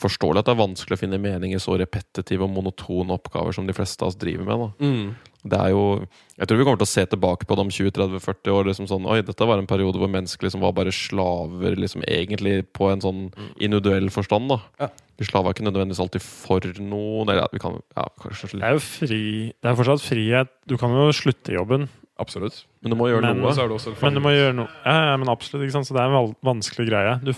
forståelig 0.02 0.42
at 0.42 0.48
det 0.50 0.54
er 0.56 0.62
vanskelig 0.66 0.96
å 0.98 1.02
finne 1.02 1.18
mening 1.22 1.54
i 1.54 1.60
så 1.62 1.76
repetitive 1.80 2.44
og 2.46 2.50
monotone 2.54 3.14
oppgaver 3.16 3.54
som 3.56 3.66
de 3.68 3.76
fleste 3.76 4.02
av 4.04 4.10
oss 4.12 4.18
driver 4.20 4.44
med. 4.48 4.58
da 4.82 5.14
det 5.42 5.58
er 5.58 5.70
jo 5.74 6.06
Jeg 6.38 6.46
tror 6.46 6.58
vi 6.60 6.64
kommer 6.64 6.78
til 6.78 6.86
å 6.86 6.92
se 6.92 7.02
tilbake 7.10 7.46
på 7.50 7.56
det 7.58 7.62
om 7.64 7.70
20-30-40 7.74 8.52
år. 8.54 8.64
Liksom 8.68 8.86
sånn, 8.86 9.06
Oi, 9.10 9.22
dette 9.26 9.46
var 9.46 9.58
en 9.58 9.66
periode 9.66 9.98
hvor 9.98 10.10
mennesker 10.10 10.46
liksom 10.46 10.62
var 10.62 10.70
bare 10.76 10.92
slaver, 10.94 11.74
liksom 11.78 12.04
egentlig 12.06 12.62
på 12.72 12.92
en 12.92 13.02
sånn 13.02 13.24
individuell 13.58 14.06
forstand. 14.14 14.48
da 14.52 14.60
Ja. 14.80 14.88
Vi 15.18 15.26
slava 15.26 15.50
ikke 15.52 15.66
nødvendigvis 15.66 16.00
alltid 16.02 16.22
for 16.22 16.60
noen. 16.78 17.28
Eller 17.28 17.42
ja, 17.42 17.48
vi 17.52 17.58
kan 17.58 17.80
ja, 17.96 18.06
kanskje 18.22 18.52
Det 18.58 18.62
er 18.62 18.72
jo 18.78 18.78
fri 18.86 19.52
Det 19.62 19.70
er 19.70 19.74
fortsatt 19.82 20.06
frihet. 20.06 20.48
Du 20.66 20.76
kan 20.78 20.90
jo 20.94 21.10
slutte 21.12 21.50
i 21.50 21.58
jobben, 21.58 21.88
Absolutt. 22.22 22.64
Men 22.82 22.90
du 22.92 22.96
må 22.96 23.08
gjøre 23.10 23.22
Men- 23.22 23.40
noe. 23.42 23.50
så 23.52 23.64
er 23.64 23.68
det 23.68 23.76
også 23.80 23.96
men 24.00 24.14
du 24.14 24.20
må 24.20 24.30
gjøre 24.30 24.54
noe. 24.54 24.68
Ja, 24.84 25.10
ja, 25.10 25.16
men 25.16 25.28
absolutt, 25.28 25.64
ikke 25.66 25.72
sant? 25.72 25.86
Så 25.88 25.94
det 25.94 26.02
er 26.02 26.12
en 26.12 26.36
vanskelig 26.44 26.86
greie. 26.88 27.18
Du, 27.24 27.32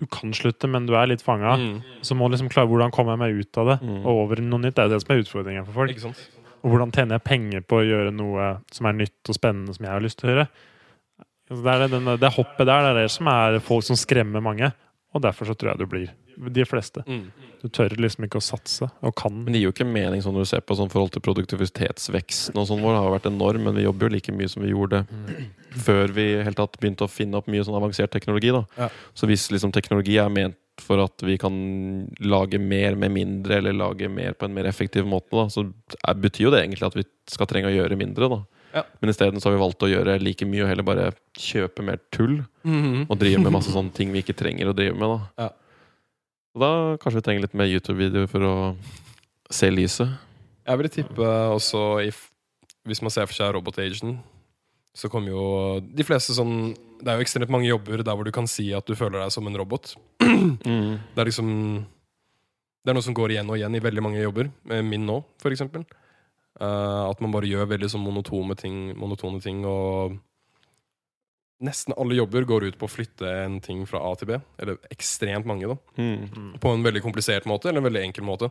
du 0.00 0.06
kan 0.08 0.32
slutte, 0.32 0.66
men 0.68 0.86
du 0.88 0.94
er 0.96 1.06
litt 1.12 1.22
fanga. 1.22 1.54
Mm, 1.60 1.82
Så 2.02 2.16
må 2.16 2.26
du 2.30 2.34
liksom 2.36 2.48
klare 2.50 2.66
hvordan 2.70 2.90
kommer 2.90 3.12
jeg 3.14 3.20
meg 3.20 3.40
ut 3.44 3.58
av 3.60 3.66
det, 3.74 3.78
Mm. 3.86 4.00
og 4.06 4.06
over 4.24 4.40
i 4.40 4.44
noe 4.46 4.58
nytt. 4.64 4.74
Det 4.74 4.82
er 4.84 4.88
jo 4.88 4.94
det 4.96 5.02
som 5.06 5.14
er 5.16 5.22
utfordringen 5.22 5.66
for 5.66 5.72
folk. 5.72 5.90
ikke 5.92 6.00
sant? 6.08 6.28
Og 6.64 6.70
hvordan 6.72 6.90
tjener 6.92 7.16
jeg 7.20 7.24
penger 7.24 7.60
på 7.62 7.78
å 7.80 7.86
gjøre 7.86 8.12
noe 8.12 8.60
som 8.72 8.86
er 8.86 8.92
nytt 8.92 9.28
og 9.28 9.34
spennende, 9.36 9.74
som 9.76 9.84
jeg 9.84 9.92
har 9.92 10.00
lyst 10.00 10.18
til 10.18 10.30
å 10.30 10.32
gjøre? 10.34 10.48
Altså, 11.50 11.62
Det 11.64 11.72
er 11.74 11.78
det, 11.78 11.90
den- 11.90 12.18
det 12.20 12.32
hoppet 12.34 12.66
der 12.66 12.80
det 12.82 12.90
er 12.96 13.02
det 13.02 13.10
som 13.10 13.26
er 13.28 13.58
folk 13.60 13.82
som 13.84 13.96
skremmer 13.96 14.40
mange. 14.42 14.72
Og 15.12 15.20
derfor 15.22 15.44
så 15.46 15.54
tror 15.56 15.70
jeg 15.70 15.78
du 15.78 15.86
blir 15.86 16.08
de 16.52 16.64
fleste. 16.64 17.02
Mm. 17.06 17.32
Du 17.60 17.68
tør 17.68 17.88
liksom 17.90 18.24
ikke 18.24 18.38
å 18.38 18.42
satse, 18.42 18.90
og 19.02 19.14
kan. 19.16 19.32
Men 19.44 19.52
det 19.52 19.60
gir 19.60 19.68
jo 19.68 19.72
ikke 19.72 19.92
mening 19.92 20.22
sånn 20.22 20.32
når 20.32 20.42
du 20.42 20.44
ser 20.46 20.60
på 20.60 20.76
sånn 20.76 20.88
forhold 20.88 21.10
til 21.10 21.20
produktivitetsveksten 21.20 22.56
og 22.56 22.66
sånn 22.68 22.80
vår 22.80 22.94
har 22.96 23.18
vært 23.18 23.26
enorm, 23.32 23.64
men 23.64 23.74
vi 23.74 23.82
jobber 23.82 24.08
jo 24.08 24.14
like 24.14 24.32
mye 24.32 24.48
som 24.48 24.62
vi 24.62 24.70
gjorde 24.70 25.04
før 25.76 26.12
vi 26.16 26.26
helt 26.44 26.58
tatt 26.58 26.78
begynte 26.80 27.06
å 27.06 27.10
finne 27.10 27.38
opp 27.38 27.48
mye 27.50 27.64
sånn 27.66 27.78
avansert 27.78 28.12
teknologi. 28.12 28.50
da. 28.54 28.64
Ja. 28.76 28.88
Så 29.14 29.28
hvis 29.30 29.50
liksom 29.52 29.72
teknologi 29.72 30.18
er 30.18 30.30
ment 30.32 30.58
for 30.80 31.02
at 31.02 31.20
vi 31.22 31.36
kan 31.36 31.52
lage 32.24 32.58
mer 32.58 32.96
med 32.96 33.12
mindre, 33.12 33.58
eller 33.58 33.76
lage 33.76 34.08
mer 34.08 34.32
på 34.32 34.46
en 34.48 34.54
mer 34.56 34.64
effektiv 34.70 35.04
måte, 35.04 35.30
da, 35.36 35.44
så 35.52 35.66
er, 36.00 36.14
betyr 36.16 36.46
jo 36.46 36.54
det 36.54 36.62
egentlig 36.64 36.86
at 36.88 36.96
vi 36.96 37.04
skal 37.28 37.50
trenge 37.50 37.68
å 37.68 37.74
gjøre 37.74 37.98
mindre. 38.00 38.30
da. 38.32 38.40
Ja. 38.72 38.84
Men 39.02 39.10
isteden 39.12 39.42
har 39.42 39.52
vi 39.52 39.60
valgt 39.60 39.82
å 39.82 39.90
gjøre 39.90 40.18
like 40.22 40.46
mye 40.46 40.64
og 40.64 40.70
heller 40.70 40.86
bare 40.86 41.10
kjøpe 41.36 41.84
mer 41.84 42.00
tull. 42.14 42.40
Og 43.10 43.18
drive 43.18 43.42
med 43.42 43.52
masse 43.52 43.72
sånne 43.74 43.92
ting 43.96 44.12
vi 44.14 44.22
ikke 44.22 44.38
trenger 44.38 44.70
å 44.70 44.76
drive 44.76 44.96
med. 44.96 45.08
da. 45.10 45.46
Ja. 45.46 45.50
Og 46.54 46.64
da 46.64 46.72
kanskje 47.02 47.20
vi 47.20 47.26
trenger 47.26 47.46
litt 47.46 47.54
mer 47.58 47.70
YouTube-videoer 47.70 48.30
for 48.30 48.46
å 48.46 48.54
se 49.50 49.70
lyset. 49.70 50.10
Jeg 50.66 50.78
ville 50.78 50.92
tippe 50.92 51.30
også 51.54 52.00
if, 52.06 52.28
Hvis 52.86 53.02
man 53.04 53.12
ser 53.12 53.26
for 53.28 53.36
seg 53.36 53.50
Robot-agen, 53.52 54.14
så 54.96 55.08
kommer 55.10 55.30
jo 55.30 55.42
de 55.86 56.02
fleste 56.06 56.34
sånn 56.34 56.72
Det 57.00 57.12
er 57.12 57.20
jo 57.20 57.24
ekstremt 57.24 57.52
mange 57.52 57.68
jobber 57.68 58.02
der 58.02 58.16
hvor 58.18 58.26
du 58.26 58.32
kan 58.34 58.48
si 58.50 58.72
at 58.74 58.88
du 58.88 58.96
føler 58.98 59.22
deg 59.22 59.32
som 59.32 59.46
en 59.46 59.58
robot. 59.62 59.94
Mm. 60.40 60.96
Det 61.14 61.20
er 61.20 61.28
liksom 61.28 61.48
Det 62.80 62.90
er 62.90 62.96
noe 62.96 63.04
som 63.04 63.14
går 63.16 63.34
igjen 63.34 63.50
og 63.52 63.58
igjen 63.58 63.74
i 63.76 63.82
veldig 63.84 64.02
mange 64.02 64.22
jobber. 64.22 64.48
Eh, 64.72 64.80
Min 64.84 65.04
nå, 65.06 65.18
for 65.40 65.52
eksempel. 65.52 65.84
Eh, 66.60 67.02
at 67.10 67.20
man 67.20 67.32
bare 67.34 67.48
gjør 67.48 67.68
veldig 67.70 67.90
sånn 67.92 68.04
monotone 68.04 68.56
ting, 68.58 68.90
monotone 68.98 69.40
ting 69.44 69.62
og 69.68 70.18
Nesten 71.60 71.92
alle 72.00 72.16
jobber 72.16 72.46
går 72.48 72.70
ut 72.70 72.76
på 72.80 72.88
å 72.88 72.90
flytte 72.90 73.28
en 73.42 73.58
ting 73.60 73.82
fra 73.84 74.00
A 74.08 74.14
til 74.16 74.30
B. 74.30 74.38
Eller 74.56 74.78
ekstremt 74.94 75.44
mange, 75.44 75.68
da. 75.68 75.76
Mm. 76.00 76.54
På 76.56 76.72
en 76.72 76.86
veldig 76.86 77.02
komplisert 77.04 77.44
måte, 77.44 77.68
eller 77.68 77.82
en 77.82 77.88
veldig 77.90 78.04
enkel 78.06 78.24
måte. 78.24 78.48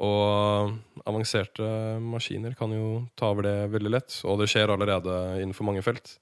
Og 0.00 0.72
avanserte 1.06 1.66
maskiner 2.00 2.54
kan 2.56 2.72
jo 2.72 3.02
ta 3.18 3.28
over 3.34 3.44
det 3.44 3.56
veldig 3.74 3.92
lett, 3.92 4.14
og 4.24 4.40
det 4.40 4.48
skjer 4.52 4.72
allerede 4.72 5.16
innenfor 5.42 5.68
mange 5.68 5.82
felt. 5.84 6.14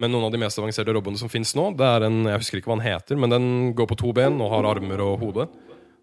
Men 0.00 0.10
noen 0.10 0.26
av 0.26 0.32
de 0.34 0.40
mest 0.42 0.58
avanserte 0.58 0.90
robotene 0.94 1.20
som 1.20 1.30
finnes 1.30 1.52
nå, 1.54 1.68
det 1.78 1.86
er 1.86 2.06
en, 2.08 2.24
jeg 2.26 2.40
husker 2.40 2.58
ikke 2.58 2.72
hva 2.72 2.78
den 2.80 2.88
heter, 2.88 3.20
men 3.20 3.30
den 3.30 3.46
går 3.78 3.86
på 3.92 3.98
to 4.00 4.10
ben 4.16 4.40
og 4.42 4.50
har 4.50 4.66
armer 4.72 5.02
og 5.04 5.20
hode. 5.22 5.46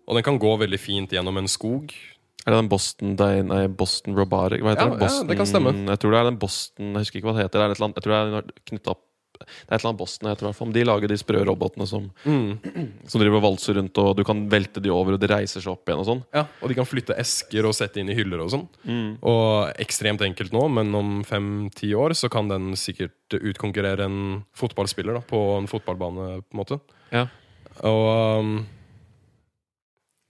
Og 0.08 0.16
den 0.18 0.24
kan 0.26 0.40
gå 0.40 0.54
veldig 0.62 0.80
fint 0.80 1.12
gjennom 1.12 1.38
en 1.42 1.50
skog. 1.52 1.92
Er 2.46 2.54
det 2.54 2.58
den 2.62 2.70
Boston 2.72 3.18
Day, 3.20 3.42
nei, 3.46 3.66
Boston 3.68 4.16
Robotic? 4.18 4.64
Hva 4.64 4.74
heter 4.74 4.88
Ja, 4.88 4.96
det? 4.98 5.10
ja, 5.12 5.24
det 5.30 5.38
kan 5.38 5.50
stemme. 5.50 5.74
Jeg 5.92 6.00
tror 6.02 6.12
det 6.16 6.20
er 6.22 6.30
den 6.32 6.40
Boston 6.42 6.94
Jeg 6.96 7.04
husker 7.04 7.20
ikke 7.20 7.30
hva 7.30 7.36
det 7.38 7.44
heter. 7.46 7.60
Det 7.68 7.78
jeg 7.92 8.04
tror 8.06 8.14
det 8.16 8.40
er 8.40 8.48
knyttet 8.72 8.94
opp 8.96 9.04
Det 9.46 9.68
er 9.68 9.76
et 9.76 9.80
eller 9.80 9.92
annet 9.92 10.02
Boston 10.02 10.32
heter 10.32 10.48
det 10.50 10.54
fall. 10.58 10.74
De 10.76 10.86
lager 10.88 11.12
de 11.12 11.20
sprø 11.20 11.44
robotene 11.48 11.88
som, 11.90 12.08
som 13.12 13.24
driver 13.24 13.44
valser 13.44 13.80
rundt, 13.80 14.02
og 14.02 14.16
du 14.20 14.24
kan 14.28 14.46
velte 14.52 14.84
de 14.84 14.94
over, 14.94 15.18
og 15.18 15.22
de 15.22 15.32
reiser 15.32 15.64
seg 15.64 15.74
opp 15.74 15.90
igjen 15.90 16.04
og 16.04 16.10
sånn. 16.10 16.24
Ja, 16.36 16.46
Og 16.62 16.72
de 16.72 16.78
kan 16.80 16.90
flytte 16.90 17.18
esker 17.22 17.68
og 17.70 17.76
sette 17.78 18.02
inn 18.02 18.12
i 18.12 18.18
hyller 18.18 18.44
og 18.46 18.52
sånn. 18.54 18.68
Og 19.28 19.72
ekstremt 19.82 20.24
enkelt 20.26 20.56
nå, 20.56 20.68
men 20.80 20.94
om 20.98 21.22
fem-ti 21.28 21.94
år 21.98 22.16
så 22.18 22.30
kan 22.32 22.52
den 22.52 22.74
sikkert 22.80 23.38
utkonkurrere 23.40 24.08
en 24.08 24.20
fotballspiller 24.58 25.20
da, 25.20 25.24
på 25.26 25.40
en 25.58 25.70
fotballbane, 25.72 26.34
på 26.44 26.56
en 26.56 26.62
måte. 26.62 26.80
Ja. 27.12 27.28
Og 27.88 28.40
um, 28.42 28.54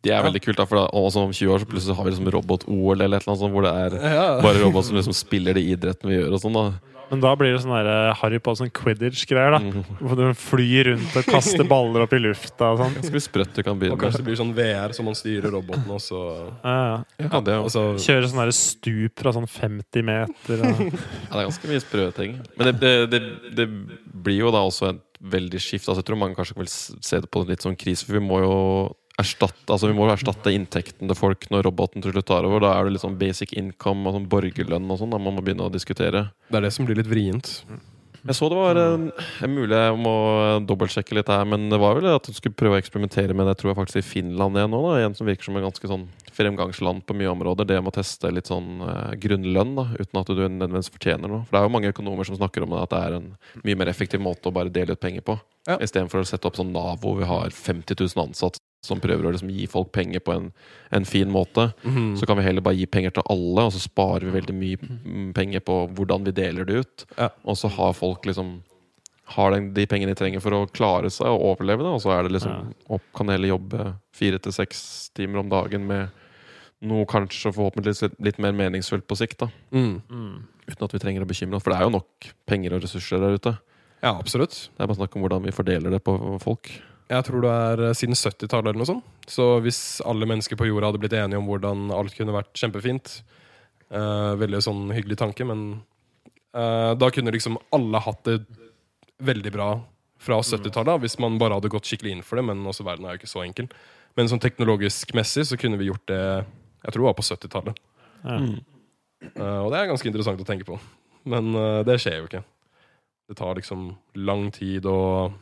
De 0.05 0.13
er 0.13 0.23
veldig 0.25 0.41
kult, 0.43 0.57
da, 0.57 0.65
for 0.69 0.79
da, 0.79 0.85
også 0.97 1.27
om 1.27 1.33
20 1.33 1.53
år 1.53 1.61
så 1.61 1.69
plutselig 1.69 1.97
har 1.97 2.07
vi 2.07 2.13
liksom 2.13 2.29
robot-OL 2.33 3.03
eller 3.03 3.19
et 3.19 3.25
eller 3.25 3.33
annet 3.33 3.43
sånt, 3.43 3.53
hvor 3.53 3.67
det 3.67 3.73
er 3.83 4.15
ja. 4.15 4.27
bare 4.41 4.61
robot 4.63 4.87
som 4.87 4.97
liksom 4.97 5.17
spiller 5.17 5.57
de 5.57 5.65
idretten 5.75 6.09
vi 6.09 6.17
gjør 6.17 6.37
og 6.37 6.43
sånn. 6.43 6.57
da 6.57 6.90
Men 7.11 7.21
da 7.23 7.33
blir 7.35 7.51
det 7.53 7.61
sånn 7.65 7.73
der 7.75 8.13
Harry 8.21 8.39
på 8.39 8.53
sånn 8.55 8.71
quidditch-greier. 8.71 9.51
da 9.57 9.59
Mm. 9.61 9.83
Hvor 9.99 10.15
du 10.15 10.23
flyr 10.33 10.87
rundt 10.91 11.15
og 11.19 11.25
kaster 11.27 11.67
baller 11.67 12.05
opp 12.05 12.13
i 12.15 12.19
lufta 12.23 12.71
og 12.71 12.79
sånn. 12.79 12.95
Ganske 12.95 13.21
sprøtt 13.21 13.53
du 13.53 13.63
kan 13.63 13.75
Og 13.75 13.99
kanskje 13.99 14.21
det 14.21 14.27
blir 14.29 14.39
sånn 14.39 14.53
VR, 14.55 14.95
så 14.95 15.03
man 15.03 15.17
styrer 15.17 15.51
roboten, 15.51 15.89
og 15.91 15.99
så 15.99 16.21
Ja, 16.63 17.03
ja. 17.19 17.27
Ja, 17.27 17.39
det, 17.41 17.53
er 17.53 17.57
jo- 17.59 17.67
altså, 17.67 17.83
sånn 18.31 18.51
stup 18.55 19.19
fra 19.19 19.33
sånn 19.35 19.47
50 19.47 20.01
meter. 20.07 20.63
Og... 20.63 20.79
ja, 21.27 21.33
det 21.35 21.41
er 21.41 21.49
ganske 21.49 21.67
mye 21.67 21.83
sprø 21.83 22.07
ting. 22.15 22.39
Men 22.57 22.71
det, 22.71 22.79
det, 22.79 22.95
det, 23.11 23.21
det 23.55 23.67
blir 24.23 24.39
jo 24.39 24.51
da 24.51 24.63
også 24.63 24.89
et 24.95 25.01
veldig 25.21 25.59
skift. 25.61 25.87
Altså, 25.87 26.01
jeg 26.01 26.05
tror 26.09 26.17
mange 26.17 26.35
kanskje 26.39 26.57
vil 26.57 26.71
se 26.71 27.19
det 27.21 27.29
på 27.29 27.43
litt 27.47 27.61
sånn 27.61 27.77
krise, 27.77 28.05
for 28.07 28.17
vi 28.17 28.23
må 28.25 28.39
jo 28.41 28.55
erstatte 29.19 29.73
Altså 29.73 29.89
vi 29.89 29.95
må 29.97 30.07
erstatte 30.11 30.53
inntekten 30.55 31.09
til 31.09 31.17
folk 31.17 31.47
når 31.51 31.65
roboten 31.67 32.03
til 32.03 32.13
slutt 32.15 32.29
tar 32.31 32.47
over. 32.47 32.63
Da 32.63 32.75
er 32.75 32.87
det 32.87 32.95
litt 32.95 33.05
sånn 33.05 33.19
basic 33.19 33.55
income 33.57 34.07
og 34.07 34.17
sånn 34.17 34.27
borgerlønn 34.31 34.91
og 34.91 35.01
sånn. 35.01 35.15
Man 35.15 35.37
må 35.37 35.43
begynne 35.43 35.67
å 35.67 35.73
diskutere. 35.73 36.29
Det 36.49 36.59
er 36.59 36.67
det 36.67 36.75
som 36.75 36.87
blir 36.87 36.99
litt 36.99 37.11
vrient. 37.11 37.57
Jeg 38.21 38.37
så 38.37 38.51
det 38.51 38.57
var 38.57 38.77
en, 38.77 39.07
en 39.41 39.53
mulig 39.55 39.77
Jeg 39.77 39.93
må 39.97 40.11
dobbeltsjekke 40.69 41.15
litt 41.17 41.29
her, 41.31 41.41
men 41.49 41.71
det 41.71 41.79
var 41.81 41.95
vel 41.97 42.05
at 42.11 42.27
du 42.29 42.35
skulle 42.37 42.53
prøve 42.53 42.77
å 42.77 42.81
eksperimentere 42.81 43.33
med 43.33 43.47
det. 43.47 43.55
Jeg 43.55 43.61
tror 43.63 43.71
jeg 43.71 43.79
faktisk 43.79 44.01
i 44.01 44.05
Finland 44.05 44.59
igjen 44.59 44.73
nå. 44.75 44.81
da 44.85 44.99
En 45.01 45.17
som 45.17 45.29
virker 45.29 45.49
som 45.49 45.57
en 45.57 45.65
ganske 45.65 45.89
sånn 45.89 46.05
fremgangsland 46.31 47.01
på 47.07 47.17
mye 47.17 47.31
områder. 47.33 47.67
Det 47.67 47.79
med 47.81 47.91
å 47.91 47.97
teste 47.97 48.29
litt 48.33 48.51
sånn 48.51 48.83
eh, 48.85 49.15
grunnlønn 49.25 49.73
da 49.79 49.87
uten 49.97 50.21
at 50.21 50.29
du 50.29 50.37
nødvendigvis 50.37 50.93
fortjener 50.93 51.31
noe. 51.31 51.43
For 51.47 51.57
det 51.57 51.61
er 51.61 51.67
jo 51.67 51.75
mange 51.75 51.93
økonomer 51.95 52.29
som 52.29 52.37
snakker 52.37 52.65
om 52.65 52.75
det, 52.75 52.83
at 52.85 52.93
det 52.93 53.01
er 53.07 53.17
en 53.17 53.29
mye 53.65 53.81
mer 53.81 53.91
effektiv 53.91 54.21
måte 54.23 54.51
å 54.51 54.55
bare 54.55 54.73
dele 54.73 54.95
ut 54.95 55.01
penger 55.01 55.25
på. 55.25 55.39
Ja. 55.67 55.81
Istedenfor 55.81 56.21
å 56.21 56.29
sette 56.29 56.49
opp 56.49 56.61
sånn 56.61 56.73
Nav 56.73 57.01
hvor 57.01 57.17
vi 57.19 57.27
har 57.29 57.49
50 57.49 57.97
000 58.05 58.29
ansatte 58.29 58.61
som 58.81 59.01
prøver 59.01 59.27
å 59.27 59.31
liksom 59.33 59.51
gi 59.53 59.67
folk 59.69 59.91
penger 59.93 60.23
på 60.25 60.33
en, 60.33 60.49
en 60.89 61.05
fin 61.05 61.29
måte. 61.29 61.69
Mm. 61.85 62.15
Så 62.17 62.25
kan 62.25 62.39
vi 62.39 62.45
heller 62.47 62.65
bare 62.65 62.79
gi 62.79 62.87
penger 62.89 63.13
til 63.17 63.27
alle, 63.29 63.67
og 63.67 63.75
så 63.75 63.81
sparer 63.83 64.25
vi 64.25 64.35
veldig 64.39 64.55
mye 64.57 64.81
mm, 64.81 65.27
penger 65.37 65.63
på 65.65 65.77
hvordan 65.97 66.25
vi 66.25 66.33
deler 66.37 66.65
det 66.65 66.81
ut. 66.81 67.05
Ja. 67.17 67.29
Og 67.45 67.59
så 67.61 67.69
har 67.75 67.93
folk 67.97 68.25
liksom 68.25 68.59
har 69.31 69.53
den, 69.53 69.69
de 69.73 69.85
pengene 69.87 70.11
de 70.11 70.19
trenger 70.19 70.41
for 70.43 70.55
å 70.55 70.65
klare 70.73 71.11
seg 71.13 71.29
og 71.29 71.45
overleve 71.53 71.85
det. 71.85 71.93
Og 71.93 72.01
så 72.03 72.11
er 72.15 72.25
det 72.25 72.33
liksom 72.35 72.73
opp, 72.91 73.05
kan 73.15 73.31
heller 73.31 73.53
jobbe 73.53 73.93
fire 74.17 74.41
til 74.43 74.55
seks 74.55 74.81
timer 75.15 75.43
om 75.43 75.51
dagen 75.51 75.85
med 75.87 76.09
noe 76.81 77.05
kanskje 77.05 77.53
forhåpentligvis 77.53 78.07
litt, 78.07 78.17
litt 78.25 78.39
mer 78.41 78.55
meningsfullt 78.57 79.05
på 79.07 79.19
sikt. 79.19 79.45
da 79.45 79.51
Mm. 79.71 80.47
Uten 80.67 80.85
at 80.85 80.93
vi 80.93 80.99
trenger 80.99 81.23
å 81.23 81.29
bekymre 81.29 81.55
oss. 81.57 81.63
For 81.63 81.73
det 81.73 81.79
er 81.79 81.87
jo 81.87 81.97
nok 81.99 82.31
penger 82.49 82.75
og 82.75 82.83
ressurser 82.83 83.21
der 83.21 83.37
ute. 83.37 83.57
Ja, 84.01 84.15
absolutt. 84.17 84.69
Det 84.73 84.81
er 84.81 84.89
bare 84.89 84.97
snakk 84.97 85.15
om 85.15 85.21
hvordan 85.21 85.45
vi 85.45 85.53
fordeler 85.53 85.93
det 85.93 86.01
på 86.03 86.17
folk. 86.41 86.71
Jeg 87.11 87.27
tror 87.27 87.43
det 87.43 87.51
er 87.51 87.83
eh, 87.89 87.95
siden 87.97 88.15
70-tallet 88.15 88.71
eller 88.71 88.81
noe 88.81 88.89
sånt. 88.89 89.07
Så 89.29 89.47
hvis 89.65 89.99
alle 90.07 90.27
mennesker 90.29 90.59
på 90.59 90.67
jorda 90.69 90.91
hadde 90.91 91.01
blitt 91.03 91.15
enige 91.17 91.39
om 91.41 91.47
hvordan 91.49 91.89
alt 91.95 92.15
kunne 92.15 92.35
vært 92.35 92.53
kjempefint 92.57 93.17
eh, 93.91 94.33
Veldig 94.39 94.61
sånn 94.63 94.85
hyggelig 94.95 95.19
tanke, 95.19 95.47
men 95.47 95.65
eh, 96.55 96.91
da 96.95 97.11
kunne 97.13 97.33
liksom 97.35 97.59
alle 97.75 98.03
hatt 98.05 98.23
det 98.29 98.39
veldig 99.21 99.53
bra 99.53 99.71
fra 100.21 100.39
70-tallet. 100.45 101.01
Hvis 101.03 101.19
man 101.21 101.39
bare 101.41 101.57
hadde 101.57 101.71
gått 101.73 101.89
skikkelig 101.89 102.15
inn 102.15 102.25
for 102.25 102.39
det, 102.39 102.45
men 102.47 102.63
også 102.69 102.85
verden 102.87 103.07
er 103.07 103.15
jo 103.15 103.21
ikke 103.21 103.33
så 103.33 103.43
enkel. 103.43 103.67
Men 104.17 104.29
sånn 104.31 104.41
teknologisk 104.43 105.13
messig 105.17 105.47
så 105.49 105.59
kunne 105.59 105.79
vi 105.79 105.87
gjort 105.87 106.03
det 106.11 106.21
Jeg 106.21 106.93
tror 106.93 107.01
det 107.01 107.07
var 107.09 107.19
på 107.19 107.27
70-tallet. 107.27 107.77
Ja. 108.21 108.39
Uh, 109.37 109.59
og 109.63 109.69
det 109.71 109.77
er 109.79 109.89
ganske 109.91 110.09
interessant 110.09 110.41
å 110.41 110.47
tenke 110.47 110.65
på. 110.67 110.79
Men 111.29 111.53
uh, 111.53 111.81
det 111.85 111.99
skjer 112.01 112.19
jo 112.19 112.27
ikke. 112.27 112.41
Det 113.29 113.37
tar 113.37 113.57
liksom 113.57 113.91
lang 114.17 114.49
tid, 114.53 114.87
og 114.89 115.37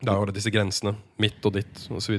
det 0.00 0.08
er 0.08 0.18
jo 0.26 0.32
disse 0.32 0.50
grensene. 0.54 0.94
Mitt 1.20 1.44
og 1.44 1.52
ditt, 1.58 1.86
osv. 1.92 2.18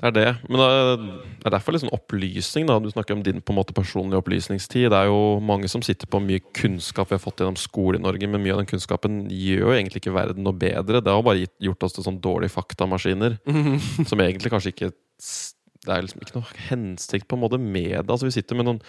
Det 0.00 0.08
er 0.08 0.14
det. 0.16 0.28
Men 0.48 0.56
det 0.62 0.66
er- 0.66 1.02
er 1.44 1.50
derfor 1.50 1.72
liksom 1.74 1.90
opplysning. 1.92 2.66
da 2.66 2.78
Du 2.78 2.88
snakker 2.90 3.12
om 3.12 3.22
din 3.22 3.40
på 3.42 3.52
en 3.52 3.56
måte 3.58 3.74
personlige 3.76 4.16
opplysningstid. 4.22 4.88
Det 4.88 4.96
er 4.96 5.06
jo 5.06 5.38
mange 5.40 5.68
som 5.68 5.82
sitter 5.82 6.06
på 6.06 6.22
mye 6.24 6.40
kunnskap 6.54 7.10
vi 7.10 7.16
har 7.16 7.20
fått 7.20 7.36
gjennom 7.36 7.56
skole 7.58 7.98
i 7.98 8.02
Norge, 8.02 8.26
men 8.26 8.42
mye 8.42 8.52
av 8.52 8.64
den 8.64 8.66
kunnskapen 8.66 9.28
gjør 9.28 9.60
jo 9.60 9.76
egentlig 9.76 10.00
ikke 10.00 10.14
verden 10.14 10.42
noe 10.42 10.54
bedre. 10.56 11.02
Det 11.04 11.12
har 11.12 11.22
bare 11.22 11.46
gjort 11.60 11.82
oss 11.82 11.92
til 11.92 12.04
sånn 12.04 12.20
dårlige 12.20 12.50
faktamaskiner 12.50 13.38
som 14.08 14.18
egentlig 14.18 14.50
kanskje 14.50 14.72
ikke 14.72 14.92
Det 15.84 15.88
er 15.96 16.02
liksom 16.02 16.20
ikke 16.20 16.36
noe 16.36 16.50
hensikt 16.68 17.28
på 17.28 17.36
en 17.36 17.40
måte 17.44 17.60
med 17.60 18.06
det. 18.06 18.08
Altså 18.08 18.24
vi 18.24 18.30
sitter 18.40 18.56
med 18.56 18.66
noen 18.66 18.80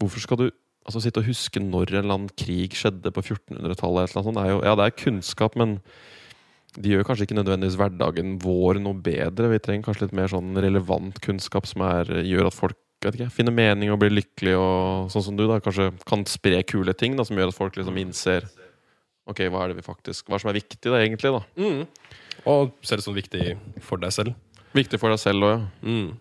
Hvorfor 0.00 0.18
skal 0.20 0.36
du 0.36 0.50
altså 0.86 1.00
sitte 1.02 1.18
og 1.18 1.26
huske 1.26 1.58
når 1.62 1.90
en 1.90 2.04
eller 2.04 2.14
annen 2.14 2.30
krig 2.36 2.70
skjedde 2.70 3.10
på 3.10 3.22
1400-tallet? 3.22 4.10
eller 4.10 4.18
noe 4.18 4.26
sånt? 4.26 4.36
Det 4.36 4.44
er 4.44 4.50
jo, 4.50 4.60
ja, 4.62 4.74
det 4.74 4.84
er 4.86 5.02
kunnskap, 5.04 5.56
men 5.56 5.80
de 6.76 6.92
gjør 6.92 7.06
kanskje 7.08 7.26
ikke 7.28 7.38
nødvendigvis 7.38 7.78
hverdagen 7.80 8.34
vår 8.42 8.80
noe 8.84 8.98
bedre. 9.00 9.48
Vi 9.52 9.60
trenger 9.64 9.86
kanskje 9.86 10.06
litt 10.06 10.16
mer 10.16 10.28
sånn 10.32 10.58
relevant 10.60 11.20
kunnskap 11.24 11.68
som 11.70 11.84
er, 11.86 12.10
gjør 12.26 12.50
at 12.50 12.56
folk 12.56 12.76
vet 13.04 13.16
ikke, 13.18 13.32
finner 13.32 13.54
mening 13.54 13.92
og 13.92 14.00
blir 14.02 14.12
lykkelig, 14.12 14.54
og 14.58 15.10
sånn 15.12 15.24
som 15.28 15.38
du 15.38 15.44
da, 15.46 15.60
kanskje 15.62 15.90
kan 16.08 16.24
spre 16.28 16.62
kule 16.68 16.94
ting 16.96 17.16
da, 17.16 17.26
som 17.28 17.38
gjør 17.38 17.52
at 17.52 17.58
folk 17.58 17.78
liksom 17.78 18.00
innser 18.02 18.48
Ok, 19.26 19.40
hva 19.50 19.64
er 19.64 19.72
det 19.72 19.80
vi 19.80 19.82
faktisk 19.82 20.28
Hva 20.30 20.38
som 20.38 20.52
er 20.52 20.60
viktig, 20.60 20.78
da, 20.86 21.00
egentlig? 21.02 21.32
da 21.34 21.42
Mm. 21.58 21.86
Og 22.46 22.76
ser 22.86 23.00
det 23.00 23.02
som 23.02 23.16
viktig 23.16 23.56
for 23.82 23.98
deg 23.98 24.12
selv. 24.14 24.36
Viktig 24.76 25.00
for 25.02 25.10
deg 25.10 25.18
selv 25.18 25.46
òg, 25.48 25.54
ja. 25.56 25.64
Mm. 25.82 26.12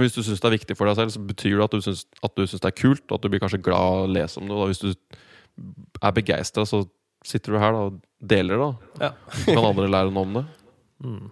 Hvis 0.00 0.12
du 0.12 0.20
syns 0.22 0.42
det 0.42 0.48
er 0.48 0.56
viktig 0.58 0.76
for 0.76 0.88
deg 0.88 0.98
selv, 0.98 1.12
så 1.14 1.22
betyr 1.24 1.56
det 1.56 1.64
at 1.64 1.74
du 1.74 1.84
syns, 1.84 2.02
at 2.24 2.34
du 2.36 2.42
syns 2.44 2.62
det 2.62 2.68
er 2.68 2.76
kult, 2.76 3.04
og 3.08 3.16
at 3.16 3.24
du 3.24 3.30
blir 3.32 3.40
kanskje 3.42 3.62
glad 3.64 3.80
av 3.80 4.04
å 4.04 4.10
lese 4.12 4.40
om 4.40 4.48
det. 4.48 4.58
Da. 4.58 4.68
Hvis 4.68 4.82
du 4.82 6.04
er 6.04 6.14
begeistra, 6.16 6.66
så 6.68 6.82
sitter 7.26 7.56
du 7.56 7.60
her 7.62 7.74
da, 7.76 7.86
og 7.88 7.98
deler 8.20 8.60
da. 8.60 8.70
Ja. 9.00 9.12
Så 9.34 9.54
kan 9.54 9.66
andre 9.72 9.90
lære 9.90 10.14
noe 10.14 10.28
om 10.28 10.40
det. 10.40 10.48
Mm. 11.00 11.30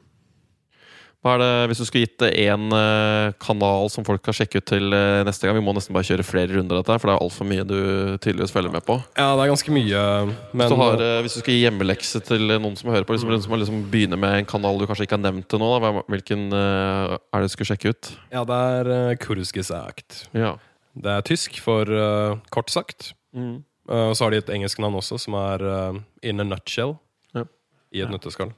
Hva 1.20 1.34
er 1.34 1.42
det, 1.42 1.48
Hvis 1.68 1.80
du 1.82 1.84
skulle 1.84 2.06
gitt 2.06 2.22
én 2.24 2.70
eh, 2.72 3.34
kanal 3.42 3.90
som 3.92 4.06
folk 4.06 4.22
kan 4.24 4.36
sjekke 4.36 4.62
ut 4.62 4.68
til 4.70 4.94
eh, 4.94 5.24
neste 5.26 5.44
gang 5.44 5.58
Vi 5.58 5.64
må 5.66 5.74
nesten 5.76 5.92
bare 5.92 6.06
kjøre 6.06 6.24
flere 6.24 6.54
runder 6.54 6.78
av 6.78 6.84
dette, 6.84 6.94
her, 6.94 7.02
for 7.02 7.10
det 7.10 7.16
er 7.16 7.24
altfor 7.26 7.48
mye 7.50 7.66
du 7.68 7.80
tydeligvis 8.22 8.54
følger 8.54 8.72
med 8.72 8.86
på. 8.86 8.96
Ja, 9.18 9.32
det 9.34 9.44
er 9.44 9.50
ganske 9.50 9.74
mye, 9.74 10.04
men 10.30 10.62
hvis, 10.62 10.72
du 10.72 10.80
har, 10.80 11.04
eh, 11.04 11.18
hvis 11.26 11.36
du 11.36 11.40
skal 11.42 11.56
gi 11.56 11.64
hjemmelekse 11.66 12.22
til 12.30 12.54
noen 12.54 12.78
som 12.80 12.92
hører 12.94 13.04
på, 13.04 13.18
liksom, 13.18 13.34
som 13.44 13.58
liksom 13.60 13.84
begynner 13.92 14.22
med 14.24 14.38
en 14.38 14.48
kanal 14.48 14.80
du 14.80 14.86
kanskje 14.88 15.08
ikke 15.08 15.18
har 15.18 15.24
nevnt 15.26 15.50
til 15.50 15.60
nå, 15.60 15.68
da, 15.82 15.92
hvilken 16.08 16.48
er 16.54 17.18
det 17.18 17.50
du 17.50 17.54
skulle 17.56 17.74
sjekke 17.74 17.92
ut? 17.92 18.12
Ja, 18.32 18.46
det 18.48 18.62
er 18.78 19.20
Kurgesagt. 19.20 20.22
Ja. 20.32 20.54
Det 20.98 21.12
er 21.12 21.26
tysk 21.26 21.58
for 21.62 21.90
uh, 21.90 22.38
kort 22.54 22.72
sagt. 22.72 23.12
Mm. 23.36 23.62
Eh, 23.88 24.08
og 24.10 24.16
så 24.16 24.24
har 24.26 24.30
de 24.34 24.40
et 24.42 24.50
engelsk 24.52 24.78
navn 24.84 24.98
også, 25.00 25.18
som 25.22 25.34
er 25.40 25.64
eh, 25.64 26.00
In 26.30 26.40
a 26.40 26.44
Nutshell. 26.44 26.96
Ja. 27.34 27.44
I 27.94 28.02
et 28.04 28.10
nøtteskall. 28.12 28.52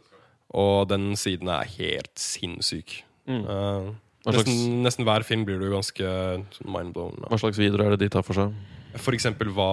Og 0.59 0.89
den 0.91 1.12
siden 1.16 1.49
er 1.49 1.62
helt 1.78 2.18
sinnssyk. 2.18 3.05
Mm. 3.31 3.45
Uh, 3.47 3.91
nesten, 4.26 4.81
nesten 4.83 5.07
hver 5.07 5.22
film 5.22 5.45
blir 5.47 5.61
du 5.62 5.68
ganske 5.70 6.03
mindblown. 6.66 7.20
Hva 7.31 7.39
slags 7.39 7.61
videoer 7.61 7.85
er 7.87 7.95
det 7.95 8.01
de 8.03 8.09
tar 8.16 8.24
for 8.26 8.35
seg? 8.35 8.57
For 8.99 9.14
eksempel 9.14 9.53
hva, 9.55 9.68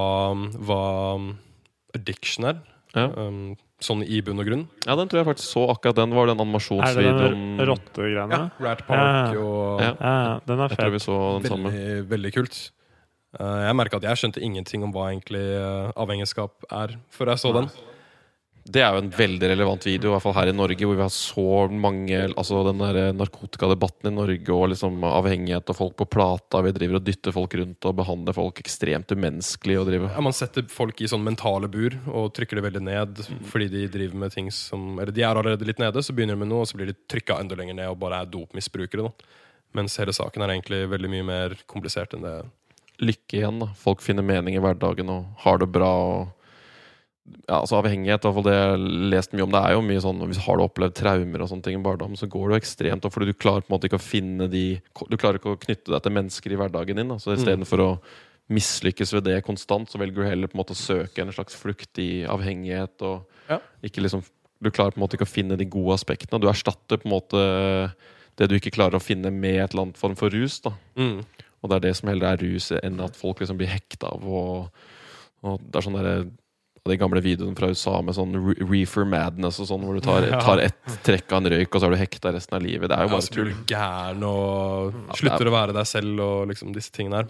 hva 0.67 0.81
addiction 1.97 2.45
er. 2.51 2.59
Ja. 2.93 3.07
Um, 3.17 3.55
sånn 3.83 4.01
i 4.05 4.21
bunn 4.25 4.39
og 4.41 4.47
grunn. 4.47 4.63
ja, 4.87 4.95
den 4.97 5.09
tror 5.09 5.19
jeg 5.21 5.27
faktisk 5.27 5.51
så 5.53 5.65
akkurat 5.73 5.97
den. 5.99 6.13
Var 6.17 6.29
den 6.29 6.31
Er 6.31 6.33
det 6.33 6.37
den 6.37 6.47
animasjonsvideoen 6.47 7.65
rottegreiene? 7.69 8.39
Rat 8.61 8.85
Park 8.87 9.33
Ja. 9.35 9.41
og 9.41 9.81
Ja. 9.81 9.91
Ja, 10.01 10.39
den 10.47 10.59
er 10.59 10.69
Jeg 10.69 10.77
tror 10.77 10.91
vi 10.93 10.99
fet. 10.99 11.05
så 11.07 11.17
den 11.41 11.49
samme. 11.51 11.71
veldig, 11.73 12.09
veldig 12.09 12.33
kult. 12.33 12.71
Eh, 13.37 13.59
jeg 13.67 13.77
merka 13.77 13.99
at 13.99 14.07
jeg 14.09 14.23
skjønte 14.23 14.43
ingenting 14.43 14.85
om 14.85 14.95
hva 14.95 15.11
egentlig 15.11 15.43
eh, 15.43 15.91
avhengigskap 15.99 16.67
er, 16.73 16.97
før 17.13 17.33
jeg 17.33 17.43
så 17.43 17.53
den. 17.59 17.69
Det 18.67 18.81
er 18.83 18.91
jo 18.91 18.99
en 18.99 19.11
veldig 19.15 19.47
relevant 19.53 19.85
video, 19.87 20.09
i 20.09 20.11
hvert 20.11 20.23
fall 20.25 20.33
her 20.35 20.49
i 20.51 20.55
Norge, 20.55 20.83
hvor 20.83 20.97
vi 20.97 21.03
har 21.05 21.13
så 21.13 21.43
mange 21.71 22.17
Altså 22.27 22.65
den 22.67 22.81
der 22.81 23.13
narkotikadebatten 23.15 24.09
i 24.09 24.11
Norge 24.11 24.51
og 24.51 24.73
liksom 24.73 25.05
avhengighet 25.07 25.71
og 25.71 25.77
folk 25.77 25.95
på 26.01 26.09
plata. 26.17 26.59
Vi 26.65 26.73
driver 26.75 26.99
og 26.99 27.05
dytter 27.07 27.35
folk 27.35 27.55
rundt 27.61 27.87
og 27.87 27.95
behandler 28.01 28.35
folk 28.35 28.59
ekstremt 28.59 29.13
umenneskelig. 29.15 29.79
Ja, 29.95 30.19
man 30.25 30.35
setter 30.35 30.67
folk 30.67 30.99
i 30.99 31.07
sånn 31.07 31.23
mentale 31.23 31.71
bur 31.71 31.95
og 32.11 32.33
trykker 32.35 32.59
det 32.59 32.67
veldig 32.67 32.83
ned 32.89 33.23
fordi 33.47 33.71
de 33.71 33.87
driver 33.93 34.19
med 34.25 34.35
ting 34.35 34.51
som 34.51 34.99
Eller 34.99 35.15
de 35.15 35.23
er 35.23 35.31
allerede 35.31 35.67
litt 35.67 35.79
nede, 35.79 36.03
så 36.03 36.11
begynner 36.11 36.35
de 36.35 36.43
med 36.43 36.51
noe, 36.51 36.65
og 36.65 36.67
så 36.67 36.75
blir 36.75 36.91
de 36.91 36.99
trykka 37.07 37.39
enda 37.39 37.55
lenger 37.55 37.79
ned 37.79 37.93
og 37.93 38.01
bare 38.03 38.19
er 38.19 38.31
dopmisbrukere. 38.35 39.07
da 39.07 39.79
Mens 39.79 39.95
hele 40.01 40.11
saken 40.15 40.43
er 40.43 40.57
egentlig 40.57 40.89
veldig 40.91 41.15
mye 41.15 41.31
mer 41.31 41.59
komplisert 41.71 42.19
enn 42.19 42.27
det. 42.27 42.39
Lykke 43.01 43.37
igjen. 43.41 43.59
da 43.61 43.67
Folk 43.77 44.01
finner 44.01 44.23
mening 44.25 44.55
i 44.57 44.59
hverdagen 44.63 45.09
og 45.13 45.25
har 45.43 45.57
det 45.61 45.69
bra. 45.71 45.91
og 45.91 46.33
ja, 47.47 47.57
altså 47.59 47.81
Avhengighet, 47.81 48.23
i 48.23 48.27
hvert 48.27 48.35
fall 48.37 48.45
det 48.47 48.53
jeg 48.55 48.69
har 48.71 48.83
lest 49.11 49.33
mye 49.35 49.43
om. 49.43 49.51
Det 49.51 49.59
er 49.67 49.73
jo 49.75 49.81
mye 49.83 49.99
sånn 50.03 50.21
Hvis 50.29 50.37
har 50.45 50.55
du 50.57 50.63
opplevd 50.63 50.93
traumer 50.95 51.41
og 51.43 51.49
sånne 51.51 51.63
ting 51.65 51.75
i 51.75 51.83
barndom, 51.83 52.15
så 52.15 52.27
går 52.31 52.47
det 52.47 52.55
jo 52.55 52.61
ekstremt 52.61 53.03
opp, 53.05 53.13
fordi 53.13 53.27
du 53.33 53.33
klarer 53.37 53.61
på 53.65 53.67
en 53.71 53.75
måte 53.75 53.89
ikke 53.89 53.99
å 53.99 54.05
finne 54.05 54.47
de 54.49 54.79
Du 55.11 55.17
klarer 55.17 55.35
ikke 55.41 55.51
å 55.51 55.59
knytte 55.59 55.91
deg 55.91 56.01
til 56.03 56.15
mennesker 56.15 56.51
i 56.55 56.59
hverdagen 56.61 56.95
din. 57.01 57.07
Da. 57.11 57.17
Så 57.19 57.35
istedenfor 57.35 57.83
å 57.83 57.89
mislykkes 58.49 59.11
ved 59.11 59.25
det 59.27 59.41
konstant, 59.43 59.89
så 59.91 59.99
velger 59.99 60.23
du 60.23 60.29
heller 60.29 60.47
på 60.47 60.55
en 60.55 60.61
måte 60.63 60.71
å 60.71 60.79
søke 60.79 61.19
en 61.19 61.33
slags 61.35 61.53
flukt 61.59 61.99
i 61.99 62.23
avhengighet. 62.25 63.01
Og 63.03 63.25
Ja. 63.49 63.59
ikke 63.83 64.01
liksom 64.01 64.23
Du 64.63 64.71
klarer 64.71 64.89
på 64.91 64.97
en 64.97 65.03
måte 65.05 65.13
ikke 65.19 65.27
å 65.27 65.35
finne 65.35 65.55
de 65.55 65.65
gode 65.65 65.93
aspektene. 65.93 66.39
Du 66.41 66.47
erstatter 66.47 66.97
på 66.97 67.05
en 67.05 67.11
måte 67.13 67.93
det 68.37 68.47
du 68.49 68.55
ikke 68.55 68.71
klarer 68.73 68.95
å 68.97 69.01
finne 69.03 69.29
med 69.31 69.59
et 69.61 69.69
eller 69.73 69.83
annet 69.83 69.97
form 69.97 70.15
for 70.15 70.29
rus. 70.31 70.59
da 70.61 70.71
Mm. 70.97 71.23
Og 71.61 71.69
det 71.71 71.77
er 71.77 71.85
det 71.87 71.95
som 71.97 72.09
heller 72.11 72.33
er 72.35 72.43
rus, 72.43 72.71
enn 72.83 72.99
at 73.03 73.15
folk 73.17 73.39
liksom 73.41 73.57
blir 73.59 73.71
hekta 73.71 74.11
av. 74.13 74.23
Og, 74.25 74.83
og 75.43 75.63
det 75.63 75.79
er 75.79 75.85
sånn 75.87 75.97
derre 75.97 76.17
av 76.87 76.91
de 76.93 76.97
gamle 77.01 77.19
videoene 77.23 77.57
fra 77.57 77.67
USA 77.73 77.97
med 78.05 78.15
sånn 78.15 78.35
reefer 78.69 79.03
madness 79.09 79.57
og 79.59 79.67
sånn, 79.67 79.83
hvor 79.83 79.97
du 79.97 80.03
tar, 80.05 80.27
tar 80.39 80.61
ett 80.63 80.97
trekk 81.03 81.33
av 81.33 81.41
en 81.41 81.51
røyk, 81.51 81.67
og 81.73 81.81
så 81.81 81.89
er 81.89 81.95
du 81.97 81.99
hekta 81.99 82.31
resten 82.35 82.55
av 82.59 82.63
livet. 82.63 82.87
Det 82.91 82.95
er 82.95 83.07
jo 83.07 83.11
bare 83.15 83.25
så 83.25 83.33
tull. 83.35 83.51
gæren 83.67 84.23
og 84.23 84.93
Ja, 84.95 85.17
slutter 85.19 85.45
er- 85.47 85.51
å 85.51 85.55
være 85.57 85.73
deg 85.75 85.89
selv 85.89 86.23
og 86.23 86.47
liksom 86.53 86.73
disse 86.77 86.93
tingene 86.95 87.23
her. 87.23 87.27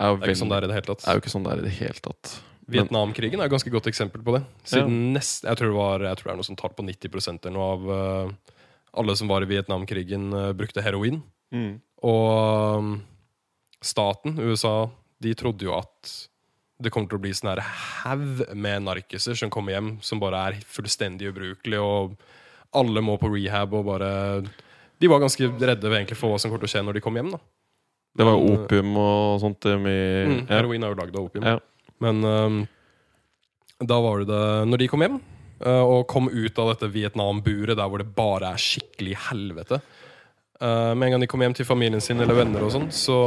Er 0.00 0.10
jo, 0.10 0.16
Det 0.16 0.24
er 0.26 0.32
ikke 0.32 0.40
sånn 0.42 0.48
det 0.50 0.56
er 0.56 0.64
i 0.64 0.70
det 0.72 0.74
hele 0.78 0.88
tatt. 0.94 1.06
er 1.06 1.14
jo 1.14 1.20
ikke 1.20 1.34
sånn 1.34 1.44
det 1.44 1.52
er 1.52 1.58
i 1.58 1.68
det 1.68 1.76
hele 1.78 2.00
tatt. 2.02 2.32
Men, 2.66 2.74
Vietnamkrigen 2.78 3.40
er 3.40 3.44
et 3.44 3.52
ganske 3.52 3.70
godt 3.70 3.86
eksempel 3.90 4.22
på 4.24 4.32
det. 4.38 4.44
Siden 4.64 5.12
nest, 5.12 5.44
jeg, 5.44 5.56
tror 5.58 5.68
det 5.68 5.76
var, 5.76 6.00
jeg 6.00 6.16
tror 6.16 6.24
det 6.24 6.32
er 6.32 6.36
noe 6.40 6.48
som 6.48 6.56
tar 6.56 6.70
på 6.72 6.82
90 6.86 7.44
eller 7.44 7.52
noe 7.52 7.66
av 7.74 7.90
uh, 7.92 8.32
alle 8.96 9.16
som 9.20 9.28
var 9.28 9.42
i 9.44 9.50
Vietnamkrigen, 9.50 10.32
uh, 10.32 10.52
brukte 10.56 10.80
heroin. 10.82 11.22
mm, 11.52 11.80
Og 12.02 12.78
um, 12.78 13.02
staten, 13.84 14.38
USA, 14.40 14.90
de 15.22 15.34
trodde 15.38 15.66
jo 15.66 15.74
at 15.76 16.14
det 16.82 16.90
kommer 16.92 17.08
til 17.08 17.20
å 17.20 17.22
bli 17.22 17.32
sånn 17.36 17.52
her 17.52 17.62
haug 17.62 18.42
med 18.58 18.84
narkiser 18.84 19.38
som 19.38 19.52
kommer 19.52 19.76
hjem, 19.76 19.90
som 20.04 20.20
bare 20.20 20.40
er 20.48 20.62
fullstendig 20.68 21.30
ubrukelige, 21.30 21.80
og 21.80 22.16
alle 22.74 23.02
må 23.04 23.14
på 23.20 23.30
rehab 23.30 23.76
og 23.78 23.86
bare 23.86 24.08
De 24.98 25.10
var 25.10 25.20
ganske 25.22 25.46
redde 25.60 25.90
egentlig 25.90 26.18
for 26.18 26.32
hva 26.32 26.40
som 26.40 26.50
kommer 26.50 26.64
til 26.64 26.72
å 26.72 26.74
skje 26.74 26.82
når 26.86 26.98
de 26.98 27.04
kom 27.04 27.16
hjem. 27.18 27.30
da 27.36 27.40
det 28.14 28.26
var 28.26 28.36
jo 28.38 28.54
opium 28.54 28.94
og 29.00 29.40
sånt. 29.42 29.66
um, 29.66 29.86
i, 29.90 30.00
mm. 30.30 30.40
Heroin 30.50 30.86
er 30.86 30.92
jo 30.92 30.98
lagd 31.00 31.16
av 31.16 31.26
opium. 31.26 31.46
Ja. 31.50 31.58
Men 32.02 32.22
um, 32.22 32.60
da 33.82 33.98
var 34.02 34.22
det 34.22 34.28
det 34.30 34.44
Når 34.70 34.82
de 34.82 34.88
kom 34.90 35.02
hjem, 35.02 35.18
uh, 35.66 35.82
og 35.82 36.06
kom 36.10 36.30
ut 36.30 36.58
av 36.62 36.70
dette 36.72 36.90
Vietnam-buret 36.94 37.78
der 37.78 37.90
hvor 37.90 38.02
det 38.02 38.14
bare 38.14 38.52
er 38.54 38.60
skikkelig 38.60 39.14
helvete 39.28 39.78
uh, 39.78 40.92
Med 40.94 41.06
en 41.06 41.14
gang 41.14 41.24
de 41.24 41.30
kom 41.30 41.42
hjem 41.42 41.54
til 41.58 41.68
familien 41.68 42.02
sin 42.02 42.22
eller 42.22 42.38
venner 42.38 42.66
og 42.66 42.74
sånn, 42.74 42.90
så 42.94 43.18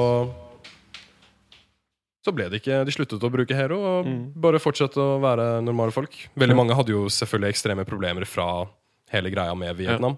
så 2.27 2.33
ble 2.35 2.49
det 2.51 2.59
ikke 2.59 2.81
De 2.87 2.91
sluttet 2.93 3.23
å 3.23 3.31
bruke 3.31 3.55
hero 3.55 3.77
og 3.79 4.07
Mm. 4.09 4.33
bare 4.35 4.59
fortsatte 4.59 4.99
å 4.99 5.19
være 5.23 5.61
normale 5.63 5.95
folk. 5.95 6.17
Veldig 6.35 6.55
mange 6.59 6.75
hadde 6.75 6.91
jo 6.91 7.05
selvfølgelig 7.07 7.55
ekstreme 7.55 7.85
problemer 7.87 8.27
fra 8.27 8.67
hele 9.13 9.31
greia 9.31 9.55
med 9.55 9.77
Vietnam. 9.79 10.17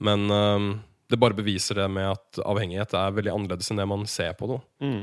Men 0.00 0.30
um, 0.32 0.70
det 1.12 1.20
bare 1.20 1.36
beviser 1.36 1.76
det 1.76 1.90
med 1.92 2.08
at 2.14 2.40
avhengighet 2.48 2.94
er 2.96 3.12
veldig 3.12 3.34
annerledes 3.34 3.68
enn 3.70 3.82
det 3.82 3.86
man 3.86 4.06
ser 4.08 4.32
på 4.38 4.48
det. 4.48 4.58
Mm. 4.80 5.02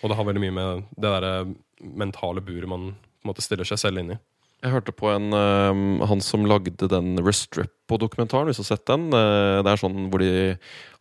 Og 0.00 0.08
det 0.08 0.16
har 0.16 0.24
veldig 0.24 0.42
mye 0.46 0.56
med 0.56 0.84
det 0.96 1.12
der 1.12 1.54
mentale 1.84 2.40
buret 2.40 2.68
man 2.70 2.94
måte 3.26 3.44
stiller 3.44 3.68
seg 3.68 3.78
selv 3.82 4.00
inn 4.00 4.14
i. 4.14 4.18
Jeg 4.60 4.72
hørte 4.74 4.92
på 4.92 5.08
en 5.08 5.32
uh, 5.32 6.06
Han 6.08 6.20
som 6.20 6.42
lagde 6.48 6.88
den 6.88 7.14
Restrepo-dokumentaren, 7.24 8.48
hvis 8.48 8.60
du 8.60 8.64
har 8.64 8.70
sett 8.76 8.86
den. 8.90 9.06
Uh, 9.12 9.60
det 9.64 9.72
er 9.72 9.80
sånn 9.80 10.10
hvor 10.12 10.20
de 10.20 10.56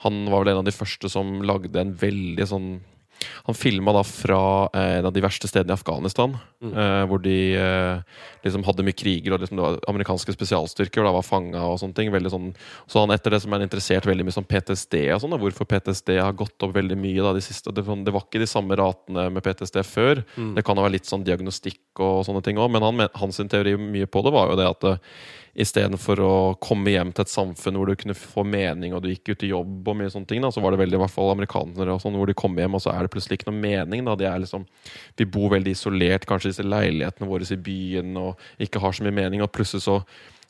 Han 0.05 0.25
var 0.31 0.43
vel 0.43 0.53
en 0.53 0.61
av 0.61 0.67
de 0.67 0.75
første 0.75 1.11
som 1.11 1.41
lagde 1.43 1.79
en 1.79 1.95
veldig 1.99 2.47
sånn 2.47 2.69
Han 3.47 3.57
filma 3.57 3.93
da 3.95 4.03
fra 4.05 4.41
eh, 4.73 4.99
en 4.99 5.09
av 5.09 5.13
de 5.15 5.23
verste 5.23 5.49
stedene 5.49 5.73
i 5.73 5.79
Afghanistan. 5.79 6.37
Mm. 6.59 6.73
eh, 6.75 7.05
hvor 7.07 7.21
de 7.23 7.35
eh, 7.55 8.01
liksom 8.43 8.65
hadde 8.67 8.83
mye 8.83 8.97
kriger, 8.99 9.31
og 9.31 9.43
liksom 9.43 9.61
amerikanske 9.87 10.33
spesialstyrker 10.35 10.99
og 10.99 11.07
da 11.07 11.13
var 11.15 11.23
fanga. 11.23 11.61
og 11.63 11.79
sånne 11.79 11.95
ting 11.95 12.11
sånn, 12.11 12.53
Så 12.87 12.99
han 12.99 13.11
etter 13.15 13.31
det 13.31 13.41
som 13.41 13.53
er 13.53 13.63
interessert 13.63 14.05
veldig 14.05 14.25
mye 14.27 14.35
sånn 14.35 14.49
PTSD 14.49 15.13
og 15.15 15.21
sånn, 15.23 15.39
hvorfor 15.39 15.65
PTSD 15.65 16.17
har 16.19 16.33
gått 16.33 16.59
opp 16.61 16.75
veldig 16.75 16.97
mye 16.99 17.23
da 17.23 17.33
de 17.33 17.41
siste 17.41 17.71
Det, 17.71 17.85
det 17.85 18.13
var 18.13 18.25
ikke 18.25 18.43
de 18.43 18.47
samme 18.47 18.75
ratene 18.75 19.29
med 19.31 19.43
PTSD 19.43 19.83
før. 19.87 20.23
Mm. 20.35 20.55
Det 20.55 20.65
kan 20.65 20.77
ha 20.77 20.83
vært 20.83 20.99
litt 20.99 21.09
sånn 21.09 21.23
diagnostikk 21.23 22.03
og 22.03 22.25
sånne 22.27 22.43
ting 22.43 22.59
òg, 22.59 22.71
men 22.71 22.83
han, 22.83 23.07
hans 23.15 23.39
teori 23.39 23.77
mye 23.79 24.07
på 24.09 24.23
det 24.25 24.35
var 24.35 24.51
jo 24.51 24.59
det 24.59 24.67
at 24.67 24.89
istedenfor 25.53 26.21
å 26.23 26.33
komme 26.61 26.93
hjem 26.93 27.13
til 27.13 27.25
et 27.25 27.31
samfunn 27.31 27.77
hvor 27.79 27.89
du 27.89 27.99
kunne 27.99 28.17
få 28.17 28.45
mening, 28.47 28.93
og 28.93 29.03
du 29.03 29.09
gikk 29.11 29.33
ut 29.33 29.45
i 29.45 29.51
jobb 29.51 29.91
og 29.91 29.99
mye 29.99 30.11
sånne 30.13 30.29
ting, 30.29 30.43
da, 30.43 30.51
så 30.53 30.63
var 30.63 30.75
det 30.75 30.81
veldig 30.83 30.99
i 30.99 31.03
hvert 31.03 31.15
fall 31.15 31.33
amerikanere 31.33 31.95
og 31.95 32.03
sånn, 32.03 32.17
hvor 32.19 32.29
de 32.29 32.37
kom 32.37 32.57
hjem, 32.59 32.77
og 32.77 32.83
så 32.83 32.93
er 32.93 33.05
det 33.05 33.13
plutselig 33.13 33.39
ikke 33.39 33.51
noe 33.51 33.61
mening. 33.61 34.05
da, 34.07 34.17
de 34.19 34.27
er 34.29 34.43
liksom, 34.43 34.65
Vi 35.19 35.29
bor 35.29 35.53
veldig 35.55 35.75
isolert, 35.75 36.27
kanskje 36.29 36.53
disse 36.53 36.67
leilighetene 36.67 37.29
våre 37.29 37.47
i 37.49 37.63
byen, 37.69 38.17
og 38.19 38.61
ikke 38.61 38.81
har 38.83 38.93
så 38.93 39.05
mye 39.05 39.15
mening, 39.15 39.43
og 39.43 39.51
plutselig 39.55 39.85
så 39.87 40.01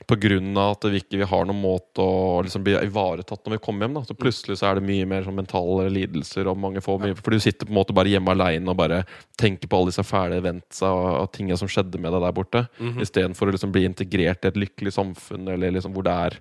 av 0.07 0.71
at 0.71 0.85
vi 0.89 1.01
ikke 1.01 1.25
har 1.27 1.45
noen 1.45 1.61
måte 1.61 2.01
å 2.01 2.41
liksom 2.41 2.63
bli 2.63 2.73
ivaretatt 2.77 3.45
når 3.45 3.57
vi 3.57 3.61
kommer 3.65 3.85
hjem. 3.85 3.97
Da. 3.99 4.03
Så 4.07 4.15
plutselig 4.17 4.57
så 4.59 4.69
er 4.69 4.79
det 4.79 4.85
mye 4.87 5.05
mer 5.05 5.23
sånn 5.23 5.35
mentale 5.37 5.89
lidelser. 5.89 6.47
og 6.47 6.57
mange 6.57 6.81
får 6.81 6.99
mye, 6.99 7.15
For 7.15 7.31
du 7.31 7.39
sitter 7.39 7.65
på 7.67 7.73
en 7.73 7.77
måte 7.77 7.93
bare 7.93 8.09
hjemme 8.09 8.31
aleine 8.31 8.69
og 8.69 8.77
bare 8.77 9.05
tenker 9.37 9.67
på 9.67 9.77
alle 9.77 9.91
disse 9.91 10.03
fæle 10.03 10.39
eventsa 10.39 10.89
og, 10.89 11.09
og 11.23 11.31
tingene 11.31 11.57
som 11.57 11.67
skjedde 11.67 11.99
med 11.99 12.11
deg 12.13 12.21
der 12.25 12.31
borte. 12.31 12.67
Mhm. 12.79 13.01
Istedenfor 13.01 13.49
å 13.49 13.51
liksom 13.53 13.71
bli 13.71 13.85
integrert 13.85 14.45
i 14.45 14.47
et 14.49 14.57
lykkelig 14.57 14.93
samfunn, 14.95 15.47
eller 15.49 15.71
liksom 15.77 15.93
hvor 15.93 16.03
det 16.07 16.15
er 16.15 16.39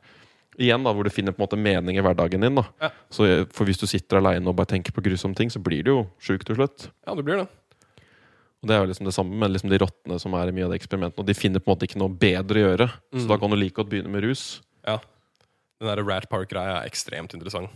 Igjen 0.58 0.82
da, 0.82 0.90
hvor 0.90 1.06
du 1.06 1.10
finner 1.14 1.30
på 1.30 1.38
en 1.38 1.44
måte 1.46 1.56
mening 1.56 1.98
i 1.98 2.02
hverdagen 2.02 2.42
din. 2.42 2.56
da 2.56 2.64
Ja. 2.82 2.88
Så 3.14 3.24
eh, 3.28 3.44
For 3.54 3.64
hvis 3.64 3.78
du 3.78 3.86
sitter 3.86 4.18
aleine 4.18 4.48
og 4.50 4.56
bare 4.56 4.66
tenker 4.66 4.90
på 4.90 5.04
grusomme 5.04 5.36
ting, 5.38 5.48
så 5.50 5.62
blir 5.62 5.84
du 5.84 5.90
jo 5.92 6.06
sjuk 6.18 6.42
til 6.44 6.56
slutt. 6.56 6.88
Ja, 7.06 7.14
det 7.14 7.22
blir 7.24 7.36
det. 7.36 7.46
Og 8.62 8.68
Det 8.68 8.74
er 8.74 8.80
jo 8.82 8.88
liksom 8.90 9.06
det 9.06 9.14
samme 9.14 9.36
med 9.38 9.52
liksom 9.54 9.70
de 9.70 9.78
rottene 9.78 10.16
som 10.18 10.34
er 10.34 10.48
i 10.48 10.54
mye 10.56 10.64
av 10.66 10.72
de 10.72 10.78
eksperimentene. 10.80 11.22
Og 11.22 11.26
de 11.28 11.34
finner 11.38 11.60
på 11.62 11.70
en 11.70 11.76
måte 11.76 11.86
ikke 11.86 12.00
noe 12.00 12.10
bedre 12.10 12.58
å 12.58 12.64
gjøre. 12.66 12.88
Så 13.14 13.22
Mm. 13.24 13.28
da 13.28 13.36
kan 13.38 13.50
du 13.50 13.56
like 13.56 13.74
godt 13.74 13.88
begynne 13.90 14.10
med 14.10 14.24
rus. 14.24 14.60
Ja. 14.86 14.98
Den 15.80 15.88
der 15.96 16.02
Rat 16.02 16.28
Park-greia 16.28 16.82
er 16.82 16.88
ekstremt 16.90 17.34
interessant. 17.34 17.70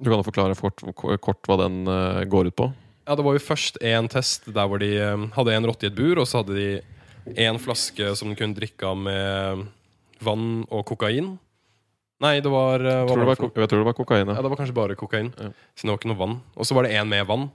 Du 0.00 0.10
kan 0.10 0.20
jo 0.20 0.28
forklare 0.30 0.54
kort, 0.54 0.82
kort 1.20 1.42
hva 1.48 1.56
den 1.64 1.88
uh, 1.88 2.22
går 2.24 2.48
ut 2.48 2.56
på. 2.56 2.72
Ja, 3.08 3.14
Det 3.16 3.24
var 3.24 3.32
jo 3.32 3.38
først 3.40 3.78
én 3.80 4.08
test 4.08 4.44
der 4.52 4.68
hvor 4.68 4.78
de 4.78 4.92
um, 5.14 5.30
hadde 5.32 5.54
en 5.56 5.64
rotte 5.64 5.84
i 5.84 5.86
et 5.88 5.94
bur, 5.96 6.18
og 6.20 6.26
så 6.28 6.42
hadde 6.44 6.54
de 6.54 6.82
én 7.34 7.58
flaske 7.58 8.14
som 8.14 8.28
de 8.28 8.36
kunne 8.36 8.54
drikke 8.54 8.84
av 8.86 8.96
med 8.96 9.66
vann 10.20 10.66
og 10.70 10.84
kokain. 10.84 11.38
Nei, 12.20 12.40
det 12.40 12.50
var, 12.52 12.78
uh, 12.84 13.06
hva 13.06 13.14
Tror 13.14 13.24
det 13.24 13.26
var 13.26 13.36
jeg 13.62 13.68
tror 13.70 13.78
det 13.80 13.88
var 13.88 13.94
kokain. 13.94 14.26
Ja, 14.28 14.34
Ja. 14.34 14.42
det 14.42 14.50
var 14.50 14.56
kanskje 14.60 14.74
bare 14.74 14.94
kokain. 14.96 15.32
Ja. 15.38 15.50
Siden 15.74 15.88
det 15.88 15.94
var 15.96 15.98
ikke 15.98 16.12
noe 16.12 16.18
vann. 16.26 16.40
Og 16.56 16.66
så 16.66 16.74
var 16.74 16.82
det 16.84 16.92
én 16.92 17.08
med 17.08 17.26
vann. 17.26 17.50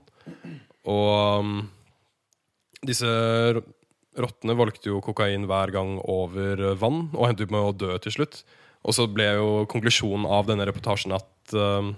Og 0.84 1.38
um, 1.40 1.70
disse 2.86 3.08
rottene 4.14 4.54
valgte 4.54 4.92
jo 4.92 5.02
kokain 5.02 5.48
hver 5.50 5.72
gang 5.74 5.96
over 6.00 6.62
vann, 6.78 7.08
og 7.16 7.28
endte 7.28 7.48
opp 7.48 7.54
med 7.54 7.68
å 7.68 7.74
dø 7.74 7.98
til 8.04 8.14
slutt. 8.18 8.44
Og 8.84 8.94
så 8.94 9.08
ble 9.10 9.30
jo 9.38 9.48
konklusjonen 9.70 10.28
av 10.28 10.46
denne 10.46 10.66
reportasjen 10.68 11.16
at 11.16 11.56
uh, 11.56 11.94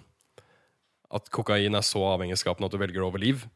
at 1.15 1.31
kokain 1.35 1.77
er 1.77 1.87
så 1.87 2.03
avhengighetsskapende 2.15 2.69
at 2.69 2.75
du 2.75 2.81
velger 2.81 3.01
det 3.01 3.07
over 3.07 3.23
liv. 3.23 3.47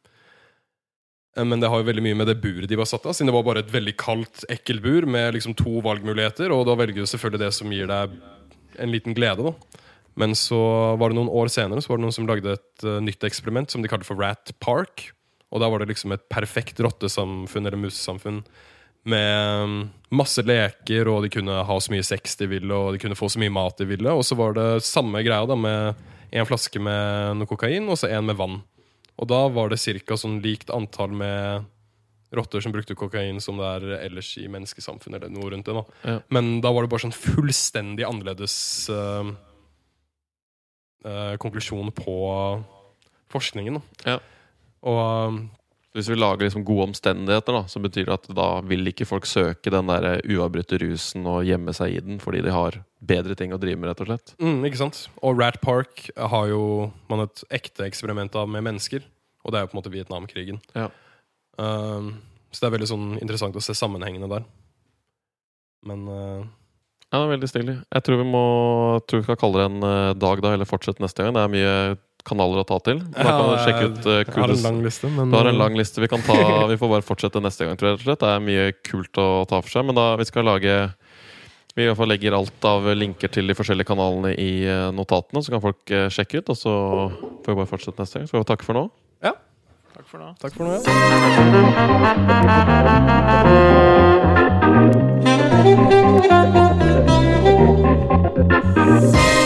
Eh, 1.37 1.45
Men 1.45 1.61
det 1.61 1.71
har 1.71 1.81
jo 1.81 1.89
veldig 1.89 2.05
mye 2.05 2.19
med 2.23 2.31
det 2.31 2.41
buret 2.43 2.69
de 2.71 2.79
var 2.79 2.89
satt 2.89 3.07
av. 3.07 3.15
Siden 3.17 3.31
det 3.31 3.37
var 3.37 3.47
bare 3.47 3.65
et 3.65 3.73
veldig 3.73 3.97
kaldt, 4.01 4.45
ekkelt 4.49 4.83
bur 4.83 5.07
med 5.07 5.35
liksom 5.35 5.57
to 5.59 5.81
valgmuligheter. 5.85 6.55
Og 6.55 6.67
da 6.69 6.79
velger 6.79 7.03
du 7.03 7.11
selvfølgelig 7.11 7.45
det 7.47 7.53
som 7.57 7.73
gir 7.73 7.91
deg 7.91 8.19
en 8.79 8.93
liten 8.93 9.17
glede. 9.17 9.43
da 9.43 9.81
Men 10.17 10.35
så 10.35 10.61
var 10.97 11.11
det 11.11 11.19
noen 11.19 11.29
år 11.31 11.49
senere 11.49 11.83
Så 11.83 11.91
var 11.91 11.99
det 11.99 12.07
noen 12.07 12.15
som 12.15 12.27
lagde 12.27 12.55
et 12.55 12.85
uh, 12.85 13.01
nytt 13.03 13.25
eksperiment 13.25 13.71
som 13.71 13.83
de 13.83 13.91
kalte 13.91 14.07
for 14.07 14.19
Rat 14.19 14.55
Park. 14.61 15.11
Og 15.51 15.63
da 15.63 15.69
var 15.71 15.83
det 15.83 15.91
liksom 15.91 16.15
et 16.15 16.29
perfekt 16.31 16.81
rottesamfunn 16.83 17.67
eller 17.67 17.81
musesamfunn 17.81 18.45
med 19.11 19.65
mm, 19.67 19.81
masse 20.15 20.43
leker, 20.45 21.09
og 21.09 21.25
de 21.25 21.33
kunne 21.33 21.63
ha 21.67 21.77
så 21.81 21.93
mye 21.93 22.05
sex 22.07 22.37
de 22.41 22.51
ville, 22.51 22.71
og 22.75 22.95
de 22.95 23.01
kunne 23.03 23.19
få 23.19 23.31
så 23.33 23.41
mye 23.41 23.53
mat 23.53 23.81
de 23.81 23.89
ville. 23.89 24.13
Og 24.13 24.25
så 24.27 24.37
var 24.39 24.55
det 24.59 24.85
samme 24.87 25.25
greia 25.27 25.49
da 25.49 25.57
med 25.59 26.07
en 26.31 26.47
flaske 26.47 26.83
med 26.83 27.41
noe 27.41 27.51
kokain 27.51 27.89
og 27.91 27.99
så 27.99 28.11
en 28.13 28.29
med 28.29 28.39
vann. 28.39 28.61
Og 29.21 29.29
da 29.29 29.45
var 29.53 29.73
det 29.73 29.81
ca. 29.83 30.17
sånn 30.17 30.41
likt 30.45 30.71
antall 30.73 31.13
med 31.17 31.69
rotter 32.37 32.63
som 32.63 32.73
brukte 32.73 32.95
kokain 32.95 33.41
som 33.43 33.59
det 33.59 33.67
er 33.67 33.95
ellers 34.07 34.37
i 34.39 34.47
menneskesamfunnet. 34.49 35.19
eller 35.19 35.35
noe 35.35 35.51
rundt 35.51 35.67
det 35.67 35.75
da. 35.75 35.85
Ja. 36.05 36.19
Men 36.31 36.61
da 36.63 36.73
var 36.73 36.87
det 36.87 36.93
bare 36.93 37.05
sånn 37.09 37.17
fullstendig 37.17 38.07
annerledes 38.07 38.55
uh, 38.93 39.33
uh, 41.05 41.35
konklusjon 41.43 41.91
på 41.97 42.15
forskningen. 43.35 43.81
Da. 43.81 44.15
Ja. 44.15 44.21
Og 44.87 45.01
um, 45.29 45.41
Hvis 45.97 46.09
vi 46.09 46.17
lager 46.17 46.47
liksom 46.47 46.65
gode 46.65 46.89
omstendigheter, 46.89 47.57
da, 47.57 47.65
så 47.69 47.83
betyr 47.83 48.07
det 48.07 48.15
at 48.15 48.29
da 48.39 48.49
vil 48.63 48.87
ikke 48.93 49.09
folk 49.09 49.27
søke 49.27 49.73
den 49.75 49.91
der 49.91 50.23
uavbrutte 50.23 50.79
rusen 50.81 51.27
og 51.27 51.45
gjemme 51.49 51.75
seg 51.77 51.97
i 51.97 52.03
den, 52.05 52.21
fordi 52.23 52.45
de 52.47 52.55
har 52.55 52.79
bedre 53.01 53.35
ting 53.35 53.53
å 53.53 53.59
drive 53.61 53.81
med, 53.81 53.91
rett 53.91 54.05
og 54.05 54.11
slett. 54.13 54.35
Mm, 54.39 54.63
ikke 54.69 54.81
sant? 54.85 55.03
Og 55.27 55.41
Rat 55.41 55.59
Park 55.65 56.07
har 56.17 56.53
jo 56.53 56.63
man 57.11 57.25
et 57.27 57.43
ekte 57.61 57.89
eksperiment 57.89 58.39
av 58.39 58.49
med 58.49 58.65
mennesker. 58.69 59.03
Og 59.45 59.53
det 59.53 59.59
er 59.59 59.65
jo 59.65 59.71
på 59.73 59.77
en 59.77 59.81
måte 59.81 59.93
Vietnamkrigen. 59.93 60.61
Ja. 60.77 60.91
Um, 61.59 62.19
så 62.51 62.63
det 62.63 62.69
er 62.69 62.77
veldig 62.77 62.91
sånn 62.91 63.11
interessant 63.21 63.57
å 63.57 63.63
se 63.65 63.77
sammenhengene 63.79 64.29
der. 64.31 64.47
Men 65.87 66.07
uh, 66.09 66.43
Ja, 67.11 67.19
det 67.19 67.25
er 67.25 67.33
veldig 67.35 67.51
stilig. 67.51 67.77
Jeg 67.89 68.07
tror 68.07 68.21
vi 68.21 68.29
må 68.29 68.45
tror 69.09 69.23
vi 69.23 69.27
skal 69.27 69.39
kalle 69.41 69.59
det 69.59 69.69
en 69.71 69.87
eh, 69.87 70.13
dag 70.15 70.43
da, 70.45 70.53
eller 70.55 70.69
fortsette 70.69 71.03
neste 71.03 71.25
gang. 71.25 71.35
Det 71.35 71.43
er 71.43 71.55
mye 71.55 71.75
kanaler 72.27 72.63
å 72.63 72.67
ta 72.69 72.79
til. 72.85 73.03
Da 73.15 73.27
kan 73.27 73.51
du 73.51 73.57
sjekke 73.65 73.85
ut 73.89 74.07
uh, 74.07 74.17
jeg 74.21 74.35
har 74.35 74.55
en 74.55 74.65
lang 74.67 74.81
liste, 74.85 75.11
men 75.13 75.33
Du 75.33 75.37
har 75.39 75.51
en 75.51 75.61
lang 75.61 75.77
liste 75.79 76.03
vi 76.03 76.11
kan 76.11 76.23
ta. 76.27 76.37
Vi 76.71 76.79
får 76.81 76.93
bare 76.95 77.07
fortsette 77.07 77.43
neste 77.43 77.67
gang, 77.67 77.77
tror 77.81 77.91
jeg. 77.91 77.99
rett 77.99 78.05
og 78.05 78.09
slett. 78.09 78.23
Det 78.23 78.31
er 78.33 78.47
mye 78.47 78.65
kult 78.87 79.21
å 79.21 79.29
ta 79.51 79.61
for 79.63 79.71
seg. 79.73 79.87
Men 79.89 79.99
da 79.99 80.07
vi 80.21 80.27
skal 80.29 80.47
lage 80.49 80.75
Vi 81.77 81.85
i 81.85 81.89
hvert 81.89 81.99
fall 82.01 82.11
legger 82.11 82.35
alt 82.37 82.67
av 82.67 82.89
linker 82.99 83.31
til 83.33 83.47
de 83.47 83.55
forskjellige 83.55 83.87
kanalene 83.93 84.33
i 84.35 84.67
eh, 84.67 84.89
notatene, 84.91 85.39
så 85.47 85.55
kan 85.55 85.63
folk 85.63 85.93
eh, 85.95 86.09
sjekke 86.11 86.43
ut. 86.43 86.51
Og 86.51 86.59
så 86.59 86.73
får 87.45 87.53
vi 87.53 87.59
bare 87.61 87.71
fortsette 87.71 88.03
neste 88.03 88.19
gang. 88.19 88.27
Så 88.27 88.35
får 88.35 88.43
vi 88.43 88.51
takke 88.51 88.67
for 88.67 88.75
nå. 88.81 88.89
Takk 90.01 90.09
for 90.09 90.19
nå. 90.19 90.33
Takk 90.41 90.55
for 90.57 90.65
nå. 90.65 90.73
Ja. 90.81 90.81
Thank 99.01 99.40